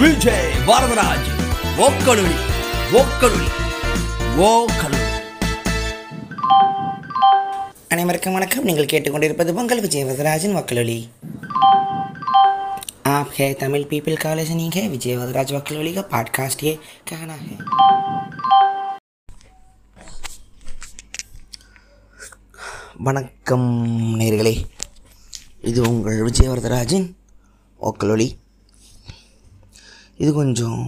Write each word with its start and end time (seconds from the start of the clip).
விஜய் 0.00 0.50
வரதராஜ் 0.68 1.28
ஓக்கலுளி 1.84 2.36
ஓக்கலுளி 2.94 3.48
ஓக்கலுளி 4.46 5.02
அனைவருக்கும் 7.88 8.36
வணக்கம் 8.36 8.64
நீங்கள் 8.64 8.90
கேட்டுக்கொண்டிருப்பது 8.92 9.52
பொங்கல் 9.54 9.84
விஜய் 9.84 10.06
வரதராஜன் 10.06 10.56
வக்கலொலி 10.56 10.98
आप 13.08 13.28
है 13.32 13.46
तमिल 13.54 13.82
पीपल 13.90 14.14
का 14.16 14.30
लिसनिंग 14.34 14.72
है 14.72 14.86
विजय 14.88 15.16
वदराज 15.16 15.52
वकलोली 15.52 15.92
का 15.94 16.02
पॉडकास्ट 16.12 16.62
ये 16.64 16.72
कहना 17.10 17.34
है 17.40 17.54
வணக்கம் 23.06 23.66
நேர்களே 24.18 24.52
இது 25.64 25.80
உங்கள் 25.88 26.22
விஜய் 26.22 26.50
வரதராஜன் 26.50 27.06
ஓக்கலொலி 27.80 28.28
இது 30.21 30.33
கொஞ்சம் 30.33 30.79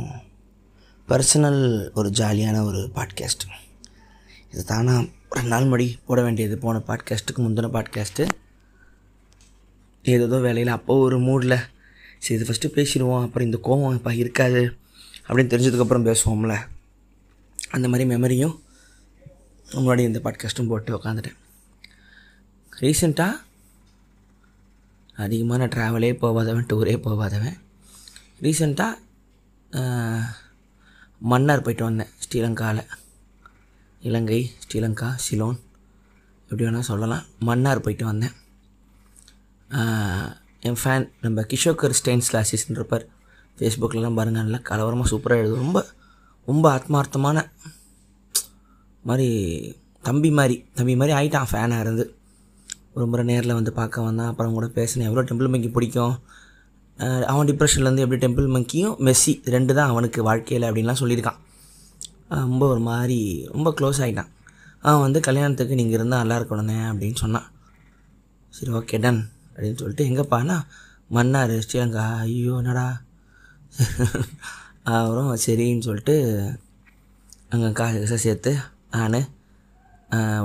பர்சனல் 1.07 1.89
ஒரு 1.93 2.09
ஜாலியான 2.09 2.63
ஒரு 2.63 2.89
பாட்காஸ்ட் 2.95 3.43
இது 4.51 4.63
தானா 4.65 5.03
ரெண்டு 5.29 5.49
நாள் 5.49 5.65
மடி 5.65 5.99
போட 6.05 6.21
வேண்டியது. 6.21 6.57
போன 6.57 6.81
பாட்காஸ்ட்டுக்கு 6.87 7.43
முந்தின 7.45 7.69
பாட்காஸ்ட்டு 7.75 8.27
ஏதோ 10.03 10.39
வேலையில் 10.39 10.67
அப்போ 10.67 10.97
ஒரு 10.97 11.17
மூடில் 11.19 11.57
சரி 12.17 12.39
இது 12.39 12.45
ஃபஸ்ட்டு 12.47 12.71
பேசிடுவோம் 12.75 13.21
அப்புறம் 13.21 13.47
இந்த 13.51 13.59
கோவம் 13.63 13.93
இப்போ 13.93 14.15
இருக்காது 14.15 14.77
அப்படின்னு 15.27 15.53
தெரிஞ்சதுக்கப்புறம் 15.53 16.07
பேசுவோம்ல. 16.09 16.55
அந்த 17.69 17.89
மாதிரி 17.89 18.09
மெமரியும் 18.09 18.59
முன்னாடி 19.71 19.99
இந்த 19.99 20.19
பாட்காஸ்ட்டும் 20.23 20.67
போட்டு 20.67 20.97
உக்காந்துட்டேன். 20.97 21.39
ரீசெண்டாக 22.79 23.33
அதிகமான 25.15 25.67
ட்ராவலே 25.67 26.13
போகாதவன் 26.13 26.65
டூரே 26.65 26.97
போகாதவன். 26.97 27.57
ரீசெண்டாக 28.41 28.93
மன்னார் 31.31 31.65
போயிட்டு 31.65 31.85
வந்தேன் 31.87 32.11
ஸ்ரீலங்காவில் 32.23 32.83
இலங்கை 34.07 34.39
ஸ்ரீலங்கா 34.63 35.09
சிலோன் 35.25 35.59
எப்படி 36.49 36.65
வேணால் 36.65 36.89
சொல்லலாம். 36.89 37.23
மன்னார் 37.47 37.83
போயிட்டு 37.85 38.05
வந்தேன். 38.09 38.33
என் 40.69 40.79
ஃபேன் 40.81 41.05
நம்ம 41.23 41.45
கிஷோகர் 41.51 41.95
ஸ்டெயின்ஸ் 41.99 42.29
கிளாஸஸ்ன்னு 42.31 42.79
இருப்பார். 42.79 43.05
ஃபேஸ்புக்கிலலாம் 43.57 44.17
பாருங்கள் 44.19 44.43
நல்லா 44.43 44.59
கலவரமாக 44.69 45.09
சூப்பராக 45.11 45.41
எழுதும் 45.43 45.63
ரொம்ப 45.63 45.79
ரொம்ப 46.47 46.65
ஆத்மார்த்தமான 46.77 47.37
மாதிரி 49.09 49.29
தம்பி 50.07 50.29
மாதிரி 50.39 50.55
தம்பி 50.77 50.93
மாதிரி 50.99 51.13
ஆகிட்டான் 51.19 51.49
ஃபேனாக 51.51 51.83
இருந்து. 51.85 52.05
ஒரு 52.95 53.05
முறை 53.11 53.23
நேரில் 53.29 53.57
வந்து 53.59 53.71
பார்க்க 53.79 54.07
வந்தான். 54.07 54.31
அப்புறம் 54.31 54.55
கூட 54.57 54.67
பேசினேன். 54.79 55.07
எவ்வளோ 55.09 55.25
டெம்பிள் 55.29 55.51
மங்கி 55.53 55.69
பிடிக்கும்? 55.77 56.15
அவன் 57.31 57.47
டிப்ரெஷன்லேருந்து 57.49 58.03
எப்படி 58.05 58.19
டெம்பிள் 58.25 58.47
மங்கியும் 58.55 58.95
மெஸ்ஸி 59.05 59.33
ரெண்டு 59.55 59.71
தான் 59.77 59.91
அவனுக்கு 59.93 60.19
வாழ்க்கையில் 60.29 60.67
அப்படின்லாம் 60.69 61.01
சொல்லியிருக்கான். 61.01 61.39
ரொம்ப 62.47 62.63
ஒரு 62.73 62.81
மாதிரி 62.89 63.19
ரொம்ப 63.53 63.69
க்ளோஸ் 63.77 64.01
ஆகிட்டான் 64.03 64.31
அவன் 64.85 65.03
வந்து 65.05 65.19
கல்யாணத்துக்கு 65.27 65.77
நீங்கள் 65.79 65.97
இருந்தால் 65.97 66.21
நல்லா 66.21 66.37
இருக்கணுண்ணே 66.39 66.77
அப்படின்னு 66.91 67.19
சொன்னான். 67.23 67.47
சரி 68.53 68.71
ஓகே 68.79 68.99
டன் 69.05 69.21
அப்படின்னு 69.53 69.79
சொல்லிட்டு 69.81 70.07
எங்கேப்பானா 70.09 70.57
மன்னார் 71.15 71.55
ஸ்ரீலங்கா? 71.65 72.05
ஐயோ 72.25 72.55
என்னடா? 72.61 72.87
அப்புறம் 74.93 75.29
சரின்னு 75.45 75.85
சொல்லிட்டு 75.87 76.15
அங்கே 77.53 77.69
காசு 77.79 77.97
காசை 78.01 78.17
சேர்த்து 78.25 78.51
நான் 78.95 79.17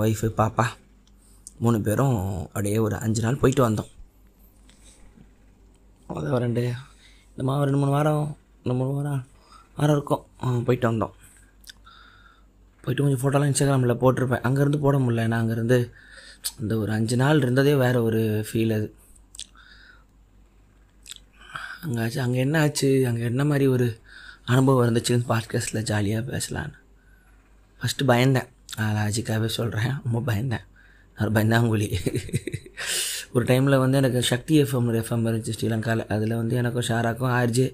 ஒய்ஃபு 0.02 0.28
பாப்பா 0.40 0.66
மூணு 1.64 1.78
பேரும் 1.86 2.18
அப்படியே 2.44 2.78
ஒரு 2.86 2.96
அஞ்சு 3.04 3.20
நாள் 3.24 3.40
போயிட்டு 3.42 3.62
வந்தோம். 3.66 3.90
அது 6.16 6.28
ஒரு 6.30 6.38
ரெண்டு 6.38 6.62
இந்த 7.30 7.42
மாதிரி 7.48 7.64
ரெண்டு 7.64 7.78
மூணு 7.78 7.90
வாரம் 7.90 8.36
ரெண்டு 8.64 8.78
மூணு 8.78 8.92
வாரம் 8.96 9.26
வாரம் 9.76 9.96
இருக்கும். 9.96 10.24
போயிட்டு 10.64 10.92
வந்தோம். 10.92 11.14
போயிட்டு 12.82 13.02
கொஞ்சம் 13.04 13.22
ஃபோட்டோலாம் 13.22 13.48
இன்ஸ்டாகிராமில் 13.50 14.00
போட்டிருப்பேன். 14.02 14.44
அங்கேருந்து 14.48 14.78
போட 14.84 14.98
முடியல. 14.98 15.26
நான் 15.26 15.42
அங்கேருந்து 15.42 15.78
அந்த 16.60 16.78
ஒரு 16.78 16.92
அஞ்சு 16.92 17.16
நாள் 17.16 17.42
இருந்ததே 17.42 17.74
வேறு 17.74 18.04
ஒரு 18.04 18.46
ஃபீல் 18.50 18.74
அது. 18.76 18.94
அங்கே 21.82 22.00
ஆச்சு. 22.02 22.20
அங்கே 22.20 22.38
என்ன 22.38 22.60
ஆச்சு? 22.60 22.90
அங்கே 23.06 23.22
என்ன 23.22 23.44
மாதிரி 23.44 23.66
ஒரு 23.66 24.00
அனுபவம் 24.44 24.84
இருந்துச்சுன்னு 24.88 25.28
பாட்காஸ்ட்டில் 25.32 25.82
ஜாலியாக 25.82 26.26
பேசலான்னு. 26.32 26.76
ஃபஸ்ட்டு 27.80 28.08
பயந்தேன். 28.12 28.48
லாஜிக்காகவே 28.78 29.46
சொல்கிறேன் 29.46 29.94
ரொம்ப 30.04 30.32
பயந்தேன். 30.32 30.64
நான் 31.16 31.34
பயந்தாங்குழி. 31.36 31.88
ஒரு 33.32 33.44
டைமில் 33.44 33.78
வந்து 33.78 33.96
எனக்கு 34.00 34.20
சக்தி 34.22 34.54
எஃப்எம் 34.62 34.90
எஃப்எம் 35.00 35.26
இருந்துச்சு 35.28 35.54
ஸ்ரீலங்காவில் 35.56 36.06
அதில் 36.14 36.34
வந்து 36.36 36.56
எனக்கும் 36.56 36.86
ஷாராக்கும் 36.88 37.32
ஆர்ஜே 37.38 37.66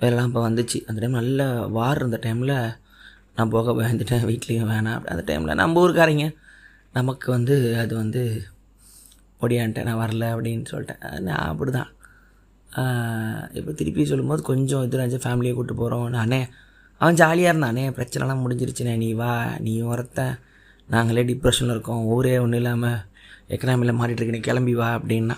வேலைலாம் 0.00 0.28
இப்போ 0.28 0.42
வந்துச்சு. 0.48 0.78
அந்த 0.88 0.98
டைம் 1.00 1.18
நல்ல 1.20 1.46
வார் 1.76 1.96
இருந்த 1.96 2.18
டைமில் 2.26 2.54
நான் 3.36 3.52
போக 3.54 3.72
பயந்துட்டேன். 3.78 4.24
வீட்லேயும் 4.30 4.70
வேணாம். 4.72 4.96
அப்படி 4.98 5.12
அந்த 5.14 5.24
டைமில் 5.30 5.60
நம்ம 5.62 5.82
ஊருக்காரங்க. 5.84 6.26
நமக்கு 6.92 7.26
வந்து 7.36 7.56
அது 7.82 7.94
வந்து 8.02 8.22
ஒடியான்ட்டேன் 9.40 9.88
நான் 9.88 10.02
வரல 10.04 10.24
அப்படின்னு 10.34 10.64
சொல்லிட்டேன். 10.72 11.20
நான் 11.28 11.46
அப்படி 11.52 11.70
தான் 11.78 11.90
இப்போ 13.58 13.70
திருப்பி 13.78 14.02
சொல்லும்போது 14.10 14.42
கொஞ்சம் 14.42 14.84
இது 14.86 14.98
நினச்சி 14.98 15.20
ஃபேமிலியை 15.24 15.52
கூப்பிட்டு 15.54 15.80
போகிறோம் 15.82 16.08
நானே 16.18 16.40
அவன் 17.00 17.18
ஜாலியாக 17.20 17.52
இருந்தானே. 17.52 17.84
பிரச்சனைலாம் 17.98 18.42
முடிஞ்சிருச்சுண்ணே. 18.44 18.96
நீ 19.04 19.08
வா. 19.20 19.32
நீ 19.66 19.74
ஒருத்த 19.92 20.20
நாங்களே 20.88 21.22
டிப்ரெஷனில் 21.30 21.74
இருக்கோம். 21.74 22.02
ஊரே 22.14 22.34
ஒன்றும் 22.44 22.60
இல்லாமல் 22.62 22.98
எக்கனாமியில் 23.54 23.98
மாறிட்டுருக்கு 24.00 24.36
நீ 24.36 24.42
கிளம்பி 24.48 24.74
வா 24.80 24.88
அப்படின்னா. 24.98 25.36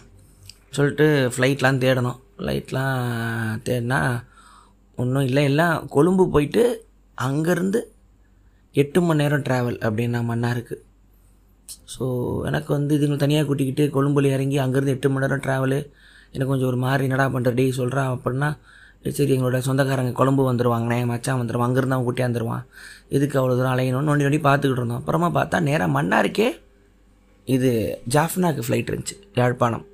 சொல்லிட்டு 0.76 1.06
ஃப்ளைட்லாம் 1.34 1.80
தேடணும். 1.84 2.18
ஃப்ளைட்லாம் 2.36 3.00
தேடினா 3.66 4.00
ஒன்றும் 4.98 5.26
இல்லை 5.28 5.44
எல்லாம் 5.50 5.76
கொழும்பு 5.94 6.24
போயிட்டு 6.34 6.62
அங்கேருந்து 7.18 7.80
எட்டு 8.74 8.98
மணி 9.06 9.20
நேரம் 9.22 9.44
ட்ராவல் 9.46 9.78
அப்படின்னா 9.86 10.20
மன்னாருக்கு 10.30 10.76
ஸோ 11.94 12.04
எனக்கு 12.48 12.70
வந்து 12.76 12.92
இதுங்க 12.98 13.16
தனியாக 13.16 13.46
கூட்டிக்கிட்டு 13.48 13.84
கொழும்புல 13.96 14.30
இறங்கி 14.36 14.56
அங்கேருந்து 14.64 14.94
எட்டு 14.94 15.08
மணி 15.10 15.24
நேரம் 15.24 15.42
ட்ராவலு 15.46 15.78
எனக்கு 16.32 16.50
கொஞ்சம் 16.52 16.70
ஒரு 16.70 16.78
மாதிரி 16.84 17.06
என்னடா 17.08 17.26
பண்ணுற 17.34 17.50
டே 17.58 17.64
சொல்கிறான் 17.80 18.10
அப்படின்னா 18.14 18.48
சரி 19.18 19.32
எங்களோட 19.36 19.58
சொந்தக்காரங்க 19.68 20.12
கொழும்பு 20.20 20.42
வந்துடுவாங்கண்ணே 20.50 20.98
மச்சான் 21.12 21.40
வந்துடுவான் 21.40 21.68
அங்கேருந்து 21.68 21.96
அவன் 21.96 22.06
கூட்டியாக 22.08 22.30
வந்துடுவான் 22.30 22.62
இதுக்கு 23.16 23.38
அவ்வளோ 23.40 23.56
தூரம் 23.58 23.74
அலையணும்னு 23.74 24.08
நொண்டி 24.10 24.26
நொண்டி 24.26 24.40
பார்த்துக்கிட்டு 24.48 24.82
இருந்தோம். 24.82 25.00
அப்புறமா 25.02 25.28
பார்த்தா 25.38 25.60
நேராக 25.68 25.90
மன்னாருக்கே 25.96 26.48
இது 27.46 27.70
ஜாஃப்னாக்கு 28.14 28.62
ஃப்ளைட் 28.66 28.90
இருந்துச்சு 28.90 29.16
யாழ்ப்பாணம். 29.40 29.84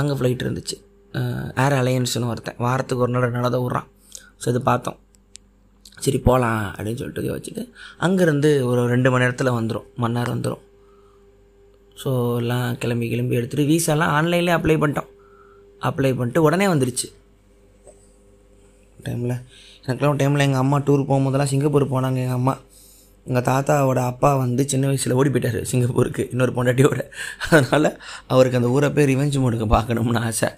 அங்கே 0.00 0.14
ஃப்ளைட் 0.18 0.44
இருந்துச்சு. 0.44 0.76
ஏர் 1.64 1.76
அலையன்ஸ்னு 1.80 2.28
ஒருத்தன். 2.32 2.58
வாரத்துக்கு 2.66 3.04
ஒரு 3.06 3.12
நாள் 3.14 3.24
ரெண்டு 3.26 3.38
நாள் 3.38 3.54
தான் 3.54 3.64
விட்றான் 3.64 3.88
ஸோ 4.42 4.46
இது 4.52 4.60
பார்த்தோம். 4.68 4.98
சரி 6.04 6.18
போகலாம் 6.28 6.62
அப்படின்னு 6.74 7.00
சொல்லிட்டு 7.00 7.34
வச்சுட்டு 7.34 7.62
அங்கேருந்து 8.04 8.50
ஒரு 8.70 8.82
ரெண்டு 8.92 9.08
மணி 9.12 9.24
நேரத்தில் 9.24 9.56
வந்துடும் 9.58 9.88
மன்னார் 10.02 10.32
வந்துடும் 10.34 10.62
ஸோ 12.02 12.10
எல்லாம் 12.40 12.66
கிளம்பி 12.82 13.08
கிளம்பி 13.12 13.38
எடுத்துகிட்டு 13.40 13.70
வீசாலாம் 13.72 14.14
ஆன்லைன்லேயே 14.18 14.56
அப்ளை 14.58 14.76
பண்ணிட்டோம். 14.82 15.10
அப்ளை 15.88 16.10
பண்ணிட்டு 16.18 16.44
உடனே 16.46 16.66
வந்துருச்சு. 16.72 17.08
டைமில் 19.06 19.36
எனக்குலாம் 19.84 20.18
டைமில் 20.20 20.46
எங்கள் 20.46 20.62
அம்மா 20.64 20.78
டூர் 20.86 21.08
போகும்போதெல்லாம் 21.10 21.50
சிங்கப்பூர் 21.52 21.92
போனாங்க 21.94 22.18
எங்கள் 22.24 22.40
அம்மா. 22.40 22.54
எங்கள் 23.28 23.46
தாத்தாவோட 23.48 24.00
அப்பா 24.10 24.30
வந்து 24.44 24.62
சின்ன 24.72 24.86
வயசில் 24.90 25.16
ஓடி 25.18 25.30
போயிட்டார் 25.34 25.58
சிங்கப்பூருக்கு 25.70 26.22
இன்னொரு 26.32 26.52
பொண்டாட்டியோட. 26.56 27.02
அதனால் 27.50 27.88
அவருக்கு 28.32 28.58
அந்த 28.60 28.70
ஊரை 28.76 28.88
போய் 28.96 29.08
ரிவெஞ்ச் 29.10 29.36
மோடுக்கு 29.44 29.68
பார்க்கணும்னு 29.74 30.22
ஆசை. 30.28 30.48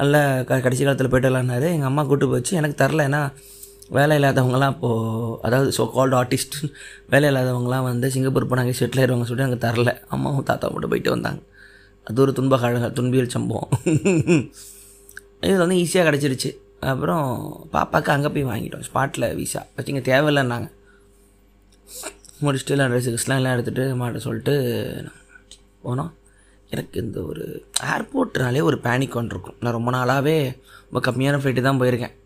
நல்ல 0.00 0.16
க 0.48 0.58
கடைசி 0.64 0.82
காலத்தில் 0.84 1.10
போயிட்டலான்னாரு. 1.12 1.66
எங்கள் 1.76 1.90
அம்மா 1.90 2.02
கூட்டு 2.10 2.26
போச்சு. 2.32 2.52
எனக்கு 2.60 2.76
தரல. 2.82 3.06
ஏன்னா 3.10 3.22
வேலை 3.96 4.14
இல்லாதவங்களாம் 4.18 4.74
இப்போது 4.74 5.38
அதாவது 5.46 5.70
ஸோ 5.76 5.84
கால்டு 5.94 6.16
ஆர்டிஸ்ட் 6.18 6.56
வேலை 7.12 7.28
இல்லாதவங்களாம் 7.30 7.86
வந்து 7.90 8.10
சிங்கப்பூர் 8.14 8.50
போனாங்க 8.50 8.74
செட்டில் 8.80 9.00
ஆயிடுவாங்க 9.02 9.26
சொல்லிட்டு 9.30 9.48
எனக்கு 9.48 9.64
தரல. 9.66 9.92
அம்மாவும் 10.16 10.46
தாத்தா 10.50 10.68
மட்டும் 10.74 10.92
போயிட்டு 10.92 11.14
வந்தாங்க. 11.14 11.40
அது 12.06 12.20
ஒரு 12.24 12.32
துன்ப 12.38 12.58
கழக 12.64 12.88
துன்பியல் 12.98 13.32
சம்பவம். 13.36 13.72
இது 15.48 15.58
வந்து 15.64 15.78
ஈஸியாக 15.84 16.04
கிடச்சிருச்சு. 16.08 16.50
அப்புறம் 16.90 17.26
பாப்பாவுக்கு 17.74 18.12
அங்கே 18.16 18.30
போய் 18.34 18.46
வாங்கிட்டோம். 18.50 18.84
ஸ்பாட்டில் 18.88 19.26
விசா 19.40 19.62
வச்சுங்க 19.78 20.02
தேவையில்லைன்னாங்க. 20.10 20.68
முடிச்சுட்டு 22.40 22.68
எல்லாம் 22.68 22.92
ட்ரெஸ் 22.92 23.16
கிஸ்லாம் 23.16 23.34
எல்லாம் 23.34 23.58
எடுத்துகிட்டு 23.58 24.04
மாட்ட 24.04 24.16
சொல்லிட்டு 24.16 24.54
போனோம். 25.84 26.12
எனக்கு 26.70 27.00
இந்த 27.00 27.20
ஒரு 27.20 27.64
ஏர்போர்ட்னாலே 27.82 28.62
ஒரு 28.62 28.76
பேனிக் 28.76 29.16
ஒன்று 29.16 29.40
இருக்கும். 29.40 29.56
நான் 29.60 29.72
ரொம்ப 29.72 29.90
நாளாகவே 29.90 30.62
ரொம்ப 30.90 31.10
கம்மியான 31.10 31.38
ஃப்ளைட்டு 31.38 31.60
தான் 31.60 31.80
போயிருக்கேன். 31.80 32.18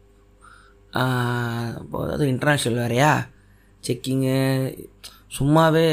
ஆஹ் 0.92 1.80
இப்போ 1.80 2.02
அதாவது 2.02 2.26
இன்டர்நேஷ்னல் 2.26 2.74
வேறையா? 2.74 3.26
செக்கிங்கு 3.86 4.88
சும்மாவே 5.38 5.86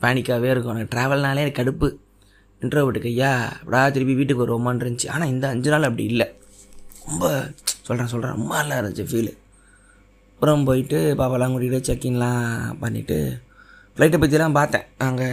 பேனிக்காகவே 0.00 0.50
இருக்கும். 0.50 0.76
எனக்கு 0.76 0.98
ட்ராவல்னாலே 0.98 1.36
எனக்கு 1.36 1.62
கடுப்பு. 1.62 1.96
இன்டர்வியூட்டுக்கு 2.64 3.04
ஐயா 3.04 3.48
அப்படியா 3.48 3.88
திருப்பி 3.90 4.14
வீட்டுக்கு 4.14 4.46
வருவோமான்னு 4.48 4.76
இருந்துச்சு. 4.76 5.08
ஆனால் 5.08 5.28
இந்த 5.28 5.48
அஞ்சு 5.48 5.70
நாள் 5.70 5.82
அப்படி 5.82 6.04
இல்லை. 6.04 6.32
ரொம்ப 7.06 7.50
சொல்கிறேன் 7.82 8.10
சொல்கிறேன் 8.10 8.36
ரொம்ப 8.36 8.54
நல்லா 8.54 8.78
இருந்துச்சு 8.78 9.06
ஃபீலு 9.06 9.40
அப்புறம் 10.42 10.64
போயிட்டு 10.68 11.00
பாப்பாலாம் 11.18 11.52
கூட்டிகிட்டு 11.54 11.88
செக்கின்லாம் 11.88 12.46
பண்ணிவிட்டு 12.80 13.16
ஃப்ளைட்டை 13.96 14.18
பற்றிலாம் 14.22 14.56
பார்த்தேன். 14.56 14.86
அங்கே 15.06 15.26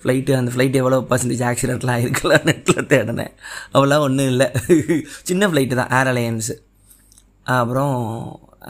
ஃப்ளைட்டு 0.00 0.32
அந்த 0.38 0.50
ஃப்ளைட் 0.54 0.78
எவ்வளோ 0.80 0.98
பர்சன்டேஜ் 1.10 1.42
ஆக்சிடெண்ட்லாம் 1.48 2.00
இருக்கலாம் 2.04 2.46
நெட்டில் 2.48 2.88
தேடினேன். 2.92 3.30
அவ்வளோ 3.74 3.98
ஒன்றும் 4.06 4.30
இல்லை. 4.32 4.48
சின்ன 5.28 5.48
ஃப்ளைட்டு 5.50 5.78
தான் 5.80 5.92
ஏர் 5.98 6.10
அலையன்ஸு 6.12 6.56
அப்புறம் 7.56 7.94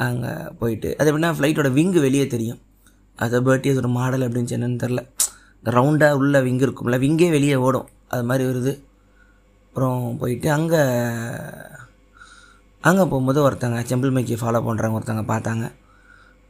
அங்கே 0.06 0.32
போயிட்டு 0.62 0.90
அது 0.98 1.08
எப்படின்னா 1.12 1.32
ஃப்ளைட்டோட 1.38 1.70
விங்கு 1.78 2.02
வெளியே 2.06 2.26
தெரியும். 2.34 2.60
அது 3.19 3.42
பேர்ட்டி 3.48 3.76
ஒரு 3.82 3.92
மாடல் 3.98 4.26
அப்படின்னு 4.26 4.56
என்னன்னு 4.58 4.82
தெரில 4.84 5.02
ரவுண்டாக 5.76 6.19
உள்ள 6.22 6.42
விங்கு 6.48 6.66
இருக்கும்ல 6.69 6.98
விங்கே 7.06 7.30
வெளியே 7.36 7.58
ஓடும். 7.69 7.88
அது 8.12 8.24
மாதிரி 8.32 8.46
வருது 8.50 8.74
அப்புறம் 9.69 10.02
போயிட்டு 10.24 10.50
அங்கே 10.58 10.82
அங்கே 12.82 13.05
போகும்போது 13.05 13.50
ஒருத்தங்க 13.50 13.81
செம்பிள் 13.81 14.12
மைக்கி 14.12 14.34
ஃபாலோ 14.34 14.61
பண்ணுறவங்க 14.67 14.99
ஒருத்தங்க 14.99 15.23
பார்த்தாங்க. 15.32 15.73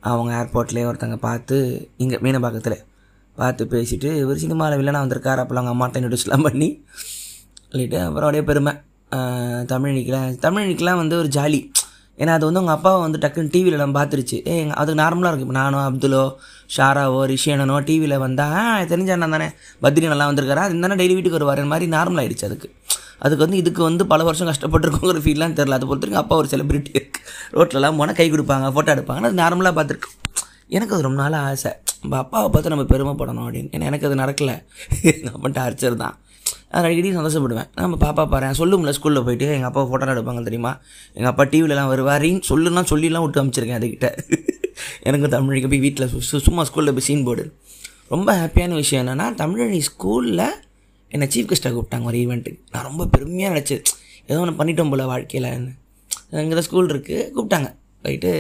அவங்க 0.00 0.31
ஏர்போர்ட்லேயே 0.34 0.87
ஒருத்தங்க 0.90 1.17
பார்த்து 1.17 1.90
இங்கே 1.96 2.17
மீனம்பாக்கத்தில் 2.17 2.84
பார்த்து 3.34 3.64
பேசிட்டு 3.64 4.17
இவர் 4.17 4.37
சினிமாவில் 4.37 4.79
வில்லனாக 4.79 5.05
வந்திருக்கார் 5.05 5.38
அப்போல்லாம் 5.38 5.67
அவங்க 5.67 5.73
அம்மாட்ட 5.75 6.00
இன்ட்ரடியூஸ்லாம் 6.00 6.43
பண்ணி 6.43 6.84
சொல்லிட்டு 7.70 7.99
அப்புறம் 7.99 8.23
அப்படியே 8.23 8.44
பெருமை. 8.44 8.73
ஆஹ் 9.12 9.64
தமிழனிக்கெலாம் 9.64 10.29
தமிழனிக்கெலாம் 10.40 10.96
வந்து 10.96 11.19
ஒரு 11.19 11.29
ஜாலி. 11.29 11.70
ஏன்னா 12.19 12.29
அது 12.29 12.44
வந்து 12.44 12.61
அவங்க 12.61 12.70
அப்பாவை 12.70 13.00
வந்து 13.00 13.19
டக்குன்னு 13.19 13.50
டிவியில் 13.50 13.76
நம்ம 13.76 14.05
பார்த்துருச்சு. 14.05 14.49
ஏ 14.49 14.69
அதுக்கு 14.69 15.02
நார்மலாக 15.02 15.31
இருக்கும். 15.31 15.49
இப்போ 15.49 15.52
நானோ 15.52 15.90
அப்துலோ 15.90 16.34
ஷாராவோ 16.76 17.20
ரிஷியனோ 17.26 17.84
டிவியில் 17.84 18.19
வந்தால் 18.19 18.87
தெரிஞ்ச 18.87 19.11
அண்ணன் 19.11 19.31
தானே. 19.31 19.50
பத்ரி 19.82 20.08
நல்லா 20.08 20.31
வந்திருக்காரா? 20.31 20.64
அது 20.67 20.75
இருந்தானே 20.75 20.99
டெய்லி 21.00 21.12
வீட்டுக்கு 21.12 21.38
வருவார் 21.38 21.64
மாதிரி 21.64 21.90
நார்மல் 21.90 22.20
ஆகிடுச்சு 22.23 22.44
அதுக்கு. 22.44 22.70
அதுக்கு 23.24 23.44
வந்து 23.44 23.58
இதுக்கு 23.62 23.82
வந்து 23.88 24.04
பல 24.12 24.20
வருஷம் 24.28 24.48
கஷ்டப்பட்டுருக்கோங்கிற 24.50 25.20
ஃபீல்லாம் 25.24 25.56
தெரில 25.58 25.76
அதை 25.78 25.86
பொறுத்தவரைக்கும் 25.88 26.22
அப்பா 26.22 26.36
ஒரு 26.40 26.48
செலிபிரிட்டி 26.52 26.92
இருக்குது 27.00 27.22
ரோட்லலாம் 27.58 27.98
போனால் 28.00 28.19
கை 28.20 28.26
கொடுப்பாங்க 28.34 28.72
ஃபோட்டோ 28.74 28.92
எடுப்பாங்க. 28.94 29.28
அது 29.28 29.40
நார்மலாக 29.42 29.74
பார்த்துருக்கோம். 29.78 30.16
எனக்கு 30.76 30.94
அது 30.96 31.06
ரொம்ப 31.08 31.20
நாள் 31.22 31.38
ஆசை. 31.46 31.72
நம்ம 32.02 32.16
அப்பாவை 32.16 32.48
பார்த்து 32.50 32.72
நம்ம 32.74 32.84
பெருமைப்படணும் 32.92 33.44
அப்படின்னு. 33.46 33.70
ஏன்னா 33.74 33.88
எனக்கு 33.90 34.06
அது 34.08 34.16
நடக்கலை. 34.22 34.54
எங்கள் 35.10 35.34
அப்பா 35.36 35.50
டார்ச்சர் 35.58 35.96
தான். 36.04 36.14
நான் 36.72 36.86
அடிக்கடி 36.86 37.08
சந்தோஷப்படுவேன். 37.19 37.69
நம்ம 37.82 37.96
பாப்பா 38.04 38.22
பாரு 38.32 38.48
சொல்லும்ல 38.60 38.92
ஸ்கூலில் 38.98 39.24
போயிட்டு 39.26 39.46
எங்கள் 39.56 39.70
அப்பா 39.70 39.82
ஃபோட்டோ 39.90 40.12
எடுப்பாங்க 40.14 40.42
தெரியுமா? 40.48 40.72
எங்கள் 41.16 41.32
அப்பா 41.32 41.44
டிவிலலாம் 41.52 41.90
வருவாரின்னு 41.92 42.44
சொல்லுலாம் 42.50 42.90
சொல்லிலாம் 42.92 43.24
விட்டு 43.26 43.42
அமைச்சிருக்கேன் 43.42 43.80
அதுக்கிட்ட 43.80 44.08
எனக்கு 45.08 45.26
தமிழுக்கு 45.34 45.69
போய் 45.72 45.84
வீட்டில் 45.84 46.08
சும்மா 46.46 46.62
ஸ்கூலில் 46.69 46.94
போய் 46.96 47.06
சீன் 47.08 47.24
போர்டு 47.26 47.44
ரொம்ப 48.08 48.30
ஹாப்பியான 48.40 48.76
விஷயம் 48.82 49.02
என்னென்னா 49.02 49.26
தமிழனி 49.40 49.80
ஸ்கூலில் 49.88 50.46
என்னை 51.14 51.26
சீஃப் 51.32 51.49
கெஸ்ட்டாக 51.50 51.73
கூப்பிட்டாங்க 51.76 52.06
ஒரு 52.11 52.19
ஈவெண்ட்டுக்கு 52.25 52.61
நான் 52.75 52.87
ரொம்ப 52.88 53.06
பெருமையாக 53.14 53.53
நினச்சேன் 53.55 53.82
ஏதோ 54.31 54.38
ஒன்று 54.43 54.59
பண்ணிட்டோம் 54.61 54.93
போல 54.93 55.05
வாழ்க்கையில். 55.12 55.49
இங்கே 56.43 56.55
தான் 56.59 56.67
ஸ்கூல் 56.69 56.93
இருக்குது 56.94 57.25
கூப்பிட்டாங்க. 57.35 57.69
போயிட்டு 58.05 58.32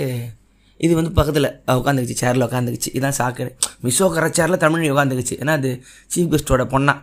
இது 0.84 0.92
வந்து 0.98 1.10
பக்கத்தில் 1.16 1.48
உட்காந்துக்குச்சு 1.78 2.16
சேரில் 2.22 2.44
உட்காந்துக்குச்சு. 2.46 2.90
இதான் 2.98 3.16
சாக்கு 3.18 3.44
மிஸ் 3.86 4.00
உட்கார 4.06 4.28
சேரில் 4.38 4.62
தமிழ் 4.64 4.86
உட்காந்துக்குச்சு. 4.92 5.36
ஏன்னா 5.42 5.54
அது 5.60 5.70
சீஃப் 6.12 6.30
கெஸ்ட்டோட 6.32 6.64
பொண்ணா. 6.74 6.94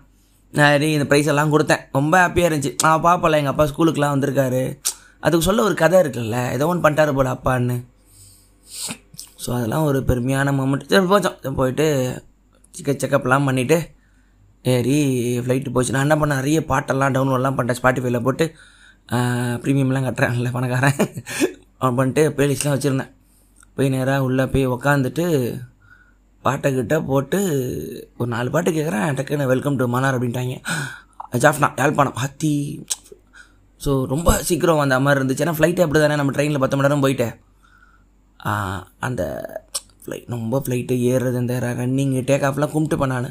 நான் 0.53 0.87
இந்த 0.95 1.05
ப்ரைஸ் 1.11 1.29
எல்லாம் 1.33 1.53
கொடுத்தேன். 1.53 1.83
ரொம்ப 1.97 2.13
ஹாப்பியாக 2.23 2.49
இருந்துச்சு. 2.49 2.71
நான் 2.85 3.03
பாப்பல 3.05 3.39
எங்கள் 3.41 3.53
அப்பா 3.53 3.65
ஸ்கூலுக்குலாம் 3.71 4.13
வந்திருக்காரு. 4.15 4.63
அதுக்கு 5.25 5.47
சொல்ல 5.47 5.63
ஒரு 5.69 5.75
கதை 5.83 5.97
இருக்குல்ல 6.03 6.37
ஏதோ 6.55 6.67
ஒன்று 6.71 6.83
பண்ணிட்டாரு 6.85 7.13
போல 7.19 7.29
அப்பான்னு. 7.35 7.77
ஸோ 9.43 9.49
அதெல்லாம் 9.57 9.85
ஒரு 9.89 9.99
பெருமையான 10.09 10.51
மூமெண்ட் 10.59 10.91
சரி 10.93 11.09
போச்சோம். 11.13 11.57
போயிட்டு 11.61 11.87
செக்கப்லாம் 13.03 13.47
பண்ணிவிட்டு 13.49 13.77
ஏறி 14.65 14.97
ஃப்ளைட்டு 15.43 15.73
போச்சு. 15.75 15.93
நான் 15.95 16.05
என்ன 16.07 16.15
பண்ணேன்? 16.21 16.41
நிறைய 16.41 16.59
பாட்டெல்லாம் 16.71 17.15
டவுன்லோட்லாம் 17.15 17.57
பண்ணிட்டேன். 17.57 17.79
ஸ்பாட்டிஃபைல 17.79 18.19
போட்டு 18.27 18.45
ப்ரீமியம்லாம் 19.63 20.07
கட்டுறேன்ல 20.07 20.49
பணக்காரன். 20.55 20.99
அவன் 21.81 21.97
பண்ணிட்டு 21.99 22.23
பிளேலிஸ்ட்லாம் 22.37 22.75
வச்சுருந்தேன். 22.75 23.11
போய் 23.75 23.93
நேராக 23.95 24.25
உள்ளே 24.27 24.45
போய் 24.53 24.71
உக்காந்துட்டு 24.75 25.25
பாட்டை 26.45 26.69
கிட்ட 26.75 26.95
போட்டு 27.09 27.39
ஒரு 28.19 28.29
நாலு 28.33 28.49
பாட்டு 28.55 28.69
கேட்குறேன் 28.77 29.15
டக்குன்னு 29.17 29.51
வெல்கம் 29.51 29.77
டு 29.79 29.85
மன்னார் 29.93 30.17
அப்படின்ட்டாங்க. 30.17 30.55
ஜாஃப்னா 31.43 31.67
யாழ்ப்பாணம். 31.81 32.19
ஹத்தி. 32.23 32.53
ஸோ 33.83 33.91
ரொம்ப 34.13 34.29
சீக்கிரம் 34.49 34.83
அந்த 34.85 34.95
மாதிரி 35.05 35.19
இருந்துச்சு. 35.21 35.43
ஏன்னா 35.45 35.57
ஃப்ளைட்டே 35.57 35.83
அப்படி 35.85 35.99
தானே 36.03 36.17
நம்ம 36.21 36.33
ட்ரெயினில் 36.35 36.63
பத்து 36.63 36.77
மணி 36.77 36.87
நேரம் 36.87 37.03
போயிட்டேன். 37.05 37.35
அந்த 39.07 39.21
ஃப்ளைட் 40.03 40.33
ரொம்ப 40.35 40.61
ஃப்ளைட்டு 40.65 40.95
ஏறுறது 41.11 41.39
இந்த 41.43 41.55
ரன்னிங் 41.81 42.15
டேக் 42.29 42.45
ஆஃப்லாம் 42.49 42.73
கும்பிட்டுப்பேன் 42.75 43.13
நான். 43.15 43.29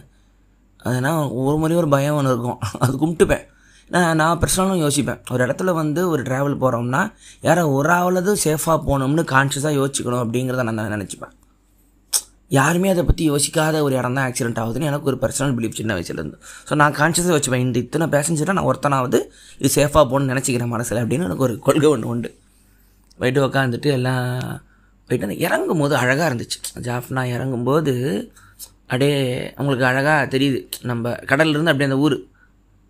அதனால் 0.86 1.30
ஒரு 1.46 1.56
முறையும் 1.60 1.82
ஒரு 1.82 1.90
பயம் 1.94 2.16
ஒன்று 2.18 2.34
இருக்கும். 2.34 2.60
அது 2.82 2.92
கும்பிட்டுப்பேன். 3.02 3.44
நான் 3.90 4.18
நான் 4.20 4.40
பர்சனலும் 4.42 4.82
யோசிப்பேன். 4.84 5.20
ஒரு 5.32 5.40
இடத்துல 5.46 5.72
வந்து 5.80 6.00
ஒரு 6.12 6.22
ட்ராவல் 6.28 6.60
போகிறோம்னா 6.62 7.02
யாரோ 7.46 7.62
ஒரு 7.78 7.90
ஆவலது 7.98 8.32
சேஃபாக 8.44 8.78
போகணும்னு 8.88 9.24
கான்ஷியஸாக 9.34 9.74
யோசிக்கணும் 9.80 10.22
அப்படிங்கிறத 10.24 10.64
நான் 10.68 10.94
நினச்சிப்பேன். 10.96 11.34
யாருமே 12.56 12.88
அதை 12.92 13.02
பற்றி 13.08 13.22
யோசிக்காத 13.30 13.80
ஒரு 13.86 13.94
இடம் 13.98 14.14
தான் 14.18 14.26
ஆக்சிடென்ட் 14.28 14.60
ஆகுதுன்னு 14.60 14.88
எனக்கு 14.90 15.08
ஒரு 15.10 15.18
பர்சனல் 15.22 15.54
பிலீஃப் 15.56 15.78
சின்ன 15.78 15.94
வயசுலேருந்து 15.96 16.38
ஸோ 16.68 16.74
நான் 16.80 16.94
கான்ஷியஸாக 17.00 17.34
வச்சுப்பேன் 17.36 17.64
இந்த 17.64 17.78
இத்தனை 17.84 18.06
பேசஞ்சராக 18.14 18.56
நான் 18.58 18.68
ஒருத்தனாவது 18.70 19.18
இது 19.60 19.70
சேஃபாக 19.74 20.04
போகணும்னு 20.10 20.32
நினச்சிக்கிறேன் 20.32 20.72
மனசில் 20.74 21.00
அப்படின்னு 21.02 21.26
எனக்கு 21.28 21.46
ஒரு 21.48 21.56
கொள்கை 21.66 21.88
ஒன்று 21.94 22.08
உண்டு. 22.12 22.30
போயிட்டு 23.20 23.42
உக்காந்துட்டு 23.46 23.90
எல்லாம் 23.98 24.26
போயிட்டு 25.08 25.26
அந்த 25.28 25.36
இறங்கும் 25.46 25.82
போது 25.82 25.94
அழகாக 26.02 26.28
இருந்துச்சு. 26.30 26.58
ஜாஃப்னா 26.86 27.24
இறங்கும்போது 27.36 27.94
அப்படியே 28.88 29.16
அவங்களுக்கு 29.54 29.86
அழகாக 29.86 30.38
தெரியுது. 30.38 30.58
நம்ம 30.82 31.10
கடல்லேருந்து 31.10 31.72
அப்படியே 31.72 31.88
அந்த 31.90 31.98
ஊர். 31.98 32.16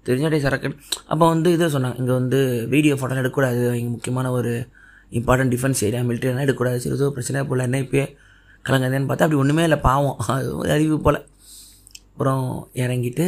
தெரிஞ்ச 0.07 0.23
அப்படியே 0.23 0.41
சரக்கு. 0.41 0.69
அப்போ 1.07 1.29
வந்து 1.29 1.53
இதை 1.53 1.67
சொன்னாங்க. 1.73 1.99
இங்கே 1.99 2.13
வந்து 2.13 2.67
வீடியோ 2.69 2.95
ஃபோட்டோலாம் 2.95 3.23
எடுக்கக்கூடாது. 3.23 3.79
இங்கே 3.79 3.91
முக்கியமான 3.91 4.31
ஒரு 4.31 4.69
இம்பார்ட்டன்ட் 5.13 5.53
டிஃபென்ஸ் 5.55 5.85
ஏரியா 5.85 6.03
மிலிட்டரிலாம் 6.03 6.47
எடுக்கக்கூடாது. 6.47 6.81
சரி 6.81 6.95
ஏதோ 6.95 7.11
பிரச்சனை 7.11 7.43
போல். 7.45 7.59
என்ன 7.59 7.79
இப்போயே 7.79 8.17
கலங்காதேன்னு 8.65 9.09
பார்த்தா 9.11 9.27
அப்படி 9.27 9.35
ஒன்றுமே 9.35 9.63
இல்லை 9.63 9.79
பாவம். 9.79 10.17
அது 10.29 10.57
ஒரு 10.57 10.71
அறிவு 10.71 11.01
போல். 11.01 11.27
அப்புறம் 12.11 12.69
இறங்கிட்டு 12.75 13.27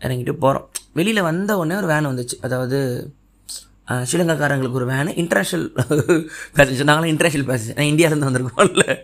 இறங்கிட்டு 0.00 0.32
போகிறோம் 0.32 0.68
வெளியில் 0.92 1.22
வந்த 1.22 1.58
உடனே 1.58 1.76
ஒரு 1.76 1.86
வேன் 1.86 2.06
வந்துச்சு. 2.06 2.36
அதாவது 2.40 2.78
ஸ்ரீலங்காக்காரங்களுக்கு 3.88 4.70
ஒரு 4.70 4.88
வேனு 4.90 5.10
இன்டர்நேஷ்னல் 5.22 5.66
பேசஞ்சர் 6.56 6.88
நாங்களாம் 6.90 7.12
இன்டர்நேஷ்னல் 7.14 7.48
பேசஞ்சர் 7.50 7.76
நான் 7.76 7.92
இந்தியாவிலேருந்து 7.92 8.28
வந்திருக்கோம்ல. 8.30 8.96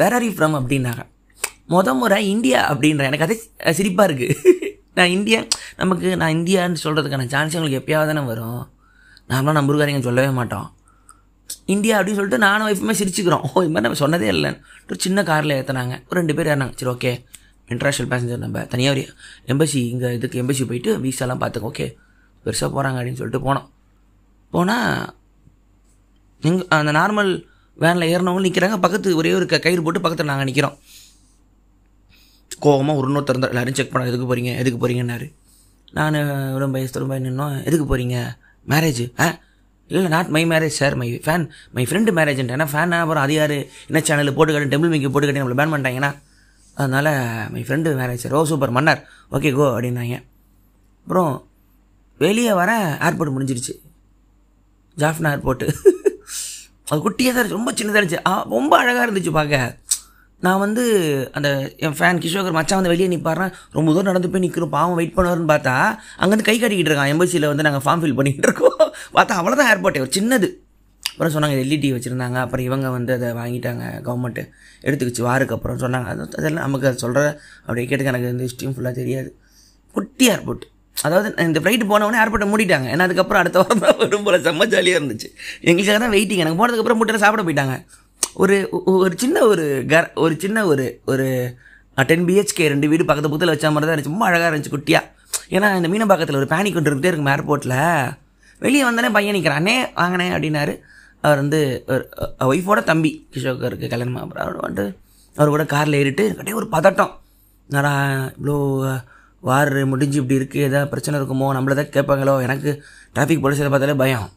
வேர் 0.00 0.14
ஆர் 0.16 0.26
யூ 0.26 0.32
ஃப்ரம் 0.36 0.56
அப்படின்னாங்க. 0.60 1.02
முத 1.72 1.94
முறை 2.00 2.18
இந்தியா 2.34 2.60
அப்படின்ற 2.72 3.04
எனக்கு 3.10 3.26
அதே 3.26 3.36
சிரிப்பாக 3.78 4.08
இருக்குது 4.08 4.34
நான் 4.98 5.12
இந்தியா 5.16 5.40
நமக்கு 5.80 6.08
நான் 6.20 6.34
இந்தியான்னு 6.36 6.82
சொல்கிறதுக்கான 6.84 7.26
சான்ஸ் 7.32 7.56
உங்களுக்கு 7.58 7.80
எப்பயாவது 7.80 8.10
தானே 8.10 8.22
வரும். 8.30 8.62
நார்மலாக 9.30 9.56
நம்ம 9.56 9.70
ஊருக்காரங்க 9.70 10.06
சொல்லவே 10.06 10.30
மாட்டோம். 10.38 10.66
இந்தியா 11.74 11.94
அப்படின்னு 11.98 12.18
சொல்லிட்டு 12.18 12.40
நானும் 12.46 12.70
எப்பவுமே 12.72 12.94
சிரிச்சுக்கிறோம். 13.00 13.44
ஓ 13.46 13.62
இது 13.64 13.72
மாதிரி 13.74 13.86
நம்ம 13.86 13.98
சொன்னதே 14.04 14.28
இல்லைன்னு. 14.34 14.58
ஒரு 14.88 14.98
சின்ன 15.04 15.22
காரில் 15.30 15.54
ஏற்றினாங்க 15.58 15.94
ஒரு 16.08 16.16
ரெண்டு 16.20 16.36
பேர் 16.38 16.50
ஏறினாங்க. 16.52 16.74
சரி 16.80 16.90
ஓகே 16.94 17.12
இன்டர்நேஷ்னல் 17.72 18.10
பேசஞ்சர் 18.12 18.42
நம்ம. 18.46 18.64
தனியாக 18.72 18.94
ஒரு 18.96 19.04
எம்பசி 19.52 19.80
இங்கே 19.92 20.10
இதுக்கு 20.18 20.40
எம்பசி 20.42 20.66
போயிட்டு 20.70 20.92
வீசாலாம் 21.04 21.42
பார்த்துக்கோ 21.42 21.70
ஓகே 21.72 21.86
பெருசாக 22.44 22.70
போகிறாங்க 22.74 22.98
அப்படின்னு 23.00 23.20
சொல்லிட்டு 23.20 23.44
போனோம். 23.48 23.66
போனால் 24.52 24.90
எங் 26.48 26.58
அந்த 26.80 26.92
நார்மல் 27.00 27.32
வேனில் 27.78 28.10
ஏறினவங்க 28.10 28.44
நிற்கிறாங்க 28.44 28.76
பக்கத்து 28.78 29.16
ஒரே 29.16 29.32
ஒரு 29.34 29.46
கயிறு 29.58 29.82
போட்டு 29.82 30.00
பக்கத்தில் 30.00 30.30
நாங்கள் 30.30 30.44
நிற்கிறோம் 30.44 30.76
கோவமாக 32.62 32.98
ஒரு 32.98 33.08
இன்னொருத்தர் 33.08 33.34
இருந்தால் 33.34 33.52
எல்லாரும் 33.52 33.74
செக் 33.74 33.92
பண்ண 33.92 34.10
எதுக்கு 34.10 34.26
போகிறீங்க 34.26 34.52
எதுக்கு 34.56 34.78
போகிறீங்கன்னாரு 34.78 35.26
நான் 35.92 36.16
ரொம்ப 36.58 36.74
வயசு 36.76 36.92
திரும்ப 36.92 37.18
நின்னோம். 37.18 37.54
எதுக்கு 37.64 37.84
போகிறீங்க 37.86 38.16
மேரேஜ் 38.66 39.02
ஆ? 39.20 39.26
இல்லை 39.90 40.08
not 40.08 40.28
my 40.28 40.42
marriage 40.44 40.78
sir 40.78 40.94
my 40.94 41.08
fan 41.24 41.44
my 41.72 41.84
friend 41.84 42.10
மேரேஜ்ன்ட்டு 42.12 42.54
ஏன்னா 42.56 42.66
ஃபேன் 42.72 42.96
அப்புறம் 42.96 43.22
அது 43.22 43.34
யார்? 43.34 43.54
என்ன 43.88 44.00
சேனலில் 44.00 44.34
போட்டு 44.34 44.66
டெம்பிள் 44.72 44.90
மிக்கி 44.90 45.08
போட்டு 45.08 45.36
நம்மளை 45.36 45.58
பேன் 45.60 45.72
பண்ணிட்டாங்கன்னா 45.72 46.10
அதனால் 46.76 47.10
my 47.50 47.62
friend 47.62 47.94
marriage 48.00 48.24
sir 48.24 48.34
oh 48.34 48.44
super 48.44 48.70
மன்னர். 48.70 49.00
ஓகே 49.32 49.52
கோ 49.54 49.64
அப்படின்னாங்க. 49.70 50.16
அப்புறம் 51.06 51.32
வெளியே 52.20 52.52
வர 52.52 52.70
ஏர்போர்ட் 53.06 53.34
முடிஞ்சிருச்சு. 53.34 53.74
ஜாஃப்னா 54.96 55.30
ஏர்போர்ட்டு 55.34 55.66
அது 56.88 57.10
குட்டியாக 57.10 57.32
தான் 57.32 57.44
இருந்துச்சு 57.44 57.48
ரொம்ப 57.48 57.72
சின்னதாக 57.72 58.02
இருந்துச்சு. 58.02 58.18
ஆ, 58.28 58.46
ரொம்ப 58.50 58.78
அழகாக 58.78 59.10
இருந்துச்சு 59.10 59.32
பார்க்க. 59.32 59.78
நான் 60.40 60.58
வந்து 60.58 60.82
அந்த 61.32 61.74
என் 61.76 61.92
ஃபேன் 61.92 62.18
கிஷோகர் 62.18 62.52
மச்சான் 62.52 62.82
வந்து 62.82 62.96
வெளியே 62.96 63.16
நிற்பாருன்னா 63.16 63.52
ரொம்ப 63.72 63.90
தூரம் 63.90 64.04
நடந்து 64.04 64.30
போய் 64.30 64.40
நிற்கிறோம் 64.40 64.68
பாவம் 64.68 64.94
வெயிட் 64.94 65.12
பண்ணுவாருன்னு 65.16 65.52
பார்த்தா 65.52 65.98
அங்கேருந்து 66.18 66.42
கை 66.42 66.62
காட்டிக்கிட்டு 66.62 66.90
இருக்கான். 66.90 67.12
எம்பசியில் 67.14 67.46
வந்து 67.46 67.62
நாங்கள் 67.62 67.84
ஃபார்ம் 67.84 68.02
ஃபில் 68.02 68.18
பண்ணிகிட்டு 68.18 68.42
இருக்கோம். 68.42 68.92
பார்த்தா 69.14 69.40
அவ்வளோதான் 69.40 69.72
ஏர்போர்ட்டே 69.72 70.00
ஒரு 70.00 70.10
சின்னது. 70.18 70.48
அப்புறம் 71.12 71.32
சொன்னாங்க 71.34 71.54
எல்இடி 71.54 71.92
வச்சுருந்தாங்க. 71.92 72.34
அப்புறம் 72.34 72.64
இவங்க 72.64 72.90
வந்து 72.90 73.12
அதை 73.12 73.28
வாங்கிட்டாங்க 73.32 73.82
கவர்மெண்ட்டு 74.04 74.48
எடுத்துக்கிச்சு 74.82 75.22
வாருக்கு 75.22 75.52
அப்புறம் 75.52 75.78
சொன்னாங்க. 75.78 76.04
அது 76.04 76.22
அதெல்லாம் 76.22 76.64
நமக்கு 76.64 76.86
அதை 76.86 76.98
சொல்கிற 76.98 77.40
அப்படியே 77.60 77.86
கேட்டுக்க 77.88 78.04
எனக்கு 78.04 78.28
இந்த 78.28 78.44
ஹிஸ்ட்ரியும் 78.44 78.74
ஃபுல்லாக 78.78 78.92
தெரியாது. 78.92 79.36
குட்டி 79.92 80.28
ஏர்போர்ட் 80.28 80.62
அதாவது 81.06 81.28
இந்த 81.48 81.58
ஃப்ளைட் 81.62 81.84
போனவொடனே 81.90 82.20
ஏர்போர்ட்டை 82.22 82.48
மூடிட்டாங்க. 82.52 82.86
ஏன்னா 82.94 83.06
அதுக்கப்புறம் 83.06 83.40
அடுத்த 83.42 83.58
வாரம் 83.62 83.82
தான் 83.84 83.98
வரும் 84.02 84.26
செம்ம 84.46 84.66
ஜாலியாக 84.74 85.00
இருந்துச்சு. 85.00 85.28
எங்களுக்காக 85.68 85.98
தான் 86.04 86.14
வெயிட்டிங் 86.16 86.42
எனக்கு 86.44 86.60
போனதுக்கப்புறம் 86.60 87.00
முட்டை 87.00 87.20
சாப்பிட 87.24 87.42
போயிட்டாங்க. 87.48 87.76
ஒரு 88.42 88.56
ஒரு 89.04 89.14
சின்ன 89.22 89.36
ஒரு 89.52 89.64
கர் 89.92 90.08
ஒரு 90.24 90.34
சின்ன 90.44 90.64
ஒரு 90.72 90.86
ஒரு 91.12 91.26
டென் 92.10 92.26
பிஹெச்கே 92.28 92.66
ரெண்டு 92.72 92.90
வீடு 92.90 93.08
பக்கத்து 93.10 93.28
பக்கத்தில் 93.30 93.54
வச்ச 93.54 93.70
மாதிரி 93.74 93.86
தான் 93.86 93.94
இருந்துச்சு. 93.94 94.14
ரொம்ப 94.14 94.26
அழகாக 94.30 94.50
இருந்துச்சு 94.50 94.74
குட்டியாக 94.74 95.04
ஏன்னா 95.56 95.68
இந்த 95.78 95.88
மீனம்பாக்கத்தில் 95.92 96.40
ஒரு 96.40 96.48
பேனிக் 96.52 96.76
கொண்டு 96.76 96.90
இருந்துகிட்டே 96.90 97.12
இருக்கும் 97.12 97.32
ஏர்போர்ட்டில் 97.34 97.78
வெளியே 98.64 98.84
வந்தானே 98.86 99.10
பையன் 99.16 99.36
நிற்கிறானே 99.36 99.74
வாங்கினேன் 99.98 100.32
அப்படின்னாரு. 100.34 100.74
அவர் 101.26 101.40
வந்து 101.42 101.60
ஒய்ஃபோட 102.52 102.80
தம்பி 102.90 103.10
கிஷோகருக்கு 103.34 103.90
கல்யாணம் 103.92 104.22
அப்புறம் 104.24 104.44
அவர் 104.46 104.58
வந்துட்டு 104.64 104.84
அவர் 105.36 105.52
கூட 105.54 105.64
காரில் 105.72 105.98
ஏறிட்டு 106.00 106.24
கட்டே 106.38 106.58
ஒரு 106.60 106.68
பதட்டம். 106.74 107.12
என்னடா 107.68 107.92
இவ்வளோ 108.36 108.56
வார் 109.42 109.70
முடிஞ்சு 109.92 110.18
இப்படி 110.20 110.38
இருக்குது 110.40 110.64
ஏதாவது 110.68 110.90
பிரச்சனை 110.92 111.16
இருக்குமோ 111.20 111.48
நம்மள 111.56 111.74
தான் 111.80 111.92
கேட்பாங்களோ 111.96 112.34
எனக்கு 112.46 112.70
டிராஃபிக் 113.14 113.42
போலீஸை 113.44 113.70
பார்த்தாலே 113.74 113.96
பயம். 114.02 114.28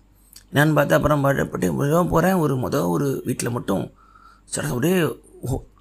என்னன்னு 0.51 0.75
பார்த்தா 0.77 0.98
அப்புறம் 1.00 1.22
பட்டு 1.25 1.67
போகிறேன் 2.13 2.39
ஒரு 2.43 2.55
மொதல் 2.63 2.89
ஒரு 2.96 3.08
வீட்டில் 3.27 3.55
மட்டும். 3.58 3.86
சட 4.53 4.65
அப்படியே 4.74 4.96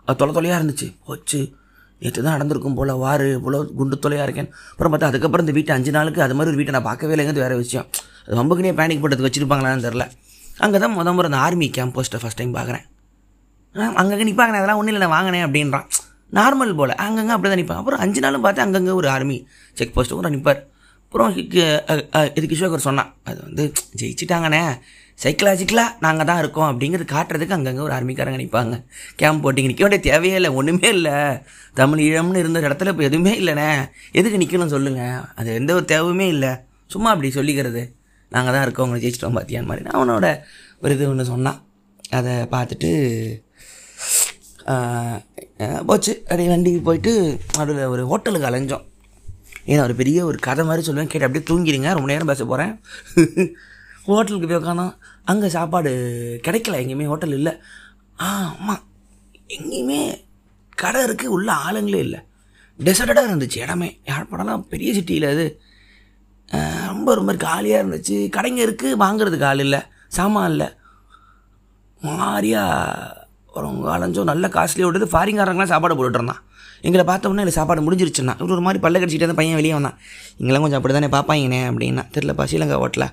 அது 0.09 0.19
தொலை 0.21 0.33
தொலையாக 0.37 0.59
இருந்துச்சு. 0.61 0.89
வச்சு 1.11 1.41
நேற்று 2.03 2.21
தான் 2.27 2.37
நடந்திருக்கும் 2.37 2.77
போல் 2.79 2.93
வாரு 3.05 3.27
இவ்வளோ 3.39 3.59
குண்டு 3.79 3.97
தொலையாக 4.05 4.27
இருக்கேன். 4.29 4.49
அப்புறம் 4.73 4.93
பார்த்தா 4.93 5.11
அதுக்கப்புறம் 5.11 5.45
இந்த 5.47 5.55
வீட்டை 5.57 5.73
அஞ்சு 5.77 5.91
நாளுக்கு 5.97 6.21
அது 6.27 6.37
மாதிரி 6.37 6.53
ஒரு 6.53 6.59
வீட்டை 6.61 6.75
நான் 6.77 6.87
பார்க்கவே 6.89 7.15
இல்லைங்கிறது 7.17 7.45
வேறு 7.45 7.57
விஷயம். 7.65 7.87
அது 8.27 8.37
வம்புக்குனே 8.41 8.73
பேனிக் 8.79 9.03
போட்டது 9.03 9.27
வச்சுருப்பாங்களான்னு 9.27 9.87
தெரில 9.89 10.07
அங்கே 10.65 10.79
தான் 10.85 10.95
முத 10.99 11.13
முறை 11.17 11.29
அந்த 11.31 11.41
ஆர்மி 11.47 11.67
கேம்ப் 11.77 11.95
போஸ்ட்டை 11.97 12.21
ஃபஸ்ட் 12.23 12.41
டைம் 12.41 12.55
பார்க்குறேன். 12.59 12.85
அங்கே 14.01 14.25
நிற்பாங்க 14.29 14.61
அதெல்லாம் 14.61 14.81
ஒன்றும் 14.81 14.95
இல்லை 14.95 15.05
நான் 15.05 15.17
வாங்கினேன் 15.17 15.45
அப்படின்றான். 15.47 15.87
நார்மல் 16.39 16.77
போல். 16.79 16.95
அங்கங்கே 17.05 17.35
அப்படி 17.37 17.49
தான் 17.51 17.61
நிற்பான் 17.61 17.81
அப்புறம் 17.81 18.03
அஞ்சு 18.05 18.21
நாளும் 18.25 18.45
பார்த்து 18.47 18.65
அங்கங்கே 18.65 18.95
ஒரு 19.01 19.09
ஆர்மி 19.15 19.39
செக் 19.79 19.95
போஸ்ட்டு 19.97 20.19
கூட 20.19 20.31
நிற்பார் 20.37 20.61
அப்புறம் 21.05 21.31
இது 22.39 22.47
கிஷோகர் 22.51 22.89
சொன்னான். 22.89 23.09
அது 23.29 23.39
வந்து 23.47 23.65
ஜெயிச்சிட்டாங்கண்ணே. 24.01 24.65
சைக்கலாஜிக்கலாக 25.23 25.91
நாங்கள் 26.05 26.29
தான் 26.29 26.41
இருக்கோம். 26.43 26.69
அப்படிங்கிறது 26.73 27.07
காட்டுறதுக்கு 27.15 27.57
அங்கங்கே 27.57 27.83
ஒரு 27.87 27.95
ஆர்மிக்காரங்க 27.97 28.39
நிற்பாங்க 28.43 28.77
கேம்ப் 29.21 29.43
போட்டிங்க 29.45 29.71
நிற்க 29.71 29.83
வேண்டிய 29.85 30.03
தேவையே 30.07 30.37
இல்லை. 30.41 30.51
ஒன்றுமே 30.59 30.89
இல்லை. 30.97 31.17
தமிழ் 31.81 32.03
ஈழம்னு 32.07 32.43
இருந்த 32.43 32.61
இடத்துல 32.69 32.93
இப்போ 32.95 33.05
எதுவுமே 33.09 33.33
இல்லைண்ணே. 33.41 33.69
எதுக்கு 34.21 34.41
நிற்கணும் 34.43 34.75
சொல்லுங்கள் 34.77 35.19
அது 35.41 35.59
எந்த 35.61 35.75
ஒரு 35.79 35.87
தேவையுமே 35.95 36.29
இல்லை. 36.37 36.53
சும்மா 36.95 37.11
அப்படி 37.15 37.31
சொல்லிக்கிறது. 37.39 37.83
நாங்கள் 38.37 38.55
தான் 38.57 38.65
இருக்கோம். 38.67 38.87
அவங்களை 38.87 39.03
ஜெயிச்சிட்டோம் 39.05 39.37
பார்த்தியான் 39.39 39.69
மாதிரி. 39.71 39.85
நான் 39.89 39.99
அவனோட 40.01 40.29
ஒரு 40.83 40.95
இது 40.97 41.11
ஒன்று 41.13 41.31
சொன்னான். 41.33 41.61
அதை 42.19 42.35
பார்த்துட்டு 42.55 42.91
போச்சு. 45.89 46.13
அப்படியே 46.23 46.49
வண்டிக்கு 46.53 46.81
போயிட்டு 46.89 47.13
அதில் 47.63 47.83
ஒரு 47.95 48.03
ஹோட்டலுக்கு 48.11 48.49
அலைஞ்சோம். 48.51 48.85
ஏன்னா 49.71 49.83
ஒரு 49.89 49.95
பெரிய 50.01 50.19
ஒரு 50.29 50.39
கதை 50.47 50.63
மாதிரி 50.69 50.85
சொல்லுவேன். 50.87 51.11
கேட்டு 51.13 51.27
அப்படியே 51.27 51.49
தூங்கிடுங்க. 51.51 51.91
ரொம்ப 51.97 52.11
நேரம் 52.13 52.31
பேச 52.33 52.45
போகிறேன் 52.45 52.73
ஹோட்டலுக்கு 54.09 54.49
போய் 54.49 54.61
உட்காந்தோம் 54.61 54.95
அங்கே 55.31 55.49
சாப்பாடு 55.57 55.91
கிடைக்கல. 56.47 56.79
எங்கேயுமே 56.83 57.11
ஹோட்டல் 57.13 57.37
இல்லை. 57.39 57.53
ஆ 58.25 58.29
ஆமாம் 58.53 58.85
எங்கேயுமே 59.57 60.01
கடை 60.83 61.01
இருக்குது 61.07 61.35
உள்ள 61.37 61.49
ஆளுங்களே 61.67 62.01
இல்லை. 62.07 62.21
டெசர்டடாக 62.87 63.29
இருந்துச்சு 63.31 63.59
இடமே. 63.65 63.89
யாழ்ப்பாணம்லாம் 64.11 64.69
பெரிய 64.73 64.91
சிட்டியில் 64.99 65.27
அது. 65.33 65.47
ரொம்ப 66.93 67.15
ரொம்ப 67.19 67.33
காலியாக 67.47 67.83
இருந்துச்சு. 67.85 68.17
கடைங்க 68.37 68.61
இருக்குது 68.69 69.01
வாங்குறதுக்கு 69.05 69.49
ஆள் 69.51 69.65
இல்லை. 69.67 69.81
சாமான் 70.19 70.51
இல்லை. 70.51 70.69
மாதிரியாக 72.01 73.20
அப்புறம் 73.61 73.81
காலஞ்சோ 73.89 74.23
நல்ல 74.31 74.47
காஸ்ட்லி 74.55 74.83
விட்டது 74.85 75.07
ஃபாரிங்காரங்களாம் 75.13 75.71
சாப்பாடு 75.73 75.95
போட்டுட்டு 75.97 76.19
இருந்தான். 76.21 76.41
எங்களை 76.87 77.03
பார்த்த 77.09 77.31
உடனே 77.31 77.43
இல்லை 77.45 77.55
சாப்பாடு 77.57 77.81
முடிஞ்சிருச்சுன்னா 77.87 78.35
இவர் 78.39 78.55
ஒரு 78.57 78.63
மாதிரி 78.67 78.79
பல்ல 78.85 79.01
கடிச்சிட்டே 79.01 79.27
அந்த 79.29 79.37
பையன் 79.41 79.59
வெளியே 79.59 79.75
வந்தான். 79.77 79.97
இங்கெல்லாம் 80.39 80.65
கொஞ்சம் 80.65 80.79
அப்படி 80.79 80.95
தானே 80.97 81.09
பார்ப்பாங்கண்ணே 81.17 81.61
அப்படின்னா 81.71 82.03
தெரிலப்பா 82.15 82.45
ஸ்ரீலங்கா 82.51 82.79
ஹோட்டலில். 82.83 83.11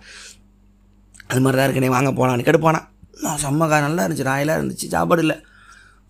அது 1.31 1.41
மாதிரி 1.43 1.57
தான் 1.59 1.67
இருக்கனே 1.67 1.89
வாங்க 1.95 2.11
போகலான்னு 2.19 2.45
கெடுப்பானா? 2.49 2.81
நான் 3.23 3.41
செம்மக்கா 3.43 3.77
நல்லா 3.87 4.03
இருந்துச்சு 4.05 4.27
ராயலாக 4.29 4.59
இருந்துச்சு 4.59 4.87
சாப்பாடு 4.95 5.21
இல்லை. 5.25 5.37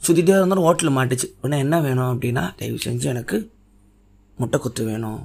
சுற்றிட்டே 0.02 0.36
இருந்தாலும் 0.40 0.68
ஹோட்டலில் 0.68 0.96
மாட்டுச்சு. 0.98 1.30
உடனே 1.42 1.60
என்ன 1.66 1.80
வேணும் 1.88 2.10
அப்படின்னா 2.14 2.44
தயவு 2.60 2.78
செஞ்சு 2.86 3.08
எனக்கு 3.14 3.40
முட்டை 4.38 4.60
குத்து 4.66 4.84
வேணும் 4.92 5.20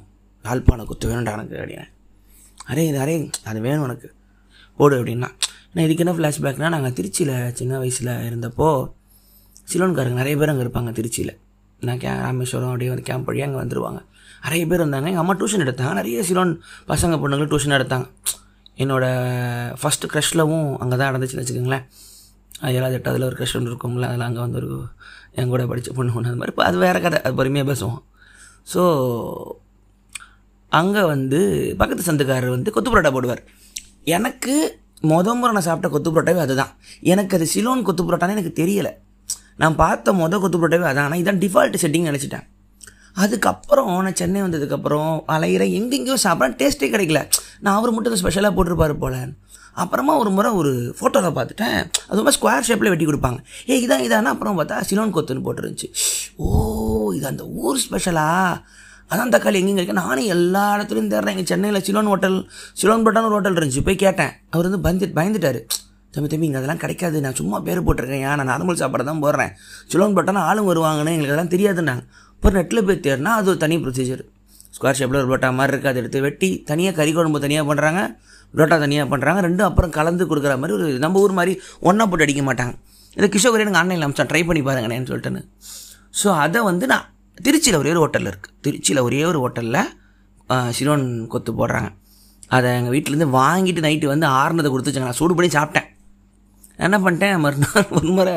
யாழ்ப்பாண 0.44 0.84
குத்து 0.92 1.10
வேணும்டா 1.10 1.34
எனக்கு 1.38 1.56
அப்படின்னு 1.60 1.86
அரே 2.70 2.84
இது 2.90 3.00
அரே 3.04 3.16
அது 3.50 3.60
வேணும் 3.68 3.86
உனக்கு 3.88 4.08
போடு 4.78 4.94
அப்படின்னா 5.00 5.30
நான் 5.74 5.84
இதுக்கு 5.86 6.02
என்ன 6.04 6.14
ஃப்ளாஷ்பேக்னால் 6.16 6.74
நாங்கள் 6.76 6.96
திருச்சியில் 6.96 7.36
சின்ன 7.58 7.78
வயசில் 7.82 8.10
இருந்தப்போ 8.28 8.70
சிலோன்காரங்க 9.70 10.18
நிறைய 10.22 10.36
பேர் 10.40 10.52
அங்கே 10.52 10.64
இருப்பாங்க 10.66 10.90
திருச்சியில். 10.98 11.32
நான் 11.86 12.00
கே 12.02 12.10
ராமேஸ்வரம் 12.26 12.72
அப்படியே 12.72 12.90
வந்து 12.92 13.06
கேம்ப் 13.08 13.28
வழியாக 13.28 13.48
அங்கே 13.48 13.60
வந்துடுவாங்க 13.62 14.00
நிறைய 14.44 14.62
பேர் 14.70 14.84
வந்தாங்க. 14.84 15.08
எங்கள் 15.10 15.22
அம்மா 15.22 15.34
டியூஷன் 15.40 15.64
எடுத்தாங்க. 15.64 15.92
நிறைய 16.00 16.22
சிலோன் 16.28 16.52
பசங்க 16.90 17.16
பொண்ணுங்களும் 17.22 17.52
டியூஷன் 17.52 17.76
எடுத்தாங்க. 17.78 18.06
என்னோடய 18.82 19.76
ஃபஸ்ட்டு 19.80 20.10
க்ரஷ்லவும் 20.12 20.68
அங்கே 20.82 20.96
தான் 21.00 21.08
நடந்துச்சுன்னு 21.10 21.42
வச்சுக்கோங்களேன். 21.42 21.84
ஏழாவது 22.76 22.96
எட்டாவதுல 22.98 23.26
ஒரு 23.28 23.36
க்ரஷ் 23.38 23.54
ஒன்று 23.58 23.70
இருக்கும்ல 23.72 24.08
அதில் 24.10 24.26
அங்கே 24.28 24.40
வந்து 24.44 24.58
ஒரு 24.60 24.70
என் 25.40 25.52
கூட 25.52 25.62
படித்த 25.70 25.92
பொண்ணு 25.96 26.16
ஒன்று 26.18 26.30
அது 26.30 26.40
மாதிரி 26.40 26.52
இப்போ 26.54 26.64
அது 26.68 26.76
வேறு 26.84 26.98
கதை. 27.04 27.18
அது 27.26 27.34
பொறுமையாக 27.40 27.68
பேசுவோம். 27.70 28.00
ஸோ 28.72 28.82
அங்கே 30.80 31.02
வந்து 31.12 31.40
பக்கத்து 31.80 32.08
சந்துக்காரர் 32.08 32.54
வந்து 32.56 32.74
கொத்து 32.74 32.90
பரோட்டா 32.92 33.12
போடுவார். 33.16 33.42
எனக்கு 34.16 34.54
மொதல் 35.12 35.38
முறை 35.38 35.52
நான் 35.56 35.66
சாப்பிட்ட 35.68 35.88
கொத்து 35.94 36.10
பரோட்டாவே 36.10 36.42
அதுதான். 36.46 36.72
எனக்கு 37.12 37.36
அது 37.38 37.46
சிலோன் 37.54 37.86
கொத்து 37.88 38.02
பரோட்டான்னு 38.08 38.36
எனக்கு 38.36 38.54
தெரியலை. 38.62 38.92
நான் 39.56 39.76
பார்த்த 39.76 40.12
மொதல் 40.12 40.40
கொத்து 40.40 40.58
அதான். 40.78 41.04
ஆனால் 41.06 41.20
இதான் 41.22 41.40
டிஃபால்ட் 41.44 41.82
செட்டிங் 41.82 42.08
நினச்சிட்டேன். 42.10 42.46
அதுக்கப்புறம் 43.22 44.02
நான் 44.02 44.18
சென்னை 44.20 44.42
வந்ததுக்கப்புறம் 44.42 45.22
அலையிறேன் 45.34 45.72
எங்கெங்கேயோ 45.78 46.16
சாப்பிட்றேன். 46.26 46.54
டேஸ்ட்டே 46.60 46.88
கிடைக்கல. 46.94 47.20
நான் 47.60 47.76
அவர் 47.78 47.92
மட்டும் 47.92 48.20
ஸ்பெஷலாக 48.20 48.52
போட்டிருப்பாரு 48.56 48.92
போல. 48.92 49.28
அப்புறமா 49.74 50.16
ஒரு 50.16 50.30
முறை 50.30 50.50
ஒரு 50.52 50.94
ஃபோட்டோவில் 50.98 51.36
பார்த்துட்டேன். 51.36 51.78
அது 52.08 52.18
ரொம்ப 52.20 52.32
ஸ்கொயர் 52.38 52.66
ஷேப்பில் 52.68 52.92
வெட்டி 52.92 53.06
கொடுப்பாங்க. 53.06 53.38
ஏ 53.68 53.86
இதான் 53.86 54.04
இதானா 54.06 54.32
அப்புறம் 54.34 54.58
பார்த்தா 54.58 54.80
சிலோன் 54.80 55.14
கொத்துன்னு 55.16 55.44
போட்டுருந்துச்சு. 55.46 55.88
ஓ 56.36 57.12
இது 57.12 57.26
அந்த 57.26 57.44
ஊர் 57.46 57.80
ஸ்பெஷலா 57.84 58.26
அதான் 59.10 59.32
தக்காளி 59.34 59.60
எங்கெங்க 59.60 59.80
இருக்கு? 59.82 60.00
நானும் 60.02 60.28
எல்லா 60.34 60.76
இடத்துலையும் 60.76 61.12
தேடுறேன். 61.12 61.34
இங்கே 61.36 61.44
சென்னையில் 61.44 61.82
சிலோன் 61.82 62.10
ஹோட்டல் 62.12 62.50
சிலோன் 62.80 63.04
பட்டான 63.06 63.28
ஒரு 63.30 63.36
ஹோட்டல் 63.36 63.54
இருந்துச்சு. 63.54 63.84
போய் 63.84 63.96
கேட்டேன். 63.96 64.32
அவர் 64.50 64.68
வந்து 64.68 64.80
பயந்து 64.80 65.12
பயந்துட்டார். 65.18 65.60
தம்பி 66.14 66.28
தம்பி 66.32 66.46
இங்கே 66.48 66.58
அதெல்லாம் 66.60 66.82
கிடைக்காது. 66.84 67.16
நான் 67.24 67.38
சும்மா 67.40 67.58
பேர் 67.66 67.80
போட்டிருக்கேன். 67.86 68.22
ஏன் 68.28 68.38
நான் 68.40 68.50
நார்மல் 68.52 68.78
சாப்பாடு 68.82 69.04
தான் 69.10 69.22
போடுறேன். 69.24 69.52
சுலோன் 69.92 70.14
போட்டோன்னா 70.16 70.42
ஆளும் 70.50 70.68
வருவாங்கன்னு 70.70 71.14
எங்களுக்கு 71.14 71.34
அதெல்லாம் 71.34 71.54
தெரியாதுன்னாங்க. 71.54 72.04
அப்புறம் 72.36 72.56
நெட்டில் 72.58 72.84
போய் 72.88 73.02
தேர்னா 73.06 73.32
அது 73.40 73.48
ஒரு 73.52 73.60
தனி 73.64 73.76
ப்ரொசீஜர் 73.84 74.22
ஸ்கொயர் 74.76 74.98
ஷேப்பில் 74.98 75.18
ஒரு 75.20 75.28
புரோட்டா 75.30 75.48
மாதிரி 75.58 75.72
இருக்குது 75.74 75.92
அதை 75.92 76.00
எடுத்து 76.02 76.20
வெட்டி 76.26 76.48
தனியாக 76.70 76.94
கறி 76.98 77.10
குழம்பு 77.16 77.38
தனியாக 77.44 77.66
பண்ணுறாங்க 77.70 78.00
புரோட்டா 78.54 78.76
தனியாக 78.84 79.06
பண்ணுறாங்க 79.12 79.40
ரெண்டும் 79.46 79.68
அப்புறம் 79.68 79.92
கலந்து 79.96 80.24
கொடுக்குற 80.30 80.54
மாதிரி 80.62 80.74
ஒரு 80.78 80.86
நம்ம 81.04 81.20
ஊர் 81.24 81.34
மாதிரி 81.38 81.52
ஒன்றா 81.88 82.04
போட்டு 82.10 82.26
அடிக்க 82.26 82.42
மாட்டாங்க. 82.48 82.74
இதை 83.16 83.26
கிஷோகரி 83.34 83.64
எனக்கு 83.64 83.80
ஆன்லைனில் 83.80 84.06
அமிச்சா 84.06 84.26
ட்ரை 84.30 84.42
பண்ணி 84.48 84.62
பாருங்கண்ணேன்னு 84.68 85.08
சொல்லிட்டுன்னு. 85.10 85.42
ஸோ 86.20 86.28
அதை 86.44 86.60
வந்து 86.70 86.86
நான் 86.92 87.06
திருச்சியில் 87.46 87.78
ஒரே 87.82 87.90
ஒரு 87.94 88.02
ஹோட்டலில் 88.04 88.30
இருக்குது 88.32 88.54
திருச்சியில் 88.66 89.00
ஒரே 89.08 89.22
ஒரு 89.30 89.38
ஹோட்டலில் 89.44 89.80
சிலோன் 90.78 91.06
கொத்து 91.34 91.50
போடுறாங்க. 91.60 91.90
அதை 92.56 92.68
எங்கள் 92.78 92.94
வீட்டிலேருந்து 92.96 93.28
வாங்கிட்டு 93.38 93.86
நைட்டு 93.88 94.12
வந்து 94.14 94.26
ஆறுனதை 94.40 94.70
கொடுத்துச்சாங்க 94.72 95.08
நான் 95.10 95.20
சூடு 95.20 95.36
பண்ணி 95.38 95.50
சாப்பிட்டேன். 95.58 95.88
என்ன 96.86 96.96
பண்ணிட்டேன் 97.04 97.42
மறுநாள் 97.44 97.90
ஒரு 97.98 98.10
முறை 98.16 98.34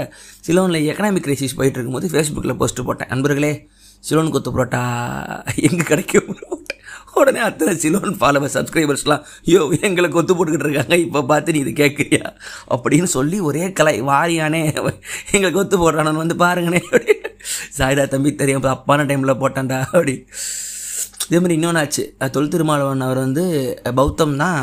சிலோனில் 0.47 0.87
எக்கனாமிக் 0.91 1.25
கிரைசிஸ் 1.27 1.57
போயிட்டு 1.59 1.77
இருக்கும்போது 1.77 2.09
ஃபேஸ்புக்கில் 2.13 2.59
போஸ்ட்டு 2.61 2.85
போட்டேன். 2.87 3.11
நண்பர்களே 3.13 3.53
சிலோன் 4.03 4.33
கொத்து 4.33 4.49
புரோட்டா 4.55 4.81
எங்கே 5.67 5.85
கிடைக்கும்? 5.91 6.29
உடனே 7.19 7.41
அத்தனை 7.47 7.73
சிலோன் 7.83 8.15
ஃபாலோவர் 8.21 8.53
சப்ஸ்கிரைபர்ஸ்லாம் 8.55 9.21
ஐயோ 9.47 9.61
எங்களை 9.87 10.07
கொத்து 10.15 10.33
போட்டுக்கிட்டு 10.33 10.67
இருக்காங்க. 10.67 10.95
இப்போ 11.05 11.19
பார்த்து 11.31 11.53
நீ 11.55 11.59
இது 11.65 11.73
கேட்குறியா? 11.81 12.25
அப்படின்னு 12.75 13.09
சொல்லி 13.17 13.37
ஒரே 13.49 13.63
கலை 13.79 13.95
வாரியானே 14.11 14.61
எங்களை 15.35 15.51
கொத்து 15.57 15.77
போடுறானு 15.83 16.23
வந்து 16.23 16.37
பாருங்கண்ணே. 16.45 16.81
அப்படி 16.89 17.15
சாய்டா 17.77 18.05
தம்பி 18.13 18.33
தெரியும் 18.41 18.67
அப்பான 18.77 19.05
டைமில் 19.11 19.39
போட்டான்டா 19.43 19.79
அப்படி. 19.95 20.15
இதே 21.27 21.37
மாதிரி 21.43 21.57
இன்னொன்று 21.57 21.81
ஆச்சு. 21.81 22.03
தொல் 22.35 22.51
திருமாவளவன் 22.53 23.05
அவர் 23.07 23.25
வந்து 23.25 23.43
பௌத்தம் 23.99 24.39
தான் 24.43 24.59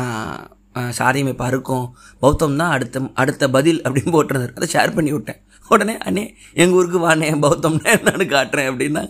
சாதியம் 0.99 1.31
இப்போ 1.33 1.45
அறுக்கும். 1.49 1.85
பௌத்தம் 2.23 2.57
தான் 2.61 2.73
அடுத்த 2.75 3.01
அடுத்த 3.21 3.49
பதில் 3.55 3.79
அப்படின்னு 3.85 4.13
போட்டிருந்தார். 4.15 4.53
அதை 4.59 4.67
ஷேர் 4.75 4.95
பண்ணி 4.97 5.11
விட்டேன். 5.15 5.39
உடனே 5.73 5.95
அண்ணே 6.07 6.23
எங்கள் 6.61 6.77
ஊருக்கு 6.79 6.99
வானே 7.05 7.29
பௌத்தம்னா 7.45 7.89
என்னன்னு 7.97 8.25
காட்டுறேன் 8.35 8.69
அப்படின்னா 8.71 9.03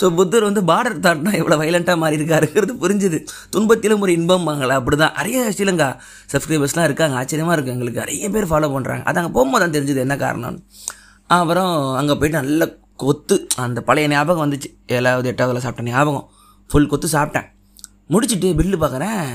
ஸோ 0.00 0.06
புத்தர் 0.18 0.46
வந்து 0.46 0.60
பார்டர் 0.70 1.02
தாட்னா 1.06 1.32
எவ்வளோ 1.38 1.56
வைலண்ட்டாக 1.62 2.00
மாறி 2.02 2.16
இருக்காருங்கிறது 2.18 2.74
புரிஞ்சுது. 2.82 3.18
துன்பத்திலும் 3.54 4.02
ஒரு 4.04 4.12
இன்பம் 4.18 4.46
வாங்கலாம் 4.48 4.80
அப்படி 4.80 4.96
தான் 5.02 5.16
நிறைய 5.18 5.40
ஸ்ரீலங்கா 5.54 5.88
சப்ஸ்கிரைபர்ஸ்லாம் 6.32 6.86
இருக்காங்க. 6.88 7.14
ஆச்சரியமாக 7.20 7.54
இருக்குது 7.56 7.74
எங்களுக்கு. 7.76 8.02
நிறைய 8.04 8.28
பேர் 8.34 8.48
ஃபாலோ 8.52 8.70
பண்ணுறாங்க 8.76 9.04
அது 9.10 9.20
அங்கே 9.22 9.32
போகும்போது 9.36 9.62
தான் 9.64 9.74
தெரிஞ்சுது 9.76 10.02
என்ன 10.06 10.16
காரணம்னு. 10.24 10.60
அப்புறம் 11.38 11.74
அங்கே 12.00 12.16
போயிட்டு 12.20 12.40
நல்ல 12.42 12.68
கொத்து 13.02 13.36
அந்த 13.64 13.78
பழைய 13.88 14.08
ஞாபகம் 14.14 14.44
வந்துச்சு. 14.44 14.70
ஏழாவது 14.96 15.30
எட்டாவதுல 15.32 15.62
சாப்பிட்ட 15.66 15.92
ஞாபகம். 15.92 16.26
ஃபுல் 16.70 16.90
கொத்து 16.92 17.10
சாப்பிட்டேன். 17.16 17.48
முடிச்சுட்டு 18.14 18.50
பில்லு 18.60 18.78
பார்க்குறேன். 18.84 19.28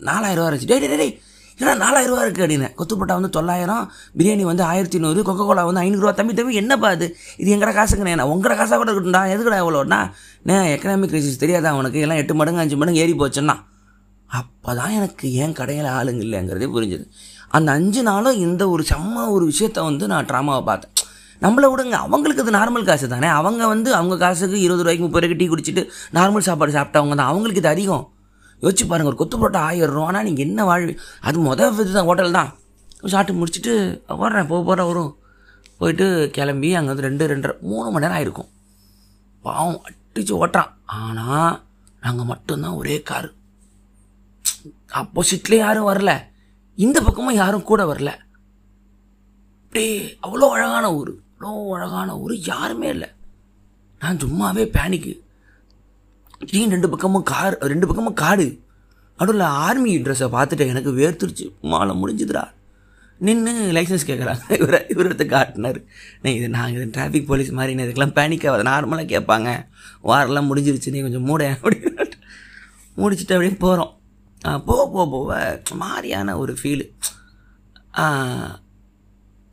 நாலாயிரம் 0.00 0.44
ரூபா 0.44 0.56
இருந்துச்சு. 0.56 0.66
டே 0.66 0.78
டே 0.78 0.96
டேய் 0.96 1.20
ஏன்னா 1.60 1.76
நாலாயிரம் 1.76 2.18
இருக்குது 2.18 2.44
அப்படின்னு. 2.46 2.68
கொத்துப்பட்டா 2.78 3.14
வந்து 3.18 3.28
தொள்ளாயிரம் 3.28 3.92
பிரியாணி 4.18 4.42
வந்து 4.42 4.62
ஆயிரத்தி 4.62 4.98
நூறு 4.98 5.22
கொக்கோ 5.22 5.46
கோலா 5.46 5.64
வந்து 5.64 5.80
ஐநூறுரூவா. 5.80 6.14
தம்பி 6.14 6.34
தம்பி 6.34 6.54
என்னப்பா 6.54 6.88
அது? 6.88 7.16
இது 7.36 7.56
எங்கட 7.56 7.72
காசுங்கண்ணே? 7.78 8.14
உங்களோட 8.32 8.56
காசாக 8.56 8.76
கூட 8.76 8.92
இருக்கட்டும்டா. 8.92 9.22
எதுக்குடா 9.34 9.58
எவ்வளோண்ணா 9.64 10.10
நான் 10.42 10.64
எக்கனாமிக் 10.64 11.12
கிரைசிஸ் 11.12 11.36
தெரியாதா 11.36 11.74
உனக்கு? 11.74 12.00
எல்லாம் 12.00 12.16
எட்டு 12.16 12.34
மடங்கு 12.34 12.60
அஞ்சு 12.60 12.76
மடங்கு 12.76 13.00
ஏறி 13.00 13.12
போச்சுன்னா. 13.12 13.56
அப்போ 14.26 14.74
தான் 14.74 14.90
எனக்கு 14.90 15.32
ஏன் 15.32 15.52
கடையில் 15.52 15.84
ஆளுங்க 15.84 16.22
இல்லைங்கிறதே 16.26 16.68
புரிஞ்சுது. 16.76 17.06
அந்த 17.48 17.72
அஞ்சு 17.72 18.02
நாளும் 18.02 18.36
இந்த 18.36 18.68
ஒரு 18.68 18.84
செம்ம 18.90 19.30
ஒரு 19.30 19.52
விஷயத்த 19.52 19.82
வந்து 19.82 20.06
நான் 20.06 20.26
ட்ராமாவை 20.26 20.64
பார்த்தேன். 20.64 20.92
நம்மளை 21.42 21.66
விடுங்க. 21.72 21.90
அவங்களுக்கு 21.90 22.42
அது 22.42 22.50
நார்மல் 22.50 22.84
காசு 22.84 23.08
தானே. 23.08 23.26
அவங்க 23.26 23.66
வந்து 23.66 23.94
அவங்க 23.94 24.16
காசுக்கு 24.16 24.60
இருபது 24.60 24.82
ரூபாய்க்கு 24.82 25.04
முப்பது 25.04 25.26
ரூபாய்க்கு 25.26 25.42
டீ 25.42 25.48
குடிச்சிட்டு 25.52 25.88
நார்மல் 26.14 26.38
சாப்பாடு 26.38 26.72
சாப்பிட்டவங்க 26.72 27.14
தான். 27.14 27.30
அவங்களுக்கு 27.32 27.60
இது 27.60 27.68
அதிகம். 27.68 28.12
யோசிச்சு 28.62 28.84
பாருங்கள் 28.90 29.10
ஒரு 29.12 29.20
கொத்து 29.20 29.36
பரோட்டா 29.40 29.60
ஆயிடுறோம். 29.68 30.08
ஆனால் 30.10 30.26
நீங்கள் 30.28 30.46
என்ன 30.48 30.64
வாழ்வி 30.70 30.94
அது 31.28 31.38
மொதல் 31.48 31.80
இது 31.84 31.92
தான். 31.96 32.08
ஹோட்டல் 32.10 32.36
தான் 32.38 32.50
சாப்பிட்டு 33.12 33.38
முடிச்சுட்டு 33.40 33.74
போடுறேன் 34.20 34.50
போக 34.52 34.60
போகிற 34.68 34.84
வரும். 34.90 35.12
போயிட்டு 35.80 36.06
கிளம்பி 36.36 36.68
அங்கே 36.78 36.90
வந்து 36.92 37.06
ரெண்டு 37.08 37.28
ரெண்டரை 37.32 37.54
மூணு 37.70 37.88
மணி 37.90 38.04
நேரம் 38.04 38.16
ஆயிருக்கும். 38.18 38.50
பாவம் 39.46 39.82
அட்டிச்சு 39.88 40.34
ஓட்டுறான். 40.40 40.72
ஆனால் 41.00 41.52
நாங்கள் 42.04 42.30
மட்டும்தான் 42.32 42.78
ஒரே 42.80 42.96
காரு 43.10 43.30
ஆப்போசிட்லேயும் 45.00 45.64
யாரும் 45.66 45.88
வரல. 45.90 46.12
இந்த 46.78 46.98
பக்கமும் 47.06 47.38
யாரும் 47.42 47.68
கூட 47.70 47.82
வரல. 47.90 48.10
அப்படியே 49.62 49.94
அவ்வளோ 50.26 50.46
அழகான 50.56 50.86
ஊர். 50.98 51.12
அவ்வளோ 51.38 51.50
அழகான 51.76 52.10
ஊர். 52.22 52.34
யாருமே 52.52 52.88
இல்லை. 52.94 53.08
நான் 54.02 54.20
சும்மாவே 54.24 54.64
பேனிக்கு 54.76 55.12
திடீர்னு 56.40 56.74
ரெண்டு 56.76 56.88
பக்கமும் 56.92 57.26
கார் 57.32 57.54
ரெண்டு 57.72 57.86
பக்கமும் 57.88 58.18
காடு. 58.22 58.46
நடுவில் 59.18 59.44
ஆர்மி 59.64 59.92
ட்ரெஸ்ஸை 60.04 60.28
பார்த்துட்டு 60.34 60.64
எனக்கு 60.72 60.90
வேர்த்துருச்சு. 61.00 61.46
மாலை 61.72 61.94
முடிஞ்சுதுடா. 62.02 62.44
நின்று 63.20 63.52
லைசன்ஸ் 63.76 64.08
கேட்குறாங்க 64.08 64.44
இவரை 64.62 64.78
இவரத்தை 64.92 65.24
காட்டினார். 65.26 65.78
நீ 66.22 66.30
இது 66.38 66.48
நாங்கள் 66.56 66.76
இது 66.80 66.92
டிராஃபிக் 66.96 67.28
போலீஸ் 67.30 67.50
மாதிரி 67.58 67.74
நான் 67.76 67.86
இதுக்கெல்லாம் 67.86 68.16
பேனிக் 68.18 68.46
ஆகாது. 68.48 68.64
நார்மலாக 68.70 69.06
கேட்பாங்க. 69.14 69.48
வாரெல்லாம் 70.08 70.48
முடிஞ்சிருச்சு. 70.50 70.92
நீ 70.94 71.00
கொஞ்சம் 71.06 71.26
மூட 71.30 71.44
அப்படின்னு 71.54 72.06
முடிச்சுட்டு 73.02 73.34
அப்படியே 73.36 73.56
போகிறோம் 73.64 73.92
போக 74.68 74.80
போக 74.94 75.04
போக 75.14 75.32
மாதிரியான 75.82 76.36
ஒரு 76.42 76.52
ஃபீலு 76.60 76.84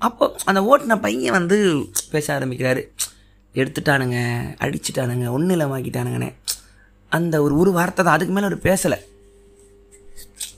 அப்போ 0.01 0.25
அந்த 0.50 0.60
ஓட்டின 0.72 0.96
பையன் 1.06 1.38
வந்து 1.39 1.58
பேச 2.13 2.27
ஆரம்பிக்கிறாரு. 2.38 2.82
எடுத்துட்டானுங்க 3.56 4.18
அடிச்சிட்டானுங்க 4.65 5.25
ஒன்றும் 5.36 5.56
இல்லாமக்கிட்டானுங்கண்ணே 5.58 6.30
அந்த 7.12 7.35
ஒரு 7.41 7.53
ஒரு 7.57 7.71
வார்த்தை 7.71 8.01
தான் 8.03 8.15
அதுக்கு 8.15 8.33
மேலே 8.33 8.47
அவர் 8.47 8.67
பேசலை. 8.69 8.97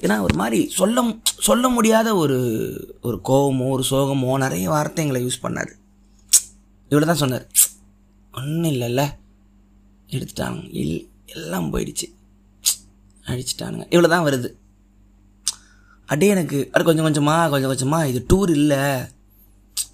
ஏன்னா 0.04 0.16
ஒரு 0.22 0.36
மாதிரி 0.36 0.60
சொல்ல 0.80 1.04
சொல்ல 1.48 1.70
முடியாத 1.70 2.16
ஒரு 2.16 2.38
ஒரு 3.02 3.18
கோபமோ 3.30 3.68
ஒரு 3.76 3.84
சோகமோ 3.90 4.38
நிறைய 4.46 4.66
வார்த்தைங்களை 4.70 5.20
யூஸ் 5.24 5.44
பண்ணார். 5.46 5.72
இவ்வளோ 6.92 7.08
தான் 7.12 7.22
சொன்னார் 7.24 7.46
ஒன்றும் 8.34 8.72
இல்லைல்ல. 8.74 9.04
எடுத்துட்டாங்க. 10.10 10.62
இல் 10.82 11.10
எல்லாம் 11.36 11.72
போயிடுச்சு. 11.74 12.08
அடிச்சிட்டானுங்க 13.26 13.86
இவ்வளோ 13.94 14.10
தான் 14.14 14.28
வருது. 14.28 14.50
அப்படியே 16.10 16.32
எனக்கு 16.32 16.70
அது 16.72 16.84
கொஞ்சம் 16.84 17.08
கொஞ்சமாக 17.08 17.50
கொஞ்சம் 17.50 17.72
கொஞ்சமாக 17.72 18.10
இது 18.12 18.20
டூர் 18.34 18.52
இல்லை. 18.60 18.82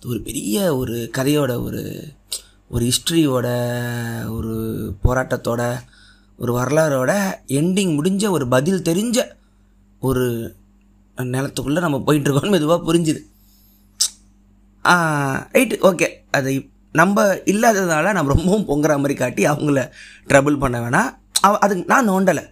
ஒரு 0.09 0.19
பெரிய 0.21 0.75
ஒரு 0.75 0.95
கதையோட 1.17 1.51
ஒரு 1.67 1.81
ஒரு 2.69 2.83
ஹிஸ்ட்ரியோட 2.89 3.47
ஒரு 4.35 4.53
போராட்டத்தோட 5.03 5.61
ஒரு 6.37 6.51
வரலாறோட 6.59 7.11
எண்டிங் 7.47 7.93
முடிஞ்ச 7.97 8.29
ஒரு 8.29 8.47
பதில் 8.47 8.85
தெரிஞ்ச 8.89 9.19
ஒரு 9.99 10.55
நிலத்துக்குள்ளே 11.17 11.81
நம்ம 11.85 11.97
போயிட்டுருக்கோம்னு 12.07 12.55
மெதுவாக 12.55 12.81
புரிஞ்சுது. 12.87 13.21
ரைட்டு 15.55 15.75
ஓகே 15.89 16.07
அதை 16.37 16.53
நம்ம 16.91 17.25
இல்லாததுனால 17.51 18.13
நம்ம 18.17 18.33
ரொம்பவும் 18.33 18.65
பொங்குற 18.71 18.95
மாதிரி 18.95 19.15
காட்டி 19.19 19.43
அவங்கள 19.51 19.83
ட்ரபிள் 20.27 20.57
பண்ண 20.63 20.79
வேணாம் 20.85 21.11
அவ 21.41 21.57
அதுக்கு 21.57 21.85
நான் 21.93 22.09
நோண்டலை. 22.09 22.43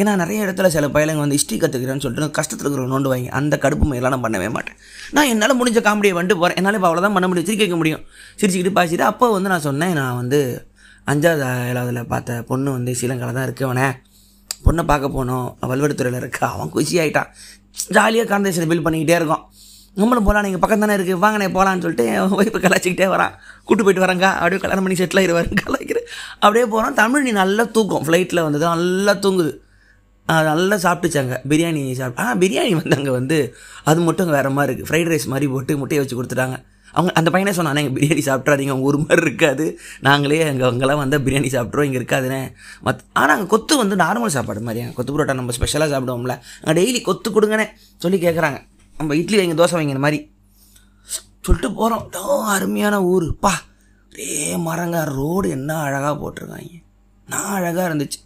ஏன்னா 0.00 0.12
நிறைய 0.20 0.44
இடத்துல 0.46 0.68
சில 0.74 0.86
பயிலங்க 0.94 1.22
வந்து 1.22 1.36
ஹிஸ்ட்ரி 1.38 1.56
கற்றுக்கிறேன்னு 1.60 2.04
சொல்லிட்டு 2.04 2.34
கஷ்டத்தில் 2.38 2.64
இருக்கிறவங்க 2.64 2.94
நோண்டு 2.94 3.30
அந்த 3.38 3.54
கடுப்பு 3.62 3.84
முயலாம் 3.90 4.14
நான் 4.14 4.24
பண்ணவே 4.26 4.48
மாட்டேன். 4.56 4.76
நான் 5.16 5.30
என்னால் 5.32 5.58
முடிஞ்ச 5.60 5.80
காமெடியை 5.86 6.14
வந்துட்டு 6.18 6.38
போகிறேன் 6.42 6.58
என்னால் 6.60 6.78
இப்போ 6.78 6.88
அவ்வளோதான் 6.90 7.16
பண்ண 7.16 7.28
முடியும். 7.28 7.48
சிரிக்க 7.50 7.76
முடியும். 7.76 8.04
சிரிச்சுக்கிட்டு 8.40 8.76
பாசிட்டு 8.78 9.06
அப்போ 9.12 9.28
வந்து 9.36 9.48
நான் 9.48 9.66
சொன்னேன் 9.68 9.92
நான் 10.00 10.16
வந்து 10.16 10.40
அஞ்சாவது 11.10 11.44
ஏழாவதுல 11.70 12.02
பார்த்த 12.12 12.42
பொண்ணு 12.50 12.70
வந்து 12.76 12.94
ஸ்ரீலங்காவில் 12.98 13.38
தான் 13.38 13.48
இருக்கவனே 13.48 13.88
பொண்ணை 14.66 14.82
பார்க்க 14.90 15.16
போனோம். 15.16 15.46
வல்வெடுத்துறையில் 15.70 16.20
இருக்கா. 16.22 16.46
அவன் 16.56 16.72
குஷி 16.74 16.96
ஆகிட்டான் 17.02 17.30
ஜாலியாக 17.96 18.28
கான்வர்சேஷன் 18.32 18.70
பில் 18.72 18.86
பண்ணிக்கிட்டே 18.86 19.16
இருக்கும். 19.20 19.44
நம்மளும் 20.00 20.26
போகலாம் 20.26 20.44
நீங்கள் 20.46 20.62
பக்கம் 20.62 20.82
தானே 20.84 20.94
இருக்குது 20.96 21.20
வாங்கண்ணே 21.22 21.46
போகலான்னு 21.54 21.84
சொல்லிட்டு 21.84 22.04
ஒய்ஃபு 22.40 22.58
கலாச்சிக்கிட்டே 22.64 23.06
வரான். 23.14 23.32
கூட்டு 23.68 23.82
போயிட்டு 23.84 24.04
வரங்க. 24.04 24.26
அப்படியே 24.40 24.60
கல்யாணம் 24.64 24.84
பண்ணி 24.86 24.98
செட்டில் 25.00 25.20
ஆகிடுவார் 25.22 25.48
கலாய்க்கிறேன் 25.62 26.06
அப்படியே 26.42 26.66
போகிறோம் 26.74 26.96
தமிழ் 27.00 27.24
நீ 27.26 27.32
நல்லா 27.40 27.64
தூக்கும். 27.76 28.04
ஃப்ளைட்டில் 28.06 28.44
வந்தது 28.46 28.64
நல்லா 28.74 29.14
தூங்குது. 29.24 29.52
நல்லா 30.50 30.76
சாப்பிட்டுச்சாங்க. 30.84 31.36
பிரியாணி 31.50 31.80
சாப்பிட்டு 32.00 32.22
ஆ 32.24 32.34
பிரியாணி 32.42 32.72
வந்து 32.80 32.96
அங்கே 32.98 33.12
வந்து 33.18 33.38
அது 33.92 34.00
மட்டும் 34.08 34.34
வேறு 34.36 34.50
மாதிரி 34.58 34.70
இருக்குது 34.70 34.90
ஃப்ரைட் 34.90 35.10
ரைஸ் 35.12 35.26
மாதிரி 35.32 35.48
போட்டு 35.54 35.78
முட்டையை 35.80 36.02
வச்சு 36.02 36.18
கொடுத்துட்டாங்க. 36.18 36.58
அவங்க 36.96 37.12
அந்த 37.20 37.28
பையனே 37.34 37.52
சொன்னானே 37.58 37.82
எங்கள் 37.82 37.96
பிரியாணி 37.98 38.22
சாப்பிட்றாதீங்க 38.28 38.72
அவங்க 38.74 38.88
ஒரு 38.90 38.98
மாதிரி 39.04 39.22
இருக்காது. 39.26 39.66
நாங்களே 40.08 40.40
அங்கே 40.50 40.66
அங்கெல்லாம் 40.70 41.00
வந்தால் 41.02 41.24
பிரியாணி 41.26 41.50
சாப்பிட்றோம் 41.56 41.88
இங்கே 41.88 41.98
இருக்காதுண்ணே 42.00 42.42
மத் 42.88 43.02
ஆனால் 43.20 43.34
அங்கே 43.36 43.48
கொத்து 43.54 43.76
வந்து 43.82 43.96
நார்மல் 44.04 44.34
சாப்பாடு 44.36 44.66
மாதிரியாங்க 44.68 44.96
கொத்து 44.98 45.14
புரோட்டா 45.14 45.38
நம்ம 45.40 45.54
ஸ்பெஷலாக 45.58 45.90
சாப்பிடுவோம்ல. 45.94 46.36
அங்கே 46.64 46.76
டெய்லி 46.80 47.00
கொத்து 47.08 47.30
கொடுங்கண்ணே 47.36 47.66
சொல்லி 48.04 48.20
கேட்குறாங்க 48.26 48.60
நம்ம 49.00 49.16
இட்லி 49.22 49.38
வைங்க 49.40 49.56
தோசை 49.62 49.76
வைங்க 49.78 49.94
இந்த 49.96 50.04
மாதிரி. 50.06 50.20
சொல்லிட்டு 51.46 51.68
போகிறோம் 51.80 52.06
டோ 52.16 52.24
அருமையான 52.54 52.96
ஊர். 53.12 53.28
பா 53.44 53.52
ஒரே 54.12 54.32
மரங்க 54.64 54.98
ரோடு 55.18 55.48
என்ன 55.56 55.70
அழகாக 55.84 56.14
போட்டிருக்காங்க. 56.22 56.74
நான் 57.32 57.54
அழகாக 57.58 57.84
இருந்துச்சு. 57.90 58.18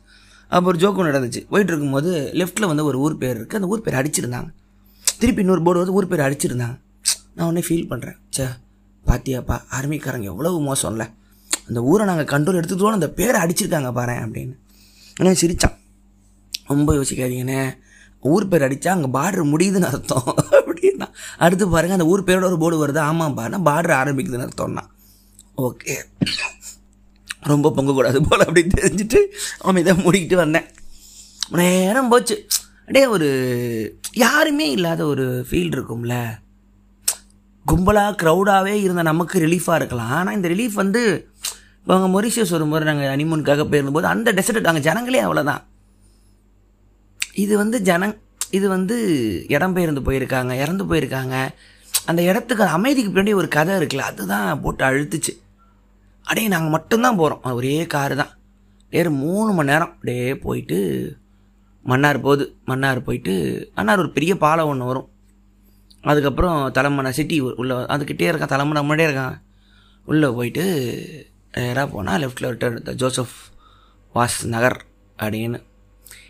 அப்போ 0.55 0.67
ஒரு 0.71 0.79
ஜோக்கு 0.83 1.07
நடந்துச்சு. 1.09 1.41
போயிட்டு 1.53 1.71
இருக்கும்போது 1.73 2.11
லெஃப்ட்டில் 2.41 2.69
வந்து 2.71 2.85
ஒரு 2.89 2.99
ஊர் 3.05 3.15
பேர் 3.23 3.37
இருக்குது 3.39 3.59
அந்த 3.61 3.69
ஊர் 3.73 3.85
பேர் 3.87 3.99
அடிச்சிருந்தாங்க. 4.01 4.49
திருப்பி 5.21 5.43
இன்னொரு 5.45 5.63
போர்டு 5.67 5.83
வந்து 5.83 5.97
ஊர் 5.99 6.11
பேர் 6.11 6.25
அடிச்சிருந்தாங்க. 6.27 6.77
நான் 7.35 7.49
உடனே 7.49 7.67
ஃபீல் 7.67 7.91
பண்ணுறேன் 7.91 8.17
சே 8.31 8.45
பாத்தியாப்பா 9.07 9.61
ஆர்மிக்காரங்க 9.81 10.23
எவ்வளவு 10.23 10.75
மோசம்ல. 10.75 11.15
அந்த 11.67 11.83
ஊரை 11.83 12.07
நாங்கள் 12.07 12.25
கண்ட்ரோல் 12.25 12.57
எடுத்துக்கிட்டோம் 12.57 12.91
அந்த 12.91 13.11
பேரை 13.11 13.41
அடிச்சிருக்காங்க 13.41 13.93
பாரு 13.93 14.13
அப்படின்னு. 14.13 14.57
ஆனால் 15.21 15.35
சிரித்தான் 15.35 15.79
ரொம்ப 16.67 16.95
யோசிக்காதீங்கண்ணே. 16.95 17.77
ஊர் 18.21 18.49
பேர் 18.49 18.63
அடித்தா 18.63 18.89
அங்கே 18.89 19.19
பார்டர் 19.19 19.51
முடியுதுன்னு 19.53 19.83
அர்த்தம். 19.83 20.23
அப்படின்னா 20.53 21.13
அடுத்து 21.39 21.69
பாருங்கள் 21.69 21.99
அந்த 21.99 22.11
ஊர் 22.11 22.25
பேரோட 22.25 22.45
ஒரு 22.45 22.59
போர்டு 22.59 22.87
வருது. 22.87 22.99
ஆமாம் 22.99 23.37
பாருன்னா 23.37 23.69
பார்டர் 23.69 23.97
ஆரம்பிக்குதுன்னு 24.03 24.49
அர்த்தம்னா. 24.49 24.81
ஓகே. 25.57 25.95
ரொம்ப 27.41 27.73
பொங்கக்கூடாது 27.77 28.21
போல் 28.29 28.41
அப்படின்னு 28.41 28.71
தெரிஞ்சுட்டு 28.81 29.19
அவன் 29.59 29.87
இதை 29.87 29.97
மூடிக்கிட்டு 29.97 30.35
வந்தேன். 30.35 30.65
நேரம் 31.51 32.09
போச்சு. 32.09 32.47
அப்படியே 32.81 33.07
ஒரு 33.07 33.99
யாருமே 34.13 34.71
இல்லாத 34.71 35.07
ஒரு 35.07 35.47
ஃபீல் 35.51 35.73
இருக்கும்ல. 35.75 36.43
கும்பலாக 37.71 38.17
க்ரௌடாகவே 38.23 38.75
இருந்த 38.85 39.03
நமக்கு 39.11 39.37
ரிலீஃபாக 39.45 39.79
இருக்கலாம். 39.81 40.15
ஆனால் 40.19 40.37
இந்த 40.39 40.49
ரிலீஃப் 40.55 40.77
வந்து 40.83 41.03
இப்போ 41.79 41.93
அவங்க 41.95 42.09
மொரிஷியஸ் 42.17 42.53
வரும்போது 42.55 42.85
நாங்கள் 42.89 43.13
அனிமோனுக்காக 43.15 43.65
போயிருந்தபோது 43.71 44.09
அந்த 44.15 44.29
டெசர்ட் 44.39 44.69
அங்கே 44.71 44.83
ஜனங்களே 44.89 45.23
அவ்வளோதான் 45.27 45.63
இது 47.43 47.55
வந்து 47.63 47.77
ஜனங் 47.89 48.15
இது 48.57 48.67
வந்து 48.75 48.97
இடம் 49.55 49.75
பெயர்ந்து 49.77 50.03
போயிருக்காங்க 50.09 50.53
இறந்து 50.63 50.85
போயிருக்காங்க. 50.91 51.37
அந்த 52.11 52.21
இடத்துக்கு 52.31 52.65
அமைதிக்கு 52.77 53.11
பின்னாடி 53.13 53.33
ஒரு 53.41 53.49
கதை 53.57 53.75
இருக்குல்ல 53.79 54.07
அதுதான் 54.11 54.61
போட்டு 54.65 54.83
அழுத்துச்சு. 54.89 55.33
அப்படியே 56.27 56.49
நாங்கள் 56.55 56.75
மட்டும்தான் 56.77 57.19
போகிறோம் 57.21 57.59
ஒரே 57.61 57.77
காரு 57.95 58.15
தான். 58.21 58.33
வேறு 58.93 59.11
மூணு 59.23 59.51
மணி 59.57 59.71
நேரம் 59.73 59.93
அப்படியே 59.95 60.29
போயிட்டு 60.45 60.79
மன்னார் 61.91 62.25
போகுது. 62.27 62.45
மன்னார் 62.71 63.01
போயிட்டு 63.09 63.35
மன்னார் 63.79 64.03
ஒரு 64.05 64.11
பெரிய 64.17 64.35
பாலம் 64.45 64.71
ஒன்று 64.73 64.91
வரும். 64.91 65.09
அதுக்கப்புறம் 66.11 66.59
தலைமனை 66.77 67.11
சிட்டி 67.19 67.37
உள்ள 67.61 67.75
அதுக்கிட்டே 67.95 68.29
இருக்கான் 68.31 68.53
தலைமனை 68.55 68.81
முன்னாடியே 68.83 69.09
இருக்கான். 69.09 69.37
உள்ளே 70.11 70.29
போயிட்டு 70.39 70.65
நேராக 71.57 71.87
போனால் 71.95 72.21
லெஃப்டில் 72.23 72.49
விட்டு 72.51 72.95
ஜோசப் 73.03 73.35
வாஸ் 74.17 74.39
நகர் 74.55 74.79
அப்படின்னு. 75.23 75.59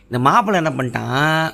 இந்த 0.07 0.19
மாப்பிள்ளை 0.27 0.59
என்ன 0.63 0.73
பண்ணிட்டான் 0.79 1.45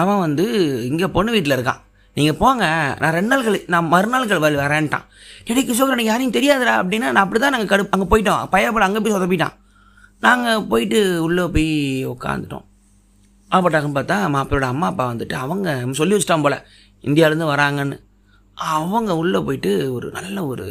அவன் 0.00 0.22
வந்து 0.26 0.44
இங்கே 0.90 1.08
பொண்ணு 1.16 1.30
வீட்டில் 1.36 1.56
இருக்கான். 1.56 1.80
நீங்கள் 2.16 2.38
போங்க 2.42 2.64
நான் 3.00 3.14
ரெண்டு 3.16 3.30
நாள் 3.32 3.44
கழி 3.46 3.58
நான் 3.74 3.90
மறுநாள் 3.94 4.42
வர 4.44 4.54
வரேன்ட்டான். 4.62 5.06
டெடி 5.48 5.62
கிஷோகர் 5.68 5.94
எனக்கு 5.96 6.12
யாரையும் 6.12 6.36
தெரியாதுடா 6.38 6.74
அப்படின்னா 6.80 7.08
நான் 7.14 7.24
அப்படி 7.24 7.40
தான் 7.40 7.54
நாங்கள் 7.54 7.70
கடு 7.72 7.86
அங்கே 7.96 8.08
போயிட்டோம். 8.12 8.42
பையப்பட 8.54 8.86
அங்கே 8.88 9.02
போய் 9.04 9.16
சொதப்பிட்டான். 9.16 9.54
நாங்கள் 10.26 10.66
போயிட்டு 10.72 10.98
உள்ளே 11.26 11.44
போய் 11.54 11.70
உட்காந்துட்டோம் 12.14 12.66
ஆப்பட்டாங்கன்னு 13.50 13.98
பார்த்தா 13.98 14.16
மாப்பிள்ளோட 14.34 14.66
அம்மா 14.72 14.88
அப்பா 14.90 15.04
வந்துட்டு 15.12 15.36
அவங்க 15.44 15.68
சொல்லி 16.00 16.14
வச்சிட்டான் 16.16 16.44
போல். 16.46 16.58
இந்தியாவிலேருந்து 17.02 17.52
வராங்கன்னு. 17.54 17.98
அவங்க 18.54 19.16
உள்ளே 19.16 19.38
போயிட்டு 19.38 19.70
ஒரு 19.92 20.10
நல்ல 20.10 20.46
ஒரு 20.46 20.66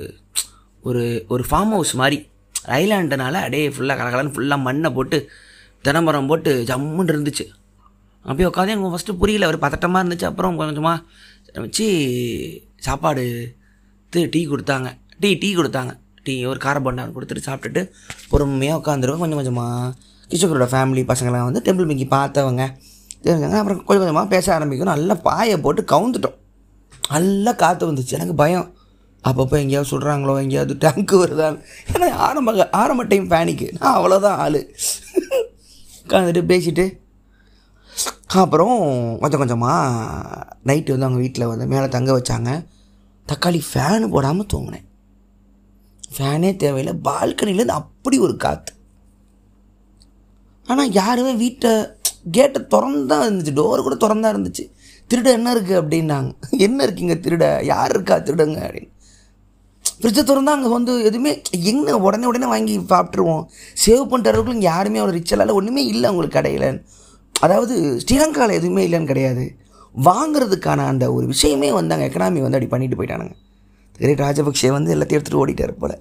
ஒரு 0.81 1.03
ஒரு 1.27 1.43
ஃபார்ம் 1.49 1.73
ஹவுஸ் 1.75 1.93
மாதிரி 2.01 2.17
ஐலாண்டுனால 2.65 3.37
அப்படியே 3.43 3.69
ஃபுல்லாக 3.69 3.99
கலகலன்னு 3.99 4.33
ஃபுல்லாக 4.35 4.65
மண்ணை 4.67 4.89
போட்டு 4.89 5.17
தினமரம் 5.83 6.27
போட்டு 6.27 6.51
ஜம்முன்னு 6.67 7.13
இருந்துச்சு. 7.13 7.45
அப்படியே 8.21 8.47
உட்காந்து 8.49 8.75
எனக்கு 8.75 8.95
ஃபஸ்ட்டு 8.95 9.19
புரியல 9.21 9.47
ஒரு 9.47 9.57
பதட்டமாக 9.61 10.01
இருந்துச்சு. 10.03 10.25
அப்புறம் 10.25 10.57
கொஞ்சம் 10.57 10.75
கொஞ்சமாக 10.75 11.61
வச்சு 11.61 11.87
சாப்பாடு 12.77 13.55
டீ 14.09 14.21
கொடுத்தாங்க. 14.21 14.89
டீ 15.19 15.33
டீ 15.33 15.55
கொடுத்தாங்க. 15.55 15.93
டீ 16.23 16.45
ஒரு 16.45 16.59
கார 16.59 16.79
கொடுத்துட்டு 16.79 17.45
சாப்பிட்டுட்டு 17.45 17.91
பொறுமையாக 18.29 18.79
உட்காந்துருவேன் 18.79 19.23
கொஞ்சம் 19.23 19.39
கொஞ்சமாக 19.39 19.93
கிஷோகரோட 20.29 20.67
ஃபேமிலி 20.73 21.03
பசங்களாம் 21.11 21.47
வந்து 21.49 21.61
டெம்பிள் 21.67 21.89
மிக்கி 21.89 22.05
பார்த்தவங்க. 22.05 22.63
தெரிஞ்சாங்க 23.25 23.57
அப்புறம் 23.61 23.79
கொஞ்சம் 23.87 24.03
கொஞ்சமாக 24.03 24.31
பேச 24.33 24.45
ஆரம்பிக்கும். 24.55 24.91
நல்லா 24.93 25.15
பாயை 25.27 25.55
போட்டு 25.65 25.81
கவுந்துட்டோம். 25.93 26.37
நல்லா 27.15 27.51
காற்று 27.61 27.89
வந்துச்சு. 27.89 28.17
எனக்கு 28.17 28.35
பயம். 28.43 28.67
அப்பப்போ 29.29 29.55
எங்கேயாவது 29.61 29.91
சொல்கிறாங்களோ 29.91 30.33
எங்கேயாவது 30.43 30.73
டேங்க்கு 30.83 31.15
வருதான்னு. 31.21 31.59
ஏன்னா 31.93 32.07
ஆரம்ப 32.27 32.67
ஆரம்ப 32.81 33.03
டைம் 33.11 33.25
பேனிக்கு 33.33 33.67
நான் 33.79 33.97
அவ்வளோதான் 33.97 34.39
ஆள். 34.45 34.59
உட்காந்துட்டு 36.03 36.43
பேசிட்டு 36.51 36.85
அப்புறம் 38.41 38.77
கொஞ்சம் 39.21 39.41
கொஞ்சமாக 39.41 40.45
நைட்டு 40.69 40.93
வந்து 40.93 41.07
அவங்க 41.07 41.21
வீட்டில் 41.23 41.49
வந்து 41.51 41.65
மேலே 41.73 41.87
தங்க 41.95 42.11
வச்சாங்க. 42.17 42.51
தக்காளி 43.27 43.59
ஃபேனு 43.69 44.07
போடாமல் 44.15 44.49
தூங்கினேன். 44.53 44.85
ஃபேனே 46.15 46.51
தேவையில்லை. 46.63 46.93
பால்கனிலேருந்து 47.07 47.79
அப்படி 47.81 48.17
ஒரு 48.27 48.35
காற்று 48.43 48.73
ஆனால் 50.67 50.95
யாருமே 50.99 51.33
வீட்டை 51.43 51.71
கேட்டை 52.25 52.61
திறந்தா 52.73 53.17
இருந்துச்சு. 53.25 53.53
டோர் 53.53 53.81
கூட 53.81 53.95
திறந்தா 53.95 54.29
இருந்துச்சு. 54.33 54.63
திருட 55.09 55.27
என்ன 55.31 55.53
இருக்குது 55.53 55.79
அப்படின்னாங்க. 55.81 56.31
என்ன 56.65 56.85
இருக்குங்க 56.85 57.15
திருட? 57.25 57.63
யார் 57.63 57.89
இருக்கா 57.89 58.15
திருடுங்க 58.17 58.59
அப்படின்னு. 58.67 58.91
ஃப்ரிட்ஜை 60.01 60.23
திறந்தா 60.23 60.47
அங்கே 60.47 60.67
வந்து 60.67 61.03
எதுவுமே 61.03 61.41
எங்கே 61.61 61.91
உடனே 61.91 62.25
உடனே 62.25 62.45
வாங்கி 62.45 62.79
சாப்பிட்ருவோம் 62.89 63.43
சேவ் 63.85 64.03
பண்ணுற 64.11 64.27
அளவுக்கு 64.27 64.53
இங்கே 64.53 64.65
யாருமே 64.65 64.99
அவ்வளோ 64.99 65.15
ரிச்சலாக 65.17 65.41
இல்லை. 65.41 65.55
ஒன்றுமே 65.55 65.85
இல்லை 65.85 66.09
அவங்களுக்கு 66.09 66.37
கடையில். 66.37 66.83
அதாவது 67.35 68.01
ஸ்ரீலங்காவில் 68.03 68.57
எதுவுமே 68.59 68.83
இல்லைன்னு 68.83 69.05
கிடையாது. 69.05 69.43
வாங்குறதுக்கான 69.95 70.85
அந்த 70.85 71.13
ஒரு 71.13 71.25
விஷயமே 71.25 71.71
வந்து 71.71 71.93
அங்கே 71.93 72.07
எக்கனாமி 72.07 72.41
வந்து 72.41 72.57
அப்படி 72.57 72.67
பண்ணிட்டு 72.67 72.97
போயிட்டானுங்க. 72.99 73.35
கிரேட் 73.99 74.19
ராஜபக்ஷே 74.19 74.71
வந்து 74.71 74.95
எல்லாத்தையும் 74.95 75.19
எடுத்துகிட்டு 75.19 75.41
ஓடிட்டார் 75.43 75.71
போல். 75.71 75.95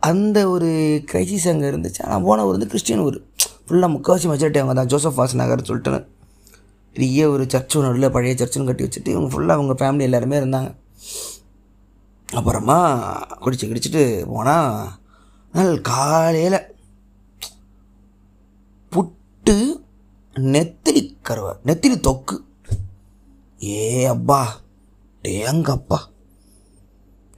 அந்த 0.00 0.48
ஒரு 0.50 0.68
கிரைசிஸ் 1.12 1.48
அங்கே 1.48 1.66
இருந்துச்சு. 1.68 2.02
ஆனால் 2.04 2.22
போன 2.22 2.44
ஊர் 2.46 2.56
வந்து 2.56 2.66
கிறிஸ்டின் 2.66 3.00
ஊர். 3.00 3.18
ஃபுல்லாக 3.68 3.92
முக்கால்வாசி 3.94 4.28
மெஜாரிட்டி 4.32 4.60
அவங்க 4.62 4.74
தான். 4.78 4.90
ஜோசப் 4.92 5.18
வாஸ் 5.20 5.40
நகர் 5.40 5.68
சொல்லிட்டு 5.70 6.04
பெரிய 6.94 7.24
ஒரு 7.32 7.44
சர்ச்சு 7.52 7.82
நடுவில் 7.84 8.14
பழைய 8.14 8.34
சர்ச்சுன்னு 8.38 8.68
கட்டி 8.68 8.84
வச்சுட்டு 8.84 9.10
இவங்க 9.14 9.28
ஃபுல்லாக 9.32 9.56
அவங்க 9.58 9.74
ஃபேமிலி 9.80 10.06
எல்லாருமே 10.08 10.38
இருந்தாங்க. 10.40 10.70
அப்புறமா 12.38 12.78
குடிச்சு 13.42 13.66
குடிச்சிட்டு 13.68 14.02
போனால் 14.32 14.88
நாள் 15.54 15.74
காலையில் 15.90 16.58
புட்டு 18.92 19.56
நெத்திலி 20.54 21.02
கருவை 21.28 21.52
நெத்திலி 21.68 21.96
தொக்கு. 22.08 22.36
ஏ 23.60 24.04
அப்பா 24.14 24.40
டேங்கப்பா. 25.22 25.98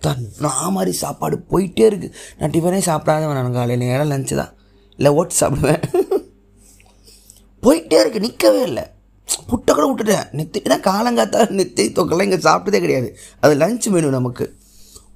தான் 0.05 0.21
நான் 0.45 0.75
மாதிரி 0.77 0.93
சாப்பாடு 1.03 1.37
போயிட்டே 1.53 1.85
இருக்குது 1.91 2.17
நான் 2.39 2.55
டிஃபனே 2.55 2.81
சாப்பிடாதவன் 2.91 3.39
நான் 3.39 3.59
காலையில் 3.59 3.85
நேரம் 3.85 4.13
லஞ்சு 4.13 4.37
தான். 4.43 4.55
இல்லை 4.99 5.13
ஓட்டு 5.19 5.35
சாப்பிடுவேன். 5.41 5.85
போயிட்டே 7.63 7.99
இருக்கு 8.03 8.25
நிற்கவே 8.27 8.63
இல்லை. 8.69 8.85
புட்டை 9.51 9.73
கூட 9.73 9.85
விட்டுட்டேன். 9.89 10.29
நெத்தி 10.39 10.59
ஏன்னா 10.67 10.79
காலங்காத்தால் 10.87 11.57
நெத்தி 11.59 11.85
தொக்கெல்லாம் 11.97 12.29
இங்கே 12.29 12.41
சாப்பிட்டதே 12.49 12.81
கிடையாது. 12.85 13.09
அது 13.41 13.55
லஞ்ச் 13.63 13.89
மெனு 13.95 14.11
நமக்கு. 14.17 14.47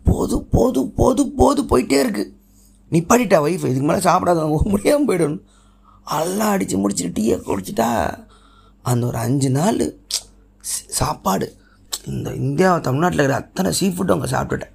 போது 0.08 0.36
போது 0.54 0.80
போது 0.98 1.22
போது 1.40 1.60
போயிட்டே 1.70 1.98
இருக்கு. 2.04 2.24
நிப்பாட்டிட்டா 2.94 3.38
ஒய்ஃப் 3.46 3.66
இதுக்கு 3.68 3.88
மேலே 3.90 4.02
சாப்பிடாத 4.08 4.46
முடியாமல் 4.72 5.08
போயிடணும். 5.08 5.42
எல்லாம் 6.18 6.52
அடித்து 6.54 6.76
முடிச்சுட்டு 6.82 7.16
டீயை 7.18 7.36
குடிச்சிட்டா 7.48 7.88
அந்த 8.90 9.06
ஒரு 9.06 9.18
அஞ்சு 9.26 9.50
நாள் 9.50 9.82
சாப்பாடு. 10.98 11.46
இந்த 12.12 12.28
இந்தியா 12.44 12.70
தமிழ்நாட்டில் 12.86 13.22
இருக்கிற 13.22 13.42
அத்தனை 13.42 13.72
சீ 13.78 13.86
ஃபுட்டு 13.88 14.14
அங்கே 14.16 14.30
சாப்பிட்டுட்டேன். 14.34 14.73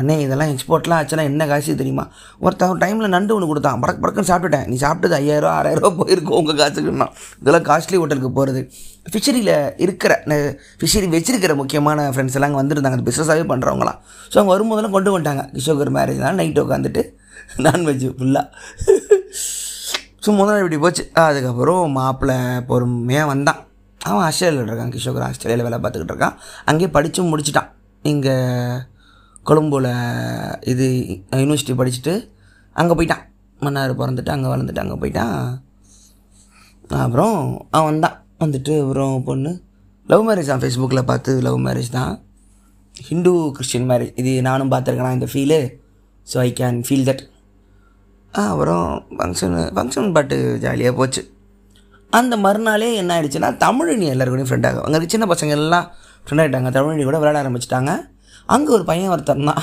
அண்ணே 0.00 0.14
இதெல்லாம் 0.24 0.50
எக்ஸ்போர்ட்லாம் 0.52 0.98
ஆச்சுன்னா 1.00 1.24
என்ன 1.30 1.42
காசு 1.50 1.74
தெரியுமா? 1.80 2.04
ஒருத்தன் 2.44 2.80
டைமில் 2.82 3.12
நண்டு 3.14 3.34
ஒன்று 3.36 3.48
கொடுத்தான். 3.50 3.78
படக்கு 3.82 4.00
படக்குன்னு 4.02 4.30
சாப்பிட்டுட்டேன். 4.30 4.66
நீ 4.70 4.76
சாப்பிட்டது 4.84 5.16
ஐயாயிரம் 5.20 5.54
ஆறாயிரரூவா 5.58 5.90
போயிருக்கும் 6.00 6.38
உங்கள் 6.40 6.58
காசுக்குன்னா. 6.62 7.06
இதெல்லாம் 7.42 7.66
காஸ்ட்லி 7.68 7.98
ஹோட்டலுக்கு 8.00 8.30
போகிறது 8.38 8.62
ஃபிஷரியில் 9.12 9.54
இருக்கிற 9.84 10.14
ஃபிஷரி 10.80 11.08
வச்சிருக்கிற 11.14 11.54
முக்கியமான 11.60 12.08
ஃப்ரெண்ட்ஸ் 12.14 12.36
எல்லாம் 12.38 12.50
அங்கே 12.50 12.60
வந்திருந்தாங்க. 12.62 12.98
அந்த 12.98 13.06
பிஸ்னஸாகவே 13.10 13.46
பண்ணுறவங்களாம் 13.52 14.00
ஸோ 14.32 14.36
அவங்க 14.40 14.52
வரும்போதெல்லாம் 14.54 14.96
கொண்டு 14.96 15.12
வந்துட்டாங்க. 15.14 15.44
கிஷோகர் 15.56 15.92
மேரேஜ்னால 15.98 16.38
நைட்டு 16.40 16.64
உட்காந்துட்டு 16.66 17.04
நான்வெஜ் 17.66 18.06
ஃபுல்லாக 18.18 18.44
ஸோ 20.24 20.32
முதல்ல 20.38 20.62
இப்படி 20.62 20.78
போச்சு. 20.84 21.02
அதுக்கப்புறம் 21.24 21.92
மாப்பிள்ளை 21.96 22.36
பொறுமையாக 22.70 23.30
வந்தான். 23.32 23.60
அவன் 24.00 24.24
ஆஸ்திரேலியாவில் 24.26 24.70
இருக்கான் 24.70 24.92
கிஷோகர். 24.94 25.24
ஆஸ்திரேலியாவில் 25.28 25.66
வேலை 25.66 25.78
பார்த்துக்கிட்டு 25.82 26.14
இருக்கான். 26.14 26.36
அங்கேயே 26.70 26.90
படித்தும் 26.96 27.30
முடிச்சிட்டான். 27.32 27.68
இங்கே 28.12 28.34
கொழும்புல 29.48 29.88
இது 30.72 30.86
யூனிவர்சிட்டி 31.40 31.74
படிச்சுட்டு 31.80 32.14
அங்கே 32.80 32.94
போயிட்டான். 32.98 33.24
மன்னார் 33.64 33.92
பிறந்துட்டு 34.00 34.32
அங்கே 34.34 34.48
வளர்ந்துட்டு 34.52 34.82
அங்கே 34.84 34.96
போயிட்டான். 35.02 35.36
அப்புறம் 37.04 37.36
அவன் 37.74 37.88
வந்தான் 37.90 38.16
வந்துட்டு 38.42 38.74
அப்புறம் 38.82 39.14
பொண்ணு. 39.28 39.52
லவ் 40.10 40.24
மேரேஜ் 40.28 40.50
தான். 40.52 40.62
ஃபேஸ்புக்கில் 40.62 41.08
பார்த்து 41.10 41.30
லவ் 41.46 41.60
மேரேஜ் 41.66 41.90
தான். 41.98 42.12
ஹிந்து 43.08 43.32
கிறிஸ்டின் 43.56 43.88
மேரேஜ் 43.90 44.12
இது 44.22 44.32
நானும் 44.48 44.72
பார்த்துருக்கேன். 44.74 45.16
இந்த 45.18 45.28
feel 45.32 45.60
so 46.32 46.36
I 46.44 46.50
can 46.60 46.78
feel 46.88 47.08
that 47.08 47.22
அப்புறம் 48.32 48.86
ஃபங்க்ஷனு 49.18 49.62
ஃபங்க்ஷன் 49.76 50.08
பாட்டு 50.16 50.36
ஜாலியாக 50.64 50.94
போச்சு. 51.00 51.22
அந்த 52.18 52.34
மறுநாளே 52.44 52.88
என்ன 53.00 53.12
ஆயிடுச்சுன்னா 53.14 53.50
தமிழினி 53.62 54.06
எல்லாருக்கூடையும் 54.14 54.50
ஃப்ரெண்ட் 54.50 54.68
ஆகும் 54.68 54.84
அங்கே 54.86 55.08
சின்ன 55.14 55.26
பசங்க 55.32 55.54
எல்லாம் 55.58 55.86
ஃப்ரெண்ட் 56.24 56.42
ஆகிட்டாங்க 56.42 56.70
தமிழினி 56.76 57.04
கூட 57.08 57.18
விளையாட 57.22 57.38
ஆரம்பிச்சிட்டாங்க. 57.42 57.92
அங்கே 58.54 58.70
ஒரு 58.76 58.84
பையன் 58.84 59.12
ஒருத்தன் 59.14 59.48
தான். 59.50 59.62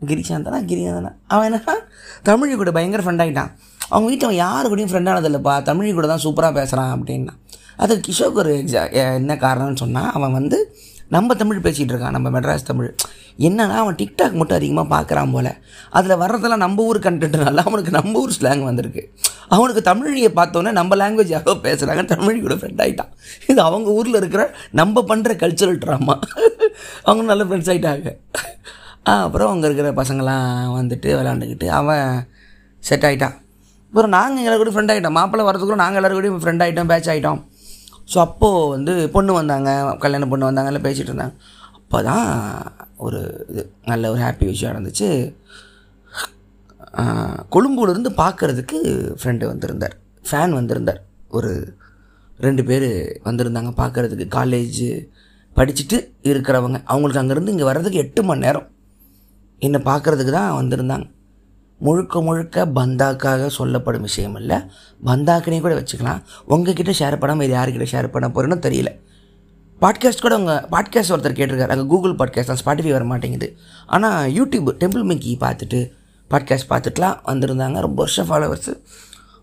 கிரிசாந்தனா? 0.00 0.58
கிரியாந்தனா 0.70 1.10
அவன் 1.26 1.46
என்னன்னா 1.48 1.74
தமிழ் 2.28 2.60
கூட 2.60 2.70
பயங்கர 2.76 3.02
ஃப்ரெண்ட் 3.04 3.22
ஆகிட்டான் 3.24 3.52
அவங்க 3.88 4.08
வீட்டில் 4.10 4.28
அவன் 4.28 4.42
யார் 4.44 4.70
கூடயும் 4.70 4.92
ஃப்ரெண்ட் 4.92 5.10
ஆனதில்லைப்பா 5.12 5.54
தமிழ் 5.62 5.96
கூட 5.98 6.06
தான் 6.06 6.24
சூப்பராக 6.24 6.52
பேசுகிறான் 6.58 6.92
அப்படின்னா. 6.96 7.34
அதுக்கு 7.82 8.02
கிஷோக் 8.06 8.40
ஒரு 8.42 8.52
எக்ஸா 8.60 8.82
என்ன 9.18 9.34
காரணம்னு 9.44 9.80
சொன்னால் 9.82 10.10
அவன் 10.18 10.32
வந்து 10.32 10.58
நம்ம 11.08 11.34
தமிழ் 11.34 11.64
பேசிகிட்டு 11.64 11.92
இருக்கான் 11.94 12.16
நம்ம 12.16 12.28
மெட்ராஸ் 12.34 12.66
தமிழ். 12.70 12.94
என்னன்னா 13.38 13.76
அவன் 13.82 13.94
டிக்டாக் 13.94 14.32
மட்டும் 14.32 14.56
அதிகமாக 14.56 14.86
பார்க்குறான் 14.94 15.32
போல். 15.32 15.50
அதில் 15.90 16.20
வர்றதெல்லாம் 16.22 16.62
நம்ம 16.64 16.82
ஊர் 16.82 16.98
கண்டென்ட்னால 16.98 17.64
அவனுக்கு 17.68 17.90
நம்ம 17.90 18.18
ஊர் 18.18 18.34
ஸ்லாங் 18.38 18.64
வந்திருக்கு. 18.64 19.02
அவனுக்கு 19.48 19.82
தமிழியை 19.82 20.30
பார்த்தோன்னே 20.36 20.72
நம்ம 20.72 20.96
லாங்குவேஜ் 20.96 21.34
யாரோ 21.36 21.54
பேசுகிறாங்க 21.62 22.04
தமிழ் 22.04 22.40
கூட 22.40 22.54
ஃப்ரெண்ட் 22.54 22.82
ஆகிட்டான் 22.84 23.12
இது 23.46 23.60
அவங்க 23.60 23.90
ஊரில் 23.90 24.14
இருக்கிற 24.14 24.54
நம்ம 24.70 25.04
பண்ணுற 25.08 25.36
கல்ச்சுரல் 25.44 25.80
ட்ராமா 25.84 26.16
அவங்க 27.02 27.22
நல்ல 27.22 27.44
ஃப்ரெண்ட்ஸ் 27.44 27.70
ஆகிட்டாங்க 27.74 28.12
அப்புறம் 29.02 29.50
அங்கே 29.50 29.66
இருக்கிற 29.66 29.90
பசங்களாம் 30.02 30.74
வந்துட்டு 30.78 31.10
விளாண்டுக்கிட்டு 31.18 31.66
அவன் 31.66 32.26
செட் 32.82 33.04
ஆகிட்டான் 33.04 33.36
அப்புறம் 33.92 34.10
நாங்கள் 34.10 34.40
எங்களை 34.40 34.56
கூட 34.58 34.70
ஃப்ரெண்ட் 34.70 34.92
ஆகிட்டோம் 34.94 35.10
மாப்பிள்ளை 35.10 35.44
வரதுக்குள்ள 35.46 35.74
நாங்கள் 35.74 36.00
எல்லோரும் 36.00 36.18
கூட 36.20 36.42
ஃப்ரெண்ட் 36.44 36.64
ஆகிட்டோம் 36.64 36.86
பேட்ச் 36.86 37.08
ஆகிட்டோம் 37.08 37.40
ஸோ 38.12 38.16
அப்போது 38.26 38.68
வந்து 38.74 38.92
பொண்ணு 39.14 39.32
வந்தாங்க 39.38 39.70
கல்யாண 40.04 40.26
பொண்ணு 40.32 40.48
வந்தாங்க 40.48 40.70
எல்லாம் 40.70 40.86
பேசிகிட்டு 40.86 41.10
இருந்தாங்க. 41.12 41.34
அப்போ 41.78 41.98
தான் 42.10 42.28
ஒரு 43.06 43.20
இது 43.50 43.62
நல்ல 43.90 44.10
ஒரு 44.12 44.20
ஹாப்பி 44.24 44.46
விஷயம் 44.52 44.72
நடந்துச்சு. 44.72 45.08
கொழும்புலேருந்து 47.54 48.10
பார்க்குறதுக்கு 48.22 48.78
ஃப்ரெண்டு 49.18 49.44
வந்திருந்தார். 49.50 49.94
ஃபேன் 50.28 50.56
வந்திருந்தார். 50.58 51.00
ஒரு 51.38 51.52
ரெண்டு 52.46 52.62
பேர் 52.68 52.88
வந்திருந்தாங்க 53.28 53.70
பார்க்குறதுக்கு 53.82 54.26
காலேஜ் 54.38 54.82
படிச்சுட்டு 55.58 55.98
இருக்கிறவங்க. 56.30 56.78
அவங்களுக்கு 56.92 57.22
அங்கேருந்து 57.22 57.54
இங்கே 57.54 57.68
வர்றதுக்கு 57.70 58.02
எட்டு 58.04 58.20
மணி 58.28 58.44
நேரம். 58.46 58.66
என்னை 59.66 59.80
பார்க்குறதுக்கு 59.90 60.34
தான் 60.38 60.58
வந்திருந்தாங்க. 60.60 61.06
முழுக்க 61.80 62.20
முழுக்க 62.22 62.66
பந்தாக்காக 62.66 63.46
சொல்லப்படும் 63.46 64.02
விஷயம் 64.02 64.34
இல்லை 64.34 64.58
பந்தாக்குனே 65.04 65.60
கூட 65.60 65.74
வச்சுக்கலாம். 65.74 66.22
உங்ககிட்ட 66.46 66.90
ஷேர் 66.90 67.18
பண்ணாமல் 67.18 67.46
இது 67.46 67.56
யாருக்கிட்ட 67.56 67.86
ஷேர் 67.92 68.08
பண்ண 68.08 68.28
போகிறேன்னு 68.28 68.64
தெரியல. 68.66 68.92
பாட்காஸ்ட் 69.80 70.24
கூட 70.24 70.34
அவங்க 70.34 70.54
பாட்காஸ்ட் 70.70 71.14
ஒருத்தர் 71.14 71.38
கேட்டிருக்காரு. 71.38 71.68
அங்கே 71.68 71.86
கூகுள் 71.86 72.14
பாட்காஸ்ட் 72.14 72.52
தான் 72.52 72.62
ஸ்பாட்டிஃபை 72.64 72.92
வர 72.92 73.04
மாட்டேங்குது. 73.04 73.48
ஆனால் 73.86 74.30
யூடியூப் 74.30 74.70
டெம்பிள் 74.82 75.04
மிக்கி 75.04 75.38
பார்த்துட்டு 75.40 75.80
பாட்காஸ்ட் 76.30 76.70
பார்த்துட்டுலாம் 76.70 77.18
வந்திருந்தாங்க. 77.24 77.78
ரொம்ப 77.80 77.96
வருஷம் 77.96 78.28
ஃபாலோவர்ஸு 78.30 78.74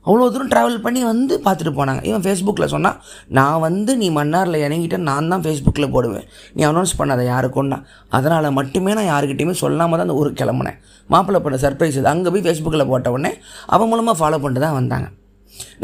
அவ்வளோ 0.08 0.26
தூரம் 0.34 0.50
ட்ராவல் 0.54 0.78
பண்ணி 0.86 1.02
வந்து 1.12 1.34
பார்த்துட்டு 1.46 1.72
போனாங்க. 1.78 2.02
இவன் 2.10 2.24
ஃபேஸ்புக்கில் 2.26 2.72
சொன்னால் 2.74 2.98
நான் 3.38 3.62
வந்து 3.68 3.92
நீ 4.02 4.08
மன்னாரில் 4.18 4.58
இறங்கிட்ட 4.66 4.98
நான் 5.10 5.32
தான் 5.34 5.44
ஃபேஸ்புக்கில் 5.46 5.92
போடுவேன். 5.96 6.26
நீ 6.58 6.64
அனௌன்ஸ் 6.72 6.94
பண்ணாத 7.00 7.24
யாருக்கும்னா 7.32 7.80
அதனால் 8.18 8.48
மட்டுமே 8.60 8.94
நான் 9.00 9.10
யாருக்கிட்டையுமே 9.14 9.56
சொல்லாமல் 9.64 10.00
தான் 10.00 10.08
அந்த 10.08 10.18
ஊருக்கு 10.22 10.42
கிளம்புனேன். 10.44 10.78
மாப்பிள்ளை 11.14 11.42
பண்ண 11.46 11.60
சர்ப்ரைஸ் 11.66 11.98
இது. 12.00 12.08
அங்கே 12.14 12.32
போய் 12.36 12.46
ஃபேஸ்புக்கில் 12.48 12.90
போட்ட 12.92 13.16
உடனே 13.16 13.34
அவன் 13.76 13.92
மூலமாக 13.94 14.18
ஃபாலோ 14.22 14.40
பண்ணிட்டு 14.44 14.66
தான் 14.66 14.78
வந்தாங்க. 14.80 15.10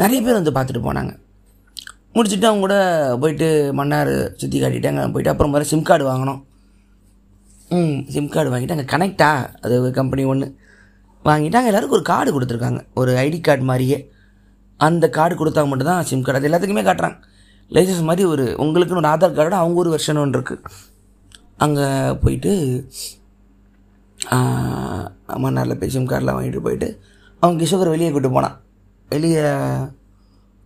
நிறைய 0.02 0.20
பேர் 0.24 0.40
வந்து 0.40 0.54
பார்த்துட்டு 0.56 0.86
போனாங்க. 0.88 1.12
முடிச்சுட்டு 2.16 2.48
அவங்க 2.48 2.62
கூட 2.66 2.76
போயிட்டு 3.20 3.46
மன்னார் 3.78 4.14
சுற்றி 4.40 4.56
காட்டிட்டு 4.62 4.88
அங்கே 4.90 5.04
போயிட்டு 5.12 5.30
அப்புறம் 5.32 5.52
மாதிரி 5.54 5.68
சிம் 5.70 5.86
கார்டு 5.90 6.04
வாங்கினோம். 6.08 6.40
ம் 7.76 7.98
சிம் 8.14 8.32
கார்டு 8.34 8.50
வாங்கிட்டு 8.52 8.74
அங்கே 8.76 8.88
கனெக்டா 8.94 9.30
அது 9.64 9.76
கம்பெனி 9.98 10.24
ஒன்று 10.32 10.48
வாங்கிட்டாங்க. 11.28 11.70
எல்லாருக்கும் 11.70 11.98
ஒரு 11.98 12.06
கார்டு 12.12 12.30
கொடுத்துருக்காங்க. 12.34 12.80
ஒரு 13.00 13.12
ஐடி 13.26 13.38
கார்டு 13.48 13.64
மாதிரியே. 13.70 13.98
அந்த 14.80 15.04
கார்டு 15.16 15.34
கொடுத்தா 15.40 15.62
மட்டும்தான் 15.70 16.06
சிம் 16.10 16.24
கார்டு 16.26 16.40
அது 16.40 16.48
எல்லாத்துக்குமே 16.48 16.84
காட்டுறாங்க. 16.88 17.18
லைசன்ஸ் 17.74 18.08
மாதிரி 18.08 18.22
ஒரு 18.32 18.44
உங்களுக்குன்னு 18.62 19.02
ஒரு 19.02 19.10
ஆதார் 19.12 19.36
கார்டோட 19.36 19.58
அவங்க 19.60 19.78
ஒரு 19.82 19.90
வெர்ஷன் 19.94 20.20
ஒன்று 20.22 20.38
இருக்குது 20.38 20.62
அங்கே 21.64 21.86
போயிட்டு 22.22 22.52
மன்னாரில் 25.44 25.78
போய் 25.80 25.92
சிம் 25.94 26.08
கார்டெலாம் 26.10 26.36
வாங்கிட்டு 26.38 26.64
போயிட்டு 26.66 26.88
அவங்க 27.42 27.56
கிஷோகர் 27.62 27.92
வெளியே 27.94 28.10
கூட்டு 28.14 28.30
போனான் 28.34 28.56
வெளியே 29.08 29.44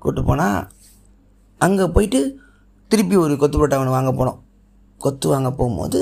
கூட்டு 0.03 0.23
போனால் 0.29 0.59
அங்கே 1.61 1.85
போயிட்டு 1.97 2.21
திருப்பி 2.90 3.16
ஒரு 3.25 3.35
கொத்து 3.42 3.59
பரோட்டா 3.59 3.79
ஒன்று 3.83 3.97
வாங்க 3.97 4.11
போனோம். 4.19 4.38
கொத்து 5.01 5.27
வாங்க 5.33 5.51
போகும்போது 5.61 6.01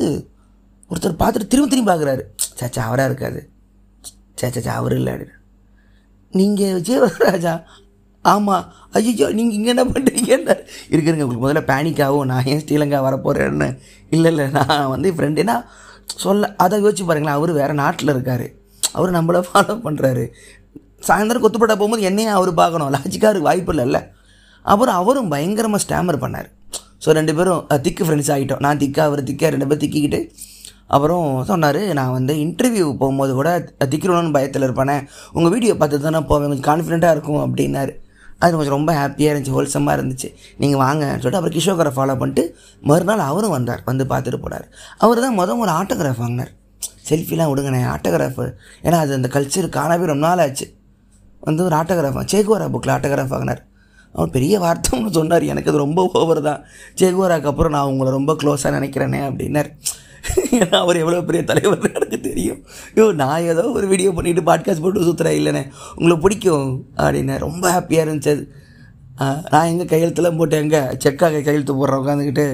ஒருத்தர் 0.91 1.21
பார்த்துட்டு 1.23 1.51
திரும்ப 1.53 1.69
திரும்பி 1.73 1.91
பார்க்குறாரு 1.91 2.23
சாச்சா 2.61 2.81
அவராக 2.89 3.11
இருக்காது 3.11 3.41
சேச்சாச்சா 4.43 4.75
அவர் 4.81 4.95
இல்லை 4.95 5.13
அப்படின்னு 5.13 5.41
நீங்கள் 6.31 6.75
விஜயவராஜா 6.81 7.63
ஆமாம் 8.23 8.65
ஐயோ 8.91 9.29
நீங்கள் 9.31 9.57
இங்கே 9.57 9.69
என்ன 9.69 9.85
பண்ணுறீங்கன்னு 9.85 10.55
இருக்கிறங்க 10.91 11.25
உங்களுக்கு 11.27 11.47
முதல்ல 11.47 11.63
பேனிக்காகவும் 11.73 12.25
நான் 12.25 12.45
ஏன் 12.45 12.63
ஸ்ரீலங்கா 12.65 13.01
வரப்போகிறேன்னு 13.09 13.79
இல்லை 14.11 14.31
இல்லை 14.31 14.51
நான் 14.51 14.89
வந்து 14.89 15.13
ஃப்ரெண்டு 15.13 15.63
சொல்ல 16.23 16.55
அதை 16.57 16.83
யோசிச்சு 16.83 17.05
பாருங்களேன். 17.07 17.37
அவர் 17.39 17.53
வேறு 17.53 17.75
நாட்டில் 17.75 18.09
இருக்கார். 18.09 18.47
அவர் 18.93 19.11
நம்மளை 19.11 19.41
ஃபாலோ 19.49 19.75
பண்ணுறாரு 19.87 20.25
சாயந்தரம் 21.09 21.43
கொத்துப்பட்டா 21.45 21.77
போகும்போது 21.77 22.03
என்னையும் 22.03 22.35
அவர் 22.35 22.55
பார்க்கணும்? 22.55 22.91
லாஜிக்காக 22.95 23.41
வாய்ப்பு 23.41 23.73
இல்லைல்ல 23.75 23.99
அப்புறம் 24.63 24.95
அவரும் 24.95 25.29
பயங்கரமாக 25.29 25.83
ஸ்டாமர் 25.85 26.23
பண்ணார். 26.25 26.49
ஸோ 27.05 27.11
ரெண்டு 27.11 27.35
பேரும் 27.35 27.67
திக்கு 27.83 28.05
ஃப்ரெண்ட்ஸ் 28.05 28.33
ஆகிட்டோம் 28.35 28.63
நான் 28.67 28.79
திக்கா 28.79 28.99
அவர் 28.99 29.23
திக்கா 29.23 29.49
ரெண்டு 29.55 29.67
பேரும் 29.67 29.83
திக்கிக்கிட்டு 29.85 30.21
அப்புறம் 30.87 31.27
சொன்னார் 31.51 31.81
நான் 31.99 32.15
வந்து 32.17 32.35
இன்டர்வியூ 32.45 32.87
போகும்போது 33.03 33.33
கூட 33.39 33.51
திக்கிறணும்னு 33.93 34.35
பயத்தில் 34.37 34.67
இருப்பானே. 34.67 34.97
உங்கள் 35.37 35.53
வீடியோ 35.55 35.75
பார்த்து 35.83 36.01
தானே 36.07 36.21
போவேன். 36.31 36.49
கொஞ்சம் 36.51 36.69
கான்ஃபிடென்ட்டாக 36.71 37.17
இருக்கும் 37.17 37.43
அப்படின்னாரு. 37.45 37.93
அது 38.43 38.53
கொஞ்சம் 38.59 38.77
ரொம்ப 38.77 38.93
ஹாப்பியாக 39.01 39.33
இருந்துச்சு 39.33 39.55
ஹோல்சமாக 39.57 39.97
இருந்துச்சு. 39.99 40.29
நீங்கள் 40.63 40.81
வாங்கன்னு 40.85 41.21
சொல்லிட்டு 41.23 41.39
அப்புறம் 41.41 41.57
கிஷோகரை 41.57 41.93
ஃபாலோ 41.97 42.17
பண்ணிட்டு 42.23 42.45
மறுநாள் 42.91 43.23
அவரும் 43.31 43.55
வந்தார் 43.57 43.83
வந்து 43.91 44.05
பார்த்துட்டு 44.13 44.41
போனார். 44.45 44.67
அவர் 45.05 45.23
தான் 45.25 45.37
மொதல் 45.41 45.63
ஒரு 45.65 45.73
ஆட்டோகிராஃப் 45.79 46.23
வாங்கினார். 46.25 46.53
செல்ஃபிலாம் 47.09 47.51
விடுங்கண்ணே 47.51 47.81
ஆட்டோகிராஃபு 47.95 48.45
ஏன்னா 48.87 48.99
அது 49.05 49.13
அந்த 49.19 49.29
கல்ச்சர் 49.37 49.69
காணவே 49.79 50.07
ரொம்ப 50.13 50.27
நாள் 50.27 50.43
ஆச்சு. 50.47 50.67
வந்து 51.49 51.65
ஒரு 51.69 51.75
ஆட்டோகிராஃப் 51.81 52.21
சேகுவாரா 52.33 52.67
புக்கில் 52.75 52.95
ஆட்டோகிராஃப் 52.97 53.35
வாங்கினார். 53.35 53.63
அவர் 54.15 54.31
பெரிய 54.37 54.55
வார்த்தை 54.65 54.91
ஒன்று 54.99 55.11
சொன்னார். 55.19 55.45
எனக்கு 55.53 55.71
அது 55.71 55.85
ரொம்ப 55.87 56.01
ஓவர் 56.21 56.41
தான். 56.49 56.61
சேகுவாராக்கு 57.01 57.51
அப்புறம் 57.53 57.75
நான் 57.77 57.91
உங்களை 57.93 58.11
ரொம்ப 58.19 58.33
க்ளோஸாக 58.43 58.73
நினைக்கிறேனே 58.79 59.21
அப்படின்னார். 59.29 59.71
ஏன்னா 60.59 60.77
அவர் 60.83 61.01
எவ்வளோ 61.01 61.23
பெரிய 61.29 61.43
தலைவர் 61.45 61.97
எனக்கு 61.99 62.19
தெரியும். 62.21 62.61
ஐயோ 62.95 63.07
நான் 63.21 63.47
ஏதோ 63.53 63.63
ஒரு 63.79 63.87
வீடியோ 63.93 64.11
பண்ணிவிட்டு 64.17 64.43
பாட்காஸ்ட் 64.49 64.85
போட்டு 64.85 65.07
சுற்றுறேன் 65.09 65.39
இல்லைண்ணே 65.41 65.63
உங்களுக்கு 65.95 66.25
பிடிக்கும் 66.27 66.69
அப்படின்னு 67.05 67.35
ரொம்ப 67.47 67.65
ஹாப்பியாக 67.75 68.05
இருந்துச்சு. 68.07 68.33
அது 68.33 68.45
நான் 69.53 69.71
எங்கே 69.73 69.87
கையெழுத்துலாம் 69.91 70.39
போட்டு 70.41 70.57
எங்கே 70.57 70.81
செக்காக 71.05 71.43
கையெழுத்து 71.49 71.75
போடுற 71.81 71.99
உட்காந்துக்கிட்டு 72.03 72.47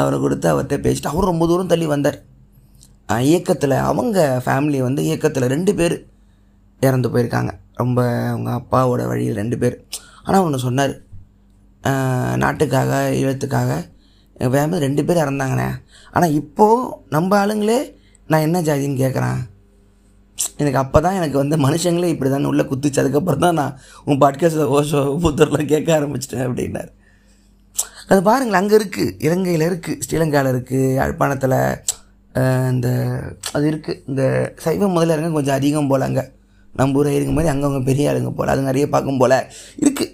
அவரை 0.00 0.16
கொடுத்து 0.20 0.46
அவர்கிட்ட 0.52 0.76
பேசிட்டு 0.86 1.12
அவர் 1.12 1.30
ரொம்ப 1.32 1.46
தூரம் 1.46 1.72
தள்ளி 1.72 1.86
வந்தார். 1.94 2.18
இயக்கத்தில் 3.28 3.76
அவங்க 3.90 4.18
ஃபேமிலி 4.44 4.78
வந்து 4.88 5.02
இயக்கத்தில் 5.08 5.52
ரெண்டு 5.54 5.74
பேர் 5.74 5.96
இறந்து 6.80 7.08
போயிருக்காங்க. 7.08 7.52
ரொம்ப 7.80 8.00
அவங்க 8.32 8.50
அப்பாவோட 8.60 9.02
வழியில் 9.10 9.40
ரெண்டு 9.42 9.58
பேர். 9.58 9.76
ஆனால் 10.24 10.44
ஒன்று 10.46 10.66
சொன்னார். 10.68 10.94
நாட்டுக்காக 12.42 12.92
ஈழத்துக்காக 13.20 13.72
எங்கள் 14.36 14.52
ஃபேமிலி 14.54 14.78
ரெண்டு 14.86 15.02
பேர் 15.08 15.22
இறந்தாங்கண்ணே. 15.24 15.68
ஆனால் 16.14 16.34
இப்போது 16.40 16.88
நம்ம 17.14 17.30
ஆளுங்களே 17.42 17.78
நான் 18.30 18.44
என்ன 18.46 18.60
ஜாதின்னு 18.68 19.02
கேட்குறேன் 19.04 19.40
எனக்கு 20.60 20.78
அப்போ 20.82 20.98
தான் 21.04 21.16
எனக்கு 21.18 21.36
வந்து 21.40 21.56
மனுஷங்களே 21.64 22.08
இப்படி 22.14 22.30
தான் 22.30 22.48
உள்ளே 22.50 22.64
குத்துச்சு 22.70 23.00
அதுக்கப்புறம் 23.02 23.44
தான் 23.44 23.58
நான் 23.60 23.76
உன் 24.08 24.20
பாட்காஸ்ட்டில் 24.22 24.72
ஓஷோ 24.76 25.00
புத்தர்லாம் 25.24 25.70
கேட்க 25.72 25.88
ஆரம்பிச்சிட்டேன் 25.98 26.44
அப்படின்னாரு. 26.46 26.90
அது 28.10 28.20
பாருங்களேன் 28.28 28.60
அங்கே 28.62 28.76
இருக்குது 28.80 29.14
இலங்கையில் 29.26 29.64
இருக்குது 29.68 30.00
ஸ்ரீலங்காவில் 30.06 30.50
இருக்குது 30.54 30.92
யாழ்ப்பாணத்தில் 30.98 31.56
இந்த 32.72 32.88
அது 33.56 33.64
இருக்குது 33.72 34.00
இந்த 34.10 34.22
சைவ 34.64 34.88
முதலியாருங்க 34.96 35.32
கொஞ்சம் 35.38 35.58
அதிகம் 35.58 35.90
போல் 35.92 36.06
அங்கே. 36.08 36.24
நம்ம 36.74 36.98
ஊரை 37.00 37.14
இருக்கும் 37.16 37.36
மாதிரி 37.38 37.52
அங்கே 37.52 37.66
அவங்க 37.68 37.82
பெரிய 37.90 38.10
ஆளுங்க 38.10 38.30
போல். 38.38 38.52
அது 38.54 38.68
நிறைய 38.70 38.86
பார்க்கும் 38.94 39.20
போல் 39.22 39.38
இருக்குது 39.82 40.12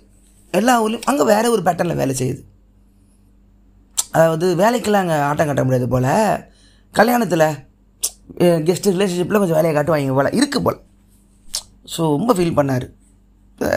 எல்லா 0.54 0.74
ஊர்லேயும் 0.84 1.08
அங்கே 1.12 1.24
வேறு 1.32 1.52
ஒரு 1.54 1.62
பேட்டர்னில் 1.68 2.00
வேலை 2.02 2.14
செய்யுது. 2.22 2.42
அதாவது 4.14 4.46
வேலைக்கெல்லாம் 4.62 5.04
அங்கே 5.04 5.18
ஆட்டம் 5.28 5.48
கட்ட 5.50 5.62
முடியாது 5.66 5.86
போல். 5.92 6.08
கல்யாணத்தில் 6.98 7.46
கெஸ்ட் 8.66 8.88
ரிலேஷன்ஷிப்பில் 8.94 9.40
கொஞ்சம் 9.42 9.58
வேலையை 9.58 9.74
காட்டுவாங்க 9.76 10.16
போல். 10.18 10.34
இருக்குது 10.38 10.64
போல். 10.66 10.80
ஸோ 11.92 12.02
ரொம்ப 12.16 12.34
ஃபீல் 12.38 12.58
பண்ணார். 12.58 12.86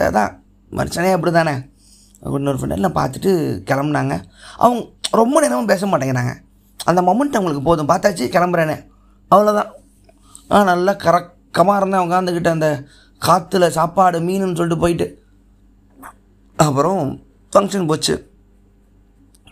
அதான். 0.08 0.32
மனுஷனே 0.78 1.10
அப்படி 1.16 1.32
தானே 1.38 1.54
இன்னொரு 2.36 2.58
ஃப்ரெண்ட் 2.58 2.76
எல்லாம் 2.76 2.98
பார்த்துட்டு 2.98 3.30
கிளம்புனாங்க. 3.70 4.14
அவங்க 4.64 4.82
ரொம்ப 5.20 5.36
நேரமும் 5.42 5.70
பேச 5.72 5.86
மாட்டேங்கிறாங்க. 5.90 6.32
அந்த 6.90 7.00
மொமெண்ட் 7.08 7.36
அவங்களுக்கு 7.38 7.66
போதும். 7.68 7.90
பார்த்தாச்சு 7.90 8.24
கிளம்புறேனே 8.36 8.76
அவ்வளோதான் 9.30 9.70
ஆ 10.54 10.62
நல்லா 10.70 10.92
கரக்கமாக 11.04 11.78
இருந்தேன். 11.80 12.04
உட்காந்துக்கிட்டு 12.06 12.50
அந்த 12.56 12.68
காற்றுல 13.26 13.66
சாப்பாடு 13.78 14.18
மீனுன்னு 14.28 14.58
சொல்லிட்டு 14.58 14.82
போயிட்டு. 14.84 15.06
அப்புறம் 16.66 17.02
ஃபங்க்ஷன் 17.52 17.88
போச்சு. 17.90 18.14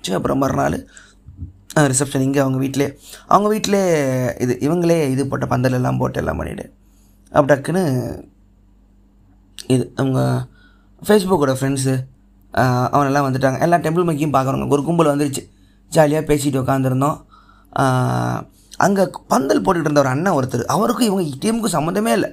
சரி 0.04 0.16
அப்புறம் 0.18 0.40
மறுநாள் 0.44 0.78
ரிசப்ஷன் 1.92 2.24
இங்கே 2.26 2.40
அவங்க 2.44 2.58
வீட்டிலே 2.64 2.88
அவங்க 3.34 3.48
வீட்டிலே 3.54 3.82
இது 4.44 4.54
இவங்களே 4.66 4.98
இது 5.14 5.22
போட்ட 5.30 5.46
பந்தல் 5.52 5.76
எல்லாம் 5.78 6.00
போட்டு 6.02 6.20
எல்லாம் 6.22 6.40
பண்ணிவிட்டு 6.40 6.66
அப்படி 7.32 7.50
டக்குன்னு 7.52 7.82
இது 9.74 9.84
அவங்க 10.00 10.20
ஃபேஸ்புக்கோட 11.02 11.52
ஃப்ரெண்ட்ஸு 11.58 11.94
அவனெல்லாம் 12.94 13.26
வந்துட்டாங்க. 13.26 13.58
எல்லாம் 13.64 13.82
டெம்பிள் 13.84 14.06
மேக்கியும் 14.08 14.34
பார்க்குறவங்க 14.34 14.74
ஒரு 14.74 14.82
கும்பல் 14.88 15.10
வந்துருச்சு. 15.12 15.42
ஜாலியாக 15.92 16.24
பேசிட்டு 16.30 16.60
உட்காந்துருந்தோம் 16.62 17.18
அங்கே 18.84 19.04
பந்தல் 19.32 19.62
போட்டுக்கிட்டு 19.64 19.88
இருந்த 19.88 20.02
ஒரு 20.04 20.12
அண்ணன் 20.12 20.36
ஒருத்தர் 20.38 20.64
அவருக்கும் 20.74 21.08
இவங்க 21.08 21.36
டீமுக்கும் 21.44 21.74
சம்மந்தமே 21.76 22.12
இல்லை. 22.18 22.30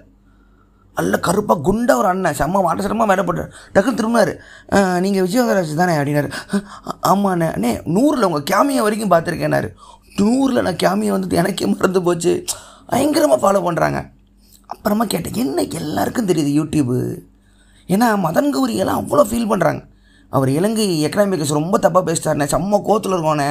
நல்ல 0.98 1.14
கருப்பாக 1.28 1.64
குண்டா 1.68 1.94
ஒரு 2.02 2.08
அண்ணன். 2.12 2.38
செம்ம 2.40 2.62
மாட்ட 2.66 2.86
சிரமமாக 2.86 3.10
மேலே 3.12 3.24
போட்டு 3.28 3.44
டக்குன்னு 3.76 4.00
திரும்பினார். 4.00 4.34
நீங்கள் 5.04 5.26
விஜயகராஜ் 5.26 5.74
தானே? 5.82 5.94
அப்படின்னாரு. 6.00 6.30
ஆமாண்ணே 7.12 7.48
அண்ணே. 7.56 7.72
நூறில் 7.96 8.28
உங்கள் 8.30 8.48
கேமியா 8.52 8.84
வரைக்கும் 8.88 9.14
பார்த்துருக்கேன்னாரு. 9.14 9.70
நூறில் 10.20 10.66
நான் 10.68 10.82
கேமியா 10.86 11.14
வந்துட்டு 11.16 11.40
எனக்கே 11.42 11.70
மறந்து 11.74 12.02
போச்சு. 12.08 12.34
பயங்கரமாக 12.92 13.40
ஃபாலோ 13.44 13.62
பண்ணுறாங்க 13.68 14.00
அப்புறமா 14.74 15.06
கேட்டேன் 15.14 15.40
என்ன 15.44 15.64
எல்லாருக்கும் 15.80 16.28
தெரியுது 16.32 16.52
யூடியூப்பு 16.58 17.00
ஏன்னா 17.94 18.08
மதன் 18.26 18.52
கௌரி 18.56 18.76
எல்லாம் 18.84 19.00
அவ்வளோ 19.02 19.24
ஃபீல் 19.30 19.50
பண்ணுறாங்க 19.52 19.82
அவர் 20.36 20.50
இலங்கை 20.58 20.86
எக்கனாமிக்ஸ் 21.06 21.58
ரொம்ப 21.60 21.76
தப்பாக 21.86 22.04
பேசிட்டாருண்ணே. 22.10 22.46
செம்ம 22.54 22.80
கோத்தில் 22.90 23.16
இருக்கோண்ணே 23.16 23.48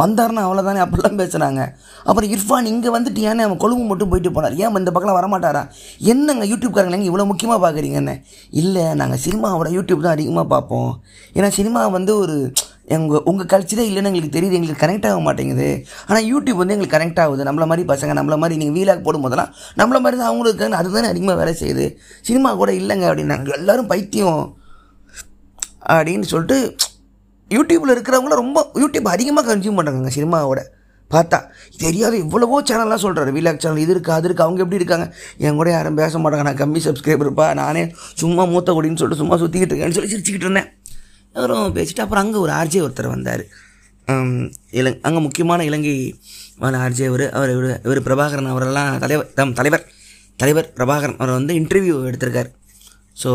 வந்தாருன்னா 0.00 0.42
அவ்வளோதானே 0.46 0.80
அப்படிலாம் 0.84 1.20
பேசுகிறாங்க 1.20 1.60
அப்புறம் 2.08 2.30
இர்ஃபான் 2.34 2.70
இங்கே 2.72 2.90
வந்துட்டு 2.96 3.20
ஏன்னா 3.30 3.46
அவன் 3.48 3.60
கொழும்பு 3.62 3.84
மட்டும் 3.90 4.10
போயிட்டு 4.10 4.30
போனார்? 4.36 4.56
ஏன் 4.62 4.78
இந்த 4.80 4.92
பக்கம் 4.96 5.18
வரமாட்டாரா? 5.18 5.62
என்னங்க 6.12 6.44
யூடியூப்காரங்க 6.52 6.96
நீங்கள் 6.96 7.10
இவ்வளோ 7.12 7.26
முக்கியமாக 7.30 7.60
பார்க்குறீங்கன்னு 7.64 8.14
இல்லை 8.62 8.84
நாங்கள் 9.00 9.22
சினிமாவோட 9.26 9.70
யூடியூப் 9.76 10.04
தான் 10.06 10.16
அதிகமாக 10.16 10.46
பார்ப்போம். 10.54 10.92
ஏன்னா 11.38 11.48
சினிமா 11.58 11.82
வந்து 11.96 12.14
ஒரு 12.24 12.36
எங்கள் 12.96 13.24
உங்கள் 13.30 13.48
கல்ச்சரே 13.50 13.82
இல்லைன்னு 13.88 14.10
எங்களுக்கு 14.10 14.36
தெரியுது. 14.36 14.56
எங்களுக்கு 14.58 14.82
கனெக்ட் 14.84 15.08
ஆக 15.10 15.18
மாட்டேங்குது. 15.26 15.68
ஆனால் 16.08 16.24
யூடியூப் 16.30 16.60
வந்து 16.60 16.74
எங்களுக்கு 16.76 16.96
கனெக்ட் 16.96 17.20
ஆகுது. 17.24 17.42
நம்மள 17.48 17.66
மாதிரி 17.70 17.84
பசங்க 17.90 18.14
நம்மள 18.18 18.36
மாதிரி 18.42 18.58
நீங்கள் 18.62 18.76
வீலாக் 18.78 19.04
போடும் 19.06 19.24
போதெல்லாம் 19.26 19.50
நம்மள 19.80 19.98
மாதிரி 20.04 20.18
தான் 20.20 20.30
அவங்களுக்கு 20.30 20.56
இருக்காங்க. 20.56 20.78
அதுதானே 20.82 21.10
அதிகமாக 21.12 21.38
வேலை 21.42 21.54
செய்யுது. 21.62 21.86
சினிமா 22.28 22.52
கூட 22.62 22.72
இல்லைங்க 22.80 23.06
அப்படின்னாங்க. 23.10 23.58
எல்லாரும் 23.60 23.90
பைத்தியம் 23.92 24.42
அப்படின்னு 25.96 26.26
சொல்லிட்டு 26.32 26.58
யூடியூப்பில் 27.56 27.94
இருக்கிறவங்கள 27.94 28.36
ரொம்ப 28.42 28.58
யூடியூப் 28.82 29.08
அதிகமாக 29.14 29.46
கன்சியூம் 29.50 29.78
பண்ணுறாங்க 29.78 30.12
சினிமாவோட. 30.18 30.60
பார்த்தா 31.14 31.38
தெரியாத 31.82 32.14
இவ்வளவோ 32.24 32.58
சேனல்லாம் 32.68 33.02
சொல்கிறாரு 33.04 33.30
வீலாக் 33.36 33.62
சேனல் 33.62 33.80
இது 33.84 33.92
இருக்கா 33.94 34.12
அது 34.18 34.28
இருக்கா 34.28 34.44
அவங்க 34.46 34.60
எப்படி 34.64 34.78
இருக்காங்க? 34.80 35.06
என் 35.46 35.58
கூட 35.60 35.68
யாரும் 35.74 35.98
பேச 36.00 36.18
மாட்டாங்க. 36.22 36.44
நான் 36.48 36.60
கம்மி 36.60 36.80
சப்ஸ்கிரைபர்ப்பா 36.84 37.46
நானே 37.60 37.82
சும்மா 38.20 38.44
மூத்த 38.52 38.74
கொடின்னு 38.76 39.00
சொல்லிட்டு 39.00 39.22
சும்மா 39.22 39.38
சுற்றிக்கிட்டு 39.42 39.74
இருக்கேன்னு 39.74 39.96
சொல்லி 39.98 40.12
சிரிச்சுக்கிட்டு 40.12 40.48
இருந்தேன். 40.48 40.68
அப்புறம் 41.34 41.74
பேசிட்டு 41.78 42.04
அப்புறம் 42.04 42.24
அங்கே 42.24 42.38
ஒரு 42.44 42.52
ஆர்ஜே 42.60 42.82
ஒருத்தர் 42.86 43.14
வந்தார். 43.14 43.44
இலங் 44.78 45.00
அங்கே 45.08 45.20
முக்கியமான 45.26 45.64
இலங்கை 45.70 45.96
ஆர்ஜே 46.84 47.04
அவர். 47.10 47.26
அவர் 47.38 47.52
இவர் 47.86 48.06
பிரபாகரன் 48.06 48.52
அவரெல்லாம் 48.52 48.92
தலைவர் 49.04 49.28
தம் 49.40 49.56
தலைவர். 49.58 49.84
தலைவர் 50.42 50.70
பிரபாகரன். 50.78 51.18
அவர் 51.20 51.36
வந்து 51.38 51.54
இன்டர்வியூ 51.60 51.96
எடுத்திருக்கார். 52.10 52.50
ஸோ 53.22 53.30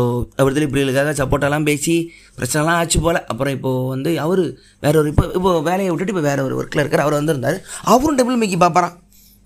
விடுதலை 0.46 0.66
புலிகளுக்காக 0.72 1.12
சப்போர்ட்டெல்லாம் 1.20 1.66
பேசி 1.70 1.94
பிரச்சனைலாம் 2.38 2.78
ஆச்சு 2.80 2.98
போல். 3.04 3.18
அப்புறம் 3.32 3.54
இப்போது 3.56 3.86
வந்து 3.94 4.10
அவர் 4.24 4.42
வேற 4.84 4.94
ஒரு 5.00 5.10
இப்போ 5.12 5.24
இப்போ 5.38 5.50
வேலையை 5.68 5.88
விட்டுட்டு 5.90 6.14
இப்போ 6.14 6.24
வேற 6.30 6.40
ஒரு 6.46 6.54
ஒர்க்கில் 6.60 6.82
இருக்கார். 6.82 7.04
அவர் 7.04 7.18
வந்திருந்தார். 7.20 7.58
அவரும் 7.92 8.18
டபுள் 8.20 8.40
மேக்கி 8.42 8.58
பார்ப்பாராம் 8.64 8.96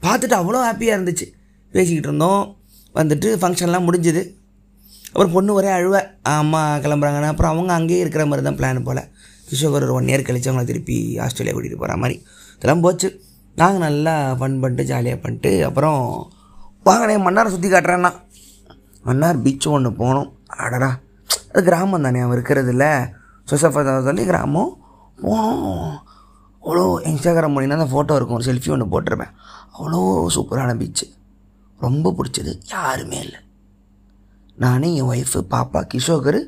பார்த்துட்டு 0.02 0.36
அவ்வளோ 0.40 0.60
ஹாப்பியாக 0.66 0.96
இருந்துச்சு. 0.96 1.26
பேசிக்கிட்டு 1.74 2.10
இருந்தோம். 2.10 2.42
வந்துட்டு 2.98 3.28
ஃபங்க்ஷன்லாம் 3.40 3.86
முடிஞ்சுது. 3.88 4.22
அப்புறம் 5.12 5.34
பொண்ணு 5.34 5.50
ஒரே 5.58 5.70
அழுவ. 5.76 5.96
அம்மா 6.42 6.62
கிளம்புறாங்கன்னா. 6.84 7.30
அப்புறம் 7.34 7.52
அவங்க 7.54 7.72
அங்கேயே 7.78 8.00
இருக்கிற 8.04 8.24
மாதிரி 8.30 8.44
தான் 8.48 8.58
பிளான் 8.60 8.86
போல். 8.88 9.02
கிஷோகர் 9.50 9.86
ஒரு 9.86 9.94
ஒன் 9.98 10.10
இயர் 10.10 10.26
கழிச்சு 10.28 10.48
அவங்கள 10.50 10.66
திருப்பி 10.70 10.96
ஆஸ்திரேலியா 11.24 11.54
கூட்டிகிட்டு 11.54 11.82
போகிற 11.82 11.96
மாதிரி. 12.02 12.16
இதெல்லாம் 12.56 12.84
போச்சு. 12.86 13.08
நாங்கள் 13.60 13.84
நல்லா 13.86 14.12
ஃபன் 14.40 14.58
பண்ணிட்டு 14.62 14.84
ஜாலியாக 14.90 15.18
பண்ணிட்டு 15.22 15.50
அப்புறம் 15.68 16.00
வாங்கண்ணே 16.88 17.16
மன்னாரை 17.26 17.48
சுற்றி 17.54 17.68
காட்டுறேன்னா. 17.70 18.10
மன்னார் 19.02 19.42
பீச் 19.42 19.68
ஒன்று 19.68 19.90
போனோம் 19.90 20.32
அடடா. 20.46 20.98
அது 21.48 21.62
கிராமம் 21.62 22.02
தானே 22.02 22.20
அவன் 22.20 22.38
இருக்கிறதில்ல 22.38 23.10
இல்லை 23.44 24.02
சொல்லி 24.02 24.24
கிராமம்? 24.24 24.72
போனோம் 25.22 25.96
அவ்வளோ 26.62 26.84
இன்ஸ்டாகிராம் 27.08 27.54
மூலினா 27.54 27.78
அந்த 27.78 27.88
ஃபோட்டோ 27.92 28.14
இருக்கும். 28.14 28.38
ஒரு 28.38 28.44
செல்ஃபி 28.44 28.70
ஒன்று 28.70 28.86
போட்டிருப்பேன். 28.92 29.32
அவ்வளோ 29.78 30.00
சூப்பரான 30.34 30.74
பீச்சு 30.80 31.06
ரொம்ப 31.78 32.14
பிடிச்சது. 32.18 32.52
யாருமே 32.70 33.18
இல்லை. 33.20 33.40
நானே 34.56 34.94
என் 34.94 35.08
ஒய்ஃபு 35.08 35.40
பாப்பா 35.50 35.86
கிஷோகர் 35.94 36.40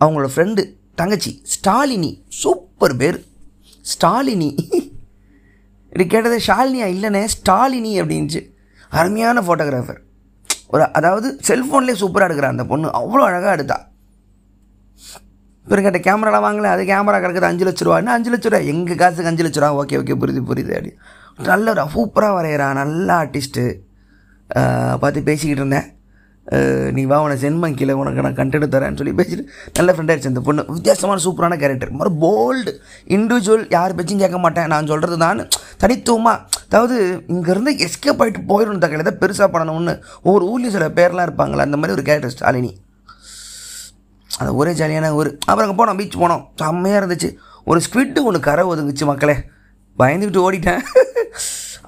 அவங்களோட 0.00 0.28
ஃப்ரெண்டு 0.34 0.62
தங்கச்சி 0.94 1.42
ஸ்டாலினி. 1.54 2.22
சூப்பர் 2.28 2.96
பேர். 2.96 3.26
ஸ்டாலினி. 3.80 4.50
இது 5.92 6.06
கேட்டது 6.06 6.36
ஷாலினியா 6.46 6.86
இல்லைனே? 6.94 7.28
ஸ்டாலினி 7.36 7.92
அப்படின்ச்சு 8.02 8.40
அருமையான 8.90 9.40
ஃபோட்டோகிராஃபர் 9.40 10.00
ஒரு 10.74 10.84
அதாவது 10.98 11.28
செல்ஃபோன்லேயே 11.48 12.00
சூப்பராக 12.02 12.28
எடுக்கிறா 12.28 12.52
அந்த 12.54 12.64
பொண்ணு. 12.72 12.88
அவ்வளோ 13.00 13.24
அழகாக 13.30 13.56
எடுத்தா. 13.56 13.78
இவர் 15.66 15.82
கேட்ட 15.84 15.98
கேமராலாம் 16.06 16.44
வாங்கல 16.46 16.70
அது 16.74 16.82
கேமரா 16.92 17.18
கிடக்குது 17.24 17.50
அஞ்சு 17.50 17.64
லட்ச 17.66 17.82
ரூபான்னு 17.86 18.14
அஞ்சு 18.14 18.30
லட்ச 18.32 18.48
ரூபா? 18.50 18.60
எங்கள் 18.72 19.00
காசுக்கு 19.02 19.30
அஞ்சு 19.30 19.44
லட்ச 19.46 19.60
ரூபா? 19.62 19.76
ஓகே 19.82 19.98
ஓகே 20.00 20.14
புரியுது 20.22 20.42
புரியுது 20.50 20.72
அப்படி. 20.78 20.92
நல்ல 21.50 21.66
ஒரு 21.74 21.84
சூப்பராக 21.96 22.36
வரைகிறான் 22.38 22.78
நல்ல 22.82 23.08
ஆர்டிஸ்ட்டு 23.20 23.64
பார்த்து 25.02 25.28
பேசிக்கிட்டு 25.28 25.62
இருந்தேன். 25.62 25.88
நீ 26.96 27.02
வா 27.10 27.16
உன 27.24 27.34
சென்மங்கியில் 27.42 27.92
உனக்கு 28.00 28.22
நான் 28.24 28.38
கண்டென்ட் 28.38 28.72
தரேன்னு 28.74 28.98
சொல்லி 29.00 29.12
பேசிட்டு 29.18 29.44
நல்ல 29.78 29.90
ஃப்ரெண்டாகிடுச்சு 29.92 30.30
அந்த 30.30 30.40
பொண்ணு. 30.46 30.62
வித்தியாசமான 30.76 31.20
சூப்பரான 31.24 31.56
கேரக்டர் 31.60 31.92
மாதிரி 31.98 32.12
போல்டு 32.22 32.72
இண்டிவிஜுவல் 33.16 33.64
யார் 33.76 33.94
பேச்சும் 33.98 34.22
கேட்க 34.22 34.38
மாட்டேன். 34.44 34.70
நான் 34.72 34.88
சொல்கிறது 34.92 35.18
தான் 35.24 35.40
தனித்துவமாக 35.82 36.60
அதாவது 36.68 36.96
இங்கேருந்து 37.34 37.74
எஸ்கேப் 37.86 38.22
ஆகிட்டு 38.24 38.42
போயிடணும் 38.50 38.82
தக்கல 38.84 39.04
ஏதாவது 39.04 39.20
பெருசாக 39.22 39.48
பண்ணணும்னு 39.54 39.94
ஒவ்வொரு 40.26 40.44
ஊர்லேயும் 40.50 40.74
சில 40.76 40.88
பேர்லாம் 40.98 41.26
இருப்பாங்களே 41.28 41.66
அந்த 41.68 41.78
மாதிரி 41.80 41.96
ஒரு 41.96 42.04
கேரக்டர் 42.08 42.34
ஸ்டாலினி. 42.36 42.72
அது 44.40 44.50
ஒரே 44.60 44.72
ஜாலியான 44.80 45.10
ஊர். 45.18 45.30
அப்புறம் 45.48 45.64
அங்கே 45.66 45.78
போனோம் 45.80 45.98
பீச் 46.00 46.22
போனோம். 46.22 46.42
செம்மையாக 46.60 47.00
இருந்துச்சு. 47.02 47.30
ஒரு 47.70 47.80
ஸ்குவிட்டு 47.86 48.22
ஒன்று 48.28 48.40
கரை 48.48 48.64
ஒதுங்குச்சு 48.72 49.06
மக்களே. 49.10 49.36
பயந்துக்கிட்டு 50.00 50.44
ஓடிட்டேன். 50.46 50.82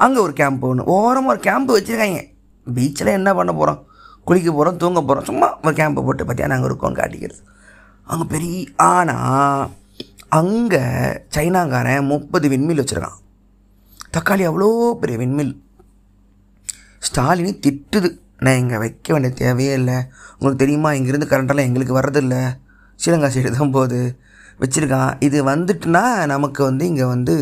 அங்கே 0.04 0.20
ஒரு 0.26 0.32
கேம்ப் 0.40 0.64
ஒன்று 0.70 0.84
ஓரமாக 0.96 1.32
ஒரு 1.34 1.42
கேம்ப் 1.48 1.72
வச்சுருக்காங்க. 1.76 2.22
பீச்சில் 2.76 3.16
என்ன 3.18 3.34
பண்ண 3.40 3.52
போகிறோம் 3.52 3.80
குளிக்க 4.28 4.48
போகிறோம் 4.50 4.80
தூங்க 4.82 5.00
போகிறோம் 5.00 5.26
சும்மா 5.30 5.48
ஒரு 5.64 5.74
கேம்பை 5.78 6.02
போட்டு 6.06 6.24
பார்த்தியா 6.28 6.50
நாங்கள் 6.52 6.68
இருக்கோம் 6.70 6.98
காட்டிக்கிறது. 7.00 7.42
அங்கே 8.12 8.24
பெரிய 8.34 8.56
ஆனால் 8.90 9.70
அங்கே 10.40 10.82
சைனாக்காரன் 11.34 12.08
முப்பது 12.12 12.46
விண்மில் 12.52 12.80
வச்சுருக்கான். 12.82 13.18
தக்காளி 14.16 14.44
அவ்வளோ 14.50 14.68
பெரிய 15.02 15.16
விண்மில் 15.22 15.52
ஸ்டாலினி 17.08 17.52
திட்டுது. 17.66 18.10
நான் 18.44 18.60
இங்கே 18.62 18.76
வைக்க 18.82 19.08
வேண்டிய 19.14 19.32
தேவையே 19.40 19.72
இல்லை. 19.80 19.98
உங்களுக்கு 20.36 20.62
தெரியுமா 20.62 20.90
இங்கேருந்து 20.98 21.28
கரண்டெல்லாம் 21.32 21.68
எங்களுக்கு 21.68 21.98
வர்றதில்லை. 21.98 22.42
ஸ்ரீலங்கா 23.00 23.30
சைடு 23.34 23.50
தான் 23.58 23.74
போகுது. 23.76 24.00
வச்சுருக்கான். 24.62 25.12
இது 25.26 25.38
வந்துட்டுனா 25.52 26.02
நமக்கு 26.32 26.60
வந்து 26.68 26.84
இங்கே 26.90 27.06
வந்து 27.14 27.34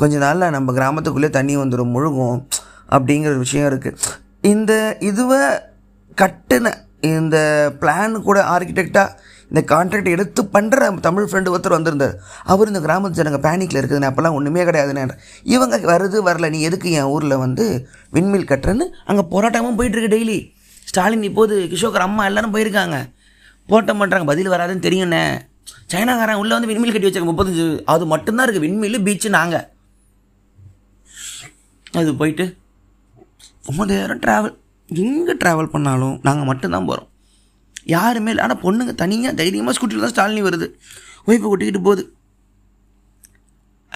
கொஞ்ச 0.00 0.14
நாளில் 0.24 0.54
நம்ம 0.56 0.72
கிராமத்துக்குள்ளே 0.78 1.30
தண்ணி 1.38 1.54
வந்துடும் 1.62 1.94
முழுகும். 1.96 2.38
அப்படிங்கிற 2.96 3.30
ஒரு 3.34 3.44
விஷயம் 3.46 3.68
இருக்குது 3.70 4.10
இந்த 4.52 4.72
இதுவை 5.10 5.42
கட்டுன 6.20 6.72
இந்த 7.16 7.36
பிளான் 7.80 8.14
கூட 8.28 8.38
ஆர்கிடெக்டாக 8.54 9.30
இந்த 9.50 9.60
கான்ட்ராக்ட் 9.72 10.12
எடுத்து 10.14 10.42
பண்ணுற 10.54 10.88
தமிழ் 11.06 11.26
ஃப்ரெண்டு 11.28 11.52
ஒருத்தர் 11.52 11.76
வந்திருந்தார். 11.76 12.14
அவர் 12.52 12.70
இந்த 12.70 12.80
கிராமத்து 12.84 13.18
ஜனங்க 13.20 13.40
பேனிக்கில் 13.46 13.80
இருக்குதுன்னு 13.80 14.08
அப்போல்லாம் 14.10 14.36
ஒன்றுமே 14.38 14.62
கிடையாதுன்னு 14.68 15.16
இவங்க 15.54 15.78
வருது 15.92 16.20
வரல 16.28 16.50
நீ 16.54 16.60
எதுக்கு 16.68 16.90
என் 17.00 17.10
ஊரில் 17.14 17.42
வந்து 17.44 17.64
விண்மில் 18.16 18.48
கட்டுறேன்னு? 18.52 18.86
அங்கே 19.10 19.24
போராட்டமும் 19.34 19.78
போயிட்டுருக்கு 19.80 20.14
டெய்லி 20.14 20.38
ஸ்டாலின் 20.90 21.28
இப்போது 21.30 21.56
கிஷோகர் 21.72 22.06
அம்மா 22.06 22.22
எல்லாரும் 22.30 22.54
போயிருக்காங்க. 22.56 22.96
போராட்டம் 23.68 24.00
பண்ணுறாங்க 24.02 24.26
பதில் 24.32 24.52
வராதுன்னு 24.54 24.86
தெரியும்ண்ணே 24.86 25.22
சைனாக்காரன் 25.92 26.40
உள்ளே 26.42 26.54
வந்து 26.56 26.70
விண்மில் 26.70 26.94
கட்டி 26.94 27.08
வச்சாங்க 27.08 27.30
முப்பத்தஞ்சு. 27.30 27.66
அது 27.92 28.04
மட்டும்தான் 28.14 28.44
இருக்குது 28.46 28.66
விண்மில் 28.66 29.04
பீச்சு 29.08 29.28
நாங்கள் 29.38 29.68
அது 32.00 32.10
போயிட்டு 32.20 32.44
ரொம்ப 33.68 33.82
நேரம் 33.92 34.20
ட்ராவல் 34.24 34.54
எங்கே 35.06 35.34
ட்ராவல் 35.42 35.72
பண்ணாலும் 35.74 36.16
நாங்கள் 36.26 36.48
மட்டும்தான் 36.50 36.88
போகிறோம் 36.90 37.08
யாருமே 37.94 38.30
இல்லை. 38.32 38.44
ஆனால் 38.46 38.62
பொண்ணுங்க 38.64 38.92
தனியாக 39.02 39.38
தைரியமாக 39.40 39.74
ஸ்கூட்டியில் 39.76 40.04
தான் 40.04 40.14
ஸ்டாலினி 40.14 40.42
வருது. 40.48 40.66
ஒய்ஃபை 41.28 41.46
கூட்டிக்கிட்டு 41.46 41.82
போகுது. 41.88 42.04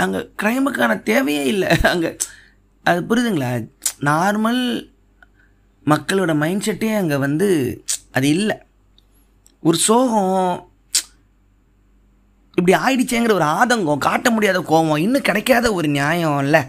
அங்கே 0.03 0.21
க்ரைமுக்கான 0.43 0.97
தேவையே 1.11 1.45
இல்லை. 1.53 1.69
அங்கே 1.93 2.11
அது 2.91 3.01
புரியுதுங்களா? 3.11 3.51
நார்மல் 4.11 4.63
மக்களோட 5.93 6.33
மைண்ட் 6.43 6.65
செட்டே 6.67 6.91
அங்கே 7.01 7.17
வந்து 7.27 7.49
அது 8.19 8.27
இல்லை. 8.37 8.57
ஒரு 9.63 9.79
சோகம் 9.89 10.35
இப்படி 12.59 12.75
ஆயிடுச்சேங்கிற 12.85 13.33
ஒரு 13.39 13.47
ஆதங்கம் 13.59 14.05
காட்ட 14.09 14.29
முடியாத 14.35 14.59
கோபம் 14.73 15.03
இன்னும் 15.05 15.27
கிடைக்காத 15.29 15.67
ஒரு 15.79 15.89
நியாயம் 15.97 16.39
இல்லை. 16.45 16.63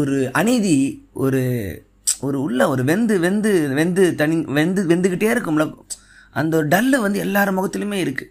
ஒரு 0.00 0.16
அநீதி 0.40 0.76
ஒரு 1.24 1.40
ஒரு 2.26 2.38
உள்ள 2.46 2.60
ஒரு 2.72 2.82
வெந்து 2.90 3.14
வெந்து 3.24 3.52
வெந்து 3.78 4.02
தனி 4.20 4.36
வெந்து 4.58 4.80
வெந்துக்கிட்டே 4.90 5.28
இருக்கும்ல. 5.34 5.64
அந்த 6.40 6.52
ஒரு 6.58 6.66
டல்லு 6.74 6.98
வந்து 7.06 7.18
எல்லார் 7.24 7.56
முகத்துலையுமே 7.56 7.98
இருக்குது 8.04 8.30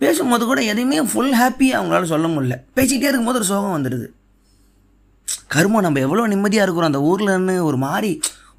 பேசும்போது 0.00 0.44
கூட 0.44 0.60
எதையுமே 0.70 0.98
ஃபுல் 1.10 1.34
ஹாப்பி 1.40 1.68
அவங்களால 1.76 2.08
சொல்ல 2.12 2.26
முடியல. 2.34 2.56
பேசிக்கிட்டே 2.76 3.08
இருக்கும்போது 3.10 3.40
ஒரு 3.40 3.48
சோகம் 3.52 3.76
வந்துடுது 3.76 4.06
கருமம் 5.54 5.84
நம்ம 5.86 6.00
எவ்வளோ 6.06 6.26
நிம்மதியாக 6.32 6.66
இருக்கிறோம். 6.66 6.90
அந்த 6.92 7.00
ஊர்லன்னு 7.10 7.54
ஒரு 7.68 7.78
மாதிரி 7.86 8.10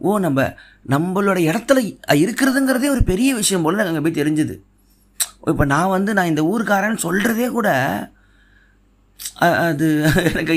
ஓ 0.06 0.18
நம்ம 0.26 0.46
நம்மளோட 0.94 1.40
இடத்துல 1.50 1.80
இருக்கிறதுங்கிறதே 2.24 2.90
ஒரு 2.96 3.04
பெரிய 3.12 3.30
விஷயம் 3.42 3.64
போல் 3.66 3.78
எனக்கு 3.84 3.94
அங்கே 3.94 4.06
போய் 4.08 4.20
தெரிஞ்சுது. 4.22 4.56
இப்போ 5.52 5.66
நான் 5.74 5.94
வந்து 5.96 6.12
நான் 6.18 6.32
இந்த 6.32 6.44
ஊருக்காரன்னு 6.52 7.04
சொல்கிறதே 7.06 7.48
கூட 7.58 7.70
அது 9.68 9.88
எனக்கு 10.32 10.56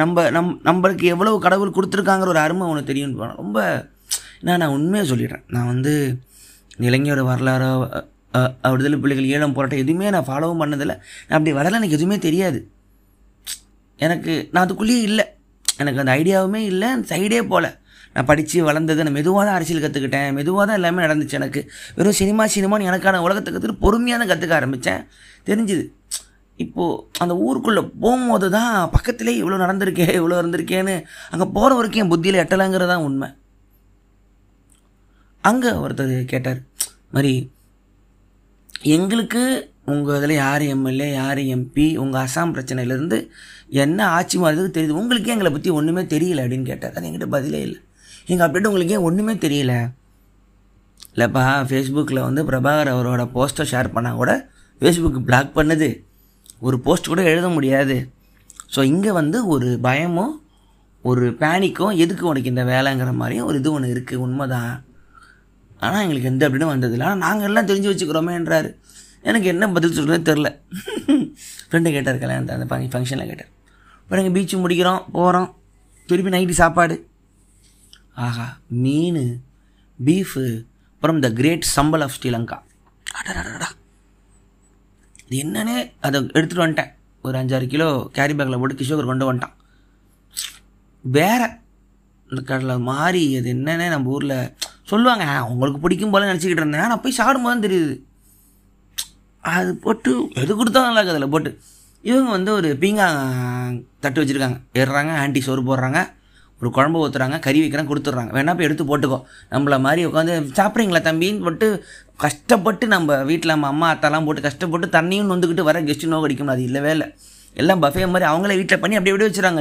நம்ம 0.00 0.24
நம் 0.36 0.50
நம்மளுக்கு 0.68 1.06
எவ்வளோ 1.14 1.30
கடவுள் 1.46 1.76
கொடுத்துருக்காங்கிற 1.76 2.32
ஒரு 2.34 2.40
அருமை 2.44 2.64
அவனுக்கு 2.68 2.90
தெரியும்னு 2.90 3.18
போனேன் 3.20 3.38
ரொம்ப 3.42 3.58
நான் 4.46 4.60
நான் 4.62 4.74
உண்மையாக 4.76 5.08
சொல்லிடுறேன். 5.10 5.44
நான் 5.54 5.70
வந்து 5.72 5.92
இளைஞரோட 6.88 7.22
வரலாறோ 7.30 7.70
விடுதலை 8.72 8.96
பிள்ளைகள் 9.02 9.30
ஈழம் 9.32 9.54
போராட்டம் 9.56 9.82
எதுவுமே 9.84 10.12
நான் 10.14 10.28
ஃபாலோவும் 10.28 10.60
பண்ணதில்லை. 10.62 10.96
நான் 11.26 11.36
அப்படி 11.38 11.52
வரல 11.58 11.78
எனக்கு 11.80 11.98
எதுவுமே 11.98 12.16
தெரியாது. 12.26 12.58
எனக்கு 14.06 14.32
நான் 14.52 14.64
அதுக்குள்ளேயே 14.66 15.02
இல்லை. 15.08 15.24
எனக்கு 15.82 16.02
அந்த 16.02 16.12
ஐடியாவுமே 16.20 16.60
இல்லை 16.72 16.88
அந்த 16.96 17.06
சைடே 17.14 17.40
போகல 17.52 17.68
நான் 18.16 18.28
படித்து 18.30 18.58
வளர்ந்தது 18.68 19.04
நான் 19.06 19.16
மெதுவாக 19.18 19.44
தான் 19.46 19.56
அரசியல் 19.58 19.84
கற்றுக்கிட்டேன் 19.84 20.28
மெதுவாக 20.38 20.64
தான் 20.68 20.78
எல்லாமே 20.80 21.04
நடந்துச்சு 21.06 21.38
எனக்கு. 21.40 21.60
வெறும் 21.96 22.18
சினிமா 22.20 22.44
சினிமான்னு 22.56 22.88
எனக்கான 22.90 23.22
உலகத்தை 23.26 23.48
கற்றுக்கிட்டு 23.50 23.84
பொறுமையாக 23.86 24.18
தான் 24.20 24.30
கற்றுக்க 24.32 24.54
ஆரம்பித்தேன் 24.60 25.02
தெரிஞ்சுது. 25.48 25.84
இப்போது 26.62 26.98
அந்த 27.22 27.34
ஊருக்குள்ளே 27.46 27.82
போகும்போது 28.02 28.48
தான் 28.56 28.74
பக்கத்துலேயே 28.94 29.40
இவ்வளோ 29.40 29.56
நடந்திருக்கே 29.64 30.06
இவ்வளோ 30.18 30.36
இருந்திருக்கேன்னு 30.40 30.94
அங்கே 31.32 31.46
போகிற 31.56 31.70
வரைக்கும் 31.78 32.02
என் 32.02 32.12
புத்தியில் 32.12 32.42
எட்டலைங்கிறது 32.42 32.92
தான் 32.92 33.06
உண்மை. 33.08 33.28
அங்கே 35.44 35.70
ஒருத்தர் 35.84 36.12
கேட்டார் 36.32 36.60
மாதிரி 37.14 37.32
எங்களுக்கு 38.96 39.42
உங்கள் 39.92 40.16
இதில் 40.18 40.40
யார் 40.44 40.62
எம்எல்ஏ 40.74 41.08
யார் 41.12 41.40
எம்பி 41.54 41.86
உங்கள் 42.02 42.22
அசாம் 42.26 42.54
பிரச்சனையிலேருந்து 42.54 43.18
என்ன 43.84 43.98
ஆட்சி 44.16 44.36
மாறுறதுக்கு 44.38 44.76
தெரியுது. 44.76 44.98
உங்களுக்கே 45.00 45.34
எங்களை 45.34 45.50
பற்றி 45.52 45.70
ஒன்றுமே 45.78 46.02
தெரியல? 46.14 46.42
அப்படின்னு 46.44 46.70
கேட்டார். 46.70 46.94
அது 46.96 47.06
என்கிட்ட 47.08 47.28
பதிலே 47.36 47.60
இல்லை. 47.66 47.78
எங்கள் 48.30 48.46
அப்படின்ட்டு 48.46 48.70
உங்களுக்கே 48.72 49.00
ஒன்றுமே 49.08 49.34
தெரியல? 49.44 49.74
இல்லைப்பா 51.14 51.42
ஃபேஸ்புக்கில் 51.68 52.26
வந்து 52.28 52.42
பிரபாகர் 52.50 52.94
அவரோட 52.94 53.24
போஸ்ட்டை 53.34 53.64
ஷேர் 53.72 53.94
பண்ணால் 53.96 54.20
கூட 54.22 54.32
ஃபேஸ்புக் 54.80 55.18
பிளாக் 55.28 55.52
பண்ணுது. 55.58 55.88
ஒரு 56.62 56.76
போஸ்ட் 56.86 57.10
கூட 57.12 57.22
எழுத 57.32 57.48
முடியாது. 57.56 57.96
ஸோ 58.74 58.82
இங்கே 58.92 59.12
வந்து 59.20 59.38
ஒரு 59.54 59.68
பயமோ 59.86 60.26
ஒரு 61.04 61.24
பேனிக்கும் 61.40 61.96
எதுக்கு 62.02 62.24
உனக்கு 62.30 62.52
இந்த 62.52 62.62
வேலைங்கிற 62.72 63.10
மாதிரியும் 63.20 63.48
ஒரு 63.48 63.58
இது 63.60 63.70
ஒன்று 63.76 63.92
இருக்குது 63.94 64.22
உண்மைதான். 64.26 64.74
ஆனால் 65.82 66.02
எங்களுக்கு 66.04 66.30
எந்த 66.32 66.46
அப்படின்னு 66.48 66.72
வந்ததில்லை 66.72 67.06
ஆனால் 67.08 67.22
நாங்கள் 67.24 67.48
எல்லாம் 67.48 67.68
தெரிஞ்சு 67.70 67.90
வச்சுக்கிறோமேன்றாரு. 67.90 68.70
எனக்கு 69.28 69.48
என்ன 69.52 69.68
பதில் 69.76 69.96
சொல்கிறதுன்னு 69.96 70.28
தெரில 70.30 70.48
ஃப்ரெண்டு 71.68 71.90
கேட்டார் 71.96 72.22
கல்யாணத்தை 72.22 72.54
அந்த 72.56 72.66
ஃபங்க்ஷனில் 72.94 73.30
கேட்டார். 73.30 73.50
இப்போ 74.02 74.14
நாங்கள் 74.18 74.34
பீச்சு 74.36 74.56
முடிக்கிறோம் 74.64 75.04
போகிறோம் 75.16 75.48
திருப்பி 76.08 76.32
நைட்டு 76.34 76.56
சாப்பாடு. 76.62 76.96
ஆஹா 78.26 78.46
மீன் 78.84 79.22
பீஃபு 79.98 80.44
அப்புறம் 80.94 81.22
the 81.24 81.30
great 81.40 81.72
sambol 81.76 82.04
of 82.06 82.16
Sri Lanka. 82.18 82.58
அடடடடா 83.18 83.68
இது 85.28 85.36
என்னன்னே 85.44 85.76
அதை 86.06 86.20
எடுத்துகிட்டு 86.20 86.64
வந்துட்டேன். 86.64 86.92
ஒரு 87.26 87.38
அஞ்சாறு 87.38 87.66
கிலோ 87.74 87.88
கேரி 88.16 88.34
பேக்கில் 88.34 88.58
போட்டு 88.62 88.80
கிஷோகர் 88.80 89.10
கொண்டு 89.10 89.28
வந்துட்டான். 89.32 89.54
வேற 91.04 91.42
இந்த 92.30 92.42
கடலை 92.42 92.78
மாறி 92.78 93.22
அது 93.38 93.48
என்னன்னே 93.54 93.86
நம்ம 93.88 94.10
ஊரில் 94.16 94.38
சொல்லுவாங்க. 94.90 95.24
உங்களுக்கு 95.52 95.78
பிடிக்கும் 95.84 96.10
போல 96.10 96.28
நினச்சிக்கிட்டு 96.32 96.62
இருந்தேன். 96.62 96.90
நான் 96.92 97.02
போய் 97.04 97.18
சாப்பிடும்போது 97.18 97.66
தெரியுது. 97.66 97.94
அது 99.54 99.70
போட்டு 99.84 100.10
எது 100.42 100.52
கொடுத்தா 100.58 100.82
நல்லா 100.86 101.00
இருக்குது 101.00 101.16
அதில் 101.16 101.32
போட்டு. 101.34 101.50
இவங்க 102.10 102.30
வந்து 102.30 102.52
ஒரு 102.52 102.68
பீங்கா 102.80 103.06
தட்டு 104.00 104.20
வச்சுருக்காங்க. 104.22 104.58
ஏறுறாங்க 104.80 105.12
ஆன்ட்டி 105.22 105.40
சோறு 105.46 105.62
போடுறாங்க. 105.68 106.00
ஒரு 106.64 106.72
குழம்பு 106.78 107.02
ஊற்றுறாங்க 107.04 107.38
கறி 107.46 107.60
வைக்கிறேன் 107.64 107.90
கொடுத்துட்றாங்க. 107.90 108.32
வேணா 108.38 108.54
போய் 108.56 108.68
எடுத்து 108.68 108.84
போட்டுக்கோ. 108.90 109.18
நம்மள 109.52 109.76
மாதிரி 109.86 110.02
உட்காந்து 110.10 110.34
சாப்பிட்றீங்களா 110.58 111.02
தம்பின்னு 111.10 111.44
போட்டு 111.46 111.68
கஷ்டப்பட்டு 112.24 112.84
நம்ம 112.94 113.16
வீட்டில் 113.30 113.52
நம்ம 113.54 113.68
அம்மா 113.74 113.86
அத்தாலாம் 113.94 114.26
போட்டு 114.26 114.42
கஷ்டப்பட்டு 114.48 114.88
தண்ணியும் 114.98 115.30
நொந்துக்கிட்டு 115.30 115.68
வர 115.68 115.80
கெஸ்ட்டு 115.88 116.10
நோ 116.12 116.18
அடிக்கணும் 116.26 116.54
அது 116.54 116.62
இல்லவே 116.68 116.92
இல்லை. 116.96 117.08
எல்லாம் 117.60 117.82
பஃபே 117.82 118.06
மாதிரி 118.12 118.26
அவங்களே 118.30 118.54
வீட்டில் 118.60 118.80
பண்ணி 118.82 118.96
அப்படி 118.98 119.12
அப்படியே 119.12 119.30
வச்சுறாங்க 119.30 119.60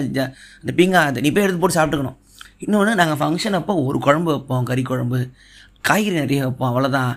அந்த 0.61 0.73
பீங்கா 0.79 1.01
அதை 1.09 1.21
நீ 1.25 1.31
போய் 1.33 1.45
எடுத்து 1.45 1.61
போட்டு 1.63 1.77
சாப்பிட்டுக்கணும். 1.79 2.17
இன்னொன்று 2.65 2.93
நாங்கள் 3.01 3.19
ஃபங்க்ஷன் 3.21 3.57
அப்போ 3.59 3.73
ஒரு 3.89 3.97
குழம்பு 4.05 4.31
வைப்போம் 4.33 4.69
கறி 4.71 4.83
குழம்பு. 4.91 5.19
காய்கறி 5.87 6.15
நிறைய 6.21 6.41
வைப்போம் 6.45 6.69
அவ்வளோதான் 6.71 7.11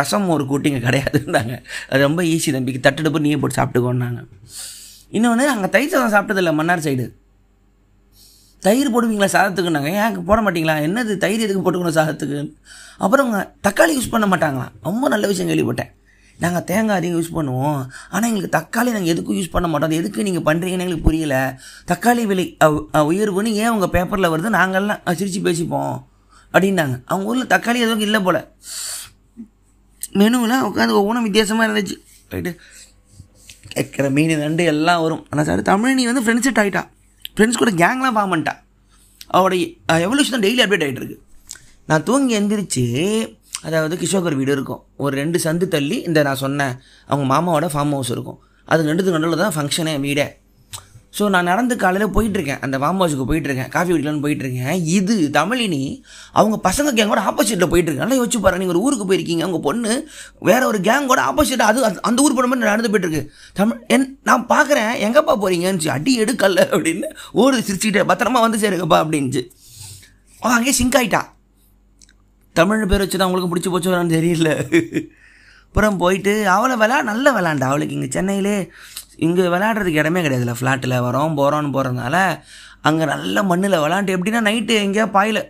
ரசம் 0.00 0.32
ஒரு 0.36 0.44
கூட்டிங்க 0.50 0.80
கிடையாதுன்னாங்க. 0.86 1.54
அது 1.90 2.00
ரொம்ப 2.08 2.22
ஈஸி 2.32 2.52
தம்பிக்கு 2.56 2.80
தட்டுடப்பு 2.86 3.24
நீயே 3.26 3.38
போட்டு 3.42 3.58
சாப்பிட்டுக்கோன்னாங்க. 3.60 4.20
இன்னொன்று 5.16 5.46
அங்கே 5.54 5.68
தயிர் 5.74 5.92
சாதம் 5.94 6.14
சாப்பிட்டதில்ல 6.14 6.52
மன்னார் 6.60 6.84
சைடு 6.86 7.06
தயிர் 8.60 8.92
போடுவீங்களா 8.92 9.24
சாதத்துக்குன்னாங்க. 9.24 10.06
ஏன் 10.06 10.24
போட 10.24 10.40
மாட்டீங்களா? 10.40 10.80
என்னது 10.82 11.16
தயிர் 11.16 11.40
எதுக்கு 11.40 11.72
போட்டுக்கணும் 11.72 11.90
சாதத்துக்கு? 11.90 12.52
அப்புறம் 12.98 13.26
அவங்க 13.26 13.52
தக்காளி 13.68 13.90
யூஸ் 13.90 14.10
பண்ண 14.10 14.36
மாட்டாங்களாம். 14.36 14.72
ரொம்ப 14.82 15.08
நல்ல 15.08 15.26
விஷயம் 15.26 15.56
கேள்விப்பட்டேன். 15.56 15.94
நாங்கள் 16.38 16.64
தேங்காய் 16.64 16.96
அதிகம் 16.96 17.20
யூஸ் 17.20 17.36
பண்ணுவோம். 17.36 17.86
ஆனால் 18.10 18.34
எங்களுக்கு 18.34 18.58
தக்காளி 18.58 18.90
நாங்கள் 18.90 19.14
எதுக்கும் 19.14 19.42
யூஸ் 19.42 19.50
பண்ண 19.50 19.68
மாட்டோம். 19.68 19.88
அது 19.90 19.98
எதுக்கு 19.98 20.22
நீங்கள் 20.22 20.42
பண்ணுறீங்கன்னு 20.42 20.70
எங்களுக்கு 20.70 21.00
புரியல. 21.00 21.60
தக்காளி 21.86 22.26
விலை 22.26 22.56
அவ்- 22.64 22.86
உயர்வுன்னு 22.92 23.44
ஏன் 23.44 23.68
உங்கள் 23.68 23.88
பேப்பரில் 23.88 24.30
வருது? 24.30 24.56
நாங்கள்லாம் 24.56 25.12
சிரித்து 25.12 25.52
பேசிப்போம். 25.52 26.02
அப்படின்னாங்க. 26.52 27.00
அவங்க 27.04 27.28
ஊரில் 27.28 27.46
தக்காளி 27.46 27.76
எதுவும் 27.76 28.00
இல்லை 28.00 28.20
போல். 28.20 28.48
மெனுவில் 30.12 30.62
உட்காந்து 30.62 30.88
ஒவ்வொன்றும் 30.88 31.22
வித்தியாசமாக 31.22 31.72
இருந்துச்சு. 31.72 31.94
ரைட்டு. 32.30 32.56
கேட்குற 33.74 34.10
மீன் 34.10 34.38
நண்டு 34.38 34.64
எல்லாம் 34.64 35.02
வரும். 35.02 35.26
ஆனால் 35.30 35.44
சார் 35.44 35.62
தமிழினி 35.62 36.12
வந்து 36.12 36.22
ஃப்ரெண்ட்ஷிப் 36.22 36.54
ஆகிட்டா 36.54 36.94
ஃப்ரெண்ட்ஸ் 37.36 37.60
கூட 37.62 37.70
கேங்லாம் 37.82 38.14
ஃபார்ம் 38.16 38.32
பண்ணிட்டா. 38.32 38.54
அவளுடைய 39.36 39.64
எவல்யூஷன் 40.06 40.42
டெய்லி 40.44 40.62
அப்டேட் 40.64 40.84
ஆகிட்டு 40.84 41.00
இருக்கு 41.02 41.18
நான் 41.90 42.04
தூங்கி 42.08 42.34
எந்திரிச்சு 42.38 42.84
அதாவது 43.66 43.94
கிஷோகர் 44.02 44.36
வீடு 44.40 44.52
இருக்கும். 44.56 44.80
ஒரு 45.04 45.12
ரெண்டு 45.20 45.38
சந்து 45.44 45.66
தள்ளி 45.74 45.96
இந்த 46.08 46.22
நான் 46.28 46.40
சொன்னேன் 46.44 46.74
அவங்க 47.10 47.26
மாமாவோட 47.32 47.66
ஃபார்ம் 47.74 47.94
ஹவுஸ் 47.96 48.12
இருக்கும். 48.16 48.38
அது 48.72 48.88
ரெண்டுத்துக்கு 48.88 49.18
நடுவில் 49.18 49.42
தான் 49.44 49.54
ஃபங்க்ஷனே 49.56 49.94
வீடே. 50.06 50.26
ஸோ 51.18 51.24
நான் 51.34 51.48
நடந்து 51.50 51.74
காலையில் 51.82 52.12
போயிட்டுருக்கேன். 52.14 52.60
அந்த 52.64 52.76
ஃபார்ம் 52.80 52.98
ஹவுஸுக்கு 53.00 53.26
போயிட்டுருக்கேன். 53.28 53.70
காஃபி 53.74 53.90
குடிக்கலாம்னு 53.92 54.24
போயிட்டுருக்கேன். 54.24 54.78
இது 54.96 55.14
தமிழினி 55.36 55.80
அவங்க 56.38 56.56
பசங்க 56.68 56.92
கேங்கோட 56.98 57.22
ஆப்போசிட்டில் 57.30 57.70
போயிட்டுருக்கு. 57.72 58.02
நல்லா 58.04 58.18
யோசிச்சு 58.20 58.40
பாருங்க 58.44 58.62
நீங்கள் 58.62 58.76
ஒரு 58.76 58.84
ஊருக்கு 58.86 59.06
போயிருக்கீங்க 59.10 59.46
உங்கள் 59.48 59.64
பொண்ணு 59.68 59.92
வேற 60.50 60.60
ஒரு 60.70 60.80
கேங்கோட 60.88 61.22
ஆப்போசிட்டாக 61.28 61.70
அது 61.72 62.02
அந்த 62.10 62.24
ஊர் 62.24 62.36
போன 62.38 62.50
மாதிரி 62.52 62.70
நடந்து 62.72 62.90
போயிட்டுருக்கு. 62.94 63.22
தமிழ் 63.60 63.80
என் 63.96 64.08
நான் 64.30 64.46
பார்க்குறேன் 64.54 64.92
எங்கப்பா 65.08 65.36
போகிறீங்கன்னு 65.44 65.92
அடி 65.98 66.14
எடுக்கல்ல 66.24 66.62
அப்படின்னு 66.74 67.10
ஓடு 67.42 67.64
சிரிச்சுக்கிட்டே 67.68 68.04
பத்திரமா 68.12 68.42
வந்து 68.46 68.62
சேருங்கப்பா 68.64 69.00
அப்படின்ச்சு 69.04 69.44
அங்கேயே 70.56 70.74
சிங்க் 70.78 70.98
ஆகிட்டா 70.98 71.22
தமிழ் 72.56 72.90
பேர் 72.90 73.02
வச்சு 73.02 73.16
தான் 73.16 73.26
அவங்களுக்கு 73.26 73.52
பிடிச்சி 73.52 73.70
போச்சு 73.72 73.90
தெரியல. 74.18 74.50
அப்புறம் 75.68 75.98
போயிட்டு 76.02 76.34
அவளை 76.56 76.76
விளா 76.82 76.98
நல்ல 77.10 77.32
விளாண்டா 77.38 77.66
அவளுக்கு. 77.70 77.96
இங்கே 77.98 78.10
சென்னையிலே 78.16 78.56
இங்கே 79.26 79.44
விளாட்றதுக்கு 79.54 80.00
இடமே 80.02 80.20
கிடையாதுல்ல. 80.24 80.54
ஃப்ளாட்டில் 80.60 80.96
வரோம் 81.06 81.36
போகிறோன்னு 81.40 81.74
போகிறதுனால 81.76 82.16
அங்கே 82.88 83.04
நல்ல 83.12 83.42
மண்ணில் 83.50 83.82
விளாண்டு 83.84 84.14
எப்படின்னா 84.16 84.40
நைட்டு 84.48 84.74
எங்கேயா 84.86 85.06
பாயில் 85.18 85.40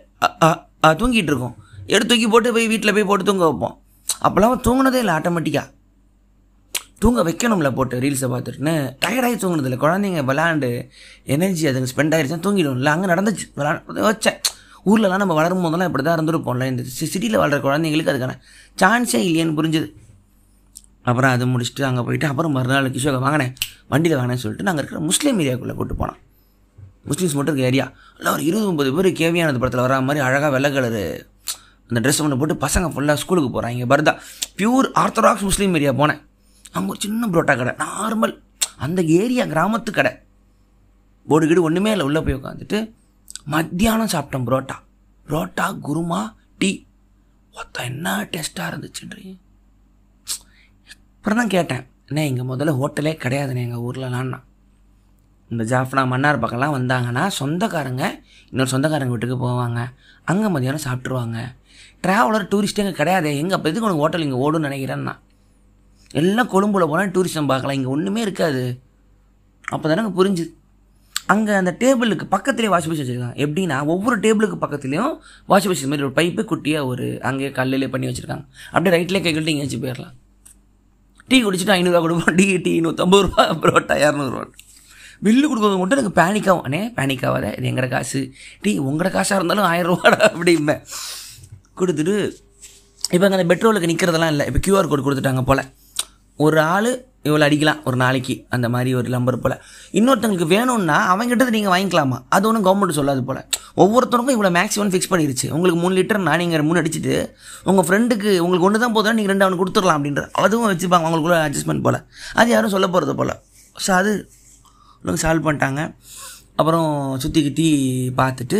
தூங்கிட்டு 1.01 1.31
இருக்கோம். 1.33 1.55
எடுத்து 1.93 2.11
தூக்கி 2.11 2.27
போட்டு 2.33 2.53
போய் 2.55 2.69
வீட்டில் 2.73 2.95
போய் 2.97 3.09
போட்டு 3.09 3.27
தூங்க 3.29 3.43
வைப்போம். 3.49 3.75
அப்போல்லாம் 4.27 4.63
தூங்கினதே 4.67 5.01
இல்லை 5.03 5.13
ஆட்டோமேட்டிக்காக 5.17 5.67
தூங்க 7.03 7.23
வைக்கணும்ல 7.27 7.69
போட்டு 7.77 7.95
ரீல்ஸை 8.03 8.27
பார்த்துட்டுன்னு. 8.33 8.73
டயர்டாகி 9.03 9.35
தூங்கினதில்ல 9.41 9.77
குழந்தைங்க 9.83 10.21
விளாண்டு 10.29 10.69
எனர்ஜி 11.35 11.65
அதுங்க 11.71 11.89
ஸ்பெண்ட் 11.91 12.15
ஆகிடுச்சுன்னா 12.15 12.45
தூங்கிடும்ல 12.45 12.91
அங்கே 12.95 13.09
நடந்துச்சு 13.11 13.45
விளாண்டு 13.59 14.07
வச்சேன். 14.07 14.39
ஊர்லலாம் 14.91 15.21
நம்ம 15.23 15.35
வளரும் 15.39 15.63
போதெல்லாம் 15.65 15.89
இப்படி 15.89 16.03
தான் 16.07 16.17
இருந்திருப்போம்ல. 16.17 16.67
இந்த 16.71 16.83
சிட்டியில் 16.99 17.39
வளர்கிற 17.41 17.61
குழந்தைங்களுக்கு 17.67 18.13
அதுக்கான 18.13 18.35
சான்ஸே 18.81 19.21
இல்லையேன்னு 19.27 19.57
புரிஞ்சுது. 19.59 19.87
அப்புறம் 21.07 21.31
அது 21.35 21.45
முடிச்சுட்டு 21.51 21.83
அங்கே 21.89 22.01
போயிட்டு 22.07 22.27
அப்புறம் 22.31 22.53
மறுநாள் 22.57 22.93
கிஷோக 22.95 23.19
வாங்கினேன். 23.25 23.53
வண்டியில் 23.91 24.17
வாங்கினேன்னு 24.19 24.43
சொல்லிட்டு 24.43 24.67
நாங்கள் 24.67 24.83
இருக்கிற 24.83 24.99
முஸ்லீம் 25.09 25.39
ஏரியாக்குள்ளே 25.43 25.75
கூப்பிட்டு 25.77 25.99
போனோம். 26.01 26.19
முஸ்லீம்ஸ் 27.09 27.35
மட்டும் 27.37 27.53
இருக்க 27.53 27.71
ஏரியா. 27.71 27.85
எல்லாம் 28.19 28.35
ஒரு 28.37 28.43
இருபது 28.49 28.67
முப்பது 28.69 28.91
பேர் 28.95 29.09
கேவியானது 29.19 29.61
படத்தில் 29.61 29.83
வரா 29.85 29.97
மாதிரி 30.07 30.23
அழகாக 30.27 30.51
வெள்ளை 30.55 30.69
கலரு 30.75 31.03
அந்த 31.89 31.99
ட்ரெஸ் 32.05 32.21
ஒன்று 32.23 32.39
போட்டு 32.39 32.55
பசங்க 32.65 32.87
ஃபுல்லாக 32.93 33.21
ஸ்கூலுக்கு 33.21 33.51
போகிறாங்க 33.53 33.87
பர்தா 33.93 34.13
பியூர் 34.59 34.87
ஆர்த்தடாக்ஸ் 35.03 35.45
முஸ்லீம் 35.49 35.75
ஏரியா 35.79 35.93
போனேன். 36.01 36.21
அங்கே 36.75 36.89
ஒரு 36.93 36.99
சின்ன 37.05 37.29
புரோட்டா 37.33 37.53
கடை 37.59 37.73
நார்மல் 37.83 38.35
அந்த 38.85 38.99
ஏரியா 39.19 39.45
கிராமத்து 39.53 39.91
கடை. 39.99 40.11
போர்டு 41.29 41.47
கீடு 41.47 41.67
ஒன்றுமே 41.67 41.91
இல்லை 41.95 42.05
உள்ளே 42.09 42.21
போய் 42.25 42.39
உட்காந்துட்டு 42.39 42.79
மத்தியானம் 43.53 44.13
சாப்பிட்டோம் 44.13 44.47
புரோட்டா. 44.49 44.75
புரோட்டா 45.25 45.65
குருமா 45.87 46.21
டீ. 46.61 46.71
ஒத்த 47.59 47.83
என்ன 47.91 48.15
டேஸ்ட்டாக 48.33 48.71
இருந்துச்சுன்றீங்க. 48.71 49.33
அப்புறம் 51.27 51.41
தான் 51.41 51.55
கேட்டேன் 51.55 51.81
அண்ணே 52.09 52.21
இங்கே 52.29 52.43
முதல்ல 52.49 52.73
ஹோட்டலே 52.79 53.11
கிடையாதுண்ணே 53.23 53.61
எங்கள் 53.65 53.81
ஊர்லலான்னா 53.85 54.37
இந்த 55.51 55.63
ஜாஃப்னா 55.71 56.01
மன்னார் 56.11 56.37
பக்கம்லாம் 56.43 56.75
வந்தாங்கன்னா 56.75 57.23
சொந்தக்காரங்க 57.39 58.03
இன்னொரு 58.51 58.71
சொந்தக்காரங்க 58.73 59.13
வீட்டுக்கு 59.13 59.37
போவாங்க. 59.41 59.79
அங்கே 60.31 60.49
மதியானம் 60.53 60.83
சாப்பிட்ருவாங்க 60.85 61.37
ட்ராவலர் 62.03 62.45
டூரிஸ்ட் 62.51 62.79
எங்கே 62.83 62.93
கிடையாது 62.99 63.31
எங்கே 63.41 63.55
அப்போ 63.57 63.69
எதுக்கு 63.71 63.87
உனக்கு 63.87 64.03
ஹோட்டல் 64.03 64.23
இங்கே 64.27 64.37
ஓடுன்னு 64.43 64.67
நினைக்கிறேன்னா? 64.67 65.13
எல்லாம் 66.21 66.51
கொழும்புல 66.53 66.85
போனால் 66.91 67.11
டூரிஸ்டம் 67.17 67.49
பார்க்கலாம் 67.51 67.77
இங்கே 67.79 67.91
ஒன்றுமே 67.95 68.21
இருக்காது. 68.27 68.63
அப்போ 69.75 69.85
தானே 69.93 70.05
புரிஞ்சுது 70.19 70.53
அங்கே 71.33 71.53
அந்த 71.61 71.73
டேபிளுக்கு 71.81 72.27
பக்கத்துலேயே 72.35 72.71
வாஷ் 72.75 72.87
மிஷின் 72.91 73.03
வச்சுருக்காங்க. 73.05 73.37
எப்படின்னா 73.45 73.79
ஒவ்வொரு 73.95 74.19
டேபிளுக்கு 74.27 74.59
பக்கத்துலேயும் 74.63 75.11
வாஷ் 75.53 75.67
மிஷின் 75.71 75.91
மாதிரி 75.93 76.07
ஒரு 76.09 76.15
பைப்பு 76.21 76.45
குட்டியாக 76.53 76.91
ஒரு 76.93 77.07
அங்கேயே 77.31 77.51
கல்லிலே 77.59 77.89
பண்ணி 77.95 78.09
வச்சுருக்காங்க. 78.11 78.45
அப்படியே 78.71 78.93
ரைட்லேயே 78.97 79.25
கை 79.27 79.33
கழட்டி 79.33 79.57
வச்சு 79.65 79.83
போயிடலாம். 79.85 80.15
டீ 81.31 81.37
குடிச்சிட்டு 81.45 81.75
ஐநூறுரூவா 81.75 82.01
கொடுப்போம். 82.05 82.35
டீ 82.39 82.47
டீ 82.65 82.73
நூற்றம்பது 82.85 83.23
ரூபா 83.27 83.43
பரோட்டா 83.63 83.95
இரநூறுவா 84.03 84.43
பில்லு 85.25 85.45
கொடுக்குறது 85.49 85.79
மட்டும் 85.81 85.99
எனக்கு 85.99 86.17
பேனிக்காகும் 86.21 86.65
அண்ணே 86.67 86.81
பேனிக் 86.97 87.23
ஆகாத. 87.27 87.47
இது 87.57 87.69
எங்கட 87.69 87.87
காசு. 87.93 88.19
டீ 88.63 88.71
உங்களோட 88.87 89.09
காசாக 89.15 89.39
இருந்தாலும் 89.39 89.67
ஆயிரம் 89.69 89.91
ரூபாடா 89.91 90.19
அப்படிம்பேன் 90.29 90.81
கொடுத்துட்டு 91.79 92.15
இப்போ 93.13 93.23
அங்கே 93.25 93.37
அந்த 93.39 93.47
பெட்ரோலுக்கு 93.51 93.89
நிற்கிறதெல்லாம் 93.91 94.31
இல்லை. 94.33 94.45
இப்போ 94.49 94.59
கியூஆர் 94.65 94.89
கோட் 94.91 95.03
கொடுத்துட்டாங்க 95.07 95.43
போல். 95.49 95.63
ஒரு 96.45 96.57
ஆள் 96.75 96.89
இவ்வளோ 97.29 97.45
அடிக்கலாம் 97.47 97.79
ஒரு 97.89 97.97
நாளைக்கு 98.01 98.35
அந்த 98.55 98.67
மாதிரி 98.73 98.89
ஒரு 98.99 99.09
நம்பர் 99.15 99.37
போல். 99.43 99.55
இன்னொருத்தங்களுக்கு 99.99 100.47
வேணும்னா 100.55 100.97
அவங்ககிட்ட 101.13 101.55
நீங்கள் 101.57 101.73
வாங்கிக்கலாமா? 101.73 102.17
அது 102.35 102.47
ஒன்றும் 102.49 102.65
கவர்மெண்ட் 102.67 102.97
சொல்லாது 102.99 103.23
போல். 103.29 103.41
ஒவ்வொருத்தருக்கும் 103.83 104.35
இவ்வளோ 104.37 104.51
மேக்ஸிமம் 104.59 104.91
ஃபிக்ஸ் 104.93 105.11
பண்ணிருச்சு. 105.13 105.47
உங்களுக்கு 105.55 105.79
மூணு 105.83 105.95
லிட்டர்னா 105.99 106.33
நீங்கள் 106.43 106.65
மூணு 106.69 106.81
அடிச்சுட்டு 106.81 107.15
உங்கள் 107.71 107.87
ஃப்ரெண்டுக்கு 107.87 108.31
உங்களுக்கு 108.45 108.67
ஒன்று 108.69 108.83
தான் 108.85 108.95
போதும் 108.97 109.17
நீங்கள் 109.19 109.33
ரெண்டு 109.33 109.45
அவனுக்கு 109.45 109.63
கொடுத்துடலாம் 109.63 109.99
அப்படின்ற 109.99 110.23
அதுவும் 110.45 110.69
வச்சுப்பாங்க 110.71 111.07
அவங்களுக்குள்ள 111.07 111.39
அட்ஜஸ்ட்மெண்ட் 111.47 111.85
போல். 111.87 111.99
அது 112.39 112.55
யாரும் 112.55 112.73
சொல்ல 112.75 112.89
போகிறது 112.95 113.15
போல். 113.19 113.33
ஸோ 113.85 113.91
அது 113.99 114.13
உனக்கு 115.03 115.23
சால்வ் 115.25 115.45
பண்ணிட்டாங்க. 115.47 115.81
அப்புறம் 116.61 116.89
சுற்றி 117.23 117.39
கிட்டி 117.47 117.67
பார்த்துட்டு 118.19 118.59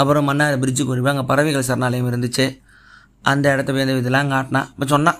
அப்புறம் 0.00 0.26
மன்னார் 0.28 0.60
பிரிட்ஜுக்கு 0.62 0.92
வருவேன் 0.92 1.14
அங்கே 1.14 1.26
பறவைகள் 1.30 1.66
சரணாலயம் 1.68 2.08
இருந்துச்சு. 2.12 2.46
அந்த 3.32 3.46
இடத்த 3.54 3.70
போய் 3.74 3.84
இந்த 3.84 3.94
இதெல்லாம் 4.02 4.32
காட்டினா 4.32 4.60
இப்போ 4.72 4.86
சொன்னான் 4.94 5.18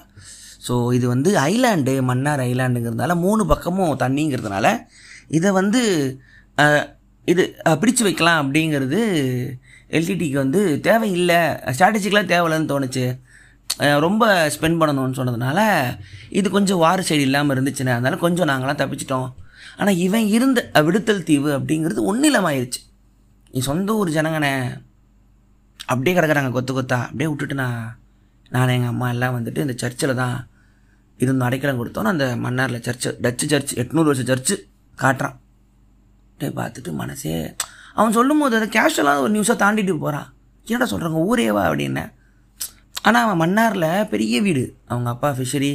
ஸோ 0.66 0.74
இது 0.96 1.06
வந்து 1.14 1.30
ஐலாண்டு 1.50 1.94
மன்னார் 2.10 2.42
ஐலாண்டுங்கிறதுனால 2.50 3.14
மூணு 3.24 3.42
பக்கமும் 3.52 3.98
தண்ணிங்கிறதுனால 4.02 4.66
இதை 5.38 5.50
வந்து 5.60 5.80
இது 7.32 7.42
பிடிச்சு 7.82 8.02
வைக்கலாம் 8.06 8.40
அப்படிங்கிறது 8.42 9.00
எல்டிடிக்கு 9.96 10.38
வந்து 10.42 10.60
தேவையில்லை. 10.86 11.40
ஸ்ட்ராட்டஜிக்கலாக 11.74 12.30
தேவையில்லைன்னு 12.32 12.70
தோணுச்சு. 12.72 13.04
ரொம்ப 14.04 14.24
ஸ்பெண்ட் 14.54 14.80
பண்ணணும்னு 14.80 15.18
சொன்னதுனால 15.18 15.58
இது 16.38 16.48
கொஞ்சம் 16.56 16.80
வார 16.84 16.98
சைடு 17.08 17.24
இல்லாமல் 17.28 17.54
இருந்துச்சுன்னா 17.56 17.94
அதனால 17.98 18.18
கொஞ்சம் 18.24 18.50
நாங்களாம் 18.50 18.80
தப்பிச்சிட்டோம். 18.80 19.28
ஆனால் 19.78 20.00
இவன் 20.06 20.26
இருந்த 20.36 20.60
விடுத்தல் 20.86 21.26
தீவு 21.28 21.50
அப்படிங்கிறது 21.58 22.02
ஒன்றிலமாயிருச்சு 22.10 22.80
நீ 23.54 23.60
சொந்த 23.70 23.96
ஊர் 24.00 24.16
ஜனங்கண்ணே 24.16 24.54
அப்படியே 25.92 26.14
கிடக்குறாங்க 26.16 26.50
கொத்து 26.56 26.72
கொத்தா. 26.74 26.98
அப்படியே 27.08 27.28
விட்டுட்டு 27.30 27.56
நான் 27.62 27.80
நான் 28.54 28.74
எங்கள் 28.76 28.92
அம்மா 28.94 29.06
எல்லாம் 29.14 29.36
வந்துட்டு 29.38 29.64
இந்த 29.64 29.74
சர்ச்சில் 29.82 30.20
தான் 30.22 30.36
இது 31.20 31.28
வந்து 31.32 31.46
அடைக்கலம் 31.48 31.80
கொடுத்தோன்னு 31.80 32.12
அந்த 32.14 32.26
மன்னாரில் 32.44 32.84
சர்ச்சு 32.86 33.10
டச்சு 33.24 33.46
சர்ச் 33.52 33.72
எட்நூறு 33.82 34.08
வருஷம் 34.10 34.30
சர்ச்சு 34.32 34.56
காட்டுறான். 35.02 35.36
பார்த்துட்டு 36.58 36.90
மனசே 37.00 37.34
அவன் 37.98 38.16
சொல்லும் 38.18 38.40
போது 38.42 38.54
அதை 38.58 38.68
கேஷுவலாக 38.76 39.24
ஒரு 39.24 39.32
நியூஸாக 39.34 39.56
தாண்டிட்டு 39.64 39.94
போகிறான் 40.04 40.28
என்னடா 40.66 40.86
சொல்கிறாங்க 40.92 41.18
ஊரேவா 41.30 41.62
அப்படின்னு. 41.68 42.04
ஆனால் 43.06 43.24
அவன் 43.26 43.40
மன்னாரில் 43.42 43.90
பெரிய 44.12 44.40
வீடு. 44.46 44.64
அவங்க 44.92 45.08
அப்பா 45.14 45.30
ஃபிஷரி 45.38 45.72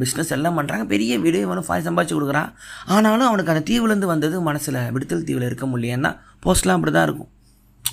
பிஸ்னஸ் 0.00 0.32
எல்லாம் 0.36 0.56
பண்ணுறாங்க 0.58 0.84
பெரிய 0.92 1.12
வீடு 1.24 1.38
இவனும் 1.44 1.66
ஃபாய் 1.66 1.84
சம்பாதிச்சு 1.86 2.16
கொடுக்குறான். 2.16 2.50
ஆனாலும் 2.94 3.28
அவனுக்கு 3.28 3.52
அந்த 3.52 3.62
தீவுலேருந்து 3.70 4.10
வந்தது 4.12 4.42
மனசில் 4.48 4.78
விடுத்தல் 4.94 5.26
தீவில் 5.28 5.46
இருக்க 5.48 5.66
முடியலன்னா 5.72 6.10
போஸ்ட்லாம் 6.44 6.78
அப்படி 6.78 6.92
தான் 6.96 7.06
இருக்கும். 7.08 7.30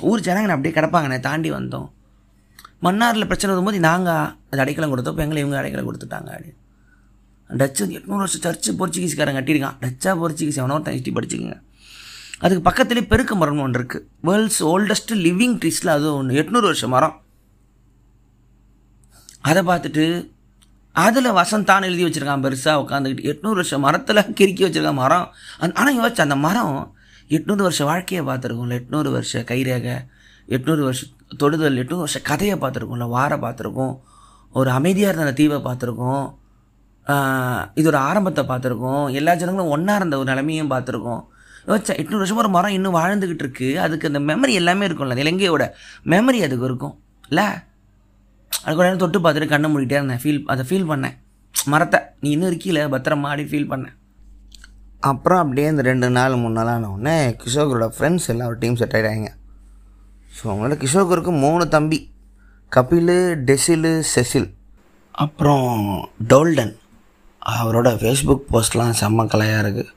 ஊர் 0.10 0.26
ஜனங்க 0.28 0.56
அப்படியே 0.56 0.74
கிடப்பாங்கண்ணே 0.78 1.20
தாண்டி 1.28 1.52
வந்தோம். 1.58 1.88
மன்னாரில் 2.88 3.30
பிரச்சனை 3.30 3.54
வரும்போது 3.54 3.80
நாங்கள் 3.90 4.28
அது 4.52 4.62
அடைக்கலம் 4.62 4.92
கொடுத்தப்போ 4.92 5.24
எங்களை 5.26 5.42
இவங்க 5.44 5.58
அடைக்கலம் 5.58 5.90
கொடுத்துட்டாங்க 5.90 6.30
அப்படின்னு. 6.36 6.60
டச்சு 7.60 7.86
எட்நூறு 7.86 8.24
வருஷம் 8.24 8.44
சர்ச்சு 8.46 8.72
போர்ச்சுகீஸ்காரன் 8.80 9.38
கட்டியிருக்கான். 9.38 9.78
டச்சா 9.84 10.12
போர்ச்சுகீஸ் 10.22 10.60
எவனோ 10.62 10.74
ஒருத்தன் 10.74 10.96
ஹிஸ்ட்ரி 10.96 11.14
படிச்சுக்கோங்க. 11.18 11.58
அதுக்கு 12.40 12.64
பக்கத்துலேயே 12.70 13.06
பெருக்க 13.08 13.36
மரம்னு 13.36 13.62
ஒன்று 13.62 13.80
இருக்குது 13.82 14.06
வேர்ல்ட்ஸ் 14.28 14.62
ஓல்டஸ்ட் 14.72 15.14
லிவிங் 15.26 15.56
ட்ரீஸில் 15.62 15.94
அது 15.96 16.16
ஒன்று 16.16 16.42
எட்நூறு 16.42 16.68
வருஷம் 16.72 16.90
மரம். 16.90 17.16
அதை 19.50 19.62
பார்த்துட்டு 19.66 20.06
அதில் 20.92 21.30
வசந்தான் 21.32 21.86
எழுதி 21.88 22.04
வச்சுருக்கான் 22.06 22.44
பெருசாக 22.46 22.82
உட்காந்துக்கிட்டு 22.84 23.28
எட்நூறு 23.32 23.60
வருஷம் 23.60 23.82
மரத்தில் 23.82 24.22
கிறுக்கி 24.40 24.64
வச்சுருக்கான் 24.66 25.02
மரம். 25.04 25.28
அந் 25.60 25.76
ஆனால் 25.80 25.98
யோசிச்சு 26.00 26.26
அந்த 26.28 26.36
மரம் 26.36 26.96
எட்நூறு 27.30 27.64
வருஷம் 27.68 27.88
வாழ்க்கையை 27.88 28.28
பார்த்துருக்கோம்ல. 28.28 28.78
எட்நூறு 28.82 29.12
வருஷ 29.12 29.40
கைரேகை 29.40 29.98
எட்நூறு 30.48 30.84
வருஷம் 30.84 31.10
தொடுதல் 31.38 31.80
எட்நூறு 31.84 32.04
வருஷம் 32.06 32.28
கதையை 32.32 32.56
பார்த்துருக்கோம்ல. 32.58 33.08
வாரை 33.18 33.38
பார்த்துருக்கோம். 33.46 33.96
ஒரு 34.54 34.70
அமைதியாக 34.70 35.12
இருந்த 35.12 35.26
அந்த 35.28 35.38
தீவை 35.40 35.58
பார்த்துருக்கோம். 35.68 36.26
இது 37.76 37.92
இதோட 37.92 37.98
ஆரம்பத்தை 38.10 38.44
பார்த்துருக்கோம். 38.46 39.12
எல்லா 39.12 39.34
ஜனங்களும் 39.36 39.74
ஒன்றா 39.76 39.96
இருந்த 39.96 40.18
ஒரு 40.18 40.30
நிலமையும் 40.32 40.72
பார்த்துருக்கோம். 40.74 41.22
யோசிச்சா 41.68 41.94
எட்நூறு 42.02 42.22
வருஷம் 42.24 42.38
ஒரு 42.38 42.50
மரம் 42.50 42.72
இன்னும் 42.72 42.96
வாழ்ந்துக்கிட்டு 42.96 43.46
இருக்கு. 43.46 43.80
அதுக்கு 43.80 44.10
அந்த 44.12 44.20
மெமரி 44.30 44.54
எல்லாமே 44.62 44.88
இருக்கும்ல. 44.88 45.16
அந்த 45.16 45.26
இலங்கையோட 45.26 45.66
மெமரி 46.06 46.40
அதுக்கு 46.48 46.66
இருக்கும். 46.66 46.96
இல்லை? 47.30 47.48
அது 48.64 48.74
கூட 48.76 48.86
நேரம் 48.88 49.04
தொட்டு 49.04 49.20
பார்த்துட்டு 49.20 49.54
கண்ணை 49.54 49.68
மூடிட்டே 49.74 49.98
இருந்தேன். 50.00 50.22
ஃபீல் 50.24 50.40
அதை 50.46 50.66
ஃபீல் 50.70 50.90
பண்ணேன். 50.92 51.16
மரத்தை. 51.56 52.00
நீ 52.22 52.30
இன்னும் 52.32 52.50
இருக்கீல? 52.52 52.80
பத்திரமா 52.96 53.26
மாடி 53.28 53.44
ஃபீல் 53.44 53.72
பண்ணேன். 53.72 53.96
அப்புறம் 55.00 55.42
அப்படியே 55.42 55.68
இந்த 55.68 55.82
ரெண்டு 55.82 56.10
நாள் 56.10 56.34
மூணு 56.36 56.54
நாள் 56.54 56.68
ஆன 56.68 56.90
உடனே 56.90 57.36
கிஷோகரோட 57.42 57.86
ஃப்ரெண்ட்ஸ் 57.98 58.28
எல்லாம் 58.28 58.48
ஒரு 58.48 58.58
டீம் 58.58 58.76
செட் 58.76 58.96
ஆகிட்டாங்க 58.96 59.30
ஸோ 60.38 60.44
அவங்களோட 60.50 60.76
கிஷோகருக்கு 60.84 61.32
மூணு 61.46 61.68
தம்பி. 61.68 62.00
கபில் 62.76 63.36
டெசிலு 63.48 64.04
செசில். 64.16 64.54
அப்புறம் 65.12 66.10
டோல்டன். 66.28 66.78
அவரோட 67.46 67.88
ஃபேஸ்புக் 68.00 68.42
போஸ்ட்லாம் 68.52 68.94
செம்ம 69.00 69.26
கலையாக 69.26 69.64
இருக்குது 69.68 69.88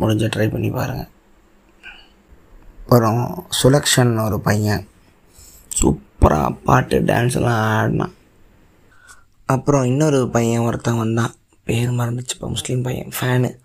முடிஞ்ச 0.00 0.28
ட்ரை 0.36 0.50
பண்ணி 0.50 0.70
பாருங்கள் 0.70 1.08
அப்புறம் 2.80 3.46
சுலக்ஷன் 3.62 4.24
ஒரு 4.24 4.40
பையன். 4.40 4.88
சூப்பராக 5.80 6.56
பாட்டு 6.64 7.00
டான்ஸ்லாம் 7.00 7.62
ஆடினான். 7.78 8.14
அப்புறம் 9.46 9.84
இன்னொரு 9.84 10.28
பையன் 10.28 10.60
ஒருத்தன் 10.60 10.96
வந்தான். 10.96 11.34
பேர் 11.64 11.90
மறந்துச்சு 11.90 12.34
இப்போ 12.34 12.48
முஸ்லீம் 12.48 12.82
பையன் 12.82 13.10
ஃபேனு. 13.20 13.56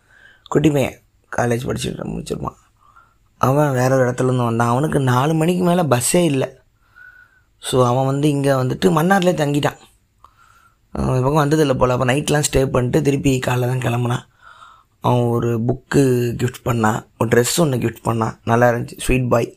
குட்டி 0.48 0.72
பையன் 0.72 1.00
காலேஜ் 1.38 1.68
படிச்சுட்டு 1.68 2.08
முடிச்சிருப்பான். 2.14 2.56
அவன் 3.38 3.72
வேற 3.72 3.96
ஒரு 3.96 4.10
இடத்துலேருந்து 4.10 4.46
வந்தான். 4.46 4.70
அவனுக்கு 4.70 5.00
நாலு 5.00 5.34
மணிக்கு 5.34 5.64
மேலே 5.64 5.82
பஸ்ஸே 5.82 6.24
இல்லை. 6.24 6.59
ஸோ 7.68 7.76
அவன் 7.90 8.10
வந்து 8.12 8.28
இங்கே 8.36 8.54
வந்துட்டு 8.62 8.88
மன்னார்லேயே 8.98 9.36
தங்கிட்டான். 9.42 9.80
இந்த 10.94 11.20
பக்கம் 11.26 11.44
வந்ததில்லை 11.44 11.76
போல். 11.80 11.94
அப்போ 11.96 12.06
நைட்லாம் 12.12 12.46
ஸ்டே 12.48 12.62
பண்ணிட்டு 12.76 13.00
திருப்பி 13.08 13.32
காலைல 13.48 13.70
தான் 13.72 13.84
கிளம்புனான். 13.86 14.26
அவன் 15.08 15.26
ஒரு 15.36 15.50
புக்கு 15.68 16.04
கிஃப்ட் 16.42 16.66
பண்ணான். 16.70 17.00
ஒரு 17.20 17.30
ட்ரெஸ் 17.34 17.60
ஒன்று 17.64 17.82
கிஃப்ட் 17.84 18.06
பண்ணான். 18.08 18.38
நல்லா 18.52 18.68
இருந்துச்சு. 18.72 18.98
ஸ்வீட் 19.06 19.30
பாய் 19.34 19.50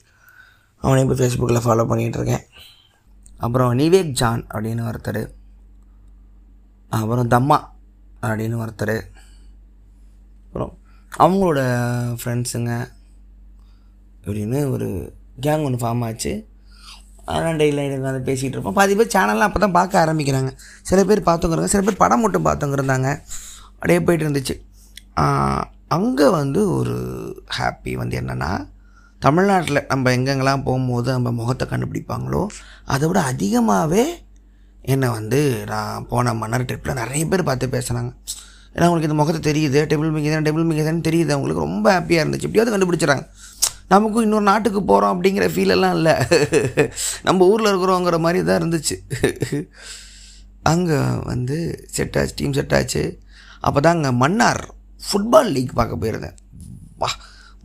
அவனையும் 0.85 1.07
இப்போ 1.07 1.17
ஃபேஸ்புக்கில் 1.21 1.65
ஃபாலோ 1.67 1.85
பண்ணிகிட்ருக்கேன் 1.91 2.45
அப்புறம் 3.45 3.71
நிவேக் 3.81 4.13
ஜான் 4.21 4.43
அப்படின்னு 4.53 4.83
ஒருத்தர். 4.91 5.23
அப்புறம் 6.99 7.33
தம்மா 7.35 7.59
அப்படின்னு 8.27 8.57
ஒருத்தர். 8.65 8.97
அப்புறம் 10.47 10.73
அவங்களோட 11.13 11.61
ஃப்ரெண்ட்ஸுங்க 12.21 12.73
அப்படின்னு 14.25 14.59
ஒரு 14.75 14.89
கேங் 15.45 15.65
ஒன்று 15.67 15.83
ஃபார்ம் 15.83 16.05
ஆச்சு. 16.09 16.33
அதெல்லாம் 17.27 17.59
டெய்லி 17.61 17.83
உட்காந்து 17.99 18.23
பேசிகிட்டு 18.29 18.57
இருப்போம். 18.57 18.77
பாதி 18.79 18.95
பேர் 18.99 19.13
சேனல்லாம் 19.15 19.49
அப்போ 19.49 19.61
தான் 19.65 19.77
பார்க்க 19.79 20.03
ஆரம்பிக்கிறாங்க. 20.05 20.51
சில 20.91 21.05
பேர் 21.11 21.21
பார்த்துங்கிறாங்க 21.29 21.71
சில 21.75 21.83
பேர் 21.87 22.03
படம் 22.05 22.23
மட்டும் 22.25 22.47
பார்த்தவங்க 22.49 22.79
இருந்தாங்க 22.81 23.09
அப்படியே 23.75 24.01
போயிட்டு 24.07 24.27
இருந்துச்சு. 24.27 24.57
அங்கே 25.97 26.27
வந்து 26.41 26.61
ஒரு 26.79 26.97
ஹாப்பி 27.59 27.95
வந்து 28.03 28.17
என்னென்னா 28.21 28.51
தமிழ்நாட்டில் 29.27 29.81
நம்ம 29.93 30.13
எங்கெங்கெல்லாம் 30.17 30.63
போகும்போது 30.67 31.09
நம்ம 31.17 31.31
முகத்தை 31.41 31.65
கண்டுபிடிப்பாங்களோ 31.73 32.41
அதை 32.95 33.05
விட 33.09 33.21
அதிகமாகவே 33.33 34.05
என்னை 34.93 35.09
வந்து 35.19 35.41
நான் 35.73 36.07
போன 36.13 36.33
மன்னர் 36.39 36.67
ட்ரிப்பில் 36.71 36.99
நிறைய 37.01 37.25
பேர் 37.33 37.49
பார்த்து 37.49 37.75
பேசுனாங்க. 37.75 38.11
ஏன்னா 38.75 38.85
அவங்களுக்கு 38.87 39.09
இந்த 39.09 39.19
முகத்தை 39.21 39.41
தெரியுது 39.51 39.81
டேபிள் 39.91 40.13
மிங்க 40.17 40.41
டேபிள் 40.49 40.67
மிங்க 40.71 40.95
தெரியுது. 41.09 41.31
அவங்களுக்கு 41.37 41.67
ரொம்ப 41.67 41.87
ஹாப்பியாக 41.95 42.25
இருந்துச்சு. 42.25 42.49
எப்படியாவது 42.49 42.73
கண்டுபிடிச்சிடறாங்க. 42.75 43.25
நமக்கும் 43.93 44.25
இன்னொரு 44.27 44.47
நாட்டுக்கு 44.51 44.81
போகிறோம் 44.91 45.13
அப்படிங்கிற 45.15 45.47
ஃபீலெல்லாம் 45.55 45.97
இல்லை. 45.99 46.15
நம்ம 47.27 47.47
ஊரில் 47.53 47.71
இருக்கிறோங்கிற 47.73 48.19
மாதிரி 48.27 48.41
தான் 48.49 48.61
இருந்துச்சு. 48.61 48.97
அங்கே 50.73 50.99
வந்து 51.31 51.57
செட் 51.97 52.17
ஆச்சு 52.21 52.37
டீம் 52.41 52.57
செட் 52.59 52.75
ஆச்சு. 52.79 53.03
அப்போ 53.67 53.79
தான் 53.87 53.97
அங்கே 53.97 54.13
மன்னார் 54.23 54.63
ஃபுட்பால் 55.07 55.53
லீக் 55.57 55.79
பார்க்க 55.81 56.03
போயிருந்தேன். 56.03 56.37
வா 57.03 57.11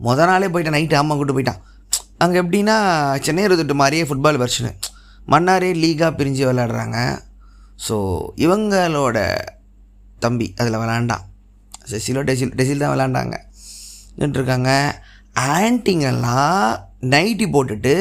முத 0.06 0.26
நாளே 0.30 0.48
போயிட்டேன் 0.54 0.76
நைட்டு 0.76 1.00
அம்மா 1.00 1.14
கூட்டு 1.18 1.36
போயிட்டான். 1.36 1.62
அங்கே 2.24 2.36
எப்படின்னா 2.42 2.76
சென்னை 3.26 3.42
இருந்துட்டு 3.48 3.74
மாதிரியே 3.80 4.04
ஃபுட்பால் 4.08 4.40
வெர்ஷனு 4.42 4.72
மன்னாரே 5.32 5.70
லீகாக 5.82 6.10
பிரிஞ்சு 6.18 6.44
விளாடுறாங்க 6.48 6.98
ஸோ 7.86 7.96
இவங்களோட 8.44 9.18
தம்பி 10.24 10.46
அதில் 10.60 10.80
விளாண்டான் 10.82 11.24
செசிலோ 11.90 12.22
டெசில் 12.28 12.54
டெசில் 12.58 12.82
தான் 12.84 12.94
விளாண்டாங்க 12.94 13.36
நின்றுருக்காங்க. 14.20 14.70
ஆன்ட்டிங்கெல்லாம் 15.34 16.68
நைட்டி 17.14 17.46
போட்டுட்டு 17.54 17.94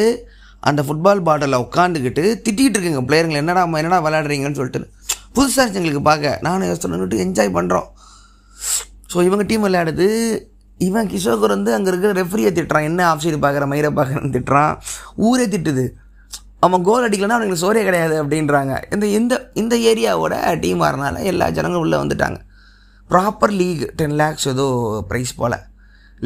அந்த 0.68 0.82
ஃபுட்பால் 0.86 1.26
பாட்டிலில் 1.28 1.64
உட்காந்துக்கிட்டு 1.66 2.24
திட்டிகிட்டு 2.46 2.78
இருக்குங்க. 2.78 3.04
பிளேயருங்களை 3.10 3.40
என்னடா 3.44 3.64
என்னடா 3.82 4.00
விளையாடுறீங்கன்னு 4.06 4.60
சொல்லிட்டு. 4.60 4.90
புதுசாக 5.36 5.62
இருந்துச்சு 5.62 5.82
எங்களுக்கு 5.82 6.08
பார்க்க. 6.10 6.40
நானும் 6.46 6.70
யோசனைட்டு 6.70 7.24
என்ஜாய் 7.26 7.56
பண்ணுறோம் 7.58 7.88
ஸோ 9.12 9.18
இவங்க 9.28 9.44
டீம் 9.50 9.66
விளையாடுது. 9.68 10.08
இவன் 10.80 11.08
கிஷோகர் 11.12 11.54
வந்து 11.56 11.72
அங்கே 11.76 11.90
இருக்கிற 11.92 12.12
ரெஃப்ரியை 12.22 12.50
திட்டுறான். 12.58 12.88
என்ன 12.90 13.02
ஆஃப் 13.10 13.22
சைடு 13.24 13.38
பார்க்குற 13.46 13.66
மயிரை 13.72 13.90
பார்க்குறேன்னு 14.00 14.34
திட்டுறான். 14.36 14.74
ஊரே 15.28 15.46
திட்டுது. 15.54 15.86
அவன் 16.66 16.84
கோல் 16.88 17.06
அடிக்கலைன்னா 17.08 17.38
அவனுக்கு 17.38 17.64
சோரே 17.64 17.82
கிடையாது 17.88 18.16
அப்படின்றாங்க. 18.24 18.74
இந்த 18.94 19.06
இந்த 19.20 19.34
இந்த 19.62 19.76
ஏரியாவோட 19.92 20.36
டீம் 20.64 20.84
வரனால 20.86 21.24
எல்லா 21.32 21.48
ஜனங்களும் 21.58 21.86
உள்ளே 21.86 21.98
வந்துட்டாங்க. 22.04 22.40
ப்ராப்பர் 23.10 23.54
லீக் 23.62 23.84
டென் 24.00 24.16
லேக்ஸ் 24.22 24.48
ஏதோ 24.54 24.68
ப்ரைஸ் 25.10 25.34
போல். 25.42 25.58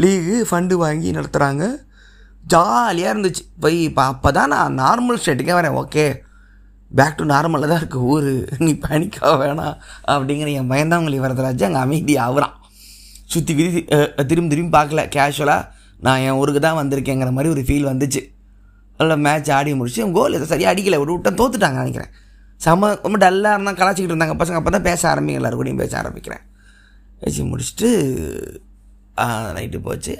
லீகு 0.02 0.36
ஃபண்டு 0.50 0.76
வாங்கி 0.84 1.10
நடத்துகிறாங்க 1.18 1.64
ஜாலியாக 2.54 3.14
இருந்துச்சு. 3.14 3.44
போய் 3.64 3.78
இப்போ 3.88 4.04
அப்போ 4.12 4.30
தான் 4.38 4.52
நான் 4.54 4.78
நார்மல் 4.84 5.20
ஸ்டேட்டுக்கே 5.22 5.56
வரேன். 5.58 5.76
ஓகே 5.82 6.06
பேக் 7.00 7.18
டு 7.20 7.26
நார்மலாக 7.34 7.70
தான் 7.72 7.82
இருக்குது 7.82 8.08
ஊர். 8.14 8.32
நீ 8.66 8.72
பேனிக்காக 8.86 9.34
வேணாம் 9.42 9.76
அப்படிங்கிற 10.14 10.50
என் 10.60 10.72
பயந்தாங்களி 10.72 11.20
வரதராஜ் 11.26 11.68
அங்கே 11.68 11.82
அமைதி 11.86 12.16
ஆகுறான். 12.26 12.56
சுற்றி 13.34 13.54
விதி 13.58 13.82
திரும்பி 14.32 14.52
திரும்பி 14.54 14.72
பார்க்கல. 14.78 15.04
கேஷுவலாக 15.16 15.68
நான் 16.06 16.24
என் 16.28 16.40
ஊருக்கு 16.42 16.62
தான் 16.66 16.80
வந்திருக்கேங்கிற 16.82 17.32
மாதிரி 17.38 17.52
ஒரு 17.56 17.62
ஃபீல் 17.68 17.88
வந்துச்சு. 17.92 18.22
நல்ல 19.00 19.14
மேட்ச் 19.26 19.52
ஆடி 19.58 19.72
முடிச்சு 19.82 20.10
கோல் 20.18 20.36
எதை 20.38 20.48
சரியாக 20.54 20.74
அடிக்கலை. 20.74 20.98
ஒரு 21.04 21.12
விட்டம் 21.16 21.40
தோத்துட்டாங்க 21.42 21.80
நினைக்கிறேன். 21.84 22.12
செம்ம 22.66 22.90
ரொம்ப 23.06 23.18
டல்லாக 23.24 23.56
இருந்தால் 23.58 23.80
கலாச்சிக்கிட்டு 23.82 24.14
இருந்தாங்க. 24.14 24.36
பசங்க 24.42 24.58
அப்போ 24.62 24.74
தான் 24.76 24.88
பேச 24.90 25.02
ஆரம்பிங்க 25.12 25.40
எல்லாரும் 25.42 25.60
கூடயும் 25.62 25.82
பேச 25.84 25.94
ஆரம்பிக்கிறேன். 26.02 26.44
பேசி 27.22 27.46
முடிச்சுட்டு 27.52 27.90
நைட்டு 29.58 29.80
போச்சு. 29.82 30.14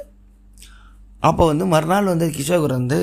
அப்போ 1.20 1.46
வந்து 1.46 1.66
மறுநாள் 1.66 2.12
வந்து 2.14 2.28
கிஷோகர் 2.28 2.78
வந்து 2.80 3.00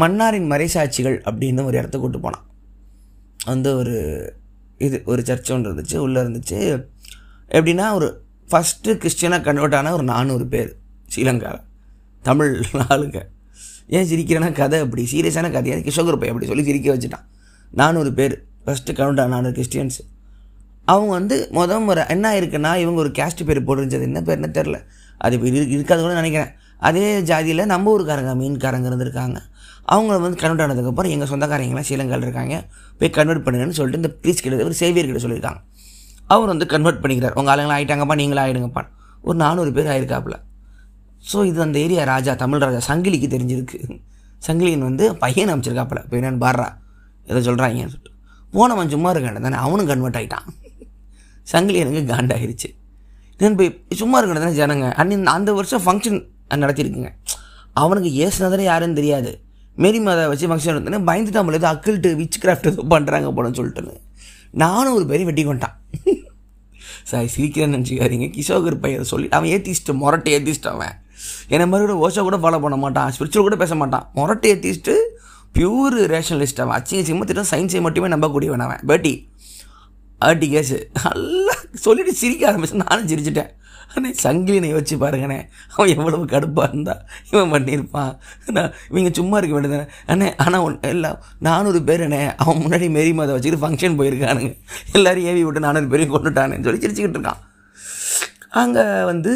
மன்னாரின் 0.00 0.50
மறைசாட்சிகள் 0.52 1.16
அப்படின்னு 1.30 1.64
ஒரு 1.64 1.78
இடத்த 1.78 1.98
கூட்டு 1.98 2.20
போனான். 2.20 2.46
வந்து 3.44 3.76
ஒரு 3.76 3.96
இது 4.78 5.02
ஒரு 5.04 5.24
சர்ச் 5.24 5.52
ஒன்று 5.52 5.72
இருந்துச்சு 5.72 5.96
உள்ளே 5.96 6.20
இருந்துச்சு. 6.20 6.86
எப்படின்னா 7.48 7.86
ஒரு 7.92 8.08
ஃபஸ்ட்டு 8.50 8.94
கிறிஸ்டியனாக 9.02 9.42
கன்வெர்ட் 9.42 9.74
ஆன 9.74 9.92
ஒரு 9.92 10.02
நானூறு 10.02 10.46
பேர் 10.46 10.70
ஸ்ரீலங்காவில் 11.14 11.64
தமிழ் 12.22 12.52
ஆளுங்க. 12.88 13.20
ஏன் 13.86 14.08
சிரிக்கிறேன்னா 14.10 14.52
கதை 14.52 14.78
அப்படி 14.80 15.08
சீரியஸான 15.12 15.50
கதையாக 15.52 15.82
கிஷோகர் 15.88 16.20
பையன் 16.20 16.34
அப்படி 16.34 16.46
சொல்லி 16.46 16.64
சிரிக்க 16.64 16.94
வச்சுட்டான். 16.94 17.26
நானூறு 17.70 18.12
பேர் 18.14 18.34
ஃபஸ்ட்டு 18.66 18.96
கன்வெர்ட் 18.98 19.20
ஆன 19.20 19.32
நானூறு 19.34 19.54
கிறிஸ்டியன்ஸ். 19.58 19.98
அவங்க 20.88 21.10
வந்து 21.18 21.36
முத 21.56 21.78
முறை 21.86 22.02
என்ன 22.14 22.32
இருக்குன்னா 22.40 22.70
இவங்க 22.82 22.98
ஒரு 23.04 23.10
கேஸ்ட் 23.18 23.42
பேர் 23.48 23.66
போட்டுருந்தது. 23.66 24.06
என்ன 24.10 24.20
பேர்னு 24.28 24.50
தெரில 24.58 24.78
அது 25.24 25.34
இப்போ 25.36 25.48
இருக்காது 25.76 26.00
கூட 26.02 26.14
நினைக்கிறேன். 26.20 26.50
அதே 26.88 27.04
ஜாதியில் 27.30 27.64
நம்ம 27.72 27.90
ஊருக்காரங்க 27.94 28.32
மீன்காரங்க 28.40 28.88
இருந்திருக்காங்க. 28.90 29.38
அவங்க 29.92 30.18
வந்து 30.24 30.38
கன்வெர்ட் 30.42 30.64
ஆனதுக்கப்புறம் 30.64 31.12
எங்கள் 31.14 31.30
சொந்தக்காரங்களாம் 31.32 31.86
சீலங்கால் 31.88 32.24
இருக்காங்க. 32.26 32.56
போய் 32.98 33.12
கன்வெர்ட் 33.18 33.44
பண்ணுங்கன்னு 33.44 33.76
சொல்லிட்டு 33.78 34.00
இந்த 34.02 34.10
ப்ரீஸ் 34.22 34.42
கிட்ட 34.44 34.64
ஒரு 34.68 34.76
சேவியர் 34.80 35.08
கிட்ட 35.10 35.22
சொல்லியிருக்காங்க. 35.24 35.60
அவர் 36.34 36.50
வந்து 36.52 36.66
கன்வெர்ட் 36.72 37.00
பண்ணிக்கிறார். 37.02 37.34
உங்கள் 37.40 37.52
ஆளுங்களாம் 37.54 37.78
ஆகிட்டாங்கப்பா 37.78 38.16
நீங்களும் 38.20 38.44
ஆகிடுங்கப்பா 38.44 38.82
ஒரு 39.22 39.36
நானூறு 39.44 39.72
பேர் 39.76 39.90
ஆயிருக்காப்புல. 39.94 40.36
ஸோ 41.30 41.44
இது 41.50 41.60
அந்த 41.66 41.78
ஏரியா 41.78 42.04
ராஜா 42.12 42.34
தமிழ் 42.42 42.62
ராஜா 42.64 42.80
சங்கிலிக்கு 42.88 43.28
தெரிஞ்சிருக்கு. 43.34 43.78
சங்கிலியன் 44.46 44.86
வந்து 44.88 45.04
பையன் 45.24 45.52
அமைச்சிருக்காப்புல. 45.54 46.00
பையன் 46.12 46.42
பாடுறா. 46.44 46.68
எதை 47.30 47.40
சொல்கிறாங்கன்னு 47.48 47.92
சொல்லிட்டு 47.94 48.10
போனவன் 48.52 48.92
சும்மா 48.94 49.10
இருக்கான் 49.12 49.46
தானே? 49.46 49.58
அவனும் 49.66 49.90
கன்வெர்ட் 49.90 50.18
ஆகிட்டான் 50.20 50.48
சங்கிலியனுக்கு 51.50 52.02
காண்டாயிருச்சு. 52.12 52.68
நான் 53.38 53.56
போய் 53.56 53.78
சும்மா 54.00 54.22
இருக்கணும் 54.22 54.44
தானே 54.44 54.56
ஜனங்க. 54.60 54.92
அன்னின் 54.92 55.26
அந்த 55.26 55.52
வருஷம் 55.52 55.82
ஃபங்க்ஷன் 55.86 56.20
நடத்தியிருக்குங்க. 56.50 57.10
அவனுக்கு 57.82 58.10
ஏசுனதே 58.24 58.60
யாருன்னு 58.60 58.94
தெரியாது. 58.94 59.40
மேரி 59.76 60.00
மாதா 60.00 60.26
வச்சு 60.28 60.48
ஃபங்க்ஷன் 60.48 60.74
நடத்தினே 60.74 61.04
பயந்து 61.04 61.30
தமிழ் 61.30 61.54
ஏதோ 61.58 61.68
அக்கிள்ட்டு 61.74 62.10
விச் 62.20 62.38
கிராஃப்ட் 62.42 62.68
ஏதோ 62.70 62.82
பண்ணுறாங்க 62.94 63.28
போலன்னு 63.36 63.58
சொல்லிட்டுன்னு 63.58 63.94
நானும் 64.50 64.94
ஒரு 64.94 65.06
பெரிய 65.06 65.24
வெட்டி 65.24 65.44
கொண்டான். 65.44 65.76
சாரி 67.10 67.28
சிரிக்கிறேன்னு 67.36 67.76
நினச்சிக்காதீங்க. 67.76 68.26
கிஷோகர் 68.36 68.80
பையன் 68.80 69.04
சொல்லி 69.04 69.28
அவன் 69.28 69.50
ஏற்றிச்சிட்டு 69.50 69.92
மொரட்டை 70.02 70.32
ஏற்றிச்சிட்டு 70.36 70.70
அவன். 70.72 70.94
என்னை 71.48 71.66
மாதிரி 71.66 71.92
கூட 71.92 72.08
ஓஷோ 72.08 72.22
கூட 72.22 72.36
ஃபாலோ 72.36 72.60
பண்ண 72.60 72.76
மாட்டான். 72.76 73.12
ஸ்பிரிச்சுவல் 73.16 73.46
கூட 73.48 73.56
பேச 73.56 73.74
மாட்டான். 73.74 74.10
மொரட்டை 74.14 74.50
ஏற்றிச்சிட்டு 74.52 74.94
பியூர் 75.54 75.96
ரேஷனலிஸ்ட் 76.14 76.60
அவன். 76.64 76.82
அச்சிங்க 76.82 77.02
சிம்மத்திட்டம் 77.10 77.50
சயின்ஸை 77.50 77.80
மட்டுமே 77.80 78.08
நம்பக்கூடியவன் 78.08 78.64
அவன். 78.66 78.80
பேட்டி 78.86 79.30
ஆட்டி 80.26 80.48
நல்லா 81.02 81.56
சொல்லிட்டு 81.86 82.14
சிரிக்க 82.22 82.42
ஆரம்பிச்சு. 82.50 82.80
நானும் 82.84 83.10
சிரிச்சிட்டேன். 83.12 83.50
ஆனால் 83.94 84.14
சங்கிலினை 84.22 84.68
வச்சு 84.76 84.94
பாருங்கண்ணே. 85.02 85.38
அவன் 85.74 85.90
எவ்வளவு 85.94 86.24
கடுப்பாக 86.32 86.68
இருந்தா 86.68 86.94
இவன் 87.30 87.52
பண்ணியிருப்பான். 87.54 88.12
நான் 88.56 88.70
இவங்க 88.90 89.10
சும்மா 89.18 89.38
இருக்க 89.40 89.54
வேண்டியதானே 89.56 89.86
அண்ணே 90.12 90.28
ஆனால் 90.44 90.64
ஒன் 90.66 90.76
எல்லாம் 90.90 91.18
நானூறு 91.46 91.80
பேர் 91.88 92.04
அண்ணே 92.06 92.20
அவன் 92.42 92.62
முன்னாடி 92.64 92.86
மேரி 92.96 93.12
மாதை 93.18 93.34
வச்சுக்கிட்டு 93.36 93.64
ஃபங்க்ஷன் 93.64 93.98
போயிருக்கானுங்க. 93.98 94.50
எல்லோரும் 94.96 95.26
ஏவி 95.32 95.42
விட்டு 95.46 95.64
நானூறு 95.66 95.90
பேரையும் 95.94 96.14
கொண்டுட்டானேன்னு 96.14 96.66
சொல்லி 96.68 96.82
சிரிச்சுக்கிட்டு 96.84 97.18
இருக்கான். 97.18 97.42
அங்கே 98.62 98.84
வந்து 99.10 99.34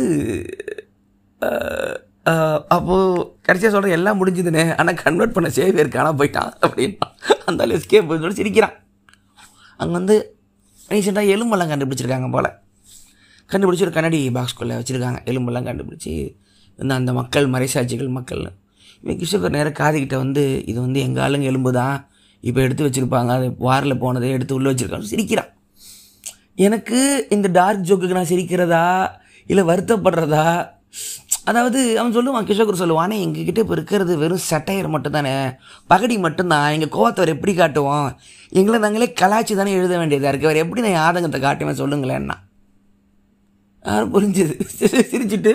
அப்போது 2.76 3.26
கடைசியாக 3.46 3.72
சொல்கிறேன் 3.74 3.96
எல்லாம் 3.98 4.18
முடிஞ்சுதுண்ணே 4.20 4.64
ஆனால் 4.80 5.00
கன்வெர்ட் 5.02 5.34
பண்ண 5.34 5.48
சேவியர் 5.58 5.94
காணாம 5.96 6.18
போயிட்டான் 6.20 6.50
அப்படின்னா 6.66 7.08
அந்த 7.50 7.66
எஸ்கேப் 7.76 8.10
சொல்லி 8.24 8.40
சிரிக்கிறான். 8.40 8.74
அங்கே 9.80 9.94
வந்து 9.98 10.16
ரீசெண்டாக 10.90 11.32
எலும்பெல்லாம் 11.34 11.70
கண்டுபிடிச்சிருக்காங்க 11.72 12.30
போல். 12.30 12.50
கண்டுபிடிச்சி 13.52 13.86
ஒரு 13.86 13.90
கண்ணாடி 13.90 14.30
பாக்ஸ்குள்ளே 14.30 14.76
வச்சுருக்காங்க. 14.80 15.18
எலும்பெல்லாம் 15.24 15.68
கண்டுபிடிச்சி 15.68 16.36
இந்த 16.78 16.94
அந்த 16.94 17.12
மக்கள் 17.12 17.50
மறைசாட்சிகள் 17.50 18.10
மக்கள்னு 18.18 18.52
இவன் 19.02 19.18
கிருஷ்ணகர் 19.20 19.54
நேராக 19.56 19.74
காதுகிட்ட 19.82 20.16
வந்து 20.16 20.66
இது 20.66 20.80
வந்து 20.80 21.00
எங்கள் 21.00 21.22
ஆளுங்க 21.24 21.42
எலும்பு 21.42 21.72
தான் 21.72 22.10
இப்போ 22.40 22.60
எடுத்து 22.60 22.86
வச்சுருப்பாங்க. 22.86 23.30
அது 23.38 23.46
வாரில் 23.58 23.98
போனதை 23.98 24.30
எடுத்து 24.30 24.54
உள்ளே 24.54 24.70
வச்சுருக்காங்க 24.70 25.08
சிரிக்கிறான். 25.12 25.50
எனக்கு 26.54 27.26
இந்த 27.30 27.48
டார்க் 27.48 27.84
ஜோக்குக்கு 27.84 28.18
நான் 28.18 28.32
சிரிக்கிறதா? 28.32 29.10
இல்லை 29.46 29.64
வருத்தப்படுறதா? 29.64 30.46
அதாவது 31.46 31.98
அவன் 31.98 32.14
சொல்லுவான் 32.14 32.48
கிஷோகர் 32.48 32.82
சொல்லுவான் 32.82 32.96
ஆனால் 32.96 33.18
எங்ககிட்ட 33.18 33.58
இப்போ 33.58 33.64
இருக்கிறது 33.68 34.16
வெறும் 34.18 34.44
சட்டையர் 34.50 34.94
மட்டும்தானே? 34.94 35.56
பகடி 35.86 36.18
மட்டும்தான். 36.18 36.72
எங்கள் 36.72 36.88
கோவத்தை 36.88 37.16
அவர் 37.16 37.28
எப்படி 37.28 37.54
காட்டுவோம் 37.54 38.18
எங்களை 38.48 38.80
நாங்களே 38.80 39.12
கலாச்சி 39.12 39.54
தானே 39.54 39.72
எழுத 39.72 39.98
வேண்டியதாக 39.98 40.36
இருக்குது 40.36 40.44
அவர் 40.44 40.56
எப்படி 40.56 40.90
நான் 40.90 41.14
ஆதங்கத்தை 41.14 41.40
காட்டுவேன் 41.40 41.80
சொல்லுங்களேன்னா. 41.80 42.34
யாரும் 43.84 44.14
புரிஞ்சுது. 44.14 44.60
சிரிச்சிட்டு 44.78 45.54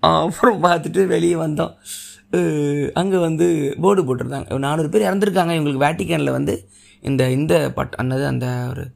அப்புறம் 0.00 0.62
பார்த்துட்டு 0.62 1.06
வெளியே 1.06 1.34
வந்தோம். 1.34 1.74
அங்கே 2.94 3.16
வந்து 3.16 3.74
போர்டு 3.80 4.02
போட்டிருந்தாங்க. 4.04 4.58
நானூறு 4.58 4.88
பேர் 4.88 5.14
இறந்துருக்காங்க. 5.14 5.52
இவங்களுக்கு 5.58 5.86
வேட்டிக்கனில் 5.86 6.30
வந்து 6.30 6.68
இந்த 7.00 7.30
இந்த 7.30 7.72
பட்டம் 7.72 7.98
அன்னது 7.98 8.26
அந்த 8.26 8.66
ஒரு 8.68 8.90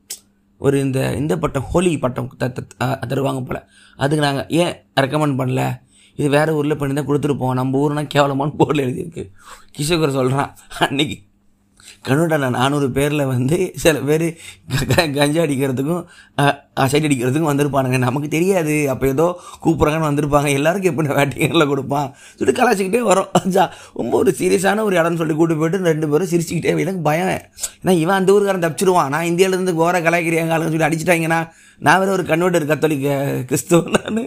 ஒரு 0.59 0.81
இந்த 0.81 1.13
இந்த 1.13 1.39
பட்டம் 1.39 1.63
ஹோலி 1.63 1.99
பட்டம் 1.99 2.35
த- 2.39 2.53
த- 2.77 2.99
தருவாங்க 3.09 3.45
போல். 3.45 3.65
அதுக்கு 3.97 4.25
நாங்கள் 4.25 4.47
ஏன் 4.49 4.75
ரெக்கமெண்ட் 5.01 5.41
பண்ணல? 5.41 5.91
இது 6.21 6.29
வேறு 6.37 6.57
ஊரில் 6.61 6.81
பண்ணி 6.81 6.95
தான் 7.01 7.11
கொடுத்துருப்போம் 7.11 7.59
நம்ம 7.63 7.83
ஊர்னால் 7.85 8.13
கேவலமான 8.15 8.57
போர்டில் 8.63 8.87
எழுதியிருக்கு. 8.87 9.27
கிஷோகர் 9.77 10.19
சொல்கிறான் 10.21 10.51
அன்னைக்கு 10.87 11.19
கனடா 12.07 12.37
நானூறு 12.57 12.87
பேரில் 12.97 13.23
வந்து 13.33 13.57
சில 13.83 13.97
பேர் 14.09 14.25
கஞ்சா 15.17 15.41
அடிக்கிறதுக்கும் 15.45 16.03
சைட் 16.93 17.07
அடிக்கிறதுக்கும் 17.09 17.51
வந்திருப்பானுங்க. 17.51 17.99
நமக்கு 18.07 18.29
தெரியாது. 18.35 18.75
அப்போ 18.93 19.07
ஏதோ 19.13 19.27
கூப்பிட்றாங்கன்னு 19.65 20.09
வந்திருப்பாங்க. 20.09 20.49
எல்லாருக்கும் 20.59 20.93
எப்படி 20.93 21.17
வேட்டிகளில் 21.19 21.71
கொடுப்பான்? 21.73 22.09
சொல்லிட்டு 22.39 22.61
கலாச்சிக்கிட்டே 22.61 23.03
வரோம். 23.11 23.31
ஜா 23.57 23.65
ரொம்ப 24.01 24.13
ஒரு 24.23 24.33
சீரியஸான 24.41 24.85
ஒரு 24.89 24.97
இடம்னு 25.01 25.21
சொல்லி 25.23 25.37
கூட்டு 25.41 25.61
போயிட்டு 25.63 25.91
ரெண்டு 25.93 26.09
பேரும் 26.13 26.33
சிரிச்சுக்கிட்டே 26.33 26.77
எனக்கு 26.87 27.03
பயம். 27.09 27.33
ஏன்னா 27.83 27.95
இவன் 28.05 28.19
அந்த 28.21 28.35
ஊருக்காரன் 28.37 28.67
தப்பிச்சிருவான். 28.67 29.13
நான் 29.17 29.29
இந்தியாவிலேருந்து 29.33 29.79
கோர 29.83 30.01
கலாய்க்கிறியாங்க 30.07 30.63
சொல்லி 30.69 30.89
அடிச்சிட்டாங்கன்னா 30.89 31.43
நான் 31.87 32.01
வேறு 32.03 32.17
ஒரு 32.19 32.27
கன்வெர்டர் 32.33 32.71
கத்தோலிக்க 32.73 33.19
கிறிஸ்துவ 33.51 33.99
நான். 33.99 34.25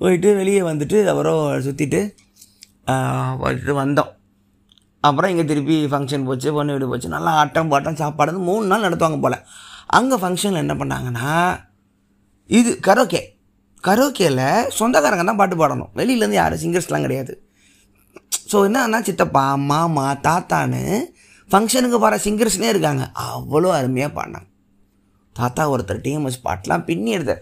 போயிட்டு 0.00 0.28
வெளியே 0.40 0.62
வந்துட்டு 0.70 0.98
அப்புறம் 1.12 1.40
சுற்றிட்டு 1.66 2.00
போயிட்டு 3.42 3.74
வந்தோம். 3.82 4.10
அப்புறம் 5.08 5.30
இங்கே 5.32 5.44
திருப்பி 5.50 5.76
ஃபங்க்ஷன் 5.92 6.26
போச்சு 6.28 6.48
பொண்ணு 6.56 6.74
வீடு 6.74 6.90
போச்சு. 6.90 7.08
நல்லா 7.14 7.32
ஆட்டம் 7.40 7.70
பாட்டம் 7.72 7.98
சாப்பாடு 8.02 8.30
வந்து 8.32 8.46
மூணு 8.50 8.64
நாள் 8.70 8.86
நடத்துவாங்க 8.86 9.18
போல். 9.24 9.38
அங்கே 9.98 10.16
ஃபங்க்ஷனில் 10.22 10.62
என்ன 10.64 10.74
பண்ணாங்கன்னா 10.80 11.30
இது 12.58 12.70
கரோக்கே 12.88 13.22
கரோக்கேயில் 13.88 14.46
சொந்தக்காரங்க 14.78 15.24
தான் 15.28 15.40
பாட்டு 15.40 15.56
பாடணும். 15.60 15.90
வெளியிலேருந்து 15.98 16.40
யாரும் 16.40 16.62
சிங்கர்ஸ்லாம் 16.62 17.04
கிடையாது. 17.06 17.32
ஸோ 18.50 18.56
என்னன்னா 18.68 18.98
சித்தப்பா 19.08 19.44
மாமா 19.70 20.06
தாத்தான்னு 20.26 20.82
ஃபங்க்ஷனுக்கு 21.50 21.98
வர 22.04 22.14
சிங்கர்ஸ்னே 22.26 22.68
இருக்காங்க. 22.74 23.04
அவ்வளோ 23.26 23.68
அருமையாக 23.78 24.12
பாடினாங்க. 24.18 24.48
தாத்தா 25.36 25.62
ஒருத்தர் 25.72 26.02
டிஎம்எஸ் 26.06 26.44
பாட்டெலாம் 26.46 26.84
பின்னி 26.88 27.10
எடுத்த 27.16 27.34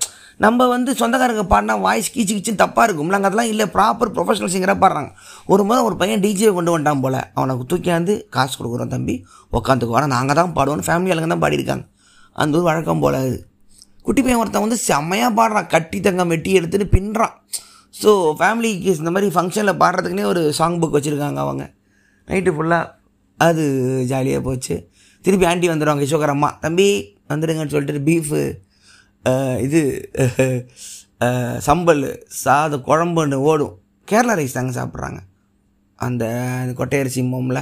நம்ம 0.43 0.67
வந்து 0.67 0.91
சொந்தக்காரங்க 1.01 1.43
பாடினா 1.53 1.75
வாய்ஸ் 1.87 2.13
கீச்சு 2.15 2.35
கீச்சு 2.37 2.53
தப்பாக 2.63 2.87
இருக்கும். 2.87 3.11
நாங்கள் 3.15 3.31
அதெல்லாம் 3.31 3.51
இல்லை 3.53 3.67
ப்ராப்பர் 3.75 4.13
ப்ரொஃபஷனல் 4.17 4.53
சிங்கராக 4.55 4.79
பாடுறாங்க. 4.85 5.11
ஒரு 5.53 5.65
முறை 5.69 5.81
ஒரு 5.89 5.97
பையன் 6.01 6.23
டிஜே 6.25 6.53
கொண்டு 6.57 6.73
வந்துட்டான் 6.75 7.03
போல். 7.05 7.19
அவனை 7.39 7.55
தூக்கியாந்து 7.73 8.15
காசு 8.37 8.55
கொடுக்குறோம் 8.59 8.93
தம்பி 8.95 9.17
உட்காந்துக்கு 9.59 10.15
நாங்கள் 10.17 10.39
தான் 10.41 10.55
பாடுவோம் 10.59 10.87
ஃபேமிலி 10.89 11.13
ஆளுங்க 11.15 11.31
தான் 11.35 11.45
பாடியிருக்காங்க. 11.45 11.85
அந்த 12.43 12.59
ஒரு 12.59 12.67
வழக்கம் 12.71 13.03
போல் 13.05 13.19
அது. 13.21 13.39
குட்டி 14.07 14.21
பையன் 14.23 14.41
ஒருத்தன் 14.41 14.67
வந்து 14.67 14.79
செம்மையாக 14.89 15.33
பாடுறான். 15.39 15.69
கட்டி 15.75 16.01
தங்கம் 16.07 16.33
வெட்டி 16.33 16.51
எடுத்துன்னு 16.61 16.89
பின்னுறான் 16.97 17.37
ஸோ 17.95 18.11
ஃபேமிலிக்கு 18.39 18.91
இந்த 19.01 19.11
மாதிரி 19.15 19.29
ஃபங்க்ஷனில் 19.35 19.79
பாடுறதுக்குனே 19.83 20.25
ஒரு 20.31 20.41
சாங் 20.59 20.79
புக் 20.83 20.97
வச்சுருக்காங்க 20.97 21.41
அவங்க. 21.47 21.65
நைட்டு 22.29 22.53
ஃபுல்லாக 22.57 22.91
அது 23.39 23.65
ஜாலியாக 24.11 24.43
போச்சு. 24.47 24.75
திருப்பி 25.25 25.47
ஆண்டி 25.51 25.67
வந்துடுவாங்க 25.71 26.03
கிஷோகர் 26.05 26.33
அம்மா. 26.35 26.51
தம்பி 26.65 26.89
வந்துடுங்கன்னு 27.33 27.73
சொல்லிட்டு 27.75 28.05
பீஃபு 28.09 28.41
இது 29.67 29.81
சம்பல் 31.69 32.03
சாதம் 32.43 32.85
குழம்புன்னு 32.89 33.37
ஓடும். 33.51 33.75
கேரளா 34.11 34.35
ரைஸ் 34.39 34.57
தாங்க 34.57 34.73
சாப்பிட்றாங்க. 34.79 35.21
அந்த 36.07 36.25
கொட்டையரிசி 36.79 37.23
மோம்ல 37.33 37.61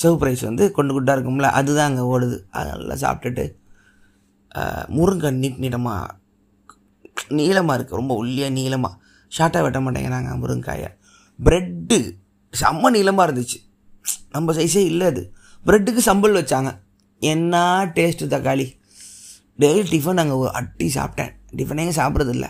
சிவப்பு 0.00 0.26
ரைஸ் 0.26 0.44
வந்து 0.48 0.64
கொண்டு 0.76 0.92
குட்டாக 0.94 1.16
இருக்கும்ல 1.16 1.48
அதுதான் 1.58 1.88
அங்கே 1.90 2.04
ஓடுது. 2.12 2.36
அதெல்லாம் 2.58 3.02
சாப்பிட்டுட்டு 3.04 3.44
முருங்கை 4.96 5.30
நீட் 5.42 5.60
நீட்டமாக 5.64 6.16
நீளமாக 7.38 7.76
இருக்குது 7.78 8.00
ரொம்ப 8.00 8.12
ஒல்லியாக 8.22 8.56
நீளமாக 8.58 8.94
ஷார்ட்டாக 9.36 9.64
வெட்ட 9.64 9.78
மாட்டேங்கிறாங்க 9.84 10.30
முருங்காயை 10.42 10.90
ப்ரெட்டு 11.46 11.98
செம்ம 12.60 12.90
நீளமாக 12.96 13.26
இருந்துச்சு. 13.28 13.58
நம்ம 14.34 14.52
சைஸே 14.58 14.82
இல்லை 14.92 15.06
அது. 15.12 15.22
ப்ரெட்டுக்கு 15.66 16.02
சம்பல் 16.10 16.38
வச்சாங்க. 16.40 16.70
என்ன 17.20 17.54
டேஸ்ட்டு 17.96 18.32
தக்காளி? 18.34 18.66
டெய்லி 19.62 19.82
டிஃபன் 19.92 20.20
அங்கே 20.22 20.36
அட்டி 20.58 20.86
சாப்பிட்டேன். 20.96 21.32
டிஃபனே 21.58 21.84
சாப்பிட்றது 21.98 22.32
இல்லை 22.36 22.48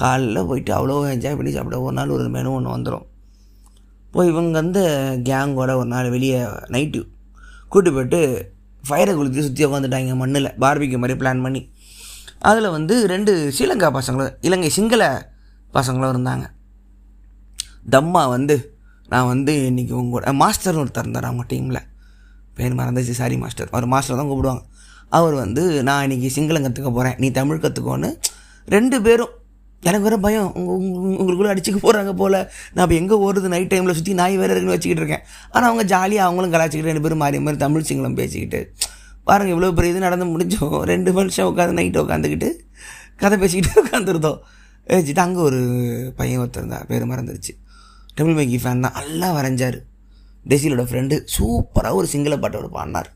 காலைல 0.00 0.40
போயிட்டு 0.48 0.72
அவ்வளோ 0.76 0.94
என்ஜாய் 1.14 1.36
பண்ணி 1.38 1.52
சாப்பிட 1.56 1.76
ஒரு 1.86 1.94
நாள் 1.98 2.12
ஒரு 2.16 2.24
மெனு 2.34 2.54
ஒன்று 2.56 2.74
வந்துடும் 2.74 3.04
போய் 4.14 4.30
இவங்க 4.32 4.54
வந்து 4.60 4.82
கேங்கோட 5.28 5.70
ஒரு 5.80 5.88
நாள் 5.94 6.08
வெளியே 6.14 6.38
நைட்டு 6.74 7.00
கூட்டி 7.72 7.90
போயிட்டு 7.96 8.20
ஃபயரை 8.88 9.12
குளித்து 9.18 9.44
சுற்றி 9.46 9.62
உட்காந்துட்டாங்க 9.66 10.14
மண்ணில். 10.22 10.50
பார்பிக்கு 10.62 10.98
மாதிரி 11.02 11.16
பிளான் 11.22 11.42
பண்ணி. 11.46 11.60
அதில் 12.50 12.74
வந்து 12.76 12.94
ரெண்டு 13.12 13.32
ஸ்ரீலங்கா 13.56 13.88
பசங்களும் 13.98 14.36
இலங்கை 14.48 14.70
சிங்கள 14.76 15.04
பசங்களும் 15.76 16.12
இருந்தாங்க. 16.14 16.46
தம்மா 17.96 18.22
வந்து 18.34 18.56
நான் 19.12 19.30
வந்து 19.32 19.52
இன்றைக்கி 19.70 19.94
உங்களோட 20.00 20.32
மாஸ்டர்னு 20.42 20.82
ஒருத்தர் 20.82 21.06
இருந்தார் 21.06 21.28
அவங்க 21.30 21.44
டீமில் 21.52 21.82
பேர் 22.58 22.78
மறந்துச்சு 22.80 23.14
சாரி 23.20 23.36
மாஸ்டர். 23.44 23.70
அவர் 23.74 23.92
மாஸ்டர் 23.94 24.20
தான் 24.20 24.30
கூப்பிடுவாங்க. 24.30 24.64
அவர் 25.12 25.34
வந்து 25.44 25.62
நான் 25.88 26.04
இன்றைக்கி 26.06 26.28
சிங்களம் 26.36 26.64
கற்றுக்க 26.66 26.90
போகிறேன் 26.98 27.16
நீ 27.22 27.28
தமிழ் 27.40 27.64
கற்றுக்கோன்னு 27.64 28.10
ரெண்டு 28.76 28.96
பேரும் 29.06 29.32
எனக்கு 29.82 30.04
வேறு 30.06 30.18
பயம். 30.24 30.48
உங்கள் 30.60 31.18
உங்களுக்குள்ளே 31.20 31.50
அடிச்சுக்க 31.52 31.78
போகிறாங்க 31.84 32.12
போல். 32.20 32.36
நான் 32.74 32.84
இப்போ 32.84 32.96
எங்கே 33.00 33.16
ஓடுறது 33.24 33.48
நைட் 33.54 33.70
டைமில் 33.72 33.96
சுற்றி 33.98 34.12
நாய் 34.20 34.36
வேறு 34.40 34.52
இருக்குன்னு 34.52 34.76
வச்சுக்கிட்டு 34.76 35.02
இருக்கேன். 35.02 35.24
ஆனால் 35.54 35.68
அவங்க 35.70 35.84
ஜாலியாக 35.92 36.26
அவங்களும் 36.28 36.54
கலாச்சிக்கிட்டு 36.54 36.90
ரெண்டு 36.90 37.04
பேரும் 37.04 37.20
மாறி 37.22 37.40
மாதிரி 37.46 37.60
தமிழ் 37.64 37.86
சிங்களம் 37.90 38.16
பேசிக்கிட்டு. 38.20 38.60
பாருங்கள் 39.28 39.54
இவ்வளோ 39.54 39.70
பெரிய 39.78 39.92
இது 39.94 40.00
நடந்து 40.06 40.26
முடிஞ்சோம். 40.32 40.76
ரெண்டு 40.92 41.12
வருஷம் 41.18 41.48
உட்காந்து 41.50 41.78
நைட்டு 41.80 42.02
உட்காந்துக்கிட்டு 42.04 42.50
கதை 43.22 43.36
பேசிக்கிட்டு 43.42 43.70
உட்காந்துருந்தோம். 43.82 44.40
வச்சுட்டு 44.86 45.22
அங்கே 45.26 45.40
ஒரு 45.48 45.60
பையன் 46.18 46.40
ஒருத்தருந்தா 46.42 46.78
இருந்தார் 46.78 46.88
பேர் 46.90 47.10
மறந்துருச்சு. 47.12 47.52
தமிழ் 48.18 48.36
மேகி 48.38 48.58
ஃபேன் 48.64 48.84
தான். 48.86 48.96
நல்லா 48.98 49.28
வரைஞ்சார். 49.38 49.78
டெசிலோட 50.50 50.84
ஃப்ரெண்டு 50.90 51.16
சூப்பராக 51.36 52.00
ஒரு 52.00 52.08
சிங்கள 52.14 52.36
பாட்டோட 52.44 52.68
பாடினார். 52.76 53.10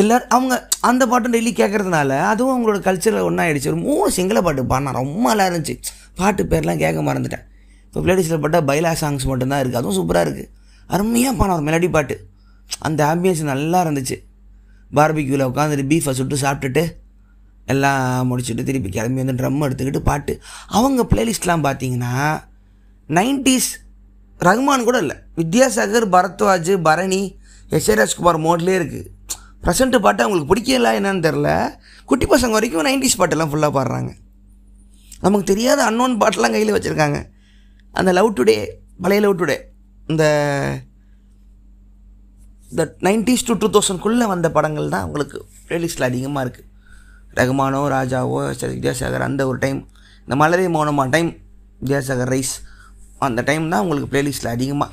எல்லோரும் 0.00 0.32
அவங்க 0.36 0.54
அந்த 0.88 1.06
பாட்டும் 1.10 1.34
டெய்லி 1.34 1.52
கேட்கறதுனால 1.60 2.18
அதுவும் 2.32 2.52
அவங்களோட 2.54 2.78
கல்ச்சரில் 2.86 3.26
ஒன்றாயிடுச்சு 3.28 3.70
ஒரு 3.72 3.80
மூணு 3.86 4.10
சிங்கள 4.16 4.40
பாட்டு 4.46 4.62
பாடினா 4.72 4.92
ரொம்ப 5.00 5.24
நல்லா 5.28 5.46
இருந்துச்சு. 5.50 5.74
பாட்டு 6.20 6.42
பேர்லாம் 6.50 6.80
கேட்க 6.84 7.00
மறந்துட்டேன். 7.08 7.44
இப்போ 7.86 8.00
பிளேடிஸில் 8.06 8.42
பாட்டால் 8.44 8.66
பைலா 8.70 8.92
சாங்ஸ் 9.02 9.26
மட்டும்தான் 9.30 9.60
இருக்குது 9.62 9.80
அதுவும் 9.80 9.96
சூப்பராக 9.98 10.26
இருக்குது 10.26 10.50
அருமையாக 10.94 11.34
பாடினார் 11.40 11.66
மெலடி 11.68 11.90
பாட்டு. 11.96 12.16
அந்த 12.86 13.00
ஆம்பியன்ஸ் 13.12 13.42
நல்லா 13.52 13.78
இருந்துச்சு. 13.84 14.16
பார்பிக்யூவில் 14.98 15.48
உட்காந்துட்டு 15.50 15.86
பீஃபை 15.92 16.12
சுட்டு 16.18 16.36
சாப்பிட்டுட்டு 16.44 16.84
எல்லாம் 17.72 18.28
முடிச்சுட்டு 18.30 18.66
திருப்பி 18.68 18.90
கிளம்பி 18.96 19.22
வந்து 19.22 19.36
ட்ரம் 19.40 19.62
எடுத்துக்கிட்டு 19.66 20.02
பாட்டு. 20.10 20.32
அவங்க 20.78 21.02
பிளேலிஸ்ட்லாம் 21.12 21.64
பார்த்தீங்கன்னா 21.66 22.12
நைன்டிஸ் 23.08 23.70
ரகுமான் 24.40 24.86
கூட 24.88 24.98
இல்லை. 25.04 25.16
வித்யாசாகர் 25.40 26.06
பரத்வாஜ் 26.14 26.72
பரணி 26.88 27.22
எஸ் 27.76 27.88
ஏ 27.90 27.94
ராஜ்குமார் 28.00 28.38
மோட்லேயே 28.46 28.78
இருக்குது 28.80 29.10
ப்ரெசண்ட்டு 29.64 29.98
பாட்டு 30.06 30.22
அவங்களுக்கு 30.24 30.50
பிடிக்கல 30.52 30.90
என்னன்னு 30.98 31.24
தெரில 31.26 31.48
குட்டி 32.08 32.26
பசங்க 32.32 32.56
வரைக்கும் 32.56 32.86
நைன்டிஸ் 32.88 33.18
பாட்டெல்லாம் 33.20 33.50
ஃபுல்லாக 33.52 33.72
பாடுறாங்க. 33.76 34.10
நமக்கு 35.24 35.46
தெரியாத 35.52 35.80
அன்னோன் 35.90 36.18
பாட்டெல்லாம் 36.22 36.54
கையில் 36.56 36.74
வச்சுருக்காங்க. 36.76 37.18
அந்த 37.94 38.10
லவ் 38.18 38.34
டுடே 38.38 38.56
பழைய 39.04 39.20
லவ் 39.24 39.38
டுடே 39.40 39.56
இந்த 40.08 40.24
இந்த 42.70 42.84
நைன்டிஸ் 43.06 43.46
டு 43.48 43.54
டூ 43.62 43.68
தௌசண்ட்குள்ளே 43.74 44.26
வந்த 44.32 44.48
படங்கள் 44.56 44.92
தான் 44.94 45.04
உங்களுக்கு 45.08 45.38
ப்ளேலிஸ்ட்டில் 45.66 46.06
அதிகமாக 46.08 46.44
இருக்குது 46.44 46.68
ரகுமானோ 47.38 47.80
ராஜாவோ 47.94 48.38
வித்யாசாகர் 48.74 49.26
அந்த 49.28 49.42
ஒரு 49.50 49.58
டைம் 49.64 49.80
இந்த 50.26 50.36
மலரே 50.42 50.66
மௌனமாக 50.76 51.08
டைம் 51.14 51.30
வித்யாசாகர் 51.82 52.32
ரைஸ் 52.34 52.54
அந்த 53.26 53.42
டைம் 53.50 53.64
தான் 53.72 53.82
உங்களுக்கு 53.84 54.10
ப்ளேலிஸ்ட்டில் 54.12 54.54
அதிகமாக 54.54 54.90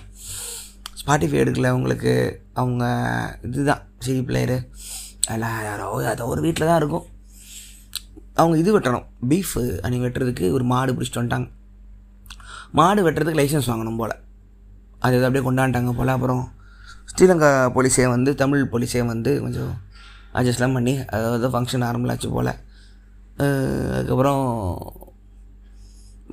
ஸ்பாட்டிஃபை 1.01 1.37
எடுக்கல 1.43 1.69
உங்களுக்கு 1.77 2.11
அவங்க 2.61 2.83
இதுதான் 3.47 3.83
சிடி 4.05 4.21
பிளேயரு 4.29 4.57
எல்லாம் 5.33 5.57
யாரோ 5.69 5.87
அதோ 6.11 6.27
ஒரு 6.33 6.41
வீட்டில் 6.45 6.69
தான் 6.69 6.79
இருக்கும். 6.81 7.05
அவங்க 8.41 8.55
இது 8.61 8.69
வெட்டணும். 8.75 9.05
பீஃப் 9.31 9.55
அன்றைக்கி 9.83 10.03
வெட்டுறதுக்கு 10.05 10.45
ஒரு 10.57 10.65
மாடு 10.71 10.93
பிடிச்சிட்டு 10.97 11.21
வந்துட்டாங்க. 11.21 11.47
மாடு 12.79 13.01
வெட்டுறதுக்கு 13.05 13.39
லைசன்ஸ் 13.39 13.69
வாங்கணும் 13.71 13.99
போல். 14.01 14.15
அது 15.05 15.15
இதை 15.17 15.25
அப்படியே 15.27 15.45
கொண்டாண்டாங்க 15.47 15.91
போல். 15.99 16.13
அப்புறம் 16.15 16.43
ஸ்ரீலங்கா 17.11 17.49
போலீஸே 17.75 18.05
வந்து 18.15 18.33
தமிழ் 18.41 18.69
போலீஸே 18.73 19.01
வந்து 19.13 19.31
கொஞ்சம் 19.45 19.71
அட்ஜஸ்ட்லாம் 20.39 20.75
பண்ணி 20.77 20.93
அதாவது 21.15 21.47
ஃபங்க்ஷன் 21.53 21.87
ஆரம்பிச்சாச்சு 21.89 22.29
போல். 22.35 22.51
அதுக்கப்புறம் 23.95 24.43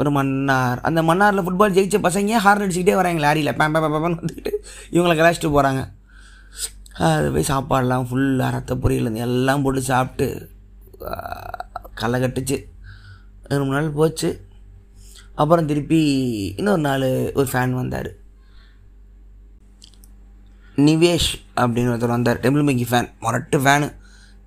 ஒரு 0.01 0.11
மன்னார். 0.17 0.81
அந்த 0.89 1.01
மன்னாரில் 1.09 1.45
ஃபுட்பால் 1.47 1.77
ஜெயிச்ச 1.77 1.99
பசங்க 2.07 2.41
ஹார்ன் 2.47 2.65
அடிச்சுக்கிட்டே 2.65 2.99
வராங்க 3.01 3.21
லாரியில். 3.27 3.57
பேம் 3.61 3.73
பேம் 3.75 3.95
பேம்னு 3.95 4.21
வந்துக்கிட்டு 4.21 4.53
இவங்களை 4.95 5.15
கலாச்சிட்டு 5.21 5.55
போகிறாங்க 5.57 5.83
அது 7.09 7.27
போய் 7.35 7.51
சாப்பாடெலாம் 7.51 8.07
ஃபுல்லாக 8.11 8.55
ரத்த 8.57 8.75
பொரியல் 8.83 9.19
எல்லாம் 9.27 9.63
போட்டு 9.65 9.83
சாப்பிட்டு 9.91 10.27
களை 12.01 12.19
கட்டுச்சு. 12.23 12.57
ரெண்டு 13.51 13.65
மூணு 13.65 13.77
நாள் 13.77 13.97
போச்சு. 13.99 14.31
அப்புறம் 15.43 15.69
திருப்பி 15.71 16.01
இன்னொரு 16.61 16.83
நாள் 16.87 17.07
ஒரு 17.39 17.49
ஃபேன் 17.53 17.75
வந்தார். 17.81 18.11
நிவேஷ் 20.89 21.31
அப்படின்னு 21.61 21.93
ஒருத்தர் 21.93 22.17
வந்தார். 22.17 22.41
டெம்பிள் 22.45 22.67
மேக்கி 22.69 22.87
ஃபேன் 22.91 23.09
மொரட்டு 23.25 23.59
ஃபேனு 23.65 23.89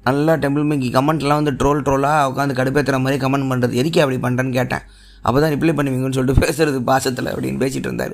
நல்லா 0.08 0.34
டெம்பிள் 0.44 0.68
மேக்கி 0.70 0.90
கமெண்ட்லாம் 0.98 1.40
வந்து 1.42 1.54
ட்ரோல் 1.62 1.82
ட்ரோலாக 1.88 2.30
உட்காந்து 2.32 2.58
கடுப்பேற்றுற 2.60 3.00
மாதிரி 3.06 3.22
கமெண்ட் 3.24 3.50
பண்ணுறது 3.52 3.80
எதுக்கு 3.82 4.04
அப்படி 4.04 4.20
பண்ணுறேன்னு 4.26 4.58
கேட்டேன். 4.60 4.86
அப்போ 5.26 5.38
தான் 5.44 5.52
ரிப்ளை 5.56 5.74
பண்ணுவீங்கன்னு 5.78 6.18
சொல்லிட்டு 6.18 6.44
பேசுறது 6.44 6.80
பாசத்தில் 6.92 7.30
அப்படின்னு 7.34 7.62
பேசிகிட்டு 7.64 7.90
இருந்தார். 7.90 8.14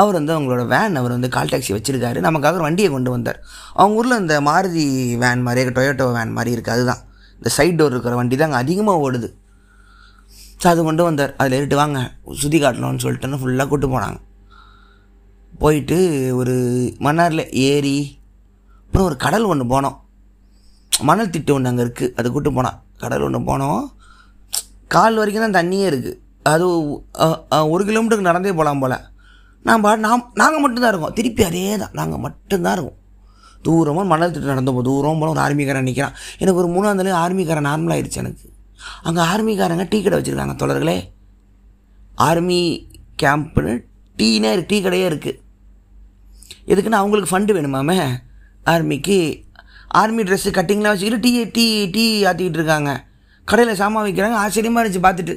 அவர் 0.00 0.16
வந்து 0.18 0.32
அவங்களோட 0.34 0.62
வேன் 0.74 0.98
அவர் 1.00 1.12
வந்து 1.16 1.28
கால் 1.36 1.50
டாக்ஸி 1.52 1.72
வச்சுருக்காரு. 1.76 2.18
நமக்காக 2.26 2.58
ஒரு 2.58 2.66
வண்டியை 2.68 2.88
கொண்டு 2.94 3.10
வந்தார். 3.14 3.38
அவங்க 3.80 3.98
ஊரில் 4.00 4.20
இந்த 4.22 4.36
மாருதி 4.48 4.84
வேன் 5.22 5.44
மாதிரி 5.48 5.74
டொயோட்டோ 5.78 6.06
வேன் 6.18 6.36
மாதிரி 6.38 6.52
இருக்குது 6.56 6.74
அதுதான். 6.76 7.02
இந்த 7.38 7.50
சைட் 7.56 7.78
டோர் 7.80 7.94
இருக்கிற 7.94 8.16
வண்டி 8.20 8.36
தான் 8.36 8.48
அங்கே 8.48 8.60
அதிகமாக 8.64 9.04
ஓடுது. 9.06 9.28
ஸோ 10.62 10.66
அது 10.72 10.82
கொண்டு 10.88 11.02
வந்தார். 11.08 11.32
அதில் 11.40 11.56
ஏறிட்டு 11.58 11.78
வாங்க 11.82 11.98
சுற்றி 12.42 12.58
காட்டணும்னு 12.64 13.02
சொல்லிட்டுன்னு 13.04 13.40
ஃபுல்லாக 13.42 13.68
கூட்டு 13.72 13.88
போனாங்க. 13.94 14.18
போயிட்டு 15.62 15.98
ஒரு 16.40 16.54
மன்னாரில் 17.06 17.44
ஏரி 17.68 17.96
அப்புறம் 18.86 19.06
ஒரு 19.08 19.16
கடல் 19.24 19.48
ஒன்று 19.52 19.64
போனோம். 19.74 19.96
மணல் 20.92 21.32
திட்டு 21.34 21.52
ஒன்று 21.56 21.70
அங்கே 21.70 21.84
இருக்குது 21.86 22.14
அது 22.18 22.28
கூட்டு 22.34 22.50
போனான். 22.58 22.78
கடல் 23.02 23.24
ஒன்று 23.26 23.40
போனோம். 23.50 23.82
கால் 24.94 25.18
வரைக்கும் 25.20 25.44
தான் 25.46 25.58
தண்ணியே 25.58 25.86
இருக்குது 25.90 26.18
அது 26.50 26.64
ஒரு 27.72 27.82
கிலோமீட்டருக்கு 27.88 28.30
நடந்தே 28.30 28.52
போகலாம் 28.58 28.82
போல். 28.82 28.98
நான் 29.66 29.82
பா 29.84 29.90
நாம் 30.06 30.24
நாங்கள் 30.40 30.62
மட்டும்தான் 30.64 30.92
இருக்கோம். 30.92 31.14
திருப்பி 31.18 31.42
அதே 31.48 31.62
தான் 31.82 31.94
நாங்கள் 32.00 32.22
மட்டும்தான் 32.26 32.76
இருக்கோம். 32.76 32.98
தூரமாக 33.66 34.06
மணல் 34.10 34.32
திட்டு 34.34 34.52
நடந்து 34.52 34.82
தூரம் 34.88 35.20
போல 35.20 35.32
ஒரு 35.34 35.42
ஆர்மிக்காரன் 35.44 35.88
நிற்கிறான் 35.88 36.16
எனக்கு 36.42 36.60
ஒரு 36.62 36.68
மூணாம் 36.74 37.00
தலை 37.00 37.14
ஆர்மிக்காரன் 37.22 37.68
நார்மல் 37.70 37.94
ஆயிடுச்சு 37.94 38.20
எனக்கு. 38.22 38.46
அங்கே 39.08 39.22
ஆர்மிக்காரங்க 39.32 39.84
டீ 39.92 39.98
கடை 40.04 40.18
வச்சுருக்காங்க 40.18 40.54
தொடர்களே 40.62 40.98
ஆர்மி 42.28 42.60
கேம்ப்னு 43.22 43.72
டீனே 44.20 44.52
டீ 44.70 44.76
கடையே 44.84 45.06
இருக்குது 45.12 45.40
எதுக்குன்னா 46.72 47.00
அவங்களுக்கு 47.02 47.32
ஃபண்டு 47.32 47.56
வேணுமாமே. 47.56 47.98
ஆர்மிக்கு 48.72 49.18
ஆர்மி 50.00 50.22
ட்ரெஸ்ஸு 50.28 50.50
கட்டிங்லாம் 50.58 50.94
வச்சுக்கிட்டு 50.94 51.24
டீ 51.24 51.32
டீ 51.56 51.66
டீ 51.96 52.04
ஆற்றிக்கிட்டு 52.28 52.60
இருக்காங்க. 52.60 52.92
கடையில் 53.50 53.78
சாமான் 53.80 54.06
வைக்கிறாங்க. 54.06 54.36
ஆச்சரியமாக 54.44 54.82
இருந்துச்சு 54.82 55.02
பார்த்துட்டு. 55.04 55.34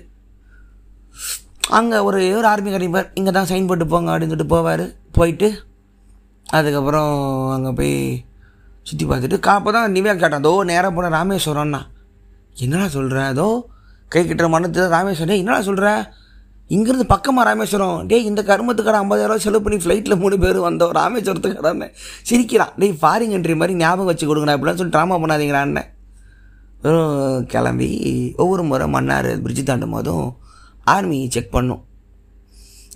அங்கே 1.78 1.98
ஒரு 2.08 2.20
ஒரு 2.38 2.48
ஆர்மி 2.52 2.70
கடைப்பார் 2.76 3.10
இங்கே 3.20 3.32
தான் 3.38 3.50
சைன் 3.52 3.68
போட்டு 3.70 3.86
போங்க 3.94 4.10
அப்படின்னு 4.12 4.34
சொல்லிட்டு 4.34 4.54
போவார். 4.56 4.86
போயிட்டு 5.18 5.48
அதுக்கப்புறம் 6.58 7.12
அங்கே 7.56 7.72
போய் 7.80 7.94
சுற்றி 8.88 9.06
பார்த்துட்டு 9.10 9.38
காப்போ 9.48 9.72
தான் 9.76 9.94
நிவ்யா 9.96 10.14
கேட்டான் 10.22 10.42
அதோ 10.44 10.54
நேராக 10.70 10.92
போன 10.96 11.12
ராமேஸ்வரம்னா. 11.18 11.82
என்னடா 12.64 12.88
சொல்கிற 12.96 13.20
அதோ 13.34 13.48
கை 14.12 14.22
கிட்டுற 14.30 14.48
மனத்து 14.56 14.88
ராமேஸ்வரம் 14.96 15.42
என்னடா 15.44 15.60
சொல்கிற 15.70 15.90
இங்கேருந்து 16.70 17.06
பக்கமாக 17.14 17.44
ராமேஸ்வரம். 17.50 18.00
டேய் 18.10 18.28
இந்த 18.30 18.42
கருமத்து 18.50 18.82
கடை 18.88 18.98
ஐம்பதாயிரம் 19.04 19.44
செலவு 19.46 19.64
பண்ணி 19.66 19.78
ஃப்ளைட்டில் 19.84 20.20
மூணு 20.24 20.36
பேர் 20.44 20.60
வந்தோம். 20.68 20.92
ராமேஸ்வரத்துக்கு 21.00 21.60
கடைன்னு 21.60 21.88
சிரிக்கிறான் 22.30 22.74
டேய் 22.82 23.00
ஃபாரின் 23.02 23.34
கண்ட்ரி 23.36 23.56
மாதிரி 23.62 23.76
ஞாபகம் 23.84 24.10
வச்சு 24.12 24.28
கொடுங்கண்ணா 24.30 24.56
இப்படிலாம் 24.58 24.82
சொல்லி 24.82 24.96
ட்ராமா 24.96 25.18
பண்ணாதீங்கடான்னு 25.24 25.84
வெறும் 26.84 27.48
கிளம்பி 27.54 27.90
ஒவ்வொரு 28.44 28.64
முறை 28.70 28.86
மன்னார் 28.96 29.32
பிரிட்ஜு 29.46 29.64
தாண்டும் 29.70 29.96
போதும் 29.96 30.28
ஆர்மி 30.94 31.20
செக் 31.36 31.54
பண்ணும். 31.56 31.84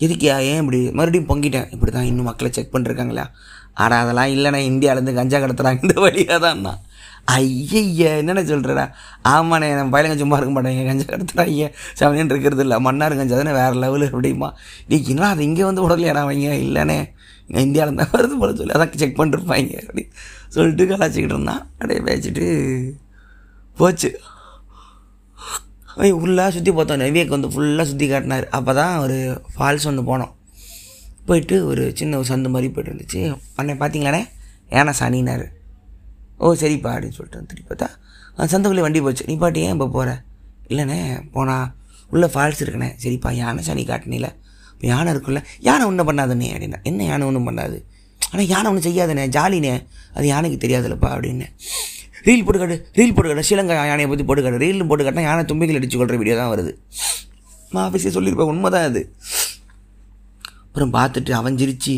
எதுக்கியா 0.05 0.35
ஏன் 0.51 0.61
இப்படி? 0.61 0.79
மறுபடியும் 0.99 1.29
பொங்கிட்டேன். 1.29 1.67
இப்படி 1.73 1.91
தான் 1.97 2.07
இன்னும் 2.11 2.27
மக்களை 2.29 2.49
செக் 2.55 2.73
பண்ணிருக்காங்களா? 2.73 3.25
ஆனால் 3.83 4.01
அதெல்லாம் 4.03 4.31
இல்லைண்ணா. 4.35 4.59
இந்தியாவிலேருந்து 4.71 5.19
கஞ்சா 5.19 5.37
கடத்துறாங்க. 5.43 5.83
இந்த 5.85 5.95
வழியாக 6.05 6.39
தான் 6.45 6.81
ஐயய்யா 7.33 8.09
என்னென்ன 8.21 8.41
சொல்கிறடா 8.49 8.83
ஆமாண்ணே 9.31 9.67
நம்ம 9.77 9.91
பயிலங்க 9.93 10.17
சும்மா 10.21 10.37
இருக்க 10.39 10.53
மாட்டேங்க. 10.55 10.81
கஞ்சா 10.89 11.05
கடத்துறாங்க. 11.11 11.67
செவனேன் 11.99 12.31
இருக்கிறது 12.33 12.63
இல்லை. 12.65 12.77
மன்னார் 12.87 13.19
கஞ்சா 13.19 13.35
தானே 13.41 13.53
வேறு 13.59 13.75
லெவலு 13.83 14.07
அப்படிமா. 14.15 14.49
நீ 14.87 14.97
என்ன 15.13 15.27
அது? 15.33 15.43
இங்கே 15.49 15.63
வந்து 15.69 15.85
உடலையாடா 15.87 16.23
அவங்க 16.25 16.55
இல்லைண்ணே. 16.65 16.99
இந்தியாவில் 17.65 17.99
தான் 18.01 18.13
வருது 18.15 18.35
போல 18.41 18.51
சொல்லி. 18.59 18.75
அதான் 18.75 18.93
செக் 19.03 19.19
பண்ணிருப்பாங்க 19.21 19.79
அப்படி 19.83 20.03
சொல்லிட்டு 20.55 20.85
கலாச்சிக்கிட்டு 20.91 21.35
இருந்தான். 21.35 21.63
அப்படியே 21.79 22.01
பேசிட்டு 22.09 22.45
போச்சு. 23.79 24.11
ஃபுல்லாக 25.97 26.49
சுற்றி 26.55 26.71
பார்த்தோம். 26.77 27.03
விவேக் 27.09 27.33
வந்து 27.35 27.49
ஃபுல்லாக 27.53 27.85
சுற்றி 27.89 28.05
காட்டினார். 28.11 28.45
அப்போ 28.57 28.71
தான் 28.79 28.93
ஒரு 29.03 29.17
ஃபால்ஸ் 29.55 29.87
ஒன்று 29.89 30.03
போனோம். 30.11 30.31
போயிட்டு 31.27 31.55
ஒரு 31.71 31.83
சின்ன 31.99 32.17
ஒரு 32.19 32.27
சந்து 32.29 32.49
மாதிரி 32.53 32.69
போயிட்டு 32.75 32.91
இருந்துச்சு. 32.91 33.19
அண்ணன் 33.59 33.81
பார்த்தீங்களாண்ணே 33.81 34.23
ஏன்னா 34.77 34.93
சனினார் 35.01 35.45
ஓ 36.43 36.53
சரிப்பா 36.61 36.91
அப்படின்னு 36.93 37.17
சொல்லிட்டு 37.17 37.49
திருப்பி 37.51 37.67
பார்த்தா 37.71 37.87
அந்த 38.35 38.47
சந்துக்குள்ளே 38.53 38.85
வண்டி 38.85 39.01
போச்சு. 39.05 39.23
நீ 39.29 39.35
பாட்டி 39.43 39.59
ஏன் 39.67 39.75
இப்போ 39.75 39.87
போகிற 39.95 40.11
இல்லைண்ணே 40.71 40.99
போனா 41.35 41.55
உள்ளே 42.13 42.27
ஃபால்ஸ் 42.33 42.61
இருக்குண்ணே. 42.63 42.89
சரிப்பா 43.03 43.29
யானை 43.41 43.63
சனி 43.67 43.83
காட்டினில. 43.91 44.27
இப்போ 44.73 44.85
யானை 44.93 45.09
இருக்குல்ல. 45.13 45.41
யானை 45.67 45.83
ஒன்றும் 45.89 46.07
பண்ணாதுண்ணே 46.09 46.49
அப்படின்னா 46.55 46.79
என்ன 46.89 47.05
யானை 47.11 47.25
ஒன்றும் 47.29 47.47
பண்ணாது? 47.49 47.77
ஆனால் 48.31 48.47
யானை 48.53 48.67
ஒன்றும் 48.71 48.87
செய்யாதுண்ணே. 48.87 49.25
ஜாலிண்ணே. 49.37 49.73
அது 50.15 50.25
யானைக்கு 50.33 50.57
தெரியாதுல்லப்பா 50.65 51.09
அப்படின்னு. 51.15 51.47
ரீல் 52.27 52.43
போட்டுக்காட்டு 52.45 52.77
ரீல் 52.97 53.13
போட்டுக்காட்டு. 53.15 53.45
ஸ்ரீலங்கா 53.47 53.75
யானையை 53.91 54.07
பற்றி 54.11 54.25
போட்டுக்காட்டு. 54.27 54.61
ரீல் 54.65 54.89
போட்டுக்காட்டினா 54.89 55.25
யானை 55.29 55.43
தும்பிகள் 55.51 55.79
அடிச்சு 55.79 55.97
கொள்கிற 55.99 56.17
வீடியோ 56.21 56.35
தான் 56.41 56.51
வருது. 56.53 56.71
நான் 57.73 57.85
ஆஃபீஸே 57.87 58.11
சொல்லியிருப்பேன் 58.17 58.51
உண்மை 58.53 58.69
தான் 58.75 58.87
அது. 58.89 59.01
அப்புறம் 60.67 60.93
பார்த்துட்டு 60.97 61.31
அவன் 61.39 61.57
சிரிச்சு 61.61 61.95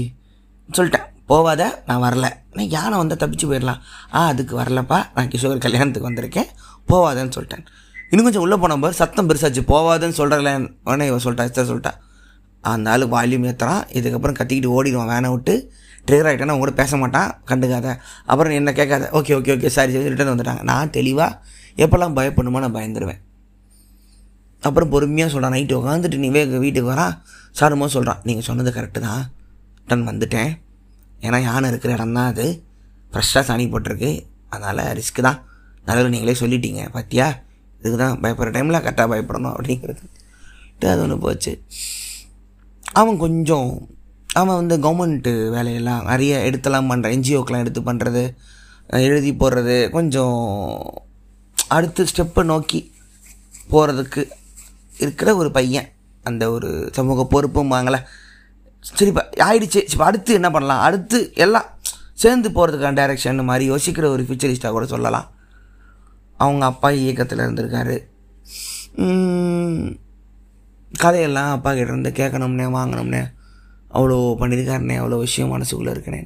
சொல்லிட்டேன் 0.70 1.06
போவாத 1.32 1.62
நான் 1.90 2.02
வரல. 2.06 2.28
நான் 2.56 2.72
யானை 2.76 2.96
வந்தால் 3.02 3.22
தப்பிச்சு 3.22 3.46
போயிடலாம். 3.52 3.80
ஆ 4.16 4.20
அதுக்கு 4.32 4.54
வரலப்பா. 4.62 4.98
நான் 5.16 5.30
கிஷோர் 5.34 5.64
கல்யாணத்துக்கு 5.66 6.10
வந்திருக்கேன். 6.10 6.50
போவாதன்னு 6.92 7.36
சொல்லிட்டேன். 7.38 7.66
இன்னும் 8.10 8.26
கொஞ்சம் 8.28 8.44
உள்ளே 8.46 8.58
போன 8.64 8.78
பாரு 8.84 8.96
சத்தம் 9.02 9.30
பெருசாச்சு. 9.30 9.62
போவாதன்னு 9.74 10.18
சொல்கிறேன் 10.20 10.66
உடனே 10.88 11.06
இவன் 11.12 11.24
சொல்லிட்டா 11.26 11.48
எஸ்தர் 11.50 11.70
சொல்லிட்டா. 11.72 11.94
அந்த 12.64 12.92
ஆளு 12.92 13.06
வால்யூம் 13.16 13.48
ஏற்றுறான் 13.52 13.84
இதுக்கப்புறம் 13.98 14.38
கத்திக்கிட்டு 14.40 14.76
ஓடிடுவான் 14.76 15.12
வேனை 15.14 15.30
விட்டு. 15.34 15.56
ட்ரிகர் 16.08 16.28
ஆகிட்டேன்னா 16.30 16.56
உங்க 16.58 16.72
பேச 16.82 16.98
மாட்டான் 17.04 17.30
கண்டுக்காத. 17.50 17.88
அப்புறம் 18.32 18.58
என்ன 18.60 18.72
கேட்காத? 18.80 19.06
ஓகே 19.20 19.34
ஓகே 19.38 19.52
ஓகே 19.56 19.70
சாரி 19.78 19.92
சரி 19.96 20.10
ரிட்டர்ன் 20.14 20.34
வந்துட்டாங்க. 20.34 20.64
நான் 20.72 20.92
தெளிவாக 20.98 21.32
எப்போல்லாம் 21.84 22.16
பயப்படணுமோ 22.18 22.60
நான் 22.66 22.76
பயந்துருவேன். 22.78 23.22
அப்புறம் 24.68 24.92
பொறுமையாக 24.94 25.32
சொல்கிறான் 25.34 25.56
நைட்டு 25.56 25.78
உட்காந்துட்டு 25.80 26.20
நீ 26.24 26.28
எங்கள் 26.44 26.64
வீட்டுக்கு 26.66 26.92
வரான் 26.94 27.16
சாருமோ 27.60 27.88
சொல்கிறான் 27.96 28.22
நீங்கள் 28.28 28.48
சொன்னது 28.50 28.72
கரெக்டு 28.78 29.02
தான். 29.08 29.24
ரிட்டன் 29.80 30.08
வந்துட்டேன். 30.12 30.52
ஏன்னா 31.26 31.38
யானை 31.48 31.68
இருக்கிற 31.72 31.92
இடம் 31.98 32.16
தான் 32.18 32.30
அது 32.32 32.46
ஃப்ரெஷ்ஷாக 33.12 33.44
சாணி 33.50 33.66
போட்டிருக்கு. 33.74 34.12
அதனால் 34.54 34.82
ரிஸ்க்கு 35.00 35.22
தான். 35.28 35.40
நல்லது 35.88 36.14
நீங்களே 36.14 36.36
சொல்லிட்டீங்க 36.42 36.84
பார்த்தியா 36.96 37.28
இதுக்கு 37.80 37.98
தான் 38.04 38.16
பயப்படுற 38.24 38.52
டைமில் 38.56 38.84
கரெக்டாக 38.86 39.08
பயப்படணும் 39.12 39.56
அப்படிங்கிறது. 39.56 40.04
அது 40.92 41.02
ஒன்று 41.04 41.18
போச்சு. 41.26 41.52
அவன் 43.02 43.18
கொஞ்சம் 43.26 43.70
அவன் 44.40 44.60
வந்து 44.62 44.76
கவர்மெண்ட்டு 44.86 45.50
வேலையெல்லாம் 45.50 46.06
நிறைய 46.06 46.50
எடுத்தெல்லாம் 46.50 46.90
பண்ணுற 46.90 47.08
என்ஜிஓக்கெலாம் 47.16 47.64
எடுத்து 47.66 47.82
பண்ணுறது 47.82 48.24
எழுதி 48.88 49.34
போடுறது 49.34 49.90
கொஞ்சம் 49.90 50.38
அடுத்த 51.68 52.06
ஸ்டெப்பை 52.12 52.44
நோக்கி 52.44 52.94
போகிறதுக்கு 53.72 54.24
இருக்கிற 55.00 55.36
ஒரு 55.36 55.52
பையன். 55.52 55.88
அந்த 56.24 56.52
ஒரு 56.52 56.90
சமூக 56.94 57.26
பொறுப்பும் 57.26 57.72
வாங்கல. 57.72 57.98
சரிப்பா 59.00 59.22
ஆயிடுச்சு. 59.48 59.92
இப்போ 59.92 60.06
அடுத்து 60.06 60.34
என்ன 60.34 60.52
பண்ணலாம்? 60.52 60.82
அடுத்து 60.82 61.32
எல்லாம் 61.36 61.66
சேர்ந்து 62.14 62.50
போகிறதுக்கான 62.50 62.98
டைரக்ஷன் 63.00 63.44
மாதிரி 63.44 63.72
யோசிக்கிற 63.72 64.06
ஒரு 64.06 64.24
ஃபியூச்சரிஸ்டாக 64.24 64.70
கூட 64.70 64.86
சொல்லலாம். 64.86 65.32
அவங்க 66.38 66.66
அப்பா 66.66 66.90
இயக்கத்தில் 66.90 67.46
இருந்திருக்காரு. 67.46 67.98
கதையெல்லாம் 70.98 71.52
அப்பா 71.52 71.74
கிட்ட 71.74 71.92
இருந்து 71.92 72.10
கேட்கணும்னே 72.10 72.68
வாங்கணும்னே. 72.78 73.24
அவ்வளோ 73.98 74.18
பண்ணியிருக்காருனே 74.42 74.96
அவ்வளோ 75.02 75.18
விஷயம் 75.26 75.54
மனசுக்குள்ளே 75.56 75.94
இருக்கனே 75.96 76.22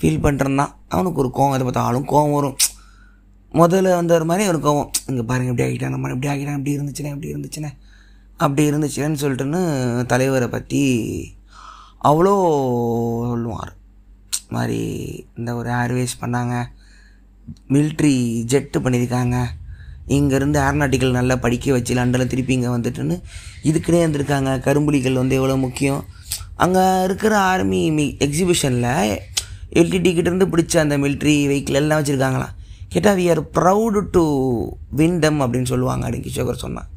ஃபீல் 0.00 0.22
பண்ணுறேன் 0.24 0.60
தான் 0.60 0.72
அவனுக்கு 0.94 1.20
ஒரு 1.22 1.30
கோவம் 1.36 1.54
எதை 1.56 1.64
பார்த்தாலும் 1.66 2.06
கோவம் 2.12 2.34
வரும். 2.36 2.56
முதல்ல 3.60 3.90
வந்த 3.98 4.12
ஒரு 4.18 4.26
மாதிரி 4.30 4.44
ஒரு 4.52 4.60
கோவம். 4.66 4.88
இங்கே 5.10 5.24
பாருங்க 5.30 5.50
இப்படி 5.52 5.66
ஆகிட்டான் 5.66 5.94
நம்ம 5.94 6.10
இப்படி 6.14 6.30
ஆகிட்டான் 6.32 6.58
இப்படி 6.58 6.74
இருந்துச்சுனே 6.76 7.12
இப்படி 7.14 7.32
இருந்துச்சுனே. 7.34 7.70
அப்படி 8.44 8.62
இருந்துச்சுன்னு 8.70 9.20
சொல்லிட்டுன்னு 9.22 9.60
தலைவரை 10.12 10.48
பற்றி 10.54 10.80
அவ்வளோ 12.10 12.32
சொல்லுவார். 13.32 13.72
மாதிரி 14.56 14.80
இந்த 15.38 15.50
ஒரு 15.60 15.70
ஏர்வேஸ் 15.82 16.14
பண்ணாங்க 16.22 16.54
மில்ட்ரி 17.74 18.14
ஜெட்டு 18.52 18.78
பண்ணியிருக்காங்க. 18.84 19.36
இங்கேருந்து 20.16 20.58
ஏரோநாட்டிக்கல் 20.64 21.18
நல்லா 21.18 21.36
படிக்க 21.44 21.72
வச்சு 21.76 21.92
லண்டனில் 21.98 22.30
திருப்பி 22.32 22.52
இங்கே 22.56 22.72
வந்துட்டுன்னு 22.76 23.16
இதுக்குன்னே 23.68 24.02
இருந்திருக்காங்க. 24.04 24.50
கரும்புலிகள் 24.66 25.20
வந்து 25.22 25.38
எவ்வளோ 25.40 25.56
முக்கியம். 25.66 26.02
அங்கே 26.62 26.82
இருக்கிற 27.06 27.34
ஆர்மி 27.52 27.80
மி 27.96 28.04
எக்ஸிபிஷனில் 28.26 28.90
எல்டிடிக்கிட்டேருந்து 29.80 30.50
பிடிச்ச 30.52 30.74
அந்த 30.82 30.96
மிலிட்ரி 31.04 31.34
வெஹிக்கிள் 31.50 31.80
எல்லாம் 31.80 32.00
வச்சுருக்காங்களாம் 32.00 32.54
கேட்டால் 32.92 33.16
we 33.20 33.24
are 33.32 33.40
proud 33.56 34.00
to 34.16 34.22
win 34.98 35.18
டம் 35.24 35.40
அப்படின்னு 35.44 35.70
சொல்லுவாங்க 35.72 36.04
அப்படின்னு 36.06 36.28
கிஷோகர் 36.28 36.64
சொன்னான். 36.64 36.90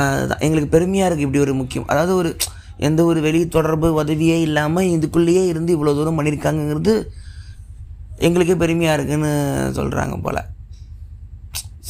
அதுதான் 0.00 0.42
எங்களுக்கு 0.46 0.74
பெருமையாக 0.74 1.08
இருக்குது 1.08 1.26
இப்படி 1.26 1.42
ஒரு 1.44 1.54
முக்கியம். 1.60 1.88
அதாவது 1.92 2.12
ஒரு 2.20 2.30
எந்த 2.88 3.00
ஒரு 3.10 3.20
வெளி 3.26 3.40
தொடர்பு 3.56 3.88
உதவியே 4.00 4.36
இல்லாமல் 4.46 4.90
இதுக்குள்ளேயே 4.96 5.44
இருந்து 5.52 5.74
இவ்வளோ 5.76 5.94
தூரம் 5.98 6.18
பண்ணியிருக்காங்கங்கிறது 6.18 6.94
எங்களுக்கே 8.26 8.56
பெருமையாக 8.62 8.96
இருக்குன்னு 8.98 9.32
சொல்கிறாங்க 9.78 10.16
போல். 10.26 10.42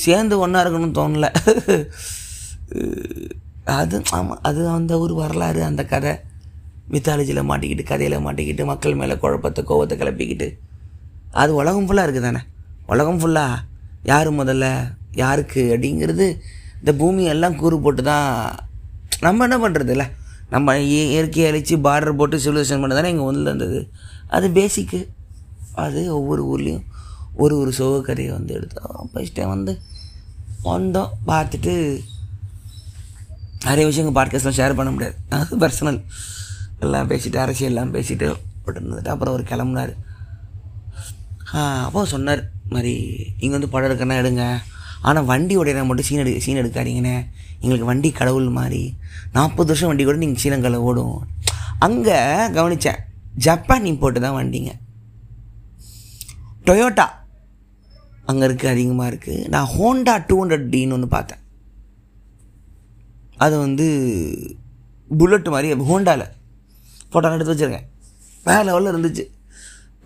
சேர்ந்து 0.05 0.35
ஒன்றா 0.45 0.63
இருக்கணும்னு 0.63 0.99
தோணல. 1.01 1.29
அது 3.73 4.03
ஆமாம் 4.11 4.39
அது 4.43 4.69
அந்த 4.69 4.99
ஒரு 4.99 5.15
வரலாறு 5.15 5.65
அந்த 5.65 5.85
கதை. 5.85 6.13
மித்தாலஜியில் 6.91 7.49
மாட்டிக்கிட்டு 7.49 7.83
கதையில் 7.83 8.25
மாட்டிக்கிட்டு 8.27 8.65
மக்கள் 8.65 8.95
மேலே 8.95 9.19
குழப்பத்தை 9.19 9.65
கோவத்தை 9.65 9.97
கிளப்பிக்கிட்டு. 9.97 10.49
அது 11.33 11.55
உலகம் 11.55 11.89
ஃபுல்லாக 11.89 12.07
இருக்குது 12.07 12.21
தானே 12.21 12.39
உலகம் 12.87 13.19
ஃபுல்லாக 13.19 13.57
யார் 14.03 14.33
முதல்ல? 14.33 14.67
யாருக்கு? 15.15 15.75
அப்படிங்கிறது 15.75 16.27
இந்த 16.81 16.93
பூமியெல்லாம் 16.95 17.57
கூறு 17.57 17.81
போட்டு 17.81 18.03
தான் 18.03 18.27
நம்ம 19.21 19.47
என்ன 19.49 19.69
பண்ணுறது 19.69 19.89
இல்லை 19.89 20.07
நம்ம 20.51 20.75
இய- 20.75 21.11
இயற்கையை 21.11 21.51
அழித்து 21.51 21.77
பார்டர் 21.77 22.17
போட்டு 22.17 22.37
சிவிலைசேஷன் 22.37 22.81
பண்ண 22.81 22.95
தானே 22.95 23.11
இங்கே 23.11 23.23
ஒன்றில் 23.23 23.43
இருந்தது 23.43 23.81
அது 24.29 24.49
பேசிக்கு 24.49 25.01
அது 25.75 26.17
ஒவ்வொரு 26.17 26.43
ஊர்லேயும் 26.45 26.87
ஒரு 27.35 27.59
ஒரு 27.59 27.73
சோக 27.73 28.01
கதையை 28.01 28.33
வந்து 28.33 28.55
எடுத்தோம். 28.55 29.11
ஃபஸ்ட் 29.15 29.35
டைம் 29.35 29.49
வந்து 29.49 29.73
வந்தோம். 30.65 31.11
பார்த்துட்டு 31.27 31.75
நிறைய 33.67 33.85
விஷயங்கள் 33.89 34.17
பாட்காஸ்ட்லாம் 34.19 34.59
ஷேர் 34.59 34.79
பண்ண 34.79 34.91
முடியாது. 34.95 35.17
அது 35.39 35.59
பர்சனல் 35.63 36.01
எல்லாம் 36.85 37.09
பேசிட்டு 37.11 37.39
அரசியல்லாம் 37.45 37.95
பேசிட்டு 37.97 38.27
போட்டுருந்துட்டு 38.65 39.13
அப்புறம் 39.15 39.35
ஒரு 39.37 39.45
கிளம்புனார். 39.51 39.93
அப்போ 41.87 42.01
சொன்னார் 42.15 42.43
மாதிரி 42.75 42.95
இங்கே 43.43 43.55
வந்து 43.57 43.71
படம் 43.75 43.89
எடுக்கணும் 43.89 44.21
எடுங்க. 44.23 44.45
ஆனால் 45.09 45.29
வண்டி 45.31 45.55
உடையிற 45.61 45.85
மட்டும் 45.89 46.07
சீன் 46.09 46.23
எடு 46.23 46.33
சீன் 46.45 46.61
எடுக்காதீங்கண்ணே. 46.63 47.17
எங்களுக்கு 47.63 47.91
வண்டி 47.91 48.11
கடவுள் 48.21 48.49
மாதிரி. 48.59 48.83
நாற்பது 49.37 49.71
வருஷம் 49.71 49.91
வண்டி 49.91 50.05
கூட 50.05 50.19
நீங்கள் 50.25 50.41
ஸ்ரீலங்காவில் 50.43 50.85
ஓடும். 50.89 51.17
அங்கே 51.87 52.19
கவனித்தேன் 52.59 53.01
ஜப்பான் 53.47 53.89
இம்போர்ட்டு 53.91 54.25
தான் 54.27 54.39
வண்டிங்க. 54.39 54.73
டொயோட்டா 56.69 57.07
அங்கே 58.31 58.45
இருக்குது 58.49 58.73
அதிகமாக 58.75 59.11
இருக்குது 59.11 59.45
நான் 59.53 59.69
ஹோண்டா 59.75 60.15
டூ 60.31 60.37
ஹண்ட்ரட் 60.41 60.67
டின்னு 60.73 60.97
ஒன்று 60.97 61.09
பார்த்தேன். 61.17 61.43
அது 63.45 63.55
வந்து 63.65 63.87
புல்லட்டு 65.19 65.51
மாதிரி 65.55 65.69
ஹோண்டாவில் 65.91 66.27
ஃபோட்டோ 67.13 67.35
எடுத்து 67.37 67.53
வச்சுருக்கேன். 67.53 67.87
வேறு 68.47 68.65
லெவலில் 68.69 68.93
இருந்துச்சு. 68.93 69.25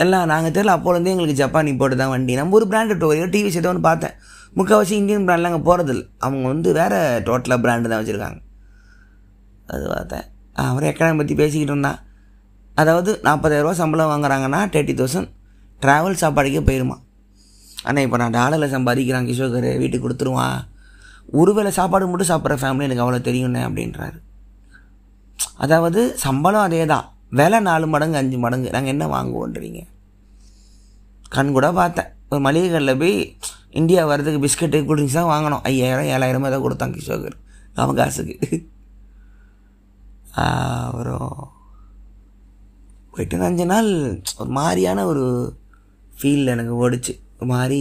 எல்லாம் 0.02 0.30
நாங்கள் 0.32 0.54
தெரியல 0.54 0.74
அப்போலேருந்தே 0.76 1.12
எங்களுக்கு 1.14 1.40
ஜப்பானி 1.40 1.70
போட்டு 1.80 1.96
தான் 2.00 2.12
வண்டி. 2.12 2.32
நம்ம 2.40 2.54
ஒரு 2.58 2.66
பிராண்டு 2.70 2.94
டோரியோ 3.02 3.26
டிவி 3.34 3.50
ஏதோ 3.60 3.70
ஒன்று 3.72 3.82
பார்த்தேன். 3.88 4.14
முக்கால்வாசி 4.58 4.94
இந்தியன் 5.00 5.26
பிராண்டில் 5.26 5.48
அங்கே 5.50 5.60
போகிறதில்ல 5.68 6.02
அவங்க 6.26 6.46
வந்து 6.52 6.68
வேறு 6.78 6.98
டோட்டலாக 7.28 7.58
பிராண்டு 7.64 7.90
தான் 7.90 8.00
வச்சுருக்காங்க. 8.00 8.40
அது 9.74 9.84
பார்த்தேன். 9.94 10.24
அவரை 10.68 10.86
எக்கனாமி 10.90 11.20
பற்றி 11.20 11.34
பேசிக்கிட்டு 11.42 11.72
இருந்தான். 11.74 12.00
அதாவது 12.82 13.10
நாற்பதாயிரரூவா 13.26 13.74
சம்பளம் 13.82 14.10
வாங்குறாங்கன்னா 14.12 14.60
தேர்ட்டி 14.74 14.94
தௌசண்ட் 15.00 15.30
ட்ராவல் 15.82 16.20
சாப்பாடுக்கே 16.22 16.62
போயிருமா. 16.68 16.96
ஆனால் 17.88 18.04
இப்போ 18.06 18.18
நான் 18.22 18.36
டாலரில் 18.38 18.74
சம்பாதிக்கிறான் 18.74 19.28
கிஷோகர் 19.30 19.68
வீட்டுக்கு 19.82 20.04
கொடுத்துருவான். 20.06 20.58
ஒருவேளை 21.40 21.70
சாப்பாடு 21.70 22.08
மட்டும் 22.08 22.30
சாப்பிட்ற 22.32 22.56
ஃபேமிலி 22.62 22.86
எனக்கு 22.88 23.04
அவ்வளோ 23.04 23.20
தெரியுண்ணே 23.28 23.62
அப்படின்றாரு. 23.68 24.18
அதாவது 25.56 26.00
சம்பளம் 26.24 26.66
அதே 26.68 26.86
தான் 26.86 27.06
விலை 27.30 27.60
நாலு 27.60 27.86
மடங்கு 27.86 28.16
அஞ்சு 28.16 28.38
மடங்கு. 28.38 28.70
நாங்கள் 28.70 28.92
என்ன 28.94 29.06
வாங்குவோன்றீங்க? 29.06 29.80
கண் 31.28 31.52
கூட 31.52 31.72
பார்த்தேன். 31.72 32.10
ஒரு 32.28 32.40
மளிகை 32.40 32.70
கடையில் 32.70 33.00
போய் 33.02 33.16
இந்தியா 33.70 34.06
வர்றதுக்கு 34.06 34.42
பிஸ்கட்டு 34.44 34.78
கூல்ட்ரிங்க்ஸ் 34.86 35.18
தான் 35.18 35.30
வாங்கினோம் 35.32 35.64
ஐயாயிரம் 35.70 36.10
ஏழாயிரம் 36.14 36.46
ஏதோ 36.46 36.60
கொடுத்தான் 36.60 36.94
கிஷோகர். 36.94 37.36
அவன் 37.74 37.96
காசுக்கு. 37.96 38.36
அப்புறம் 40.44 41.32
போயிட்டு 43.10 43.42
அஞ்சு 43.48 43.66
நாள் 43.66 43.90
ஒரு 44.36 44.50
மாதிரியான 44.58 45.06
ஒரு 45.06 45.24
ஃபீல் 46.18 46.52
எனக்கு 46.54 46.74
ஓடிச்சு. 46.82 47.14
ஒரு 47.38 47.48
மாதிரி 47.54 47.80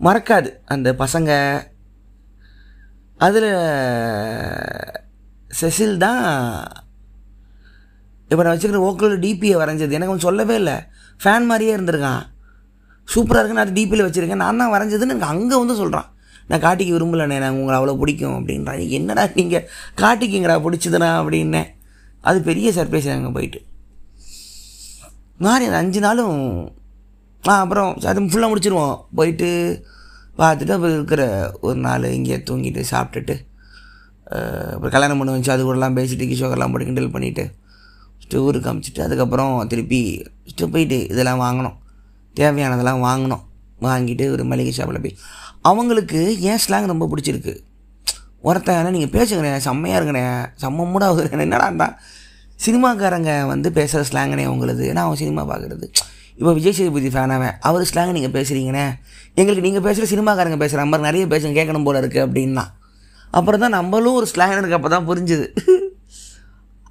மறக்காது. 0.00 0.50
அந்த 0.64 0.88
பசங்க 0.92 1.30
அதில் 3.20 3.50
செசில் 5.60 6.02
தான் 6.04 6.24
இப்போ 8.30 8.42
நான் 8.42 8.54
வச்சுக்கிற 8.54 8.80
ஓக்கல் 8.88 9.14
டிபியை 9.24 9.56
வரைஞ்சது. 9.60 9.96
எனக்கு 9.96 10.12
அவன் 10.12 10.26
சொல்லவே 10.26 10.54
இல்லை. 10.60 10.76
ஃபேன் 11.22 11.46
மாதிரியே 11.50 11.74
இருந்திருக்கான். 11.76 12.22
சூப்பராக 13.08 13.40
இருக்குன்னு 13.40 13.64
அது 13.64 13.76
டிபியில் 13.78 14.06
வச்சுருக்கேன். 14.06 14.42
நான் 14.44 14.60
தான் 14.62 14.72
வரைஞ்சதுன்னு 14.74 15.14
எனக்கு 15.14 15.32
அங்கே 15.34 15.56
வந்து 15.62 15.76
சொல்கிறான் 15.82 16.08
நான் 16.50 16.64
காட்டிக்கு 16.64 16.96
விரும்பலண்ணே 16.96 17.36
நான் 17.42 17.58
உங்களை 17.60 17.76
அவ்வளோ 17.78 17.94
பிடிக்கும் 18.00 18.36
அப்படின்றான். 18.38 18.82
என்னடா 18.98 19.24
நீங்கள் 19.38 19.66
காட்டிக்குங்கடா 20.02 20.56
பிடிச்சதுண்ணா 20.66 21.10
அப்படின்னேன் 21.20 21.70
அது 22.28 22.38
பெரிய 22.48 22.68
சர்ப்ரைஸ் 22.78 23.08
அங்கே 23.14 23.32
போயிட்டு. 23.36 23.60
மாறி 25.44 25.64
அந்த 25.68 25.78
அஞ்சு 25.84 26.00
நாளும் 26.06 26.38
ஆ 27.44 27.54
அப்புறம் 27.64 27.90
அது 28.10 28.28
ஃபுல்லாக 28.32 28.50
முடிச்சிருவோம். 28.52 28.96
போயிட்டு 29.18 29.50
பார்த்துட்டு 30.38 30.74
அப்புறம் 30.76 30.94
இருக்கிற 30.94 31.22
ஒரு 31.60 31.78
நாள் 31.78 32.02
இங்கே 32.02 32.36
தூங்கிட்டு 32.36 32.84
சாப்பிட்டுட்டு 32.90 33.36
அப்புறம் 34.72 34.90
கல்யாணம் 34.90 35.18
பண்ணி 35.18 35.34
வச்சு 35.34 35.52
அது 35.52 35.62
கூடலாம் 35.64 35.96
பேசிட்டு 35.98 36.28
கிஷோகர்லாம் 36.30 36.72
போட்டு 36.72 36.88
கிண்டல் 36.88 37.14
பண்ணிவிட்டு 37.14 37.44
ஃபஸ்ட்டு 38.16 38.36
ஊருக்கு 38.36 38.68
காமிச்சிட்டு 38.68 39.00
அதுக்கப்புறம் 39.00 39.66
திருப்பி 39.66 40.00
ஃபஸ்ட்டு 40.44 40.70
போயிட்டு 40.70 40.98
இதெல்லாம் 41.08 41.40
வாங்கினோம் 41.40 41.76
தேவையானதெல்லாம் 42.36 43.04
வாங்கினோம் 43.08 43.44
வாங்கிட்டு 43.80 44.24
ஒரு 44.32 44.44
மளிகை 44.44 44.72
ஷாப்பில் 44.72 45.00
போய். 45.00 45.16
அவங்களுக்கு 45.62 46.40
ஏன் 46.40 46.58
ஸ்லாங் 46.68 46.92
ரொம்ப 46.92 47.08
பிடிச்சிருக்கு? 47.12 47.54
ஒருத்தன் 48.42 48.90
நீங்கள் 48.90 49.14
பேசுங்கண்ணே 49.16 49.56
செம்மையாக 49.56 49.98
இருக்குண்ணே 49.98 50.24
செம்ம 50.62 50.86
மூடாக 50.92 51.40
என்னடா 51.46 51.66
இருந்தால் 51.66 51.96
சினிமாக்காரங்க 52.64 53.46
வந்து 53.46 53.72
பேசுகிற 53.72 54.02
ஸ்லாங்கனே 54.10 54.44
அவங்களது. 54.50 54.82
ஏன்னா 54.90 55.02
அவன் 55.06 55.20
சினிமா 55.22 55.42
பார்க்குறது. 55.48 55.88
இப்போ 56.38 56.52
விஜய் 56.52 56.72
சேதுபதி 56.72 57.08
ஃபேனாவே 57.08 57.52
அவர் 57.60 57.90
ஸ்லாங் 57.94 58.12
நீங்கள் 58.12 58.42
பேசுகிறீங்கண்ணே 58.42 58.94
எங்களுக்கு 59.34 59.70
நீங்கள் 59.70 59.82
பேசுகிற 59.82 60.06
சினிமாக்காரங்க 60.10 60.58
பேசுகிற 60.58 60.84
மாதிரி 60.84 61.02
நிறைய 61.02 61.26
பேசுங்க 61.26 61.52
கேட்கணும் 61.52 61.84
போல 61.84 62.00
இருக்குது 62.00 62.26
அப்படின்னா. 62.26 62.64
அப்புறம் 63.30 63.60
தான் 63.60 63.70
நம்மளும் 63.70 64.14
ஒரு 64.14 64.26
ஸ்லாங் 64.34 64.50
எனக்கு 64.50 64.74
அப்போ 64.74 64.88
தான் 64.88 65.08
புரிஞ்சுது. 65.08 65.46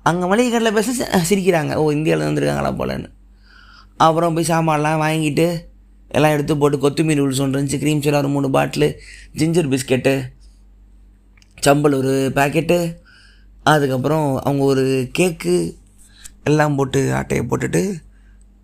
அங்கே 0.04 0.26
மளிகை 0.26 0.52
கடையில் 0.52 0.74
பேச 0.74 0.92
சி- 0.92 1.24
சிரிக்கிறாங்க. 1.30 1.74
ஓ 1.74 1.92
இந்தியாவில் 1.92 2.28
வந்திருக்காங்களா 2.28 2.72
போலன்னு. 2.80 3.10
அப்புறம் 3.98 4.34
போய் 4.34 4.46
சாமான்லாம் 4.48 5.02
வாங்கிட்டு 5.02 5.48
எல்லாம் 6.08 6.32
எடுத்து 6.32 6.58
போட்டு 6.58 6.78
கொத்தமீர் 6.78 7.20
உள் 7.20 7.40
ஒன்று 7.40 7.62
இருந்துச்சு. 7.62 7.82
க்ரீம் 7.82 8.02
சோடா 8.02 8.18
ஒரு 8.18 8.28
மூணு 8.28 8.50
பாட்டிலு 8.50 8.94
ஜிஞ்சர் 9.38 9.70
பிஸ்கெட்டு 9.70 10.22
சம்பல் 11.64 11.98
ஒரு 11.98 12.32
பேக்கெட்டு 12.36 12.96
அதுக்கப்புறம் 13.64 14.38
அவங்க 14.38 14.64
ஒரு 14.64 15.10
கேக்கு 15.18 15.76
எல்லாம் 16.44 16.76
போட்டு 16.76 17.16
ஆட்டையை 17.16 17.46
போட்டுட்டு 17.46 17.82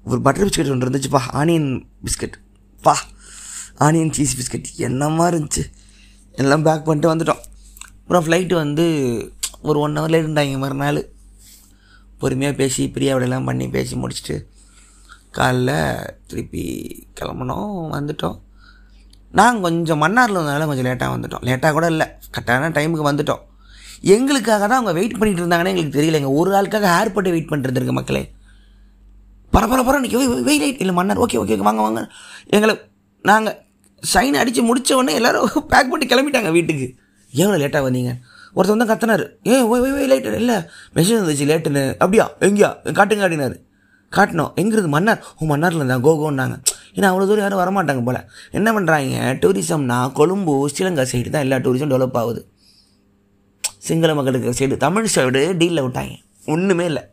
ஒரு 0.04 0.22
பட்டர் 0.22 0.48
பிஸ்கெட் 0.48 0.70
ஒன்று 0.70 0.90
இருந்துச்சுப்பா 0.90 1.20
ஆனியன் 1.32 1.86
பிஸ்கெட் 2.06 2.34
பா 2.82 2.98
ஆனியன் 3.80 4.12
சீஸ் 4.12 4.36
பிஸ்கெட் 4.38 4.66
என்னமா 4.78 5.30
இருந்துச்சு? 5.30 5.64
எல்லாம் 6.32 6.64
பேக் 6.64 6.86
பண்ணிட்டு 6.86 7.16
வந்துட்டோம். 7.16 7.42
அப்புறம் 8.02 8.26
ஃப்ளைட்டு 8.26 8.54
வந்து 8.54 8.86
ஒரு 9.62 9.80
ஒன் 9.80 9.98
ஹவர் 9.98 10.10
லேட் 10.10 10.26
இருந்தாங்க 10.26 10.58
மறுநாள் 10.58 11.10
பொறுமையாக 12.18 12.58
பேசி 12.58 12.92
பிரியாவிடலாம் 12.94 13.46
பண்ணி 13.46 13.68
பேசி 13.68 13.96
முடிச்சுட்டு 13.96 14.46
காலைல 15.34 15.72
திருப்பி 16.28 16.64
கிளம்புனோம் 17.20 17.70
வந்துட்டோம். 17.98 18.42
நாங்கள் 19.32 19.62
கொஞ்சம் 19.62 20.02
மன்னாரில் 20.02 20.40
இருந்தனால 20.40 20.66
கொஞ்சம் 20.66 20.86
லேட்டாக 20.86 21.14
வந்துட்டோம். 21.16 21.44
லேட்டாக 21.44 21.72
கூட 21.72 21.88
இல்லை. 21.88 22.08
கரெக்டான 22.08 22.72
டைமுக்கு 22.78 23.10
வந்துட்டோம். 23.12 23.40
எங்களுக்காக 24.02 24.68
தான் 24.68 24.84
அவங்க 24.84 24.94
வெயிட் 24.94 25.18
பண்ணிகிட்டு 25.18 25.42
இருந்தாங்கன்னு 25.42 25.74
எங்களுக்கு 25.74 26.02
தெரியலைங்க. 26.02 26.34
ஒரு 26.34 26.52
ஆளுக்காக 26.52 26.88
ஏர்போர்ட்டை 27.00 27.30
வெயிட் 27.30 27.48
பண்ணிட்டு 27.48 27.80
இருந்திருக்கு 27.80 27.92
மக்களே. 27.92 28.32
பரபர 29.54 29.80
பர 29.88 30.00
நிற்க 30.00 30.18
வெயில் 30.48 30.62
லைட் 30.64 30.82
இல்லை 30.84 30.94
மன்னர் 30.94 31.20
ஓகே 31.20 31.38
ஓகே 31.42 31.58
வாங்க 31.58 31.82
வாங்க. 31.82 32.02
எங்களை 32.48 32.74
நாங்கள் 33.22 33.58
சைன் 34.14 34.38
அடித்து 34.42 34.64
முடித்த 34.64 34.96
உடனே 34.96 35.14
எல்லோரும் 35.14 35.66
பேக் 35.68 35.90
பண்ணி 35.92 36.06
கிளம்பிட்டாங்க 36.06 36.52
வீட்டுக்கு. 36.52 36.88
எவ்வளோ 37.34 37.58
லேட்டாக 37.64 37.84
வந்தீங்க? 37.88 38.14
ஒருத்தர் 38.56 38.76
வந்து 38.76 38.88
கத்தினார். 38.92 39.24
ஏ 39.48 39.62
ஓய் 39.62 39.80
ஓய் 39.80 40.08
லைட் 40.12 40.26
இல்லை 40.26 40.56
மெசேஜ் 40.96 41.20
வந்துச்சு 41.20 41.46
லேட்டுன்னு 41.52 41.84
அப்படியா? 41.98 42.26
எங்கேயா? 42.40 42.70
காட்டுங்க 42.98 43.26
அப்படின்னாரு. 43.26 43.58
காட்டினோம் 44.16 44.52
எங்கிறது 44.56 44.88
மன்னார்? 44.88 45.22
ஓ 45.40 45.46
மன்னாரில் 45.46 45.82
இருந்தான் 45.82 46.04
கோகோன்னாங்க. 46.04 46.56
ஏன்னா 46.96 47.10
அவ்வளோ 47.12 47.28
தூரம் 47.30 47.46
யாரும் 47.46 47.62
வரமாட்டாங்க 47.62 48.04
போல். 48.04 48.22
என்ன 48.52 48.70
பண்ணுறாங்க 48.72 49.34
டூரிசம்னா 49.44 50.12
கொழும்பு 50.12 50.70
ஸ்ரீலங்கா 50.70 51.06
சைடு 51.12 51.30
தான் 51.30 51.42
எல்லா 51.42 51.58
டூரிசம் 51.58 51.92
டெவலப் 51.94 52.18
ஆகுது. 52.18 52.42
சிங்கள 53.78 54.16
மக்களுக்கு 54.16 54.50
சைடு 54.60 54.78
தமிழ் 54.78 55.08
சைடு 55.16 55.58
டீலில் 55.58 55.84
விட்டாங்க. 55.84 56.16
ஒன்றுமே 56.46 56.86
இல்லை. 56.86 57.04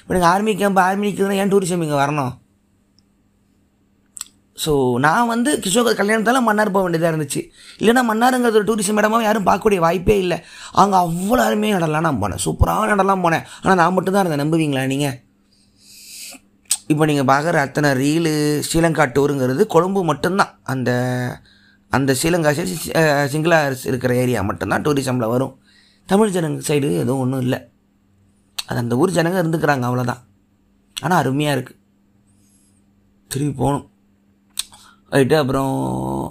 இப்போ 0.00 0.12
நீங்கள் 0.16 0.32
ஆர்மி 0.34 0.54
கேம்ப் 0.60 0.80
ஆர்மி 0.88 1.10
ஏன் 1.42 1.52
டூரிசம் 1.54 1.84
இங்கே 1.86 1.98
வரணும்? 2.02 2.32
ஸோ 4.62 4.72
நான் 5.04 5.30
வந்து 5.32 5.50
கிஷோகர் 5.64 5.98
கல்யாணத்தால் 5.98 6.46
மன்னார் 6.46 6.72
போக 6.74 6.82
வேண்டியதாக 6.84 7.12
இருந்துச்சு. 7.12 7.40
இல்லைன்னா 7.80 8.02
மன்னாருங்கிறது 8.08 8.58
ஒரு 8.60 8.66
டூரிசம் 8.70 8.98
இடமாவும் 9.00 9.26
யாரும் 9.26 9.46
பார்க்கக்கூடிய 9.46 9.80
வாய்ப்பே 9.84 10.16
இல்லை. 10.24 10.38
அங்கே 10.82 10.96
அவ்வளோ 11.04 11.42
அருமையாக 11.48 11.78
நடலாம். 11.78 12.06
நான் 12.06 12.20
போனேன். 12.22 12.42
சூப்பராக 12.46 12.88
நடலாம் 12.92 13.24
போனேன். 13.26 13.44
ஆனால் 13.62 13.78
நான் 13.80 13.94
மட்டும்தான் 13.96 14.22
இருந்தேன். 14.24 14.42
நம்புவீங்களா 14.44 14.82
நீங்கள் 14.92 15.16
இப்போ 16.92 17.04
நீங்கள் 17.10 17.28
பார்க்குற 17.32 17.56
அத்தனை 17.66 17.88
ரீலு 18.02 18.34
ஸ்ரீலங்கா 18.68 19.04
டூருங்கிறது 19.16 19.64
கொழும்பு 19.74 20.00
மட்டும்தான். 20.10 20.52
அந்த 20.72 20.90
அந்த 21.96 22.10
ஸ்ரீலங்கா 22.18 22.50
சைடு 22.56 22.74
சிங்களா 23.32 23.58
இருக்கிற 23.90 24.12
ஏரியா 24.22 24.40
மட்டும்தான் 24.48 24.84
டூரிசமில் 24.86 25.32
வரும். 25.34 25.54
தமிழ் 26.12 26.34
ஜனங்க 26.36 26.62
சைடு 26.70 26.88
எதுவும் 27.02 27.22
ஒன்றும் 27.24 27.44
இல்லை. 27.46 27.58
அது 28.70 28.80
அந்த 28.82 28.96
ஊர் 29.02 29.16
ஜனங்க 29.18 29.38
இருந்துக்கிறாங்க 29.42 29.84
அவ்வளோதான் 29.90 30.20
ஆனால் 31.04 31.20
அருமையாக 31.22 31.56
இருக்குது 31.56 31.78
திரும்பி 33.30 33.54
போகணும். 33.62 33.86
ரைட்டு 35.14 35.36
அப்புறம் 35.42 35.70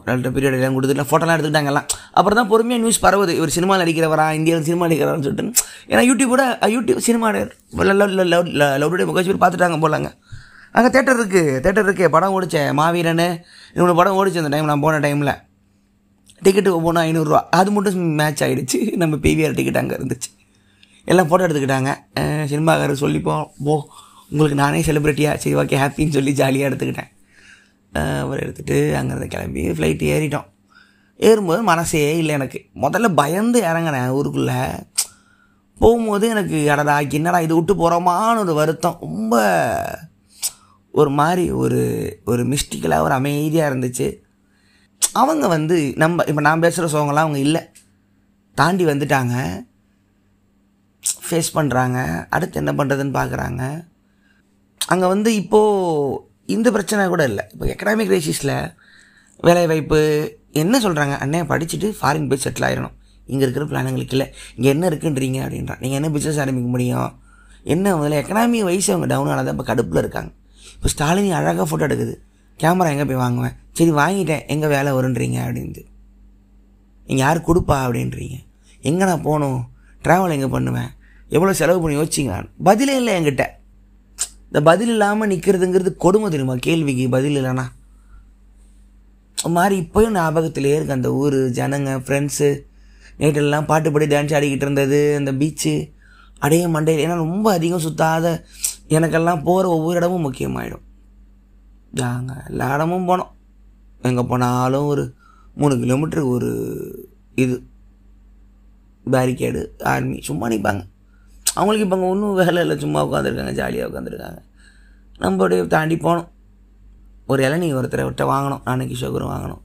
ரெண்டு 0.10 0.30
பீரியட் 0.34 0.56
எல்லாம் 0.58 0.76
கொடுத்துட்டு 0.76 1.06
ஃபோட்டோலாம் 1.10 1.36
எடுத்துக்கிட்டாங்கலாம் 1.36 1.88
அப்புறம் 2.18 2.38
தான் 2.40 2.50
பொறுமையாக 2.52 2.82
நியூஸ் 2.84 3.02
பரவுது. 3.06 3.34
இவர் 3.40 3.54
சினிமா 3.56 3.76
நடிக்கிறவரா 3.82 4.26
இந்தியாவில் 4.38 4.68
சினிமா 4.70 4.86
நடிக்கிறவரான்னு 4.88 5.26
சொல்லிட்டு. 5.28 5.66
ஏன்னா 5.92 6.04
யூடியூபோட 6.10 6.44
யூடியூப் 6.76 7.02
சினிமா 7.08 7.30
லவ்டுடைய 8.84 9.08
முகச்சி 9.10 9.30
பேர் 9.32 9.42
பார்த்துட்டாங்க 9.44 9.80
போலாங்க 9.86 10.10
அங்கே. 10.78 10.90
தேட்டர் 10.96 11.20
இருக்குது 11.20 11.60
தேட்டர் 11.66 11.88
இருக்குது 11.88 12.14
படம் 12.16 12.36
ஓடிச்சேன். 12.38 12.72
மாவீரன். 12.80 13.26
இவனோட 13.76 13.96
படம் 14.02 14.18
ஓடிச்சு 14.22 14.44
அந்த 14.44 14.54
டைம் 14.56 14.72
நான் 14.72 14.86
போன 14.88 15.00
டைமில் 15.08 15.36
டிக்கெட்டு 16.46 16.80
போனால் 16.88 17.06
ஐநூறுரூவா 17.10 17.42
அது 17.60 17.70
மட்டும் 17.76 18.12
மேட்ச் 18.20 18.44
ஆகிடுச்சு 18.46 18.80
நம்ம 19.02 19.16
பிவிஆர் 19.26 19.58
டிக்கெட் 19.60 19.82
அங்கே 19.82 19.98
இருந்துச்சு. 20.00 20.30
எல்லாம் 21.10 21.30
ஃபோட்டோ 21.30 21.42
எடுத்துக்கிட்டாங்க. 21.42 21.96
சினிமாக்காரர் 22.20 23.04
சொல்லிப்போம் 23.04 23.46
போ 23.64 23.90
உங்களுக்கு 24.30 24.58
நானே 24.58 24.82
செலிப்ரிட்டியாக 24.82 25.36
சரி 25.36 25.56
ஓகே 25.56 25.80
ஹாப்பின்னு 25.80 26.12
சொல்லி 26.12 26.32
ஜாலியாக 26.32 26.76
எடுத்துக்கிட்டேன். 26.76 27.12
அஹ் 27.94 28.34
எடுத்துகிட்டு 28.34 28.94
அங்கேருந்து 29.00 29.26
கிளம்பி 29.26 29.70
ஃப்ளைட் 29.70 30.12
ஏறிட்டோம். 30.14 30.46
ஏறும்போது 31.18 31.62
மனசே 31.62 32.18
இல்லை 32.18 32.34
எனக்கு. 32.34 32.66
முதல்ல 32.76 33.14
பயந்து 33.16 33.62
இறங்கினேன் 33.62 34.08
ஊருக்குள்ளே. 34.08 34.66
போகும்போது 35.80 36.30
எனக்கு 36.30 36.72
அடடா 36.72 37.00
என்னடா 37.00 37.40
இது 37.40 37.56
விட்டு 37.56 37.74
போகிறோமான்னு 37.74 38.38
ஒரு 38.38 38.54
வருத்தம். 38.54 38.98
ரொம்ப 39.02 40.00
ஒரு 40.92 41.10
மாதிரி 41.10 41.52
ஒரு 41.52 41.80
ஒரு 42.26 42.48
மிஸ்டிக்கலாக 42.48 43.00
ஒரு 43.00 43.12
அமைதியாக 43.12 43.76
இருந்துச்சு. 43.76 44.18
அவங்க 45.14 45.48
வந்து 45.48 45.94
நம்ம 45.96 46.24
இப்போ 46.28 46.42
நான் 46.42 46.60
பேசுகிற 46.60 47.00
சோங்கெல்லாம் 47.00 47.26
அவங்க 47.26 47.40
இல்லை. 47.40 47.62
தாண்டி 48.56 48.86
வந்துட்டாங்க. 48.86 49.68
ஃபேஸ் 51.28 51.50
பண்ணுறாங்க 51.58 51.98
அடுத்து 52.36 52.60
என்ன 52.62 52.72
பண்ணுறதுன்னு 52.80 53.14
பார்க்குறாங்க 53.20 53.64
அங்கே 54.94 55.08
வந்து 55.14 55.30
இப்போது 55.42 56.28
இந்த 56.56 56.68
பிரச்சனை 56.76 57.08
கூட 57.14 57.24
இல்லை. 57.32 57.44
இப்போ 57.54 57.66
எக்கனாமிக் 57.74 58.14
ரேசிஸில் 58.16 58.56
வேலைவாய்ப்பு 59.48 60.00
என்ன 60.62 60.80
சொல்கிறாங்க 60.86 61.16
அண்ணன் 61.24 61.50
படிச்சுட்டு 61.52 61.88
ஃபாரின் 61.98 62.30
போய் 62.30 62.44
செட்டில் 62.46 62.68
ஆயிடணும் 62.68 62.96
இங்கே 63.32 63.44
இருக்கிற 63.46 63.66
பிளான் 63.72 63.90
எங்களுக்கு 63.90 64.16
இல்லை. 64.18 64.28
இங்கே 64.56 64.70
என்ன 64.76 64.84
இருக்குன்றீங்க 64.90 65.40
அப்படின்றான் 65.46 65.82
நீங்கள் 65.84 66.00
என்ன 66.00 66.10
பிஸ்னஸ் 66.16 66.40
ஆரம்பிக்க 66.44 66.70
முடியும்? 66.76 67.12
என்ன 67.74 67.94
முதல்ல 67.98 68.20
எக்கனாமி 68.22 68.60
வயசு 68.70 68.90
அவங்க 68.94 69.08
டவுன் 69.14 69.30
தான் 69.30 69.54
இப்போ 69.56 69.66
கடுப்பில் 69.72 70.02
இருக்காங்க. 70.04 70.32
இப்போ 70.76 70.90
ஸ்டாலினி 70.94 71.32
அழகாக 71.40 71.66
ஃபோட்டோ 71.70 71.86
எடுக்குது. 71.88 72.16
கேமரா 72.60 72.90
எங்கே 72.94 73.06
போய் 73.10 73.22
வாங்குவேன்? 73.26 73.56
சரி 73.78 73.92
வாங்கிட்டேன். 73.92 74.44
எங்கே 74.54 74.68
வேலை 74.76 74.92
வருன்றீங்க 74.98 75.38
அப்படின்ட்டு. 75.46 75.84
நீங்கள் 77.08 77.26
யார் 77.26 77.48
கொடுப்பா 77.48 77.78
அப்படின்றீங்க. 77.86 78.38
எங்கே 78.90 79.04
நான் 79.10 79.26
போகணும்? 79.28 79.62
ட்ராவல் 80.04 80.30
எங்கே 80.30 80.48
பண்ணுவேன்? 80.48 80.90
எவ்வளோ 81.30 81.54
செலவு 81.54 81.82
பண்ணி 81.82 81.98
யோசிச்சிங்க 82.00 82.50
பதிலே 82.64 82.96
இல்லை 82.96 83.14
என்கிட்ட. 83.20 83.46
இந்த 84.46 84.62
பதில் 84.62 84.88
இல்லாமல் 84.88 85.30
நிற்கிறதுங்கிறது 85.30 85.96
கொடுமை 85.96 86.30
தெரியுமா? 86.30 86.56
கேள்விக்கு 86.56 87.10
பதில் 87.10 87.46
இல்லைன்னா. 87.46 87.66
மாதிரி 89.38 89.76
இப்போயும் 89.82 90.16
ஞாபகத்திலே 90.16 90.74
இருக்கு. 90.76 90.92
அந்த 90.92 91.14
ஊர் 91.14 91.34
ஜனங்க 91.34 91.92
ஃப்ரெண்ட்ஸு 92.06 92.68
நைட்டெல்லாம் 93.20 93.66
பாட்டு 93.66 93.92
பாடி 93.92 94.06
டான்ஸ் 94.06 94.34
ஆடிக்கிட்டு 94.38 94.66
இருந்தது 94.68 95.16
அந்த 95.18 95.32
பீச்சு 95.32 95.92
அடைய 96.40 96.68
மண்டையில். 96.68 97.04
ஏன்னா 97.06 97.16
ரொம்ப 97.16 97.52
அதிகம் 97.52 97.86
சுத்தாத 97.86 98.44
எனக்கெல்லாம் 98.88 99.44
போகிற 99.44 99.70
ஒவ்வொரு 99.70 99.98
இடமும் 99.98 100.32
முக்கியமாயிடும். 100.32 100.86
நாங்கள் 101.92 102.44
எல்லா 102.48 102.74
இடமும் 102.74 103.08
போனோம். 103.10 103.32
எங்கே 104.02 104.22
போனாலும் 104.22 104.86
ஒரு 104.86 105.14
மூணு 105.56 105.76
கிலோமீட்டருக்கு 105.76 106.36
ஒரு 106.38 106.50
இது. 107.36 107.69
பேரிகேடு 109.12 109.62
ஆர்மி 109.94 110.18
சும்மா 110.28 110.48
நிற்பாங்க 110.50 110.84
அவங்களுக்கு 111.54 111.86
இப்போ 111.86 111.98
அங்கே 111.98 112.10
ஒன்றும் 112.10 112.36
வேலை 112.40 112.62
இல்லை. 112.64 112.76
சும்மா 112.84 113.00
உட்காந்துருக்காங்க 113.08 113.54
ஜாலியாக 113.54 113.90
உட்காந்துருக்காங்க 113.90 114.40
நம்ம 115.24 115.42
அப்படியே 115.44 115.68
தாண்டி 115.68 115.96
போனோம் 115.96 116.28
ஒரு 117.32 117.42
இளநீ 117.48 117.68
ஒருத்தரை 117.80 118.04
விட்ட 118.04 118.24
வாங்கினோம் 118.34 118.62
நாளைக்கு 118.66 118.96
சுகரும் 119.02 119.32
வாங்கினோம் 119.34 119.64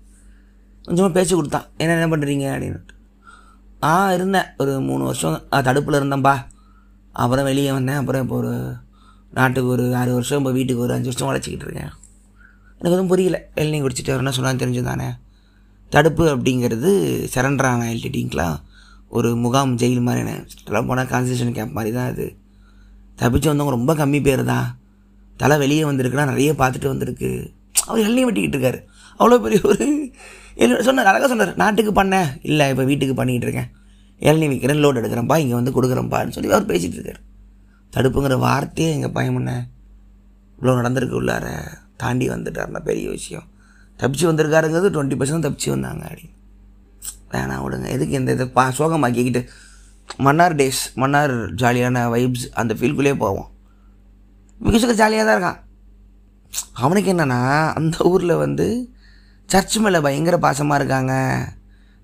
கொஞ்சமாக 0.87 1.15
பேச்சு 1.17 1.35
கொடுத்தான் 1.37 1.67
என்ன 1.77 1.93
என்ன 1.97 2.17
பண்ணுறீங்க 2.17 2.47
அப்படின்னுட்டு. 2.55 2.95
ஆ 3.83 3.93
இருந்தேன். 4.13 4.49
ஒரு 4.59 4.73
மூணு 4.81 5.03
வருஷம். 5.05 5.37
தடுப்பில் 5.49 5.99
இருந்தேன்ப்பா 6.01 6.35
அப்புறம் 7.13 7.45
வெளியே 7.45 7.73
வந்தேன். 7.73 7.97
அப்புறம் 7.97 8.23
இப்போ 8.23 8.37
ஒரு 8.37 8.53
நாட்டுக்கு 9.39 9.71
ஒரு 9.71 9.85
ஆறு 10.01 10.13
வருஷம் 10.13 10.39
இப்போ 10.39 10.53
வீட்டுக்கு 10.59 10.83
ஒரு 10.83 10.93
அஞ்சு 10.93 11.11
வருஷம் 11.11 11.29
உழைச்சிக்கிட்டு 11.29 11.67
இருக்கேன். 11.69 11.93
எனக்கு 12.79 12.95
எதுவும் 12.95 13.13
புரியல. 13.13 13.39
இளநீ 13.61 13.79
குடிச்சிட்டு 13.83 14.13
வரேன்னா 14.15 14.35
சொன்னால் 14.37 14.57
தெரிஞ்சு 14.57 14.63
தெரிஞ்சுதானே 14.63 15.09
தடுப்பு 15.91 16.25
அப்படிங்கிறது 16.37 16.91
சரண்டரான 17.35 17.89
எல்டிடிங்கெலாம் 17.95 18.57
ஒரு 19.19 19.29
முகாம் 19.45 19.73
ஜெயில் 19.81 20.07
மாதிரி 20.07 20.23
எல்லாம் 20.69 20.89
போனால் 20.89 21.11
கான்சன்ட்ரேஷன் 21.12 21.57
கேம்ப் 21.59 21.77
மாதிரி 21.77 21.91
தான் 21.97 22.09
அது. 22.12 22.27
தப்பிச்சு 23.21 23.49
வந்தவங்க 23.51 23.75
ரொம்ப 23.77 23.93
கம்மி 24.01 24.21
பேர் 24.27 24.43
தான் 24.53 24.67
தலை 25.41 25.57
வெளியே 25.62 25.85
வந்திருக்குன்னா 25.89 26.25
நிறைய 26.31 26.51
பார்த்துட்டு 26.61 26.89
வந்திருக்கு. 26.93 27.31
அவர் 27.87 28.05
எல்லையும் 28.07 28.29
வெட்டிக்கிட்டு 28.29 28.57
இருக்காரு. 28.57 28.81
அவ்வளோ 29.21 29.39
பெரிய 29.45 29.61
ஒரு 29.71 29.85
சொன்னார் 30.87 31.11
அழகாக 31.11 31.29
சொன்னார். 31.33 31.53
நாட்டுக்கு 31.62 31.93
பண்ணேன் 32.01 32.29
இல்லை 32.51 32.67
இப்போ 32.73 32.85
வீட்டுக்கு 32.91 33.15
பண்ணிக்கிட்டு 33.21 33.49
இருக்கேன். 33.49 33.71
இளநீ 34.21 34.47
விற்கிறேன் 34.51 34.83
லோடு 34.85 35.01
எடுக்கிறேன்ப்பா 35.01 35.39
இங்கே 35.45 35.57
வந்து 35.61 35.75
கொடுக்குறேன்ப்பான்னு 35.77 36.35
சொல்லி 36.37 36.53
அவர் 36.57 36.71
பேசிகிட்டு 36.73 36.99
இருக்காரு. 36.99 37.21
தடுப்புங்கிற 37.93 38.37
வார்த்தையே 38.49 38.91
எங்கள் 38.97 39.15
பையன் 39.17 39.37
இவ்வளோ 40.59 40.75
நடந்திருக்கு 40.81 41.19
உள்ளார. 41.21 41.47
தாண்டி 42.03 42.27
வந்துட்டாருன்னா 42.29 42.83
பெரிய 42.91 43.07
விஷயம். 43.17 43.47
தப்பிச்சு 44.01 44.27
வந்திருக்காருங்கிறது 44.31 44.95
டுவெண்ட்டி 44.95 45.17
பர்சன்ட் 45.21 45.47
தப்பிச்சு 45.47 45.71
வந்தாங்க 45.75 46.05
அப்படி 46.09 46.25
வேணாம் 47.33 47.63
விடுங்க. 47.65 47.87
எதுக்கு 47.97 48.19
இந்த 48.21 48.33
இதை 48.37 48.47
பா 48.57 48.65
சோகமாக்கிக்கிட்டு 48.79 49.43
மன்னார் 50.27 50.55
டேஸ் 50.61 50.83
மன்னார் 51.03 51.35
ஜாலியான 51.61 52.07
வைப்ஸ் 52.15 52.47
அந்த 52.61 52.73
ஃபீல்குள்ளேயே 52.79 53.17
போவோம். 53.25 53.49
மிகச்சுக்க 54.65 54.95
ஜாலியாக 55.03 55.25
தான் 55.29 55.37
இருக்கான். 55.37 55.61
அவனுக்கு 56.85 57.11
என்னென்னா 57.15 57.41
அந்த 57.79 57.97
ஊரில் 58.11 58.41
வந்து 58.45 58.67
சர்ச் 59.53 59.77
மேலே 59.85 59.99
பயங்கர 60.07 60.37
பாசமாக 60.45 60.79
இருக்காங்க. 60.81 61.15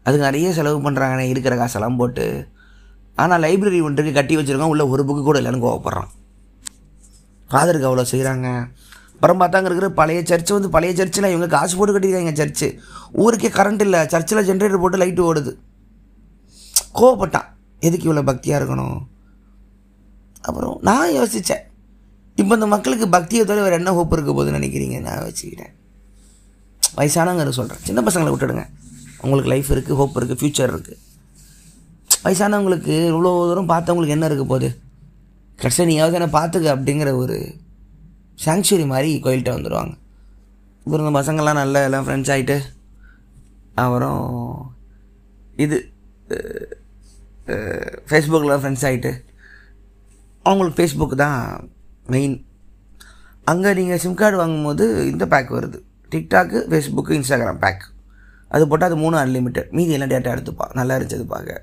அதுக்கு 0.06 0.26
நிறைய 0.28 0.48
செலவு 0.58 0.78
பண்ணுறாங்கண்ணே 0.86 1.26
இருக்கிற 1.32 1.54
காசெல்லாம் 1.60 1.98
போட்டு. 2.00 2.26
ஆனால் 3.22 3.42
லைப்ரரி 3.44 3.80
ஒன்றுக்கு 3.86 4.12
கட்டி 4.18 4.34
வச்சுருக்கான் 4.36 4.72
உள்ள 4.72 4.84
ஒரு 4.94 5.02
புக்கு 5.08 5.22
கூட 5.24 5.38
இல்லைன்னு 5.40 5.64
கோவப்படுறான். 5.64 6.10
ஃபாதருக்கு 7.50 7.88
அவ்வளோ 7.88 8.04
செய்கிறாங்க 8.12 8.48
அப்புறம் 9.20 9.40
பார்த்தாங்க 9.40 9.68
இருக்கிற 9.68 9.88
பழைய 9.98 10.20
சர்ச்சு 10.28 10.52
வந்து 10.56 10.68
பழைய 10.74 10.92
சர்ச்சில் 10.98 11.30
இவங்க 11.32 11.48
காசு 11.54 11.74
போட்டு 11.78 11.94
கட்டியிருக்காங்க 11.94 12.32
சர்ச்சு 12.40 12.68
ஊருக்கே 13.22 13.50
கரண்ட் 13.56 13.82
இல்லை. 13.86 14.00
சர்ச்சில் 14.12 14.46
ஜென்ரேட்டர் 14.48 14.82
போட்டு 14.84 15.00
லைட்டு 15.02 15.26
ஓடுது. 15.30 15.52
கோவப்பட்டான். 16.98 17.48
எதுக்கு 17.86 18.06
இவ்வளோ 18.08 18.24
பக்தியாக 18.30 18.60
இருக்கணும்? 18.60 18.96
அப்புறம் 20.46 20.74
நான் 20.88 21.14
யோசித்தேன் 21.18 21.64
இப்போ 22.40 22.52
இந்த 22.58 22.66
மக்களுக்கு 22.74 23.06
பக்தியை 23.16 23.42
தவிர 23.44 23.62
வேறு 23.66 23.78
என்ன 23.80 23.92
ஹோப் 23.98 24.12
இருக்க 24.16 24.32
போகுதுன்னு 24.32 24.58
நினைக்கிறீங்க? 24.58 24.98
நான் 25.06 25.24
வச்சுக்கிட்டேன் 25.28 25.72
வயசானவங்க 26.98 27.56
சொல்கிறேன் 27.60 27.86
சின்ன 27.88 28.00
பசங்களை 28.06 28.32
விட்டுடுங்க. 28.34 28.64
உங்களுக்கு 29.24 29.50
லைஃப் 29.52 29.70
இருக்குது 29.74 29.98
ஹோப் 30.02 30.18
இருக்குது 30.18 30.40
ஃப்யூச்சர் 30.42 30.72
இருக்குது 30.74 30.98
வயசானவங்களுக்கு 32.24 32.94
இவ்வளோ 33.12 33.32
தூரம் 33.50 33.72
பார்த்தவங்களுக்கு 33.72 34.16
என்ன 34.16 34.30
இருக்க 34.30 34.44
போகுது? 34.52 34.70
கடைசியாக 35.58 35.90
நீயாவது 35.90 36.18
என்ன 36.20 36.30
பார்த்துக்க 36.38 36.68
அப்படிங்கிற 36.76 37.10
ஒரு 37.22 37.36
சாங்சுரி 38.44 38.84
மாதிரி 38.92 39.10
கோயில்கிட்ட 39.24 39.52
வந்துடுவாங்க 39.56 39.94
அப்புறம் 40.84 41.04
இந்த 41.04 41.14
பசங்கள்லாம் 41.18 41.60
நல்ல 41.62 41.82
எல்லாம் 41.88 42.06
ஃப்ரெண்ட்ஸ் 42.06 42.32
ஆகிட்டு 42.34 42.56
அப்புறம் 43.82 44.22
இது 45.64 45.76
ஃபேஸ்புக்கில் 48.10 48.60
ஃப்ரெண்ட்ஸ் 48.62 48.86
ஆகிட்டு 48.88 49.12
அவங்களுக்கு 50.46 50.78
ஃபேஸ்புக் 50.78 51.20
தான் 51.24 51.40
மெயின் 52.14 52.36
அங்கே 53.50 53.70
நீங்கள் 53.78 54.00
சிம் 54.02 54.18
கார்டு 54.20 54.36
வாங்கும்போது 54.40 54.84
இந்த 55.12 55.24
பேக் 55.32 55.56
வருது. 55.56 55.78
டிக்டாக்கு 56.12 56.58
ஃபேஸ்புக்கு 56.70 57.16
இன்ஸ்டாகிராம் 57.18 57.60
பேக் 57.64 57.84
அது 58.54 58.64
போட்டால் 58.70 58.90
அது 58.90 58.98
மூணு 59.02 59.16
அன்லிமிட்டட் 59.22 59.68
மீதி 59.78 59.94
எல்லாம் 59.96 60.12
டேட்டா 60.12 60.30
எடுத்துப்பா. 60.34 60.66
நல்லா 60.78 60.94
இருந்துச்சு 60.96 61.18
அது 61.18 61.26
பார்க்க. 61.34 61.56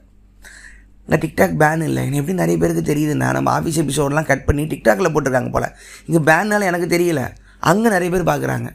இங்கே 1.09 1.17
டிக்டாக் 1.23 1.53
பேன் 1.61 1.83
இல்லை. 1.89 2.01
எனக்கு 2.07 2.21
எப்படி 2.21 2.37
நிறைய 2.41 2.57
பேருக்கு 2.61 2.83
தெரியுதுண்ணா 2.89 3.27
நம்ம 3.37 3.51
ஆஃபீஸ் 3.59 3.81
எபிசோடெலாம் 3.83 4.29
கட் 4.31 4.47
பண்ணி 4.47 4.63
டிக்டாகில் 4.73 5.13
போட்டிருக்காங்க 5.13 5.51
போல். 5.51 5.73
இங்கே 6.07 6.21
பேன்னால 6.31 6.67
எனக்கு 6.71 6.87
தெரியல. 6.95 7.21
அங்கே 7.69 7.89
நிறைய 7.95 8.09
பேர் 8.15 8.31
பார்க்குறாங்க 8.31 8.69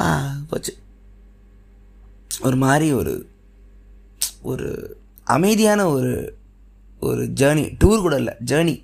ஆ 0.00 0.06
போச்சு. 0.50 0.72
ஒரு 2.46 2.56
மாதிரி 2.64 2.88
ஒரு 2.98 3.14
ஒரு 4.50 4.66
அமைதியான 5.36 5.80
ஒரு 5.94 6.12
ஒரு 7.08 7.22
ஜேர்னி 7.40 7.64
டூர் 7.80 8.04
கூட 8.04 8.16
இல்லை. 8.22 8.34
ஜேர்னி 8.50 8.74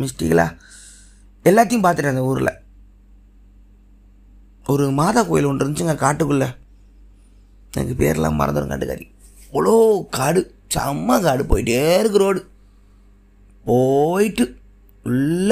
மிஸ்டிகளா 0.00 0.46
எல்லாத்தையும் 1.44 1.84
பார்த்துட்டேன் 1.84 2.14
அந்த 2.14 2.24
ஊரில். 2.30 2.54
ஒரு 4.72 4.86
மாதா 5.00 5.22
கோயில் 5.22 5.50
ஒன்று 5.50 5.64
இருந்துச்சுங்க 5.64 5.96
காட்டுக்குள்ளே. 6.04 6.48
எனக்கு 7.72 7.94
பேர்லாம் 8.02 8.38
மறந்துடும் 8.40 8.72
காட்டுக்காரி 8.72 9.06
அவ்வளோ 9.50 9.74
காடு 10.16 10.40
செம்ம 10.74 11.18
காடு. 11.26 11.42
போயிட்டே 11.50 11.80
இருக்கு 12.00 12.18
ரோடு. 12.22 12.40
போயிட்டு 13.68 14.44
உள்ள 15.06 15.50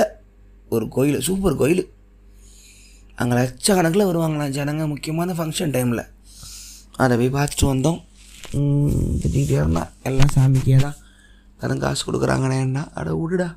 ஒரு 0.74 0.86
கோயில் 0.96 1.24
சூப்பர் 1.28 1.60
கோயில். 1.62 1.82
அங்கே 3.20 3.34
லட்சக்கணக்கில் 3.38 4.08
வருவாங்களாம் 4.08 4.54
ஜனங்க 4.56 4.86
முக்கியமான 4.92 5.34
ஃபங்க்ஷன் 5.38 5.74
டைமில் 5.76 6.04
அதை 7.02 7.14
போய் 7.20 7.36
பார்த்துட்டு 7.36 7.66
வந்தோம். 7.72 8.00
திட்டிகிட்டே 9.20 9.56
இருந்தான் 9.60 9.92
எல்லாம் 10.08 10.32
சாமிக்கே 10.36 10.78
தான். 10.86 10.98
கடன் 11.60 11.82
காசு 11.84 12.02
கொடுக்குறாங்கண்ணேன்னா 12.08 12.84
அட 13.00 13.10
விடுடா. 13.20 13.48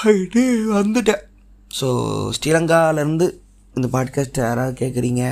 ஆயிட்டு 0.00 0.42
வந்துட்டேன். 0.78 1.22
ஸோ 1.78 1.88
ஸ்ரீலங்காவிலேருந்து 2.36 3.28
இந்த 3.76 3.88
பாட்காஸ்ட்டை 3.94 4.42
யாராவது 4.48 4.74
கேட்குறீங்க 4.80 5.24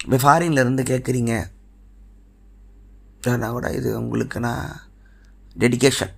இப்போ 0.00 0.18
ஃபாரின்லேருந்து 0.22 0.82
கேட்குறீங்க 0.90 1.32
நான் 3.36 3.52
கூட 3.52 3.68
இது 3.70 3.88
உங்களுக்கு 4.00 4.38
நான் 4.40 4.68
dedication 5.56 6.14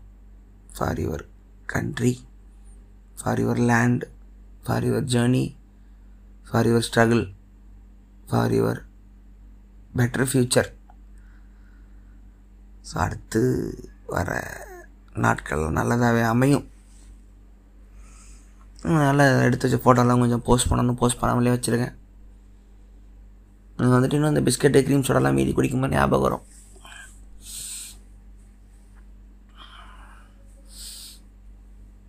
for 0.75 1.01
your 1.01 1.25
country 1.67 2.13
for 3.19 3.41
your 3.41 3.61
land 3.71 4.05
for 4.65 4.85
your 4.85 5.07
journey 5.07 5.45
for 6.47 6.69
your 6.69 6.87
struggle 6.89 7.25
for 8.29 8.55
your 8.59 8.81
better 9.93 10.29
future 10.31 10.71
so 12.85 12.95
அடுத்து 12.99 13.41
வர 14.07 14.31
நாட்கள் 15.17 15.65
நல்லதாகவே 15.77 16.23
அமையும். 16.27 16.65
நல்லா 19.03 19.25
எடுத்து 19.43 19.67
வச்ச 19.67 19.79
ஃபோட்டோலாம் 19.83 20.19
கொஞ்சம் 20.19 20.45
போஸ்ட் 20.47 20.71
பண்ணணும் 20.71 20.99
போஸ்ட் 20.99 21.21
பண்ணாமலே 21.21 21.55
வச்சுருக்கேன் 21.55 21.95
எனக்கு 23.77 24.01
வந்துட்டு 24.01 24.13
இன்னும் 24.13 24.35
அந்த 24.35 24.51
பிஸ்கெட்டு 24.51 24.83
க்ரீம் 24.83 25.05
சோடெல்லாம் 25.05 25.33
மீதி 25.33 25.53
குடிக்கும்போது 25.53 25.89
ஞாபகம் 25.89 26.21
வரும். 26.21 26.43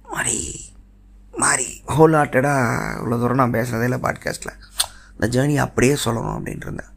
மாறி 0.03 0.59
மாறி 1.31 1.81
ஹோல் 1.87 2.15
ஹார்ட்டடாக 2.15 2.97
இவ்வளோ 2.97 3.19
தூரம் 3.19 3.35
நான் 3.35 3.51
பேசுகிறதே 3.51 3.83
இல்லை 3.83 3.99
பாட்காஸ்ட்டில் 3.99 4.59
இந்த 5.19 5.41
ஜேர்னி 5.41 5.55
அப்படியே 5.55 5.93
சொல்லணும் 5.93 6.37
அப்படின்ட்டு 6.37 6.55
இருந்தேன். 6.55 6.91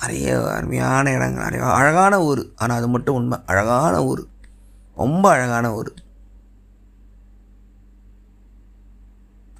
நிறைய 0.00 0.52
அருமையான 0.52 1.10
இடங்கள் 1.10 1.44
நிறைய 1.44 1.72
அழகான 1.72 2.22
ஊர். 2.22 2.52
ஆனால் 2.56 2.76
அது 2.76 2.88
மட்டும் 2.88 3.14
உண்மை. 3.14 3.38
அழகான 3.46 4.04
ஊர். 4.04 4.26
ரொம்ப 4.94 5.30
அழகான 5.30 5.74
ஊர். 5.74 5.94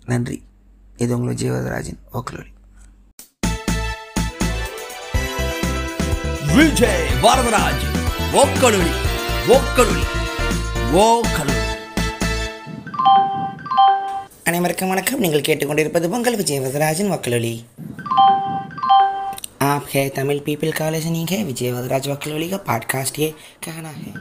நன்றி. 0.05 0.44
இது 0.98 1.12
உங்கள் 1.18 1.40
ஜீவதராஜன் 1.42 2.00
ஓக்கலொலி 2.14 2.52
விஜய் 6.56 7.06
வரதராஜ் 7.24 7.86
ஓக்கலுளி 8.36 8.92
ஓக்கலுளி 9.56 10.04
ஓக்கலுளி 11.02 11.58
அனைவருக்கும் 14.50 14.90
வணக்கம் 14.90 15.20
நீங்கள் 15.20 15.48
கேட்டுக்கொண்டிருப்பது 15.48 16.10
பொங்கல் 16.10 16.36
விஜய் 16.36 16.60
வரதராஜன் 16.60 17.12
वकलोली 17.12 17.56
आप 19.64 19.86
है 19.94 20.08
तमिल 20.10 20.40
पीपल 20.42 20.72
कॉलेज 20.74 21.08
नहीं 21.08 21.26
है 21.28 21.44
विजय 21.44 21.72
वदराज 21.72 22.08
वकलोली 22.10 22.50
का 22.50 22.58
पॉडकास्ट 22.68 23.20
ये 23.20 23.28
कहना 23.64 23.90
है 23.96 24.12